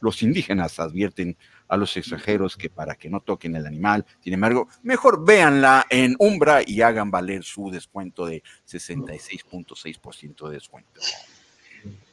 Los 0.00 0.22
indígenas 0.22 0.80
advierten 0.80 1.36
a 1.72 1.76
los 1.78 1.96
extranjeros 1.96 2.54
que 2.54 2.68
para 2.68 2.96
que 2.96 3.08
no 3.08 3.20
toquen 3.20 3.56
el 3.56 3.66
animal, 3.66 4.04
sin 4.20 4.34
embargo, 4.34 4.68
mejor 4.82 5.24
véanla 5.24 5.86
en 5.88 6.16
Umbra 6.18 6.60
y 6.66 6.82
hagan 6.82 7.10
valer 7.10 7.44
su 7.44 7.70
descuento 7.70 8.26
de 8.26 8.42
66.6% 8.68 10.48
de 10.48 10.54
descuento. 10.54 11.00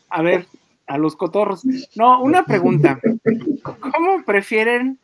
A 0.08 0.22
ver, 0.22 0.48
a 0.88 0.98
los 0.98 1.18
cotorros. 1.18 1.66
No, 1.94 2.22
una 2.22 2.46
pregunta. 2.46 3.02
¿Cómo 3.62 4.24
prefieren 4.26 4.98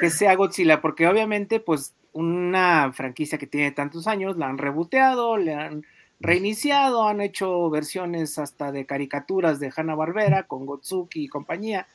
que 0.00 0.10
sea 0.10 0.34
Godzilla? 0.34 0.80
Porque 0.80 1.06
obviamente, 1.06 1.60
pues, 1.60 1.94
una 2.12 2.92
franquicia 2.92 3.38
que 3.38 3.46
tiene 3.46 3.70
tantos 3.70 4.08
años, 4.08 4.36
la 4.36 4.48
han 4.48 4.58
reboteado, 4.58 5.36
le 5.36 5.54
han 5.54 5.86
reiniciado, 6.18 7.06
han 7.06 7.20
hecho 7.20 7.70
versiones 7.70 8.40
hasta 8.40 8.72
de 8.72 8.86
caricaturas 8.86 9.60
de 9.60 9.72
Hanna-Barbera 9.74 10.48
con 10.48 10.66
Gotsuki 10.66 11.22
y 11.22 11.28
compañía. 11.28 11.86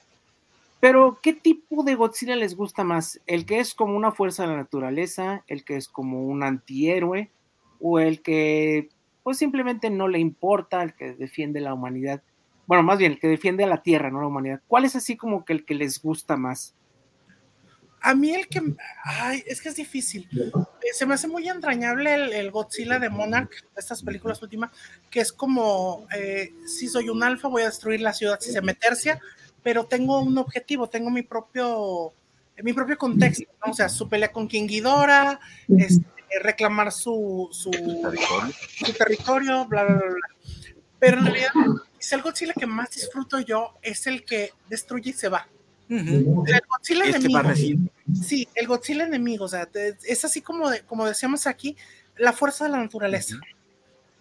Pero, 0.80 1.20
¿qué 1.22 1.34
tipo 1.34 1.84
de 1.84 1.96
Godzilla 1.96 2.36
les 2.36 2.56
gusta 2.56 2.84
más? 2.84 3.20
¿El 3.26 3.46
que 3.46 3.60
es 3.60 3.74
como 3.74 3.96
una 3.96 4.12
fuerza 4.12 4.44
de 4.44 4.50
la 4.50 4.58
naturaleza? 4.58 5.44
¿El 5.48 5.64
que 5.64 5.78
es 5.78 5.88
como 5.88 6.24
un 6.26 6.44
antihéroe? 6.44 7.32
¿O 7.80 8.00
el 8.00 8.22
que, 8.22 8.90
pues, 9.24 9.38
simplemente 9.38 9.90
no 9.90 10.08
le 10.08 10.20
importa, 10.20 10.84
el 10.84 10.94
que 10.94 11.14
defiende 11.14 11.62
la 11.62 11.74
humanidad? 11.74 12.22
Bueno, 12.68 12.84
más 12.84 12.98
bien, 12.98 13.14
el 13.14 13.20
que 13.20 13.28
defiende 13.28 13.64
a 13.64 13.68
la 13.68 13.84
Tierra, 13.84 14.12
no 14.12 14.22
la 14.22 14.28
humanidad. 14.28 14.62
¿Cuál 14.68 14.86
es 14.86 14.96
así 14.96 15.16
como 15.18 15.46
que 15.46 15.54
el 15.54 15.66
que 15.66 15.76
les 15.76 16.02
gusta 16.02 16.36
más? 16.38 16.76
A 18.06 18.14
mí 18.14 18.36
el 18.36 18.48
que. 18.48 18.62
Ay, 19.04 19.44
es 19.48 19.60
que 19.60 19.70
es 19.70 19.76
difícil. 19.76 20.30
Eh, 20.32 20.94
Se 20.94 21.08
me 21.08 21.16
hace 21.16 21.28
muy 21.28 21.50
entrañable 21.50 22.14
el, 22.40 22.52
Godzilla 22.52 23.00
de 23.00 23.10
Monarch, 23.10 23.66
estas 23.76 24.04
películas 24.04 24.40
últimas, 24.44 24.72
que 25.10 25.22
es 25.22 25.34
como: 25.34 26.06
eh, 26.16 26.54
si 26.68 26.88
soy 26.88 27.10
un 27.10 27.24
alfa, 27.24 27.48
voy 27.48 27.64
a 27.64 27.66
destruir 27.66 28.02
la 28.02 28.14
ciudad 28.14 28.40
si 28.40 28.52
se 28.52 28.62
me 28.62 28.76
tercia, 28.76 29.20
pero 29.66 29.86
tengo 29.88 30.20
un 30.20 30.38
objetivo, 30.38 30.88
tengo 30.88 31.10
mi 31.10 31.24
propio. 31.24 32.14
Mi 32.64 32.72
propio 32.72 32.98
contexto, 32.98 33.44
¿no? 33.66 33.72
O 33.72 33.76
sea, 33.76 33.90
su 33.90 34.08
pelea 34.08 34.32
con 34.32 34.48
King 34.48 34.68
Ghidorah, 34.68 35.40
este, 35.78 36.06
reclamar 36.42 36.92
su, 36.94 37.50
su, 37.52 37.70
su 37.74 38.94
territorio, 38.94 39.66
bla, 39.66 39.84
bla, 39.84 39.96
bla, 39.96 40.06
bla. 40.06 40.28
Pero 41.00 41.18
en 41.20 41.26
realidad, 41.26 41.50
es 42.00 42.14
el 42.14 42.22
Godzilla 42.22 42.54
que 42.54 42.66
más 42.66 42.92
disfruto 42.92 43.40
yo, 43.40 43.74
es 43.82 44.08
el 44.08 44.24
que 44.24 44.52
destruye 44.70 45.10
y 45.10 45.14
se 45.14 45.28
va. 45.28 45.50
O 45.90 46.46
sea, 46.46 46.58
el 46.58 46.64
Godzilla 46.70 47.04
Este 47.06 47.18
enemigo. 47.18 47.40
Sí, 48.24 48.48
el 48.56 48.68
Godzilla 48.68 49.04
enemigo, 49.06 49.46
o 49.46 49.50
sea, 49.50 49.68
es 50.06 50.24
así 50.24 50.42
como, 50.42 50.70
de- 50.70 50.82
como 50.84 51.06
decíamos 51.06 51.48
aquí, 51.48 51.76
la 52.16 52.32
fuerza 52.32 52.66
de 52.66 52.70
la 52.72 52.78
naturaleza. 52.78 53.36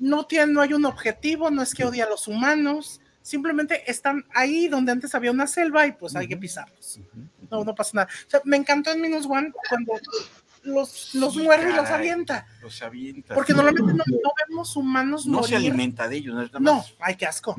No, 0.01 0.27
tiene, 0.27 0.53
no 0.53 0.61
hay 0.61 0.73
un 0.73 0.87
objetivo, 0.87 1.51
no 1.53 1.62
es 1.62 1.73
que 1.73 1.85
odia 1.85 2.07
a 2.07 2.09
los 2.11 2.27
humanos, 2.27 3.01
simplemente 3.25 3.91
están 3.91 4.23
ahí 4.35 4.69
donde 4.69 4.93
antes 4.93 5.15
había 5.15 5.31
una 5.31 5.47
selva 5.47 5.87
y 5.87 5.93
pues 5.93 6.15
hay 6.15 6.29
que 6.29 6.37
pisarlos. 6.37 7.01
No, 7.51 7.65
no 7.65 7.75
pasa 7.75 7.91
nada. 7.95 8.09
O 8.27 8.31
sea, 8.31 8.41
me 8.45 8.59
encantó 8.59 8.93
en 8.93 9.01
Minus 9.01 9.25
One 9.25 9.51
cuando 9.69 9.95
los, 10.63 11.15
los 11.15 11.33
Sí, 11.33 11.41
muerde 11.43 11.71
y 11.71 11.75
los 11.75 11.89
avienta, 11.89 12.47
Los 12.61 12.83
avienta. 12.83 13.35
porque 13.35 13.55
normalmente 13.55 13.95
no, 13.95 14.05
no 14.07 14.33
vemos 14.47 14.77
humanos 14.77 15.27
no 15.27 15.43
se 15.43 15.57
alimenta 15.57 16.07
de 16.07 16.17
ellos, 16.17 16.35
no 16.35 16.43
es 16.43 16.49
nada 16.53 16.61
No, 16.61 16.75
más. 16.77 16.95
ay, 17.01 17.17
qué 17.17 17.25
asco. 17.27 17.57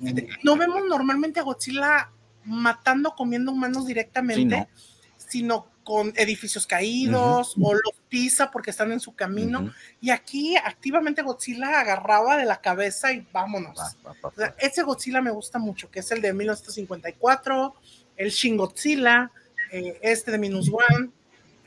Este, 0.00 0.28
No 0.42 0.56
vemos 0.56 0.82
normalmente 0.88 1.38
a 1.40 1.44
Godzilla 1.44 2.10
matando, 2.44 3.14
comiendo 3.14 3.52
humanos 3.52 3.86
directamente, 3.86 4.68
Sí, 5.16 5.42
no. 5.44 5.58
sino 5.64 5.66
con 5.88 6.12
edificios 6.16 6.66
caídos 6.66 7.54
o 7.58 7.72
los 7.72 7.94
pisa 8.10 8.50
porque 8.50 8.72
están 8.72 8.92
en 8.92 9.00
su 9.00 9.14
camino. 9.14 9.72
Y 10.02 10.10
aquí 10.10 10.54
activamente 10.54 11.22
Godzilla 11.22 11.80
agarraba 11.80 12.36
de 12.36 12.44
la 12.44 12.60
cabeza 12.60 13.10
y 13.10 13.26
vámonos. 13.32 13.78
Va, 13.78 13.94
va, 14.04 14.16
va, 14.22 14.28
O 14.28 14.32
sea, 14.36 14.54
ese 14.58 14.82
Godzilla 14.82 15.22
me 15.22 15.30
gusta 15.30 15.58
mucho, 15.58 15.90
que 15.90 16.00
es 16.00 16.12
el 16.12 16.20
de 16.20 16.34
1954, 16.34 17.74
el 18.18 18.28
Shin 18.28 18.58
Godzilla, 18.58 19.30
eh, 19.72 19.98
este 20.02 20.30
de 20.30 20.36
Minus 20.36 20.68
One, 20.68 21.08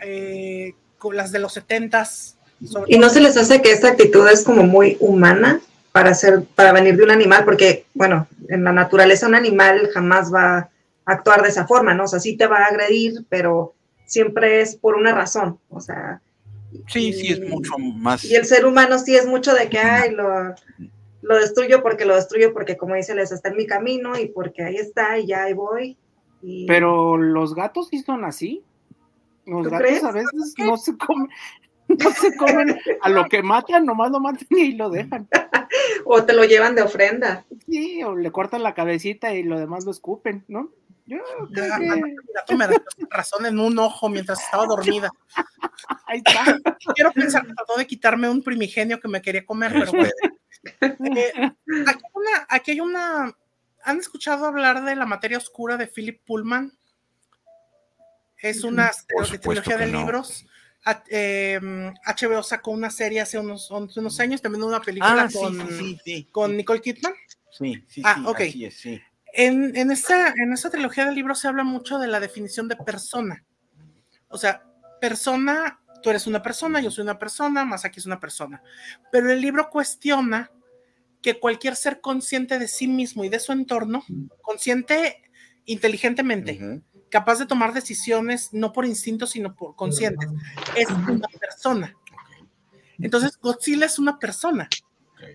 eh, 0.01 0.75
con 0.99 1.17
las 1.17 1.31
de 1.31 1.39
los 1.39 1.57
70s. 1.57 2.35
sobre 2.63 2.93
Y 2.93 2.99
no 2.99 3.09
se 3.09 3.21
les 3.21 3.35
hace 3.37 3.59
que 3.63 3.71
esta 3.71 3.87
actitud 3.87 4.27
es 4.29 4.43
como 4.43 4.61
muy 4.61 4.97
humana 4.99 5.61
para 5.91 6.13
ser, 6.13 6.43
para 6.53 6.73
venir 6.73 6.95
de 6.95 7.05
un 7.05 7.11
animal, 7.11 7.43
porque, 7.43 7.87
bueno, 7.95 8.27
en 8.49 8.63
la 8.65 8.71
naturaleza 8.71 9.25
un 9.25 9.33
animal 9.33 9.89
jamás 9.91 10.31
va 10.31 10.57
a 10.57 10.69
actuar 11.05 11.41
de 11.41 11.49
esa 11.49 11.65
forma, 11.65 11.95
¿no? 11.95 12.03
O 12.03 12.07
sea, 12.07 12.19
sí 12.19 12.37
te 12.37 12.45
va 12.45 12.59
a 12.59 12.67
agredir, 12.67 13.25
pero 13.27 13.73
siempre 14.11 14.61
es 14.61 14.75
por 14.75 14.95
una 14.95 15.13
razón, 15.13 15.57
o 15.69 15.79
sea. 15.79 16.21
Sí, 16.87 17.13
sí, 17.13 17.31
es 17.33 17.39
y- 17.39 17.41
mucho 17.41 17.77
más. 17.77 18.23
Y 18.25 18.35
el 18.35 18.45
ser 18.45 18.65
humano 18.65 18.99
sí 18.99 19.15
es 19.15 19.25
mucho 19.25 19.53
de 19.53 19.69
que, 19.69 19.79
ay, 19.79 20.11
lo, 20.11 20.27
lo 21.21 21.35
destruyo 21.37 21.81
porque 21.81 22.05
lo 22.05 22.15
destruyo 22.15 22.53
porque, 22.53 22.77
como 22.77 22.95
dice, 22.95 23.15
les 23.15 23.31
está 23.31 23.49
en 23.49 23.57
mi 23.57 23.65
camino 23.67 24.17
y 24.19 24.27
porque 24.27 24.63
ahí 24.63 24.75
está 24.75 25.17
y 25.17 25.27
ya 25.27 25.43
ahí 25.43 25.53
voy. 25.53 25.97
Y- 26.41 26.65
Pero 26.67 27.17
los 27.17 27.55
gatos 27.55 27.87
sí 27.89 27.99
son 27.99 28.25
así. 28.25 28.63
Los 29.45 29.63
¿Tú 29.63 29.69
gatos 29.69 29.87
crees? 29.87 30.03
a 30.03 30.11
veces 30.11 30.53
no 30.59 30.77
se 30.77 30.95
comen, 30.97 31.29
no 31.87 32.11
se 32.11 32.35
comen 32.35 32.79
a 33.01 33.09
lo 33.09 33.25
que 33.25 33.41
matan, 33.43 33.85
nomás 33.85 34.11
lo 34.11 34.19
matan 34.19 34.47
y 34.51 34.73
lo 34.73 34.89
dejan. 34.89 35.27
O 36.03 36.25
te 36.25 36.33
lo 36.33 36.43
llevan 36.43 36.75
de 36.75 36.81
ofrenda. 36.81 37.45
Sí, 37.65 38.03
o 38.03 38.13
le 38.15 38.29
cortan 38.31 38.61
la 38.61 38.73
cabecita 38.73 39.33
y 39.33 39.43
lo 39.43 39.57
demás 39.57 39.85
lo 39.85 39.91
escupen, 39.91 40.43
¿no? 40.49 40.69
Yo 41.05 41.17
creo 41.51 41.67
Ya, 41.67 41.77
que 41.77 41.83
mi 41.83 42.15
gato 42.33 42.55
me 42.57 42.67
dio 42.67 42.81
razón 43.09 43.45
en 43.45 43.59
un 43.59 43.77
ojo 43.79 44.09
mientras 44.09 44.41
estaba 44.43 44.65
dormida. 44.65 45.09
ahí 46.07 46.21
está. 46.25 46.45
Quiero 46.95 47.11
pensar 47.11 47.45
que 47.45 47.53
trató 47.53 47.77
de 47.77 47.87
quitarme 47.87 48.29
un 48.29 48.43
primigenio 48.43 48.99
que 48.99 49.07
me 49.07 49.21
quería 49.21 49.45
comer, 49.45 49.73
pero 49.73 49.91
bueno. 49.91 50.11
Eh, 51.15 51.33
aquí, 51.87 52.03
hay 52.03 52.11
una, 52.13 52.45
aquí 52.49 52.71
hay 52.71 52.79
una. 52.81 53.35
¿Han 53.83 53.97
escuchado 53.99 54.45
hablar 54.45 54.83
de 54.83 54.95
la 54.95 55.05
materia 55.05 55.37
oscura 55.37 55.75
de 55.77 55.87
Philip 55.87 56.23
Pullman? 56.23 56.71
Es 58.37 58.63
una 58.63 58.91
tri- 58.91 59.25
supuesto 59.25 59.39
trilogía 59.39 59.77
de 59.77 59.87
no. 59.87 59.99
libros. 59.99 60.45
A- 60.83 61.03
eh, 61.09 61.59
HBO 62.05 62.41
sacó 62.43 62.71
una 62.71 62.89
serie 62.89 63.21
hace 63.21 63.37
unos, 63.37 63.69
unos 63.69 64.19
años, 64.19 64.41
también 64.41 64.63
una 64.63 64.81
película 64.81 65.27
Ah, 65.27 65.29
con, 65.31 65.53
sí, 65.69 65.77
sí, 65.77 65.99
sí. 66.03 66.29
con 66.31 66.57
Nicole 66.57 66.81
Kidman. 66.81 67.13
Sí, 67.51 67.83
sí, 67.87 68.01
Ah, 68.03 68.23
ok. 68.25 68.41
así 68.41 68.65
es, 68.65 68.77
sí. 68.79 69.01
En, 69.33 69.75
en, 69.75 69.91
esta, 69.91 70.33
en 70.35 70.51
esta 70.53 70.69
trilogía 70.69 71.05
de 71.05 71.13
libros 71.13 71.39
se 71.39 71.47
habla 71.47 71.63
mucho 71.63 71.99
de 71.99 72.07
la 72.07 72.19
definición 72.19 72.67
de 72.67 72.75
persona. 72.75 73.45
O 74.27 74.37
sea, 74.37 74.63
persona, 74.99 75.79
tú 76.01 76.09
eres 76.09 76.27
una 76.27 76.41
persona, 76.41 76.81
yo 76.81 76.91
soy 76.91 77.03
una 77.03 77.19
persona, 77.19 77.67
aquí 77.83 77.99
es 77.99 78.05
una 78.05 78.19
persona. 78.19 78.61
Pero 79.11 79.31
el 79.31 79.41
libro 79.41 79.69
cuestiona 79.69 80.51
que 81.21 81.39
cualquier 81.39 81.75
ser 81.75 82.01
consciente 82.01 82.59
de 82.59 82.67
sí 82.67 82.87
mismo 82.87 83.23
y 83.23 83.29
de 83.29 83.39
su 83.39 83.51
entorno, 83.51 84.03
consciente 84.41 85.21
inteligentemente, 85.65 86.57
Ujú. 86.61 86.81
capaz 87.09 87.39
de 87.39 87.45
tomar 87.45 87.73
decisiones 87.73 88.49
no 88.51 88.73
por 88.73 88.85
instinto, 88.85 89.27
sino 89.27 89.55
por 89.55 89.75
conscientes. 89.75 90.29
Es 90.75 90.89
una 90.89 91.27
persona. 91.39 91.95
Entonces, 92.99 93.37
Godzilla 93.37 93.85
es 93.85 93.99
una 93.99 94.17
persona. 94.19 94.67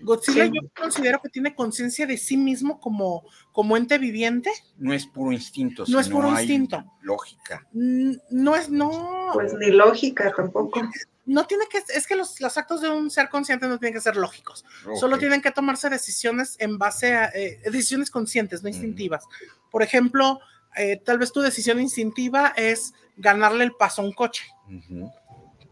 Godzilla 0.03 0.45
Sí. 0.45 0.51
yo 0.53 0.61
considero 0.79 1.19
que 1.21 1.29
tiene 1.29 1.55
conciencia 1.55 2.05
de 2.05 2.17
sí 2.17 2.37
mismo 2.37 2.79
como, 2.79 3.23
como 3.51 3.77
ente 3.77 3.97
viviente. 3.97 4.51
No 4.77 4.93
es 4.93 5.05
puro 5.05 5.31
instinto. 5.31 5.83
No 5.87 5.99
es 5.99 6.09
puro 6.09 6.29
instinto. 6.29 6.83
Lógica. 7.01 7.65
No 7.73 8.55
es, 8.55 8.69
no, 8.69 9.31
Pues 9.33 9.53
ni 9.53 9.67
lógica 9.71 10.31
tampoco. 10.35 10.81
no 11.25 11.45
tiene 11.45 11.65
que, 11.69 11.79
es 11.93 12.07
que 12.07 12.15
los, 12.15 12.39
los 12.39 12.57
actos 12.57 12.81
de 12.81 12.89
un 12.89 13.09
ser 13.11 13.29
consciente 13.29 13.67
no 13.67 13.77
tienen 13.79 13.93
que 13.93 14.01
ser 14.01 14.15
lógicos. 14.15 14.63
Solo 14.99 15.17
tienen 15.17 15.41
que 15.41 15.51
tomarse 15.51 15.89
decisiones 15.89 16.55
en 16.59 16.77
base 16.77 17.13
a 17.15 17.25
eh, 17.33 17.59
decisiones 17.65 18.09
conscientes, 18.11 18.63
no 18.63 18.69
instintivas. 18.69 19.25
Por 19.71 19.83
ejemplo, 19.83 20.39
eh, 20.75 21.01
tal 21.03 21.17
vez 21.17 21.31
tu 21.31 21.41
decisión 21.41 21.79
instintiva 21.81 22.53
es 22.55 22.93
ganarle 23.17 23.63
el 23.63 23.73
paso 23.73 24.01
a 24.01 24.05
un 24.05 24.13
coche, 24.13 24.45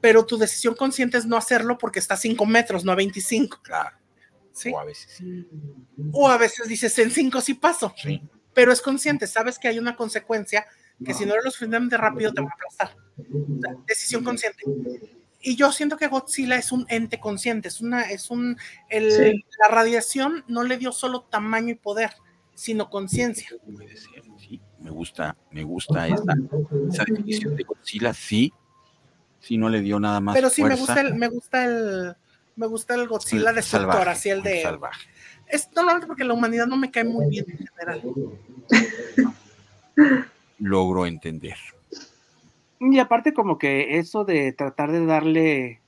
pero 0.01 0.25
tu 0.25 0.37
decisión 0.37 0.75
consciente 0.75 1.17
es 1.17 1.25
no 1.25 1.37
hacerlo 1.37 1.77
porque 1.77 1.99
está 1.99 2.15
a 2.15 2.17
5 2.17 2.45
metros, 2.45 2.83
no 2.83 2.91
a 2.91 2.95
25. 2.95 3.59
Claro. 3.61 3.95
¿Sí? 4.55 4.71
O 4.73 4.79
a 4.79 4.85
veces 4.85 5.11
sí. 5.17 5.47
O 6.11 6.27
a 6.29 6.37
veces 6.37 6.67
dices 6.67 6.97
en 6.97 7.11
5 7.11 7.41
sí 7.41 7.53
paso, 7.53 7.93
Sí. 8.01 8.21
pero 8.53 8.71
es 8.71 8.81
consciente, 8.81 9.27
sabes 9.27 9.59
que 9.59 9.67
hay 9.67 9.77
una 9.77 9.95
consecuencia 9.95 10.65
que 11.05 11.13
si 11.13 11.25
no 11.25 11.35
lo 11.35 11.43
suficientemente 11.51 11.97
rápido 11.97 12.33
te 12.33 12.41
va 12.41 12.47
a 12.49 12.53
aplastar. 12.53 12.97
O 13.19 13.61
sea, 13.61 13.75
decisión 13.85 14.23
consciente. 14.23 14.63
Y 15.41 15.55
yo 15.57 15.71
siento 15.71 15.97
que 15.97 16.07
Godzilla 16.07 16.55
es 16.55 16.71
un 16.71 16.85
ente 16.89 17.19
consciente, 17.19 17.67
es 17.67 17.81
una, 17.81 18.03
es 18.03 18.31
un, 18.31 18.57
el- 18.89 19.11
Sí. 19.11 19.45
la 19.59 19.67
radiación 19.75 20.43
no 20.47 20.63
le 20.63 20.77
dio 20.77 20.91
solo 20.93 21.23
tamaño 21.23 21.71
y 21.71 21.75
poder, 21.75 22.11
sino 22.55 22.89
conciencia. 22.89 23.49
Puede 23.75 23.95
ser, 23.97 24.23
sí. 24.39 24.59
Me 24.79 24.89
gusta, 24.89 25.35
me 25.51 25.63
gusta 25.63 26.07
esa, 26.07 26.33
esa 26.89 27.03
definición 27.05 27.55
de 27.57 27.63
Godzilla, 27.63 28.13
sí. 28.13 28.51
Sí, 29.41 29.57
no 29.57 29.67
le 29.69 29.81
dio 29.81 29.99
nada 29.99 30.19
más. 30.21 30.33
Pero 30.33 30.49
sí 30.49 30.63
me 30.63 30.75
gusta 30.75 31.01
el, 31.01 31.13
me 31.15 31.27
gusta 31.27 31.65
el, 31.65 32.15
me 32.55 32.67
gusta 32.67 32.95
el 32.95 33.07
Godzilla 33.07 33.45
Muy 33.51 33.55
destructor, 33.55 33.91
salvaje, 33.93 34.09
así 34.09 34.29
el 34.29 34.43
de. 34.43 34.61
salvaje. 34.61 35.07
Es 35.47 35.69
normalmente 35.75 36.07
porque 36.07 36.23
la 36.23 36.33
humanidad 36.33 36.65
no 36.67 36.77
me 36.77 36.89
cae 36.91 37.03
muy 37.03 37.27
bien 37.27 37.45
en 37.47 37.67
general. 37.67 38.01
Logro 40.59 41.05
entender. 41.05 41.57
Y 42.79 42.99
aparte 42.99 43.33
como 43.33 43.57
que 43.57 43.97
eso 43.99 44.25
de 44.25 44.51
tratar 44.53 44.91
de 44.91 45.05
darle 45.05 45.81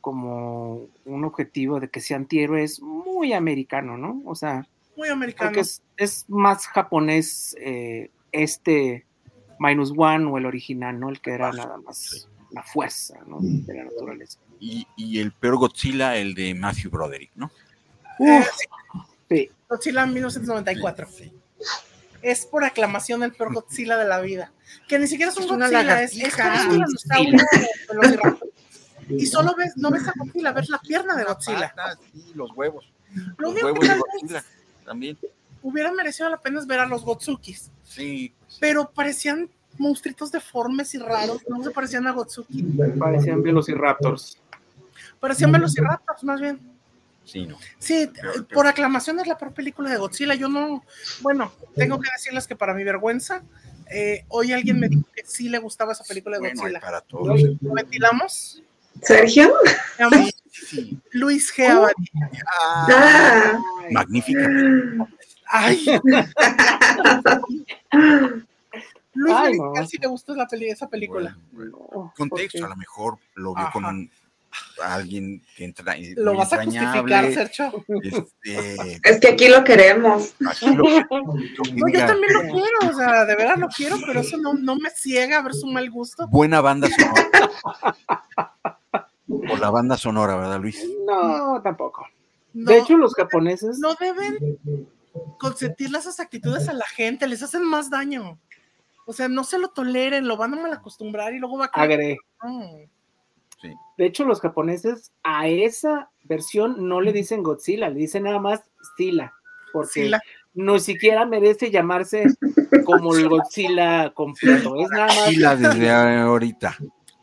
como 0.00 0.86
un 1.04 1.24
objetivo 1.24 1.80
de 1.80 1.88
que 1.88 2.00
sea 2.00 2.16
antihéroe 2.18 2.62
es 2.62 2.80
muy 2.80 3.32
americano, 3.32 3.96
¿no? 3.96 4.22
O 4.26 4.34
sea, 4.34 4.66
Muy 4.96 5.08
americano. 5.08 5.48
porque 5.50 5.60
es, 5.60 5.82
es 5.96 6.24
más 6.28 6.66
japonés 6.66 7.56
eh, 7.58 8.10
este 8.32 9.06
Minus 9.58 9.92
One 9.96 10.26
o 10.26 10.38
el 10.38 10.46
original, 10.46 10.98
¿no? 11.00 11.08
El 11.08 11.20
que 11.20 11.30
era 11.32 11.52
nada 11.52 11.78
más 11.78 12.28
la 12.50 12.62
fuerza, 12.62 13.18
¿no? 13.26 13.38
De 13.40 13.74
la 13.74 13.84
naturaleza. 13.84 14.38
Y, 14.60 14.86
y 14.96 15.20
el 15.20 15.32
peor 15.32 15.56
Godzilla, 15.56 16.16
el 16.16 16.34
de 16.34 16.54
Matthew 16.54 16.90
Broderick, 16.90 17.30
¿no? 17.34 17.50
Eh, 18.18 18.40
Uf, 18.40 18.46
sí, 18.56 18.66
sí. 19.28 19.50
Godzilla 19.68 20.06
1994. 20.06 21.08
Es 22.22 22.46
por 22.46 22.64
aclamación 22.64 23.22
el 23.22 23.32
peor 23.32 23.52
Godzilla 23.52 23.96
de 23.96 24.06
la 24.06 24.20
vida. 24.20 24.52
Que 24.88 24.98
ni 24.98 25.06
siquiera 25.06 25.30
es 25.30 25.36
un 25.38 25.44
Es 25.44 25.50
una 25.50 25.68
Godzilla, 25.70 26.02
es, 26.02 26.16
es 26.16 26.36
Velociraptor. 27.88 28.48
Y 29.06 29.26
solo 29.26 29.54
ves, 29.54 29.76
no 29.76 29.90
ves 29.90 30.08
a 30.08 30.14
Godzilla, 30.16 30.52
ves 30.52 30.70
la 30.70 30.78
pierna 30.78 31.14
de 31.14 31.24
Godzilla. 31.24 31.74
Patas, 31.76 31.98
sí, 32.10 32.32
los 32.34 32.50
huevos. 32.56 32.90
Lo 33.36 33.52
Los 33.52 33.62
huevos 33.62 33.86
de 33.86 33.98
Godzilla 33.98 34.44
también. 34.82 35.18
hubiera 35.62 35.92
merecido 35.92 36.30
la 36.30 36.38
pena 36.40 36.64
ver 36.66 36.80
a 36.80 36.86
los 36.86 37.04
Gotsukis, 37.04 37.70
Sí. 37.82 38.32
pues, 38.40 38.56
pero 38.60 38.90
parecían 38.90 39.50
monstruitos 39.76 40.32
deformes 40.32 40.94
y 40.94 40.98
raros, 40.98 41.42
no 41.48 41.62
se 41.62 41.70
parecían 41.70 42.06
a 42.06 42.12
Gotsuki, 42.12 42.62
Parecían 42.98 43.42
velociraptors. 43.42 44.38
Parecían 45.20 45.52
velociraptors 45.52 46.24
más 46.24 46.40
bien. 46.40 46.58
sí, 47.24 47.46
no. 47.46 47.56
Sí, 47.78 48.06
Peor, 48.08 48.34
por 48.34 48.46
peor. 48.46 48.66
aclamación 48.68 49.18
es 49.20 49.26
la 49.26 49.38
peor 49.38 49.52
película 49.54 49.90
de 49.90 49.96
Godzilla. 49.96 50.34
Yo 50.34 50.48
no, 50.48 50.84
bueno, 51.22 51.52
tengo 51.74 51.98
que 52.00 52.10
decirles 52.12 52.46
que 52.46 52.56
para 52.56 52.74
mi 52.74 52.84
vergüenza, 52.84 53.42
eh, 53.90 54.24
hoy 54.28 54.52
alguien 54.52 54.78
me 54.80 54.88
dijo 54.88 55.04
que 55.14 55.22
sí 55.24 55.48
le 55.48 55.58
gustaba 55.58 55.92
esa 55.92 56.04
película 56.04 56.36
de 56.36 56.40
Bueno, 56.40 56.60
Godzilla. 56.62 56.80
para 56.80 57.00
todos. 57.00 57.40
¿Lo 57.60 57.72
ventilamos? 57.74 58.62
Sergio. 59.02 59.54
Sí. 60.50 60.98
Luis 61.10 61.52
G. 61.54 61.66
Ah, 62.46 63.58
Magnífica. 63.90 64.48
Ay, 65.46 65.84
Luis 69.16 69.34
Ay, 69.36 69.58
no. 69.58 69.86
sí 69.86 69.98
le 69.98 70.08
gustó 70.08 70.34
la 70.34 70.46
peli- 70.48 70.68
esa 70.70 70.88
película. 70.88 71.36
Bueno, 71.52 71.78
bueno. 71.92 72.12
A 72.64 72.68
lo 72.68 72.76
mejor 72.76 73.18
lo 73.34 73.54
vio 73.54 73.70
con 73.72 73.84
un- 73.84 74.10
alguien 74.82 75.42
que 75.56 75.64
entra. 75.64 75.94
Lo 76.16 76.36
vas 76.36 76.52
a 76.52 76.64
justificar, 76.64 77.32
Sergio. 77.32 77.84
Este, 78.02 79.00
es 79.04 79.20
que 79.20 79.28
aquí 79.28 79.48
lo 79.48 79.62
queremos. 79.64 80.34
lo- 80.38 80.50
No, 80.54 81.88
yo 81.88 82.06
también 82.06 82.32
lo 82.32 82.40
quiero, 82.40 82.90
o 82.90 82.92
sea, 82.96 83.24
de 83.24 83.36
verdad 83.36 83.56
lo 83.56 83.68
quiero, 83.68 83.96
pero 84.06 84.20
eso 84.20 84.36
no, 84.38 84.54
no 84.54 84.76
me 84.76 84.90
ciega 84.90 85.38
a 85.38 85.42
ver 85.42 85.54
su 85.54 85.66
mal 85.66 85.90
gusto. 85.90 86.26
Buena 86.28 86.60
banda 86.60 86.88
sonora. 86.88 87.94
Por 89.26 89.58
la 89.60 89.70
banda 89.70 89.96
sonora, 89.96 90.36
¿verdad, 90.36 90.60
Luis? 90.60 90.84
No, 91.06 91.60
tampoco. 91.62 92.06
No, 92.52 92.70
De 92.70 92.78
hecho, 92.78 92.96
los 92.96 93.14
japoneses 93.14 93.78
no 93.78 93.94
deben 93.94 94.58
consentir 95.38 95.94
esas 95.94 96.20
actitudes 96.20 96.68
a 96.68 96.72
la 96.72 96.86
gente, 96.86 97.26
les 97.26 97.42
hacen 97.42 97.64
más 97.64 97.90
daño. 97.90 98.38
O 99.06 99.12
sea, 99.12 99.28
no 99.28 99.44
se 99.44 99.58
lo 99.58 99.68
toleren, 99.68 100.26
lo 100.28 100.36
van 100.36 100.54
a 100.54 100.56
mal 100.56 100.72
acostumbrar 100.72 101.34
y 101.34 101.38
luego 101.38 101.58
va 101.58 101.66
a 101.66 101.70
creer 101.70 101.92
agre. 101.92 102.16
que 102.40 102.88
De 103.96 104.06
hecho, 104.06 104.24
los 104.24 104.40
japoneses 104.40 105.12
a 105.22 105.46
esa 105.48 106.10
versión 106.24 106.88
no 106.88 107.00
le 107.00 107.12
dicen 107.12 107.42
Godzilla, 107.42 107.88
le 107.88 108.00
dicen 108.00 108.24
nada 108.24 108.38
más 108.40 108.62
Zilla, 108.96 109.32
porque 109.72 109.90
Sí, 110.04 110.08
la- 110.08 110.20
no 110.54 110.78
siquiera 110.78 111.24
merece 111.26 111.70
llamarse 111.70 112.24
como 112.84 113.16
el 113.16 113.28
Godzilla 113.28 114.12
completo. 114.14 114.76
Es 114.76 114.88
nada 114.90 115.06
más. 115.06 115.58
Desde 115.58 115.90
ahorita. 115.90 116.76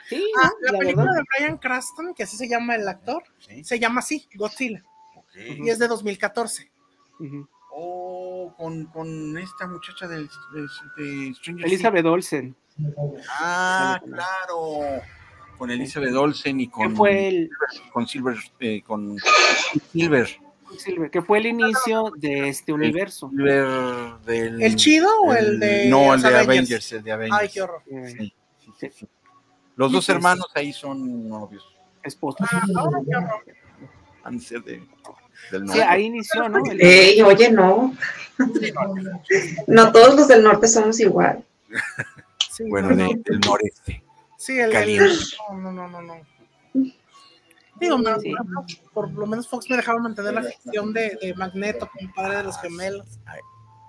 Sí, 0.10 0.24
Ah, 0.42 0.50
¿no? 0.50 0.66
la 0.66 0.72
la 0.74 0.80
película 0.80 1.06
verdad. 1.06 1.18
de 1.20 1.24
Brian 1.38 1.58
Cranston, 1.58 2.14
que 2.14 2.24
así 2.24 2.36
se 2.38 2.50
llama 2.50 2.76
el 2.76 2.88
actor, 2.88 3.24
¿sí? 3.40 3.64
se 3.64 3.80
llama 3.80 4.00
así, 4.00 4.28
Godzilla, 4.36 4.84
y 5.36 5.70
es 5.70 5.80
de 5.80 5.88
2014. 5.88 6.70
Ujú. 7.20 7.48
Oh, 7.74 8.54
con, 8.58 8.86
con 8.88 9.38
esta 9.38 9.66
muchacha 9.68 10.06
del, 10.08 10.28
de, 10.54 10.62
de 11.04 11.34
Stranger 11.36 11.66
Elizabeth 11.66 12.06
Olsen. 12.06 12.56
Ah, 13.30 14.02
claro. 14.04 15.02
Con 15.62 15.70
Elizabeth 15.70 16.16
Olsen 16.16 16.60
y 16.60 16.68
con, 16.70 16.96
fue 16.96 17.28
el 17.28 17.50
con 17.94 18.08
Silver. 18.08 18.36
eh, 18.62 18.82
con 18.82 19.16
Silver. 19.92 20.28
Silver, 20.76 21.12
que 21.12 21.22
fue 21.22 21.38
el 21.38 21.46
inicio 21.46 22.12
de 22.18 22.50
este 22.50 22.74
universo. 22.74 23.30
Silver 23.30 24.16
del. 24.26 24.60
¿El 24.60 24.76
chido 24.76 25.08
o 25.22 25.34
el 25.34 25.60
de 25.60 25.88
No, 25.88 26.16
el 26.16 26.22
de 26.24 26.28
Avengers? 26.30 26.48
Avengers. 26.48 26.92
El 26.94 27.04
de 27.04 27.12
Avengers. 27.12 27.40
Ay, 27.44 27.50
qué 27.54 27.62
horror. 27.62 27.84
Eh, 27.92 28.08
Sí, 28.18 28.34
sí, 28.58 28.72
sí, 28.80 28.90
sí. 28.92 29.08
Los 29.76 29.92
dos 29.92 30.10
hermanos 30.10 30.48
ahí 30.56 30.74
son 30.74 31.30
novios. 31.30 31.64
esposo. 32.02 32.38
Ah, 32.52 32.64
no, 32.68 32.90
qué 33.08 33.16
horror. 33.16 33.44
Han 34.24 34.40
de 34.40 34.44
ser 34.44 34.64
de, 34.64 34.72
del 34.72 34.88
Sí, 35.52 35.60
norte. 35.68 35.84
ahí 35.84 36.04
inició, 36.06 36.50
¿no? 36.50 36.66
El- 36.72 36.82
Ey, 36.82 37.22
oye, 37.22 37.52
no. 37.52 37.94
No 39.68 39.92
todos 39.92 40.16
los 40.16 40.28
del 40.28 40.42
norte 40.44 40.68
somos 40.68 41.00
igual. 41.00 41.46
Sí, 42.52 42.64
Bueno, 42.68 42.90
no, 42.90 42.96
de- 42.96 43.04
no. 43.16 43.22
del 43.24 43.40
noreste. 43.42 44.04
Sí, 44.42 44.60
el, 44.60 44.76
el- 44.76 44.98
no, 45.52 45.60
no, 45.60 45.72
no, 45.72 45.88
no, 45.88 46.02
no. 46.02 46.16
Digo, 47.80 47.98
me- 48.00 48.20
Sí. 48.20 48.34
por 48.94 49.12
lo 49.12 49.28
menos 49.28 49.48
Fox 49.48 49.70
me 49.70 49.76
dejaba 49.78 50.00
mantener 50.00 50.34
la 50.34 50.44
ficción 50.44 50.92
de, 50.94 51.16
de 51.22 51.34
Magneto 51.36 51.88
como 51.94 52.12
padre 52.14 52.38
de 52.38 52.44
los 52.46 52.60
gemelos. 52.60 53.06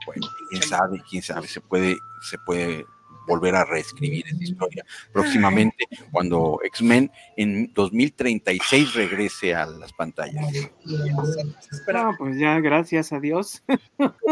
Bueno, 0.07 0.27
quién 0.51 0.63
sabe, 0.63 1.03
quién 1.09 1.23
sabe, 1.23 1.47
se 1.47 1.61
puede, 1.61 1.97
se 2.23 2.37
puede 2.39 2.85
volver 3.27 3.55
a 3.55 3.65
reescribir 3.65 4.27
esa 4.27 4.43
historia 4.43 4.85
próximamente 5.13 5.87
cuando 6.11 6.59
X-Men 6.65 7.11
en 7.37 7.73
2036 7.73 8.95
regrese 8.95 9.55
a 9.55 9.65
las 9.67 9.93
pantallas. 9.93 10.45
No, 10.85 12.15
pues 12.19 12.39
ya, 12.39 12.59
gracias 12.61 13.13
a 13.13 13.21
Dios. 13.21 13.63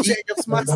sí, 0.02 0.12
ellos 0.12 0.48
más. 0.48 0.66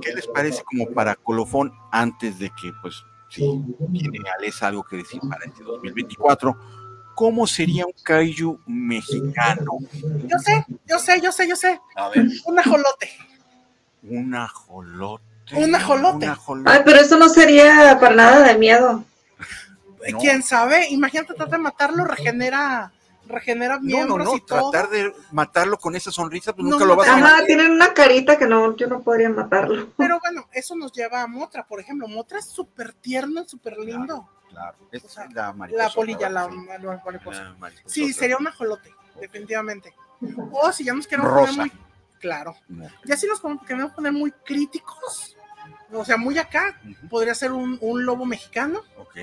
¿Qué 0.00 0.12
les 0.14 0.26
parece 0.28 0.62
como 0.64 0.90
para 0.92 1.14
colofón 1.16 1.72
antes 1.92 2.38
de 2.38 2.48
que, 2.50 2.72
pues, 2.82 3.04
tiene 3.34 4.28
Alexa 4.38 4.68
algo 4.68 4.84
que 4.84 4.96
decir 4.98 5.20
para 5.28 5.44
este 5.44 5.62
2024? 5.64 6.56
¿Cómo 7.14 7.46
sería 7.46 7.86
un 7.86 7.92
kaiju 8.02 8.58
mexicano? 8.66 9.78
Yo 10.26 10.38
sé, 10.38 10.66
yo 10.86 10.98
sé, 10.98 11.20
yo 11.20 11.30
sé, 11.32 11.48
yo 11.48 11.56
sé. 11.56 11.80
A 11.96 12.08
ver, 12.08 12.26
Un 12.46 12.58
ajolote. 12.58 13.10
un 14.02 14.34
ajolote. 14.34 15.24
Un 15.56 15.74
ajolote. 15.74 16.26
Ay, 16.66 16.80
pero 16.84 16.98
eso 17.00 17.16
no 17.16 17.28
sería 17.28 17.96
para 18.00 18.14
nada 18.14 18.46
de 18.48 18.58
miedo. 18.58 19.04
No. 20.12 20.18
¿Quién 20.18 20.42
sabe? 20.42 20.86
Imagínate 20.90 21.32
tratar 21.32 21.48
de 21.56 21.62
matarlo, 21.64 22.04
regenera 22.04 22.92
regenera 23.26 23.76
No, 23.76 23.82
miembros 23.82 24.18
no, 24.18 24.24
no, 24.24 24.36
y 24.36 24.40
todo. 24.40 24.70
tratar 24.70 24.90
de 24.90 25.12
matarlo 25.32 25.78
con 25.78 25.94
esa 25.96 26.10
sonrisa, 26.10 26.52
pues 26.52 26.64
No, 26.64 26.72
nunca 26.72 26.84
lo 26.84 26.96
vas 26.96 27.08
a 27.08 27.16
matar. 27.16 27.44
Tienen 27.44 27.70
una 27.72 27.92
carita 27.94 28.38
que 28.38 28.46
no, 28.46 28.76
yo 28.76 28.86
no 28.86 29.00
podría 29.00 29.28
matarlo. 29.30 29.88
Pero 29.96 30.18
bueno, 30.20 30.46
eso 30.52 30.74
nos 30.76 30.92
lleva 30.92 31.22
a 31.22 31.26
Motra, 31.26 31.66
por 31.66 31.80
ejemplo. 31.80 32.06
Motra 32.08 32.38
es 32.38 32.46
súper 32.46 32.92
tierno, 32.94 33.44
súper 33.46 33.78
lindo. 33.78 34.28
Claro, 34.50 34.76
es 34.92 35.04
O 35.04 35.08
sea, 35.08 35.26
la 35.32 35.52
mariposa. 35.52 35.84
La 35.88 35.90
polilla, 35.92 36.30
la, 36.30 36.48
sí. 36.48 36.56
la 36.82 37.02
mariposa. 37.04 37.42
La 37.44 37.54
mariposa. 37.54 37.84
Sí, 37.88 38.12
sería 38.12 38.36
un 38.36 38.46
ajolote, 38.46 38.92
definitivamente. 39.20 39.94
O 40.52 40.70
si 40.72 40.84
ya 40.84 40.94
nos 40.94 41.06
queremos 41.06 41.32
Rosa. 41.32 41.46
poner 41.52 41.72
muy. 41.72 41.72
Claro. 42.20 42.54
Ya 43.04 43.16
si 43.16 43.26
nos 43.26 43.40
queremos 43.66 43.92
poner 43.92 44.12
muy 44.12 44.30
críticos, 44.30 45.36
o 45.92 46.04
sea, 46.04 46.16
muy 46.16 46.38
acá, 46.38 46.80
podría 47.10 47.34
ser 47.34 47.52
un, 47.52 47.76
un 47.80 48.04
lobo 48.06 48.24
mexicano, 48.24 48.80
Ok. 48.96 49.16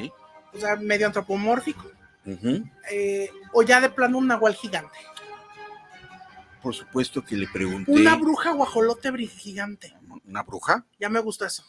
o 0.53 0.59
sea, 0.59 0.75
medio 0.75 1.07
antropomórfico, 1.07 1.85
Eh, 2.25 3.29
o 3.53 3.63
ya 3.63 3.81
de 3.81 3.89
plano 3.89 4.17
un 4.17 4.27
nahual 4.27 4.53
gigante. 4.55 4.97
Por 6.61 6.75
supuesto 6.75 7.23
que 7.23 7.35
le 7.35 7.47
pregunté. 7.47 7.91
Una 7.91 8.15
bruja 8.15 8.51
guajolote 8.53 9.11
gigante. 9.27 9.93
¿Una 10.25 10.43
bruja? 10.43 10.85
Ya 10.99 11.09
me 11.09 11.19
gustó 11.19 11.45
eso. 11.45 11.63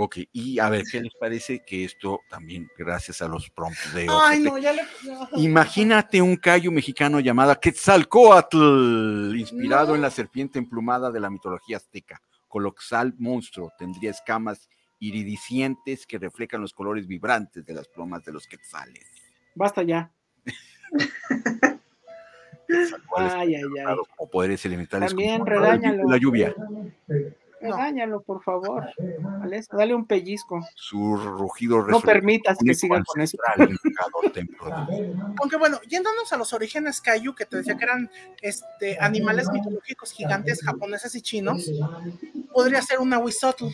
Ok, 0.00 0.18
y 0.32 0.60
a 0.60 0.68
ver, 0.70 0.84
¿qué 0.84 1.00
les 1.00 1.12
parece 1.16 1.64
que 1.66 1.84
esto 1.84 2.20
también, 2.30 2.70
gracias 2.78 3.20
a 3.20 3.26
los 3.26 3.50
prompts 3.50 3.94
de 3.94 4.06
Ay, 4.08 4.38
no, 4.38 4.56
ya 4.56 4.72
le. 4.72 4.82
Imagínate 5.38 6.22
un 6.22 6.36
callo 6.36 6.70
mexicano 6.70 7.18
llamado 7.18 7.58
Quetzalcoatl, 7.58 9.34
inspirado 9.36 9.88
No. 9.88 9.94
en 9.96 10.02
la 10.02 10.12
serpiente 10.12 10.60
emplumada 10.60 11.10
de 11.10 11.18
la 11.18 11.30
mitología 11.30 11.78
azteca. 11.78 12.22
Colosal 12.46 13.16
monstruo, 13.18 13.72
tendría 13.76 14.12
escamas 14.12 14.68
iridiscentes 15.00 16.06
que 16.06 16.18
reflejan 16.18 16.60
los 16.60 16.72
colores 16.72 17.08
vibrantes 17.08 17.66
de 17.66 17.74
las 17.74 17.88
plumas 17.88 18.24
de 18.24 18.32
los 18.32 18.46
quetzales. 18.46 19.04
Basta 19.58 19.82
ya. 19.82 20.08
Ay, 23.16 23.56
ay, 23.56 23.62
ay. 23.86 23.96
como 24.16 24.30
poderes 24.30 24.64
elementales 24.64 25.10
También 25.10 25.40
como 25.40 25.50
redáñalo. 25.50 26.04
la 26.08 26.16
lluvia. 26.16 26.54
No. 26.56 26.92
Regáñalo, 27.60 28.20
por 28.20 28.40
favor. 28.44 28.86
Dale 29.72 29.94
un 29.94 30.06
pellizco. 30.06 30.64
Su 30.76 31.16
rugido 31.16 31.84
No 31.88 32.00
permitas 32.00 32.56
que 32.58 32.66
único 32.66 32.78
siga 32.78 33.02
con 33.04 33.20
eso. 33.20 33.36
Aunque 35.40 35.56
bueno, 35.56 35.80
yéndonos 35.88 36.32
a 36.32 36.36
los 36.36 36.52
orígenes 36.52 37.00
Kaiju, 37.00 37.34
que 37.34 37.46
te 37.46 37.56
decía 37.56 37.76
que 37.76 37.82
eran 37.82 38.08
este, 38.40 38.96
animales 39.00 39.50
mitológicos 39.50 40.12
gigantes 40.12 40.62
japoneses 40.62 41.16
y 41.16 41.20
chinos, 41.20 41.68
podría 42.52 42.80
ser 42.80 43.00
un 43.00 43.12
ahuizotl. 43.12 43.66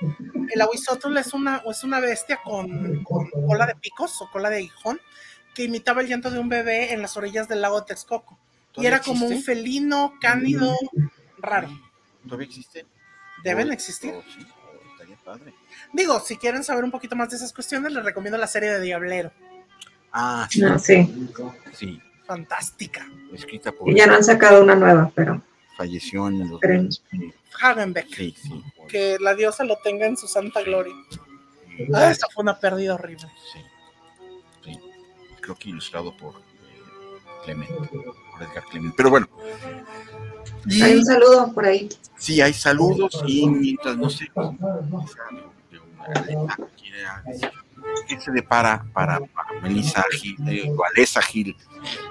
El 0.00 0.60
ahuizotl 0.60 1.16
es 1.16 1.32
una, 1.32 1.62
es 1.68 1.84
una 1.84 2.00
bestia 2.00 2.40
con, 2.42 3.02
con 3.04 3.28
cola 3.30 3.66
de 3.66 3.74
picos 3.76 4.20
o 4.22 4.30
cola 4.30 4.50
de 4.50 4.56
aguijón 4.56 5.00
que 5.54 5.64
imitaba 5.64 6.02
el 6.02 6.08
llanto 6.08 6.30
de 6.30 6.38
un 6.38 6.48
bebé 6.48 6.92
en 6.92 7.00
las 7.02 7.16
orillas 7.16 7.48
del 7.48 7.62
lago 7.62 7.80
de 7.80 7.86
Texcoco. 7.86 8.38
Y 8.76 8.84
era 8.84 9.00
como 9.00 9.26
un 9.26 9.42
felino 9.42 10.14
cánido 10.20 10.76
raro. 11.38 11.68
¿Todavía 12.24 12.46
existe? 12.46 12.84
Deben 13.42 13.72
existir. 13.72 14.12
oh, 14.14 14.22
sí, 14.22 14.46
oh, 14.46 14.90
estaría 14.92 15.16
padre. 15.24 15.54
Digo, 15.94 16.20
si 16.20 16.36
quieren 16.36 16.62
saber 16.62 16.84
un 16.84 16.90
poquito 16.90 17.16
más 17.16 17.30
de 17.30 17.36
esas 17.36 17.54
cuestiones, 17.54 17.92
les 17.92 18.04
recomiendo 18.04 18.36
la 18.36 18.46
serie 18.46 18.68
de 18.70 18.80
Diablero. 18.80 19.32
Ah, 20.12 20.46
sí, 20.50 20.60
No, 20.60 20.78
sí. 20.78 21.28
sí, 21.72 22.00
Fantástica. 22.26 23.06
escrita 23.32 23.72
por 23.72 23.88
Y 23.88 23.94
ya 23.94 24.06
no 24.06 24.14
han 24.14 24.24
sacado 24.24 24.62
una 24.62 24.74
nueva, 24.74 25.10
pero 25.14 25.40
falleció 25.76 26.28
en 26.28 26.48
los 26.50 26.60
sí, 27.10 27.32
Hagenbeck. 27.60 28.08
sí, 28.14 28.34
sí, 28.40 28.62
por- 28.76 28.86
Que 28.88 29.18
la 29.20 29.34
diosa 29.34 29.64
lo 29.64 29.76
tenga 29.78 30.06
en 30.06 30.16
su 30.16 30.26
santa 30.26 30.62
gloria. 30.62 30.94
Ah, 31.94 32.10
esta 32.10 32.26
fue 32.32 32.42
una 32.42 32.58
pérdida 32.58 32.94
horrible. 32.94 33.26
sí, 33.52 33.60
sí. 34.64 34.80
creo 35.40 35.54
que 35.56 35.68
ilustrado 35.68 36.16
por 36.16 36.34
eh, 36.36 36.42
Clemente, 37.44 37.74
por 37.74 38.42
Edgar 38.42 38.64
Clement. 38.70 38.94
Pero 38.96 39.10
bueno, 39.10 39.28
y 40.66 40.82
hay 40.82 40.94
un 40.96 41.04
saludo 41.04 41.52
por 41.52 41.66
ahí. 41.66 41.88
sí 42.18 42.40
hay 42.40 42.52
saludos 42.54 43.22
y 43.26 43.46
mientras 43.46 43.96
no 43.96 44.08
sé 44.10 44.28
¿qué 48.08 48.20
se 48.20 48.30
depara 48.32 48.84
para, 48.92 49.20
para 49.20 49.60
Melissa 49.60 50.04
Gil, 50.10 50.36
eh, 50.48 50.72
o 50.76 50.84
Alessa 50.84 51.20
Gil, 51.22 51.56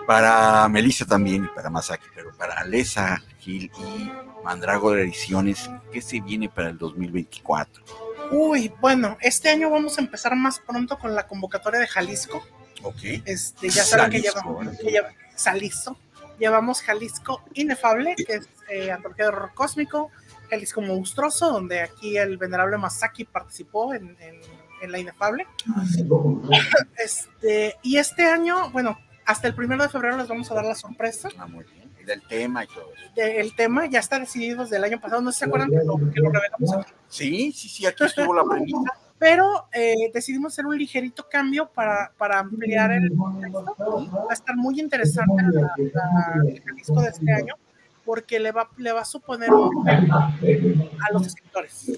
para 0.08 0.68
Melissa 0.70 1.06
también 1.06 1.46
y 1.46 1.48
para 1.56 1.70
Masaki, 1.70 2.06
pero 2.14 2.36
para 2.36 2.56
Alessa 2.60 3.22
Gil 3.40 3.72
y 3.78 4.12
Mandrago 4.44 4.92
de 4.92 5.04
Ediciones, 5.04 5.70
¿qué 5.92 6.02
se 6.02 6.22
viene 6.22 6.50
para 6.50 6.70
el 6.70 6.78
2024? 6.78 7.84
Uy, 8.32 8.72
bueno, 8.82 9.18
este 9.22 9.50
año 9.50 9.70
vamos 9.70 9.98
a 9.98 10.02
empezar 10.02 10.36
más 10.36 10.60
pronto 10.60 10.98
con 10.98 11.14
la 11.16 11.28
convocatoria 11.28 11.80
de 11.80 11.88
Jalisco. 11.88 12.44
Ok. 12.84 12.98
Este, 13.26 13.70
ya 13.70 13.84
saben 13.84 14.12
que 14.12 14.22
llevamos, 14.22 14.68
que 14.78 14.92
lleva- 14.92 15.12
Jalisco. 15.38 15.98
Llevamos 16.40 16.82
Jalisco 16.82 17.42
Inefable, 17.54 18.16
que 18.16 18.34
es 18.36 18.50
eh, 18.70 18.92
antología 18.92 19.26
de 19.26 19.30
horror 19.30 19.52
cósmico, 19.54 20.12
Jalisco 20.50 20.82
Monstruoso, 20.82 21.52
donde 21.52 21.82
aquí 21.82 22.18
el 22.18 22.38
venerable 22.38 22.78
Masaki 22.78 23.24
participó 23.26 23.94
en, 23.94 24.18
en- 24.20 24.42
en 24.86 24.92
la 24.94 25.00
Inefable. 25.00 25.46
Este, 26.98 27.76
y 27.84 27.98
este 27.98 28.24
año, 28.26 28.70
bueno, 28.72 28.98
hasta 29.26 29.48
el 29.48 29.56
primero 29.56 29.84
de 29.84 29.90
febrero 29.90 30.18
les 30.18 30.28
vamos 30.28 30.50
a 30.52 30.56
dar 30.56 30.66
la 30.66 30.76
sorpresa. 30.76 31.30
Ah, 31.38 31.48
muy 31.48 31.64
bien. 31.66 31.92
Y 32.02 32.04
del 32.06 32.22
tema 32.28 32.64
y 32.64 32.68
todo 32.68 32.86
eso. 32.96 33.12
de- 33.16 33.40
el 33.42 33.56
tema 33.56 33.86
ya 33.88 34.00
está 34.00 34.20
decidido 34.20 34.64
desde 34.64 34.78
el 34.78 34.84
año 34.84 35.00
pasado, 35.02 35.22
no 35.22 35.32
sé 35.32 35.36
si 35.36 35.40
se 35.40 35.46
acuerdan 35.46 35.70
que 35.72 35.78
lo, 35.84 35.98
que 36.12 36.20
lo 36.22 36.32
revelamos 36.32 36.74
aquí. 36.74 36.94
Sí, 37.08 37.52
sí, 37.52 37.68
sí, 37.70 37.86
aquí 37.86 38.04
estuvo 38.04 38.34
la 38.34 38.44
premisa. 38.44 38.78
pero 39.20 39.68
eh, 39.74 40.12
decidimos 40.14 40.54
hacer 40.54 40.66
un 40.66 40.78
ligerito 40.78 41.26
cambio 41.30 41.68
para, 41.70 42.12
para 42.18 42.40
ampliar 42.40 42.92
el 42.92 43.16
contexto. 43.16 44.08
Va 44.14 44.28
a 44.30 44.34
estar 44.34 44.56
muy 44.56 44.80
interesante 44.80 45.42
la, 45.52 45.62
la- 45.94 46.42
el 46.48 46.62
Jalisco 46.62 47.02
de 47.02 47.10
este 47.10 47.32
año 47.34 47.56
porque 48.04 48.40
le 48.40 48.52
va, 48.52 48.70
le 48.78 48.92
va 48.92 49.02
a 49.02 49.06
suponer 49.06 49.52
un 49.52 49.84
reto 49.86 50.14
a 50.16 51.12
los 51.12 51.26
escritores. 51.26 51.92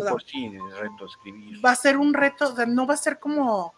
O 0.00 0.20
sea, 0.20 0.80
reto 0.80 1.06
escribir. 1.06 1.64
Va 1.64 1.72
a 1.72 1.76
ser 1.76 1.96
un 1.96 2.14
reto, 2.14 2.52
o 2.52 2.56
sea, 2.56 2.66
no 2.66 2.86
va 2.86 2.94
a 2.94 2.98
ser 2.98 3.18
como, 3.18 3.74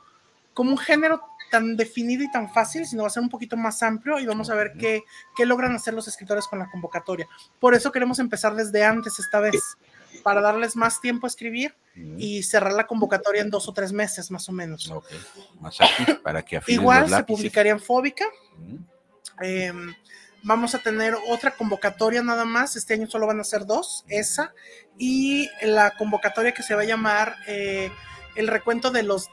como 0.55 0.71
un 0.71 0.79
género 0.79 1.21
tan 1.51 1.77
definido 1.77 2.25
y 2.25 2.31
tan 2.31 2.53
fácil, 2.53 2.87
sino 2.87 3.03
va 3.03 3.09
a 3.09 3.11
ser 3.11 3.23
un 3.23 3.29
poquito 3.29 3.57
más 3.57 3.83
amplio 3.83 4.19
y 4.19 4.27
vamos 4.27 4.51
a 4.51 4.55
ver 4.55 4.73
qué, 4.79 5.03
qué 5.37 5.47
logran 5.47 5.75
hacer 5.75 5.95
los 5.95 6.09
escritores 6.09 6.47
con 6.47 6.59
la 6.59 6.71
convocatoria. 6.71 7.29
Por 7.61 7.75
eso 7.75 7.93
queremos 7.93 8.19
empezar 8.19 8.55
desde 8.55 8.85
antes 8.85 9.19
esta 9.19 9.41
vez, 9.41 9.77
para 10.23 10.41
darles 10.41 10.77
más 10.77 11.01
tiempo 11.01 11.27
a 11.27 11.29
escribir 11.29 11.75
y 12.19 12.43
cerrar 12.43 12.73
la 12.73 12.87
convocatoria 12.87 13.43
en 13.43 13.51
dos 13.51 13.69
o 13.69 13.73
tres 13.73 13.93
meses 13.93 14.31
más 14.31 14.49
o 14.49 14.53
menos. 14.53 14.91
Ok. 14.91 15.07
Masaki, 15.61 16.15
para 16.23 16.43
que 16.43 16.61
Igual 16.67 17.09
se 17.09 17.25
publicaría 17.25 17.73
en 17.73 17.81
Fóbica. 17.81 18.25
Eh, 19.43 19.73
vamos 20.47 20.77
a 20.77 20.79
tener 20.79 21.17
otra 21.29 21.51
convocatoria 21.51 22.23
nada 22.23 22.45
más. 22.45 22.77
Este 22.77 22.95
año 22.95 23.09
solo 23.09 23.27
van 23.27 23.41
a 23.41 23.45
ser 23.45 23.67
dos, 23.67 24.05
esa. 24.09 24.55
Y 24.97 25.49
la 25.61 25.91
convocatoria 25.97 26.53
que 26.53 26.63
se 26.63 26.75
va 26.75 26.83
a 26.83 26.87
llamar 26.87 27.37
eh, 27.49 27.91
el 28.37 28.47
recuento 28.49 28.91
de 28.91 29.03
los 29.03 29.29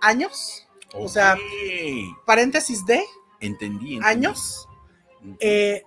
años, 0.00 0.66
O 0.94 1.08
sea, 1.08 1.36
paréntesis 2.24 2.84
de 2.86 3.04
entendí, 3.40 3.96
entendí. 3.96 4.00
años, 4.02 4.68
eh, 5.40 5.82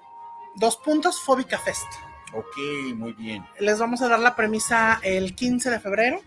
dos 0.57 0.77
puntos, 0.77 1.21
Fóbica 1.21 1.57
Fest. 1.59 1.87
ok, 2.33 2.93
muy 2.95 3.13
bien. 3.13 3.45
Les 3.59 3.79
vamos 3.79 4.01
a 4.01 4.07
dar 4.07 4.19
la 4.19 4.35
premisa 4.35 4.99
el 5.01 5.33
15 5.33 5.71
de 5.71 5.79
febrero, 5.79 6.21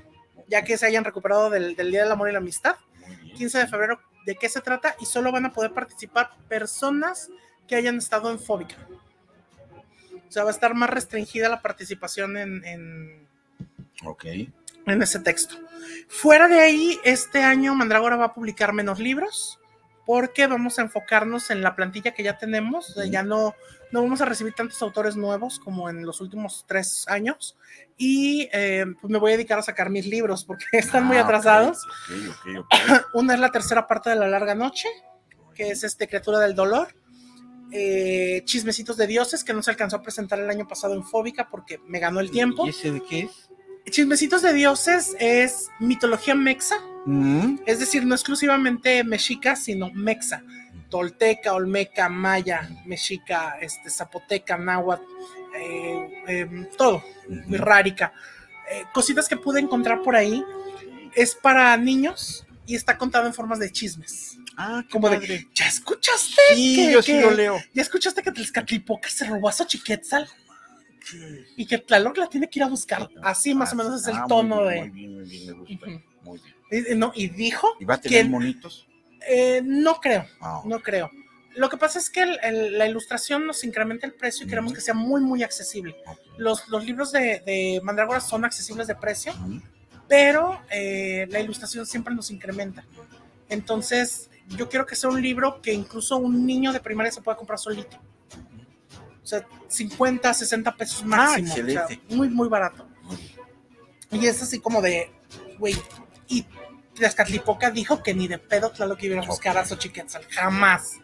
ya 0.49 0.65
que 0.65 0.77
se 0.77 0.87
hayan 0.87 1.05
recuperado 1.05 1.51
del, 1.51 1.77
del 1.77 1.91
Día 1.91 2.03
del 2.03 2.13
Amor 2.13 2.29
y 2.29 2.33
la 2.33 2.39
Amistad. 2.39 2.77
Muy 3.07 3.17
bien. 3.17 3.37
15 3.37 3.59
de 3.59 3.67
febrero, 3.69 4.01
¿de 4.27 4.35
qué 4.35 4.49
se 4.49 4.61
trata? 4.61 4.97
Y 5.01 5.07
solo 5.07 5.31
van 5.31 5.47
a 5.47 5.53
poder 5.53 5.73
participar 5.73 6.31
personas 6.49 7.29
que 7.71 7.77
hayan 7.77 7.99
estado 7.99 8.33
en 8.33 8.41
Fóbica. 8.41 8.75
O 10.29 10.33
sea, 10.33 10.43
va 10.43 10.51
a 10.51 10.53
estar 10.53 10.75
más 10.75 10.91
restringida 10.91 11.49
la 11.49 11.63
participación 11.63 12.37
en, 12.37 12.65
en, 12.65 13.29
Ok. 14.05 14.25
en 14.87 15.03
ese 15.03 15.21
texto. 15.21 15.55
Fuera 16.09 16.49
de 16.49 16.59
ahí, 16.59 16.99
este 17.05 17.45
año 17.45 17.73
Mandrágora 17.77 18.17
va 18.17 18.25
a 18.27 18.35
publicar 18.35 18.73
menos 18.73 18.99
libros 18.99 19.61
porque 20.05 20.49
vamos 20.49 20.79
a 20.79 20.83
enfocarnos 20.83 21.51
en 21.51 21.63
la 21.63 21.77
plantilla 21.77 22.13
que 22.13 22.25
ya 22.25 22.37
tenemos. 22.39 22.91
O 22.91 22.95
sea, 22.95 23.07
ya 23.07 23.23
no, 23.23 23.55
no 23.93 24.03
vamos 24.03 24.21
a 24.21 24.25
recibir 24.25 24.53
tantos 24.55 24.83
autores 24.83 25.15
nuevos 25.15 25.61
como 25.61 25.89
en 25.89 26.05
los 26.05 26.21
últimos 26.21 26.65
tres 26.67 27.05
años. 27.07 27.57
Y 27.97 28.49
eh, 28.53 28.85
pues 29.01 29.13
me 29.13 29.19
voy 29.19 29.31
a 29.33 29.37
dedicar 29.37 29.61
a 29.61 29.63
sacar 29.63 29.91
mis 29.91 30.07
libros 30.07 30.45
porque 30.45 30.65
están 30.73 31.05
muy 31.05 31.19
Ah, 31.19 31.21
ok, 31.23 31.25
atrasados. 31.27 31.87
Ok, 31.87 32.27
ok, 32.31 32.65
ok. 32.65 33.07
Una 33.15 33.35
es 33.35 33.41
la 33.41 33.53
tercera 33.53 33.87
parte 33.87 34.11
de 34.11 34.17
La 34.17 34.27
Larga 34.27 34.57
Noche, 34.57 34.89
que 35.55 35.71
es 35.71 35.85
este 35.85 36.09
Criatura 36.09 36.41
del 36.41 36.57
Dolor. 36.57 36.95
Eh, 37.73 38.43
Chismecitos 38.45 38.97
de 38.97 39.07
Dioses, 39.07 39.45
que 39.45 39.53
no 39.53 39.63
se 39.63 39.71
alcanzó 39.71 39.97
a 39.97 40.03
presentar 40.03 40.39
el 40.39 40.51
año 40.51 40.67
pasado 40.67 40.95
en 40.95 41.05
Fóbica 41.05 41.49
porque 41.51 41.79
me 41.87 41.99
ganó 41.99 42.21
el 42.21 42.31
tiempo. 42.31 42.67
¿Y 42.67 42.71
ese 42.71 42.93
de 42.93 43.03
qué 43.03 43.21
es? 43.21 43.51
Chismecitos 43.91 44.43
de 44.43 44.53
Dioses 44.53 45.17
es 45.19 45.69
mitología 45.81 46.35
mexa, 46.35 46.77
Mm, 47.07 47.61
es 47.65 47.79
decir, 47.79 48.05
no 48.05 48.15
exclusivamente 48.15 49.03
mexica, 49.05 49.57
sino 49.57 49.91
mexa. 49.93 50.43
Tolteca, 50.91 51.55
olmeca, 51.55 52.09
maya, 52.09 52.69
mexica, 52.85 53.59
este, 53.61 53.91
zapoteca, 53.91 54.59
náhuatl, 54.59 55.05
eh, 55.57 56.23
em, 56.27 56.69
todo, 56.77 57.03
rárica. 57.49 58.13
Eh, 58.71 58.85
cositas 58.93 59.29
que 59.29 59.37
pude 59.37 59.61
encontrar 59.61 60.03
por 60.03 60.17
ahí. 60.17 60.45
Es 61.15 61.35
para 61.35 61.77
niños 61.77 62.47
y 62.67 62.75
está 62.75 62.99
contado 62.99 63.27
en 63.27 63.35
formas 63.35 63.59
de 63.59 63.71
chismes. 63.73 64.39
Ah, 64.63 64.83
qué 64.85 64.91
Como 64.91 65.09
de, 65.09 65.17
padre. 65.17 65.49
¿ya 65.55 65.67
escuchaste? 65.67 66.41
Sí, 66.55 66.77
que- 66.77 66.93
yo 66.93 67.03
sí 67.03 67.13
que- 67.13 67.21
lo 67.23 67.31
leo. 67.31 67.59
¿Ya 67.73 67.83
escuchaste 67.83 68.23
que 68.23 68.31
Tlaxcatlipoca 68.33 69.09
se 69.09 69.25
robó 69.27 69.49
a 69.49 69.53
Xochiquetzal? 69.53 70.29
Y 71.57 71.67
que 71.67 71.79
Tlaloc 71.79 72.17
la 72.19 72.27
tiene 72.29 72.49
que 72.49 72.59
ir 72.59 72.63
a 72.63 72.69
buscar. 72.69 73.09
Así 73.23 73.55
más 73.55 73.73
o 73.73 73.77
menos 73.77 74.01
es 74.03 74.07
el 74.07 74.15
Ah, 74.17 74.21
muy 74.21 74.29
tono 74.29 74.67
bien, 74.67 74.69
de. 74.69 74.81
Muy 74.81 74.91
bien, 74.91 75.15
muy 75.15 75.25
bien, 75.29 75.47
me 75.47 75.53
gusta. 75.53 75.87
Muy 76.23 76.41
bien. 76.71 76.87
Y, 76.91 76.95
no, 76.95 77.13
y 77.15 77.29
dijo, 77.29 77.69
¿Y 77.81 77.85
va 77.85 77.95
a 77.95 78.01
tener 78.01 78.21
¿Quién? 78.21 78.31
monitos? 78.31 78.87
eh, 79.27 79.61
no 79.65 79.95
creo, 80.01 80.27
Ah, 80.41 80.63
no 80.65 80.81
creo. 80.81 81.11
Lo 81.57 81.69
que 81.69 81.77
pasa 81.77 81.99
es 81.99 82.09
que 82.11 82.23
el- 82.23 82.39
el- 82.43 82.79
la 82.79 82.87
ilustración 82.87 83.45
nos 83.47 83.65
incrementa 83.65 84.07
el 84.07 84.15
precio 84.15 84.47
y 84.47 84.49
queremos 84.49 84.73
que 84.73 84.81
sea 84.81 84.95
muy, 84.95 85.21
muy 85.21 85.43
accesible. 85.43 85.97
Los, 86.39 86.69
los 86.69 86.85
libros 86.85 87.11
de, 87.13 87.43
de 87.45 87.81
Mandrágora 87.83 88.21
son 88.21 88.45
accesibles 88.45 88.87
de 88.87 88.95
precio, 88.95 89.35
pero 90.09 90.61
eh, 90.71 91.27
la 91.29 91.41
ilustración 91.41 91.87
siempre 91.87 92.15
nos 92.15 92.31
incrementa. 92.31 92.85
Entonces, 93.49 94.30
yo 94.57 94.69
quiero 94.69 94.87
que 94.87 94.97
sea 94.97 95.11
un 95.11 95.21
libro 95.23 95.61
que 95.63 95.73
incluso 95.73 96.17
un 96.17 96.47
niño 96.47 96.73
de 96.73 96.81
primaria 96.81 97.11
se 97.13 97.21
pueda 97.23 97.37
comprar 97.37 97.59
solito. 97.59 97.97
O 99.23 99.27
sea, 99.27 99.47
50, 99.69 100.33
60 100.35 100.77
pesos 100.77 101.05
máximo. 101.05 101.53
o 101.53 101.71
sea, 101.71 101.87
Ah, 101.91 101.95
muy, 102.09 102.29
muy 102.29 102.49
barato. 102.49 102.89
Y 104.11 104.27
es 104.27 104.43
así 104.43 104.59
como 104.59 104.83
de, 104.83 105.13
güey, 105.59 105.77
y 106.27 106.45
Tlaxcatlipoca 106.95 107.71
dijo 107.71 108.03
que 108.03 108.13
ni 108.13 108.27
de 108.27 108.39
pedo 108.39 108.71
Tlaloc 108.73 109.01
iba 109.05 109.23
a 109.23 109.27
buscar 109.27 109.57
a 109.57 109.65
Xochiquetzal, 109.65 110.25
jamás, 110.31 110.95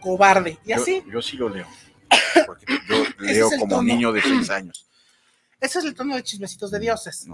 cobarde. 0.00 0.58
Y 0.64 0.72
así, 0.72 1.02
Yo, 1.10 1.20
sí 1.20 1.36
lo 1.36 1.48
leo. 1.50 1.66
Porque 2.46 2.64
yo 2.88 3.04
leo 3.18 3.48
es 3.50 3.58
como 3.58 3.76
tono. 3.76 3.82
niño 3.82 4.12
de 4.12 4.22
seis 4.22 4.48
años. 4.50 4.88
ese 5.60 5.78
es 5.80 5.84
el 5.84 5.94
tono 5.94 6.14
de 6.16 6.22
Chismecitos 6.22 6.70
de 6.70 6.78
Dioses. 6.78 7.26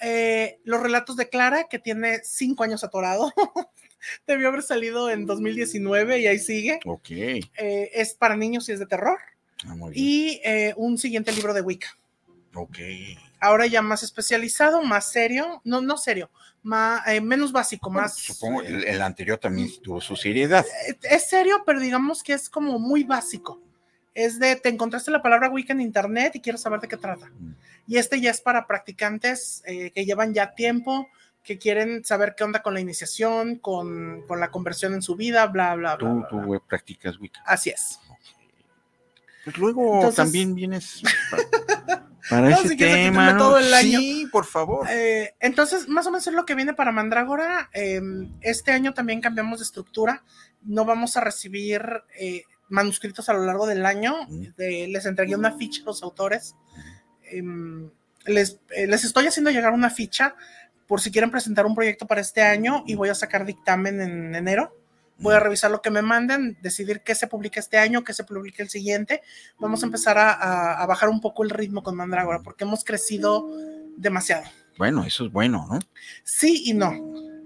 Eh, 0.00 0.60
los 0.64 0.80
relatos 0.80 1.16
de 1.16 1.28
Clara, 1.28 1.64
que 1.68 1.80
tiene 1.80 2.20
cinco 2.22 2.62
años 2.62 2.84
atorado, 2.84 3.32
debió 4.26 4.48
haber 4.48 4.62
salido 4.62 5.10
en 5.10 5.26
2019 5.26 6.20
y 6.20 6.26
ahí 6.26 6.38
sigue. 6.38 6.80
Ok. 6.84 7.10
Eh, 7.10 7.90
es 7.92 8.14
para 8.14 8.36
niños 8.36 8.68
y 8.68 8.72
es 8.72 8.78
de 8.78 8.86
terror. 8.86 9.18
Ah, 9.64 9.74
muy 9.74 9.92
bien. 9.92 10.04
Y 10.04 10.40
eh, 10.44 10.74
un 10.76 10.98
siguiente 10.98 11.32
libro 11.32 11.54
de 11.54 11.60
Wicca. 11.60 11.96
Ok. 12.54 12.78
Ahora 13.40 13.66
ya 13.66 13.82
más 13.82 14.02
especializado, 14.02 14.82
más 14.82 15.12
serio, 15.12 15.60
no, 15.64 15.80
no 15.80 15.96
serio, 15.96 16.28
más, 16.62 17.06
eh, 17.06 17.20
menos 17.20 17.52
básico, 17.52 17.88
Bueno, 17.88 18.02
más... 18.02 18.16
supongo 18.16 18.62
el, 18.62 18.84
el 18.84 19.00
anterior 19.00 19.38
también 19.38 19.70
tuvo 19.80 20.00
su 20.00 20.16
seriedad. 20.16 20.66
Es 21.02 21.28
serio, 21.28 21.62
pero 21.64 21.78
digamos 21.78 22.24
que 22.24 22.32
es 22.32 22.48
como 22.48 22.80
muy 22.80 23.04
básico. 23.04 23.60
Es 24.12 24.40
de, 24.40 24.56
te 24.56 24.68
encontraste 24.70 25.12
la 25.12 25.22
palabra 25.22 25.50
Wicca 25.50 25.72
en 25.72 25.80
internet 25.80 26.34
y 26.34 26.40
quieres 26.40 26.62
saber 26.62 26.80
de 26.80 26.88
qué 26.88 26.96
trata. 26.96 27.26
Mm. 27.26 27.54
Y 27.86 27.98
este 27.98 28.20
ya 28.20 28.32
es 28.32 28.40
para 28.40 28.66
practicantes 28.66 29.62
que 29.64 30.04
llevan 30.04 30.34
ya 30.34 30.54
tiempo, 30.54 31.08
que 31.48 31.56
quieren 31.58 32.04
saber 32.04 32.34
qué 32.36 32.44
onda 32.44 32.60
con 32.62 32.74
la 32.74 32.80
iniciación, 32.80 33.56
con, 33.56 34.20
con 34.28 34.38
la 34.38 34.50
conversión 34.50 34.92
en 34.92 35.00
su 35.00 35.16
vida, 35.16 35.46
bla, 35.46 35.74
bla, 35.76 35.96
bla. 35.96 35.98
Tú, 36.10 36.18
bla, 36.18 36.28
tú 36.28 36.40
bla. 36.42 36.60
practicas 36.60 37.18
Wicca. 37.18 37.40
Así 37.46 37.70
es. 37.70 37.98
Pues 39.44 39.56
luego 39.56 39.94
Entonces- 39.94 40.16
también 40.16 40.54
vienes 40.54 41.00
pa- 41.30 41.38
para 42.28 42.50
No, 42.50 42.56
ese 42.58 42.68
si 42.68 42.76
tema. 42.76 43.32
¿no? 43.32 43.38
todo 43.38 43.58
el 43.58 43.72
año. 43.72 43.98
Sí, 43.98 44.28
por 44.30 44.44
favor. 44.44 44.86
Eh, 44.90 45.34
entonces, 45.40 45.88
más 45.88 46.06
o 46.06 46.10
menos 46.10 46.26
es 46.26 46.34
lo 46.34 46.44
que 46.44 46.54
viene 46.54 46.74
para 46.74 46.92
Mandrágora. 46.92 47.70
Eh, 47.72 48.02
este 48.42 48.72
año 48.72 48.92
también 48.92 49.22
cambiamos 49.22 49.60
de 49.60 49.64
estructura. 49.64 50.22
No 50.60 50.84
vamos 50.84 51.16
a 51.16 51.22
recibir 51.22 51.80
eh, 52.20 52.42
manuscritos 52.68 53.30
a 53.30 53.32
lo 53.32 53.42
largo 53.46 53.66
del 53.66 53.86
año. 53.86 54.14
Mm. 54.28 54.48
Les 54.58 55.06
entregué 55.06 55.34
una 55.34 55.52
ficha 55.52 55.80
a 55.80 55.86
los 55.86 56.02
autores. 56.02 56.54
Em, 57.22 57.88
les, 58.26 58.60
eh, 58.76 58.86
les 58.86 59.04
estoy 59.04 59.26
haciendo 59.26 59.50
llegar 59.50 59.72
una 59.72 59.88
ficha 59.88 60.34
por 60.88 61.00
si 61.00 61.12
quieren 61.12 61.30
presentar 61.30 61.66
un 61.66 61.74
proyecto 61.76 62.06
para 62.06 62.20
este 62.20 62.42
año 62.42 62.82
y 62.86 62.96
voy 62.96 63.10
a 63.10 63.14
sacar 63.14 63.44
dictamen 63.44 64.00
en 64.00 64.34
enero. 64.34 64.74
Voy 65.20 65.34
a 65.34 65.40
revisar 65.40 65.70
lo 65.70 65.82
que 65.82 65.90
me 65.90 66.00
manden, 66.02 66.56
decidir 66.62 67.02
qué 67.02 67.14
se 67.14 67.26
publica 67.26 67.60
este 67.60 67.76
año, 67.76 68.04
qué 68.04 68.12
se 68.14 68.24
publica 68.24 68.62
el 68.62 68.68
siguiente. 68.70 69.22
Vamos 69.58 69.82
a 69.82 69.86
empezar 69.86 70.16
a, 70.16 70.32
a- 70.32 70.82
a 70.82 70.86
bajar 70.86 71.08
un 71.08 71.20
poco 71.20 71.42
el 71.44 71.50
ritmo 71.50 71.82
con 71.82 71.94
Mandrágora 71.96 72.40
porque 72.42 72.64
hemos 72.64 72.84
crecido 72.84 73.48
demasiado. 73.96 74.44
Bueno, 74.78 75.04
eso 75.04 75.26
es 75.26 75.32
bueno, 75.32 75.66
¿no? 75.70 75.78
Sí 76.24 76.62
y 76.66 76.72
no. 76.74 76.92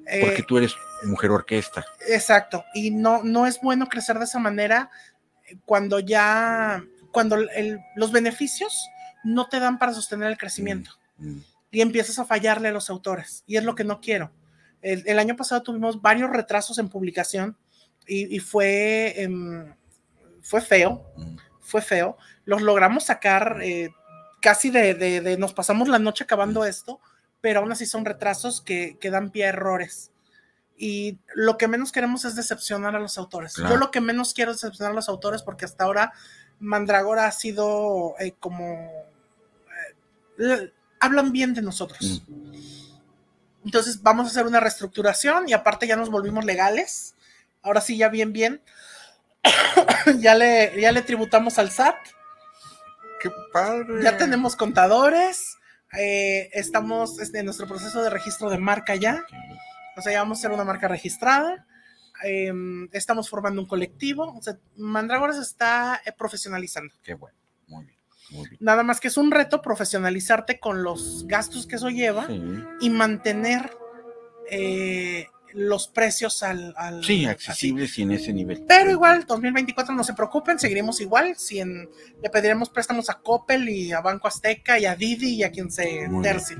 Eh, 0.06 0.20
Porque 0.22 0.42
tú 0.42 0.58
eres 0.58 0.74
mujer 1.04 1.30
orquesta. 1.30 1.84
Exacto. 2.08 2.62
Y 2.74 2.90
no, 2.90 3.22
no 3.24 3.46
es 3.46 3.58
bueno 3.62 3.88
crecer 3.88 4.18
de 4.18 4.24
esa 4.24 4.38
manera 4.38 4.90
eh, 5.48 5.56
cuando 5.64 5.98
ya, 5.98 6.84
cuando 7.10 7.36
el- 7.36 7.80
los 7.96 8.12
beneficios 8.12 8.86
no 9.24 9.48
te 9.48 9.60
dan 9.60 9.78
para 9.78 9.94
sostener 9.94 10.28
el 10.30 10.36
crecimiento 10.38 10.90
Mm. 11.16 11.38
Y 11.72 11.80
empiezas 11.80 12.20
a 12.20 12.24
fallarle 12.24 12.68
a 12.68 12.72
los 12.72 12.88
autores. 12.90 13.42
Y 13.48 13.56
es 13.56 13.64
lo 13.64 13.74
que 13.74 13.82
no 13.82 14.00
quiero. 14.00 14.30
El, 14.82 15.02
el 15.06 15.18
año 15.18 15.34
pasado 15.34 15.62
tuvimos 15.62 16.00
varios 16.00 16.30
retrasos 16.30 16.78
en 16.78 16.88
publicación 16.88 17.56
y, 18.06 18.32
y 18.36 18.38
fue, 18.38 19.20
em, 19.22 19.74
fue 20.42 20.60
feo, 20.60 21.04
Mm. 21.16 21.36
fue 21.60 21.82
feo. 21.82 22.16
Los 22.44 22.62
logramos 22.62 23.04
sacar 23.04 23.58
eh, 23.62 23.90
casi 24.40 24.70
de, 24.70 24.94
de- 24.94 25.20
de 25.20 25.36
nos 25.38 25.54
pasamos 25.54 25.88
la 25.88 25.98
noche 25.98 26.24
acabando 26.24 26.64
esto, 26.64 27.00
pero 27.40 27.60
aún 27.60 27.72
así 27.72 27.86
son 27.86 28.04
retrasos 28.04 28.60
que, 28.60 28.96
que 29.00 29.10
dan 29.10 29.30
pie 29.30 29.46
a 29.46 29.48
errores. 29.50 30.10
Y 30.76 31.18
lo 31.34 31.56
que 31.58 31.68
menos 31.68 31.92
queremos 31.92 32.24
es 32.24 32.34
decepcionar 32.34 32.96
a 32.96 32.98
los 33.00 33.16
autores. 33.18 33.54
Claro. 33.54 33.74
Yo 33.74 33.76
lo 33.78 33.90
que 33.92 34.00
menos 34.00 34.34
quiero 34.34 34.50
es 34.50 34.60
decepcionar 34.60 34.92
a 34.92 34.96
los 34.96 35.08
autores 35.08 35.42
porque 35.42 35.64
hasta 35.64 35.84
ahora 35.84 36.12
Mandragora 36.58 37.26
ha 37.26 37.32
sido 37.32 38.14
eh, 38.18 38.34
como... 38.40 38.90
eh, 40.38 40.72
hablan 41.02 41.32
bien 41.32 41.52
de 41.52 41.62
nosotros. 41.62 42.22
Mm. 42.26 42.52
Entonces 43.64 44.02
vamos 44.02 44.26
a 44.26 44.30
hacer 44.30 44.46
una 44.46 44.60
reestructuración 44.60 45.48
y 45.48 45.52
aparte 45.52 45.86
ya 45.86 45.96
nos 45.96 46.10
volvimos 46.10 46.44
legales. 46.44 47.14
Ahora 47.62 47.80
sí, 47.80 47.96
ya 47.96 48.08
bien, 48.08 48.32
bien. 48.32 48.62
ya, 50.18 50.34
le, 50.34 50.80
ya 50.80 50.90
le 50.92 51.02
tributamos 51.02 51.58
al 51.58 51.70
SAT. 51.70 51.96
¡Qué 53.20 53.30
padre! 53.52 54.02
Ya 54.02 54.16
tenemos 54.16 54.56
contadores. 54.56 55.56
eh, 55.96 56.48
estamos 56.54 57.18
este, 57.20 57.38
en 57.40 57.44
nuestro 57.44 57.66
proceso 57.68 58.02
de 58.02 58.10
registro 58.10 58.50
de 58.50 58.58
marca 58.58 58.94
ya. 58.96 59.24
O 59.96 60.02
sea, 60.02 60.12
ya 60.12 60.20
vamos 60.22 60.38
a 60.38 60.42
ser 60.42 60.50
una 60.50 60.64
marca 60.64 60.88
registrada. 60.88 61.66
em, 62.24 62.88
estamos 62.92 63.28
formando 63.28 63.60
un 63.60 63.68
colectivo. 63.68 64.32
O 64.36 64.42
sea, 64.42 64.56
Mandrágora 64.76 65.32
se 65.34 65.42
está 65.42 66.00
eh, 66.04 66.12
profesionalizando. 66.12 66.92
Qué 67.02 67.14
bueno. 67.14 67.36
Muy 67.68 67.84
bien. 67.84 67.98
Muy 68.08 68.14
bien. 68.16 68.21
Nada 68.60 68.82
más 68.82 69.00
que 69.00 69.08
es 69.08 69.16
un 69.16 69.30
reto 69.30 69.60
profesionalizarte 69.62 70.58
con 70.60 70.82
los 70.82 71.26
gastos 71.26 71.66
que 71.66 71.76
eso 71.76 71.88
lleva 71.90 72.26
Sí, 72.26 72.42
y 72.80 72.90
mantener 72.90 73.76
eh, 74.50 75.26
los 75.54 75.88
precios 75.88 76.42
al... 76.42 76.74
al- 76.76 77.04
Sí, 77.04 77.24
así. 77.24 77.26
accesibles 77.26 77.98
y 77.98 78.02
en 78.02 78.12
ese 78.12 78.32
nivel. 78.32 78.64
Pero 78.66 78.90
igual, 78.90 79.24
2024 79.26 79.94
no 79.94 80.02
se 80.04 80.14
preocupen, 80.14 80.58
seguiremos 80.58 81.00
igual. 81.00 81.36
Si 81.36 81.60
en- 81.60 81.88
le 82.22 82.30
pediremos 82.30 82.70
préstamos 82.70 83.10
a 83.10 83.14
Coppel 83.20 83.68
y 83.68 83.92
a 83.92 84.00
Banco 84.00 84.28
Azteca 84.28 84.78
y 84.78 84.86
a 84.86 84.94
Didi 84.96 85.34
y 85.34 85.42
a 85.44 85.50
quien 85.50 85.70
se 85.70 86.08
Muy 86.08 86.22
tercie. 86.22 86.56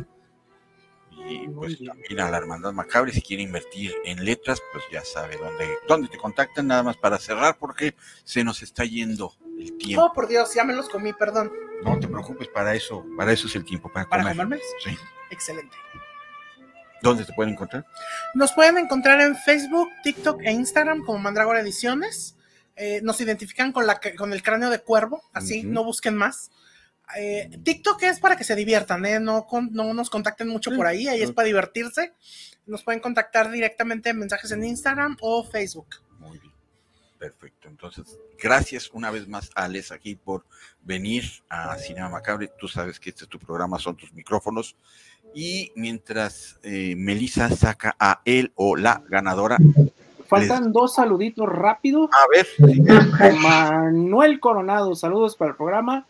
Y 1.28 1.46
pues 1.48 1.78
bien. 1.78 1.92
también 1.92 2.20
a 2.20 2.30
la 2.30 2.36
Hermandad 2.38 2.72
Macabre, 2.72 3.12
si 3.12 3.22
quiere 3.22 3.42
invertir 3.44 3.94
en 4.04 4.24
letras, 4.24 4.60
pues 4.72 4.84
ya 4.92 5.04
sabe 5.04 5.36
dónde, 5.36 5.68
dónde 5.86 6.08
te 6.08 6.18
contactan, 6.18 6.66
nada 6.66 6.82
más 6.82 6.96
para 6.96 7.18
cerrar, 7.18 7.58
porque 7.58 7.94
se 8.24 8.42
nos 8.42 8.62
está 8.62 8.84
yendo 8.84 9.32
el 9.64 9.76
tiempo. 9.78 10.04
Oh, 10.06 10.12
por 10.12 10.28
Dios, 10.28 10.52
ya 10.54 10.64
me 10.64 10.72
los 10.74 10.88
comí, 10.88 11.12
perdón. 11.12 11.52
No 11.84 11.98
te 11.98 12.06
preocupes, 12.08 12.48
para 12.48 12.74
eso, 12.74 13.04
para 13.16 13.32
eso 13.32 13.46
es 13.46 13.56
el 13.56 13.64
tiempo, 13.64 13.92
para 13.92 14.08
¿Para 14.08 14.22
comer. 14.22 14.36
comérmelos? 14.36 14.66
Sí. 14.84 14.96
Excelente. 15.30 15.76
¿Dónde 17.02 17.24
te 17.24 17.32
pueden 17.32 17.54
encontrar? 17.54 17.84
Nos 18.34 18.52
pueden 18.52 18.78
encontrar 18.78 19.20
en 19.20 19.34
Facebook, 19.36 19.88
TikTok 20.04 20.40
e 20.42 20.52
Instagram 20.52 21.04
como 21.04 21.18
Mandragora 21.18 21.60
Ediciones. 21.60 22.36
Eh, 22.76 23.00
nos 23.02 23.20
identifican 23.20 23.72
con, 23.72 23.86
la, 23.86 24.00
con 24.16 24.32
el 24.32 24.42
cráneo 24.42 24.70
de 24.70 24.80
cuervo, 24.80 25.22
así, 25.32 25.64
no 25.64 25.82
busquen 25.84 26.14
más. 26.14 26.50
Eh, 27.18 27.50
TikTok 27.64 28.02
es 28.04 28.20
para 28.20 28.36
que 28.36 28.44
se 28.44 28.54
diviertan, 28.54 29.04
¿eh? 29.04 29.18
no, 29.20 29.46
con- 29.46 29.70
no 29.72 29.92
nos 29.92 30.08
contacten 30.10 30.48
mucho 30.48 30.70
Sí. 30.70 30.76
por 30.76 30.86
ahí, 30.86 31.08
ahí 31.08 31.20
es 31.22 31.32
para 31.32 31.46
divertirse. 31.46 32.14
Nos 32.66 32.84
pueden 32.84 33.00
contactar 33.00 33.50
directamente 33.50 34.10
en 34.10 34.18
mensajes 34.20 34.52
en 34.52 34.62
Instagram 34.64 35.16
o 35.20 35.42
Facebook. 35.44 35.88
Perfecto. 37.22 37.68
Entonces, 37.68 38.18
gracias 38.36 38.90
una 38.92 39.12
vez 39.12 39.28
más, 39.28 39.52
Alex, 39.54 39.92
aquí 39.92 40.16
por 40.16 40.42
venir 40.82 41.22
a 41.48 41.78
Cinema 41.78 42.08
Macabre. 42.08 42.50
Tú 42.58 42.66
sabes 42.66 42.98
que 42.98 43.10
este 43.10 43.22
es 43.22 43.30
tu 43.30 43.38
programa, 43.38 43.78
son 43.78 43.94
tus 43.94 44.12
micrófonos. 44.12 44.74
Y 45.32 45.70
mientras 45.76 46.58
eh, 46.64 46.96
Melissa 46.96 47.48
saca 47.50 47.94
a 48.00 48.22
él 48.24 48.50
o 48.56 48.74
la 48.74 49.04
ganadora, 49.08 49.56
Faltan 50.26 50.72
dos 50.72 50.94
saluditos 50.94 51.48
rápidos. 51.48 52.10
a 52.10 52.26
ver, 52.34 53.34
Manuel 53.36 54.40
Coronado, 54.40 54.96
saludos 54.96 55.36
para 55.36 55.52
el 55.52 55.56
programa 55.56 56.06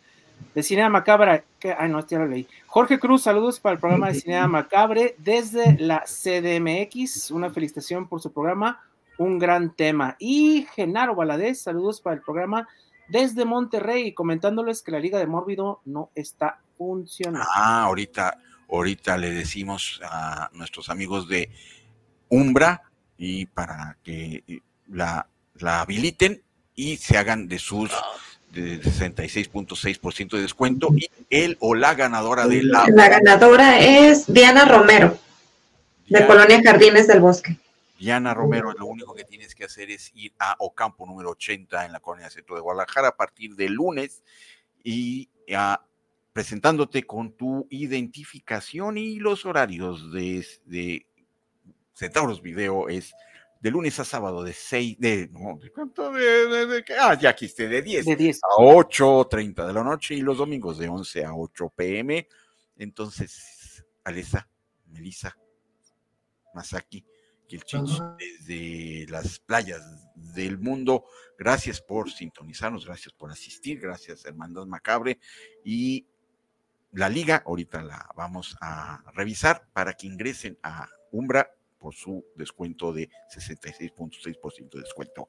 de 0.55 0.63
Cinea 0.63 0.89
Macabra. 0.89 1.45
Que, 1.59 1.75
ay, 1.77 1.91
no, 1.91 1.99
este 1.99 2.15
ya 2.15 2.21
lo 2.21 2.27
leí. 2.29 2.49
Jorge 2.69 2.99
Cruz, 2.99 3.25
saludos 3.25 3.61
para 3.61 3.75
el 3.75 3.81
programa 3.81 4.09
de 4.09 4.15
Cinea 4.15 4.49
Macabre 4.49 5.15
desde 5.19 5.77
la 5.79 6.05
CDMX. 6.07 7.31
Una 7.33 7.51
felicitación 7.51 8.09
por 8.09 8.23
su 8.23 8.33
programa, 8.33 8.81
un 9.23 9.39
gran 9.39 9.74
tema. 9.74 10.16
Y 10.19 10.66
Genaro 10.74 11.15
Valadez, 11.15 11.61
saludos 11.61 12.01
para 12.01 12.16
el 12.16 12.23
programa 12.23 12.69
desde 13.09 13.44
Monterrey, 13.44 14.12
comentándoles 14.12 14.82
que 14.82 14.93
la 14.93 15.01
Liga 15.01 15.19
de 15.19 15.27
Mórbido 15.27 15.81
no 15.85 16.11
está 16.15 16.59
funcionando. 16.77 17.47
ah, 17.55 17.82
ahorita, 17.85 18.39
ahorita 18.70 19.16
le 19.16 19.31
decimos 19.31 20.01
a 20.05 20.51
nuestros 20.55 20.89
amigos 20.89 21.28
de 21.28 21.51
Umbra 22.28 22.82
y 23.19 23.47
para 23.47 23.97
que 24.03 24.43
eh, 24.49 24.61
la, 24.89 25.27
la 25.59 25.81
habiliten 25.82 26.43
y 26.74 26.97
se 26.97 27.19
hagan 27.19 27.49
de 27.49 27.59
sus 27.59 27.90
de 28.53 28.82
66.6% 28.82 30.36
de 30.36 30.43
descuento 30.43 30.89
y 30.94 31.09
él 31.31 31.57
o 31.61 31.74
la 31.74 31.94
ganadora 31.94 32.47
de 32.47 32.62
la... 32.62 32.85
La 32.89 33.09
ganadora 33.09 33.81
es 33.81 34.31
Diana 34.32 34.66
Romero, 34.66 35.19
de 36.09 36.27
Colonia 36.27 36.61
Jardines 36.62 37.07
del 37.07 37.20
Bosque. 37.20 37.57
Diana 38.03 38.35
Romero, 38.35 38.73
lo 38.73 38.87
único 38.87 39.15
que 39.15 39.23
tienes 39.23 39.55
que 39.55 39.62
hacer 39.62 39.89
es 39.93 40.11
ir 40.16 40.33
a 40.41 40.57
Ocampo 40.59 41.07
número 41.07 41.31
80 41.31 41.87
en 41.87 41.93
la 41.93 42.01
colonia 42.01 42.31
centro 42.31 42.57
de 42.57 42.61
Guadalajara 42.61 43.07
a 43.07 43.16
partir 43.16 43.55
del 43.55 43.74
lunes 43.74 44.24
y 44.83 45.29
a- 45.55 45.87
presentándote 46.33 47.05
con 47.05 47.31
tu 47.37 47.69
identificación 47.70 48.99
y 48.99 49.20
los 49.20 49.47
horarios 49.47 50.12
de, 50.12 50.45
de 50.65 51.07
Centauros 51.93 52.43
Video 52.43 52.89
es 52.89 53.15
de 53.61 53.70
lunes 53.70 54.01
a 54.01 54.05
sábado 54.05 54.43
de 54.43 54.53
6 54.53 54.99
de 54.99 55.29
no, 55.31 55.57
¿de 55.62 55.70
cuánto? 55.70 56.11
De, 56.11 56.49
de- 56.49 56.66
de- 56.66 56.85
ah, 56.99 57.15
ya 57.16 57.31
aquí 57.31 57.45
esté, 57.45 57.69
de 57.69 57.83
10 57.83 58.05
De 58.05 58.16
10. 58.16 58.41
a 58.43 58.61
8.30 58.62 59.65
de 59.65 59.73
la 59.73 59.85
noche 59.85 60.16
y 60.16 60.23
los 60.23 60.39
domingos 60.39 60.77
de 60.79 60.89
11 60.89 61.24
a 61.24 61.37
8 61.37 61.73
pm. 61.77 62.27
Entonces, 62.79 63.85
Alesa, 64.03 64.49
Melissa, 64.87 65.37
Masaki 66.53 67.05
Chicho 67.61 68.16
desde 68.19 69.07
las 69.11 69.39
playas 69.39 69.83
del 70.15 70.59
mundo, 70.59 71.05
gracias 71.39 71.81
por 71.81 72.11
sintonizarnos, 72.11 72.87
gracias 72.87 73.12
por 73.12 73.31
asistir, 73.31 73.79
gracias 73.79 74.24
Hermandad 74.24 74.66
Macabre 74.66 75.19
y 75.65 76.07
la 76.93 77.09
liga, 77.09 77.43
ahorita 77.47 77.83
la 77.83 78.09
vamos 78.16 78.57
a 78.61 79.03
revisar 79.15 79.66
para 79.73 79.95
que 79.95 80.07
ingresen 80.07 80.59
a 80.62 80.89
Umbra 81.11 81.51
por 81.79 81.95
su 81.95 82.24
descuento 82.37 82.93
de 82.93 83.11
66.6% 83.35 84.70
de 84.70 84.81
descuento. 84.81 85.29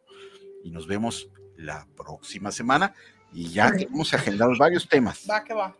Y 0.63 0.71
nos 0.71 0.87
vemos 0.87 1.29
la 1.57 1.87
próxima 1.95 2.51
semana 2.51 2.93
y 3.33 3.49
ya 3.49 3.71
tenemos 3.71 4.13
agendados 4.13 4.57
varios 4.57 4.87
temas. 4.87 5.25
Va 5.29 5.43
que 5.43 5.53
va. 5.53 5.75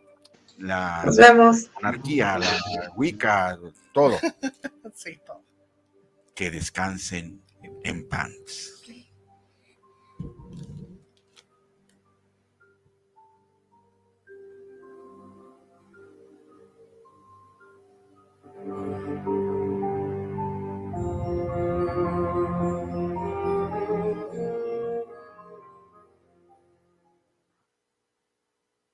La 0.58 1.02
Nos 1.04 1.16
vemos. 1.16 1.70
monarquía, 1.74 2.38
la 2.38 2.92
Wicca, 2.96 3.58
todo. 3.92 4.18
Sí, 4.94 5.18
todo 5.26 5.42
que 6.34 6.50
descansen 6.50 7.42
en 7.84 8.08
paz. 8.08 8.74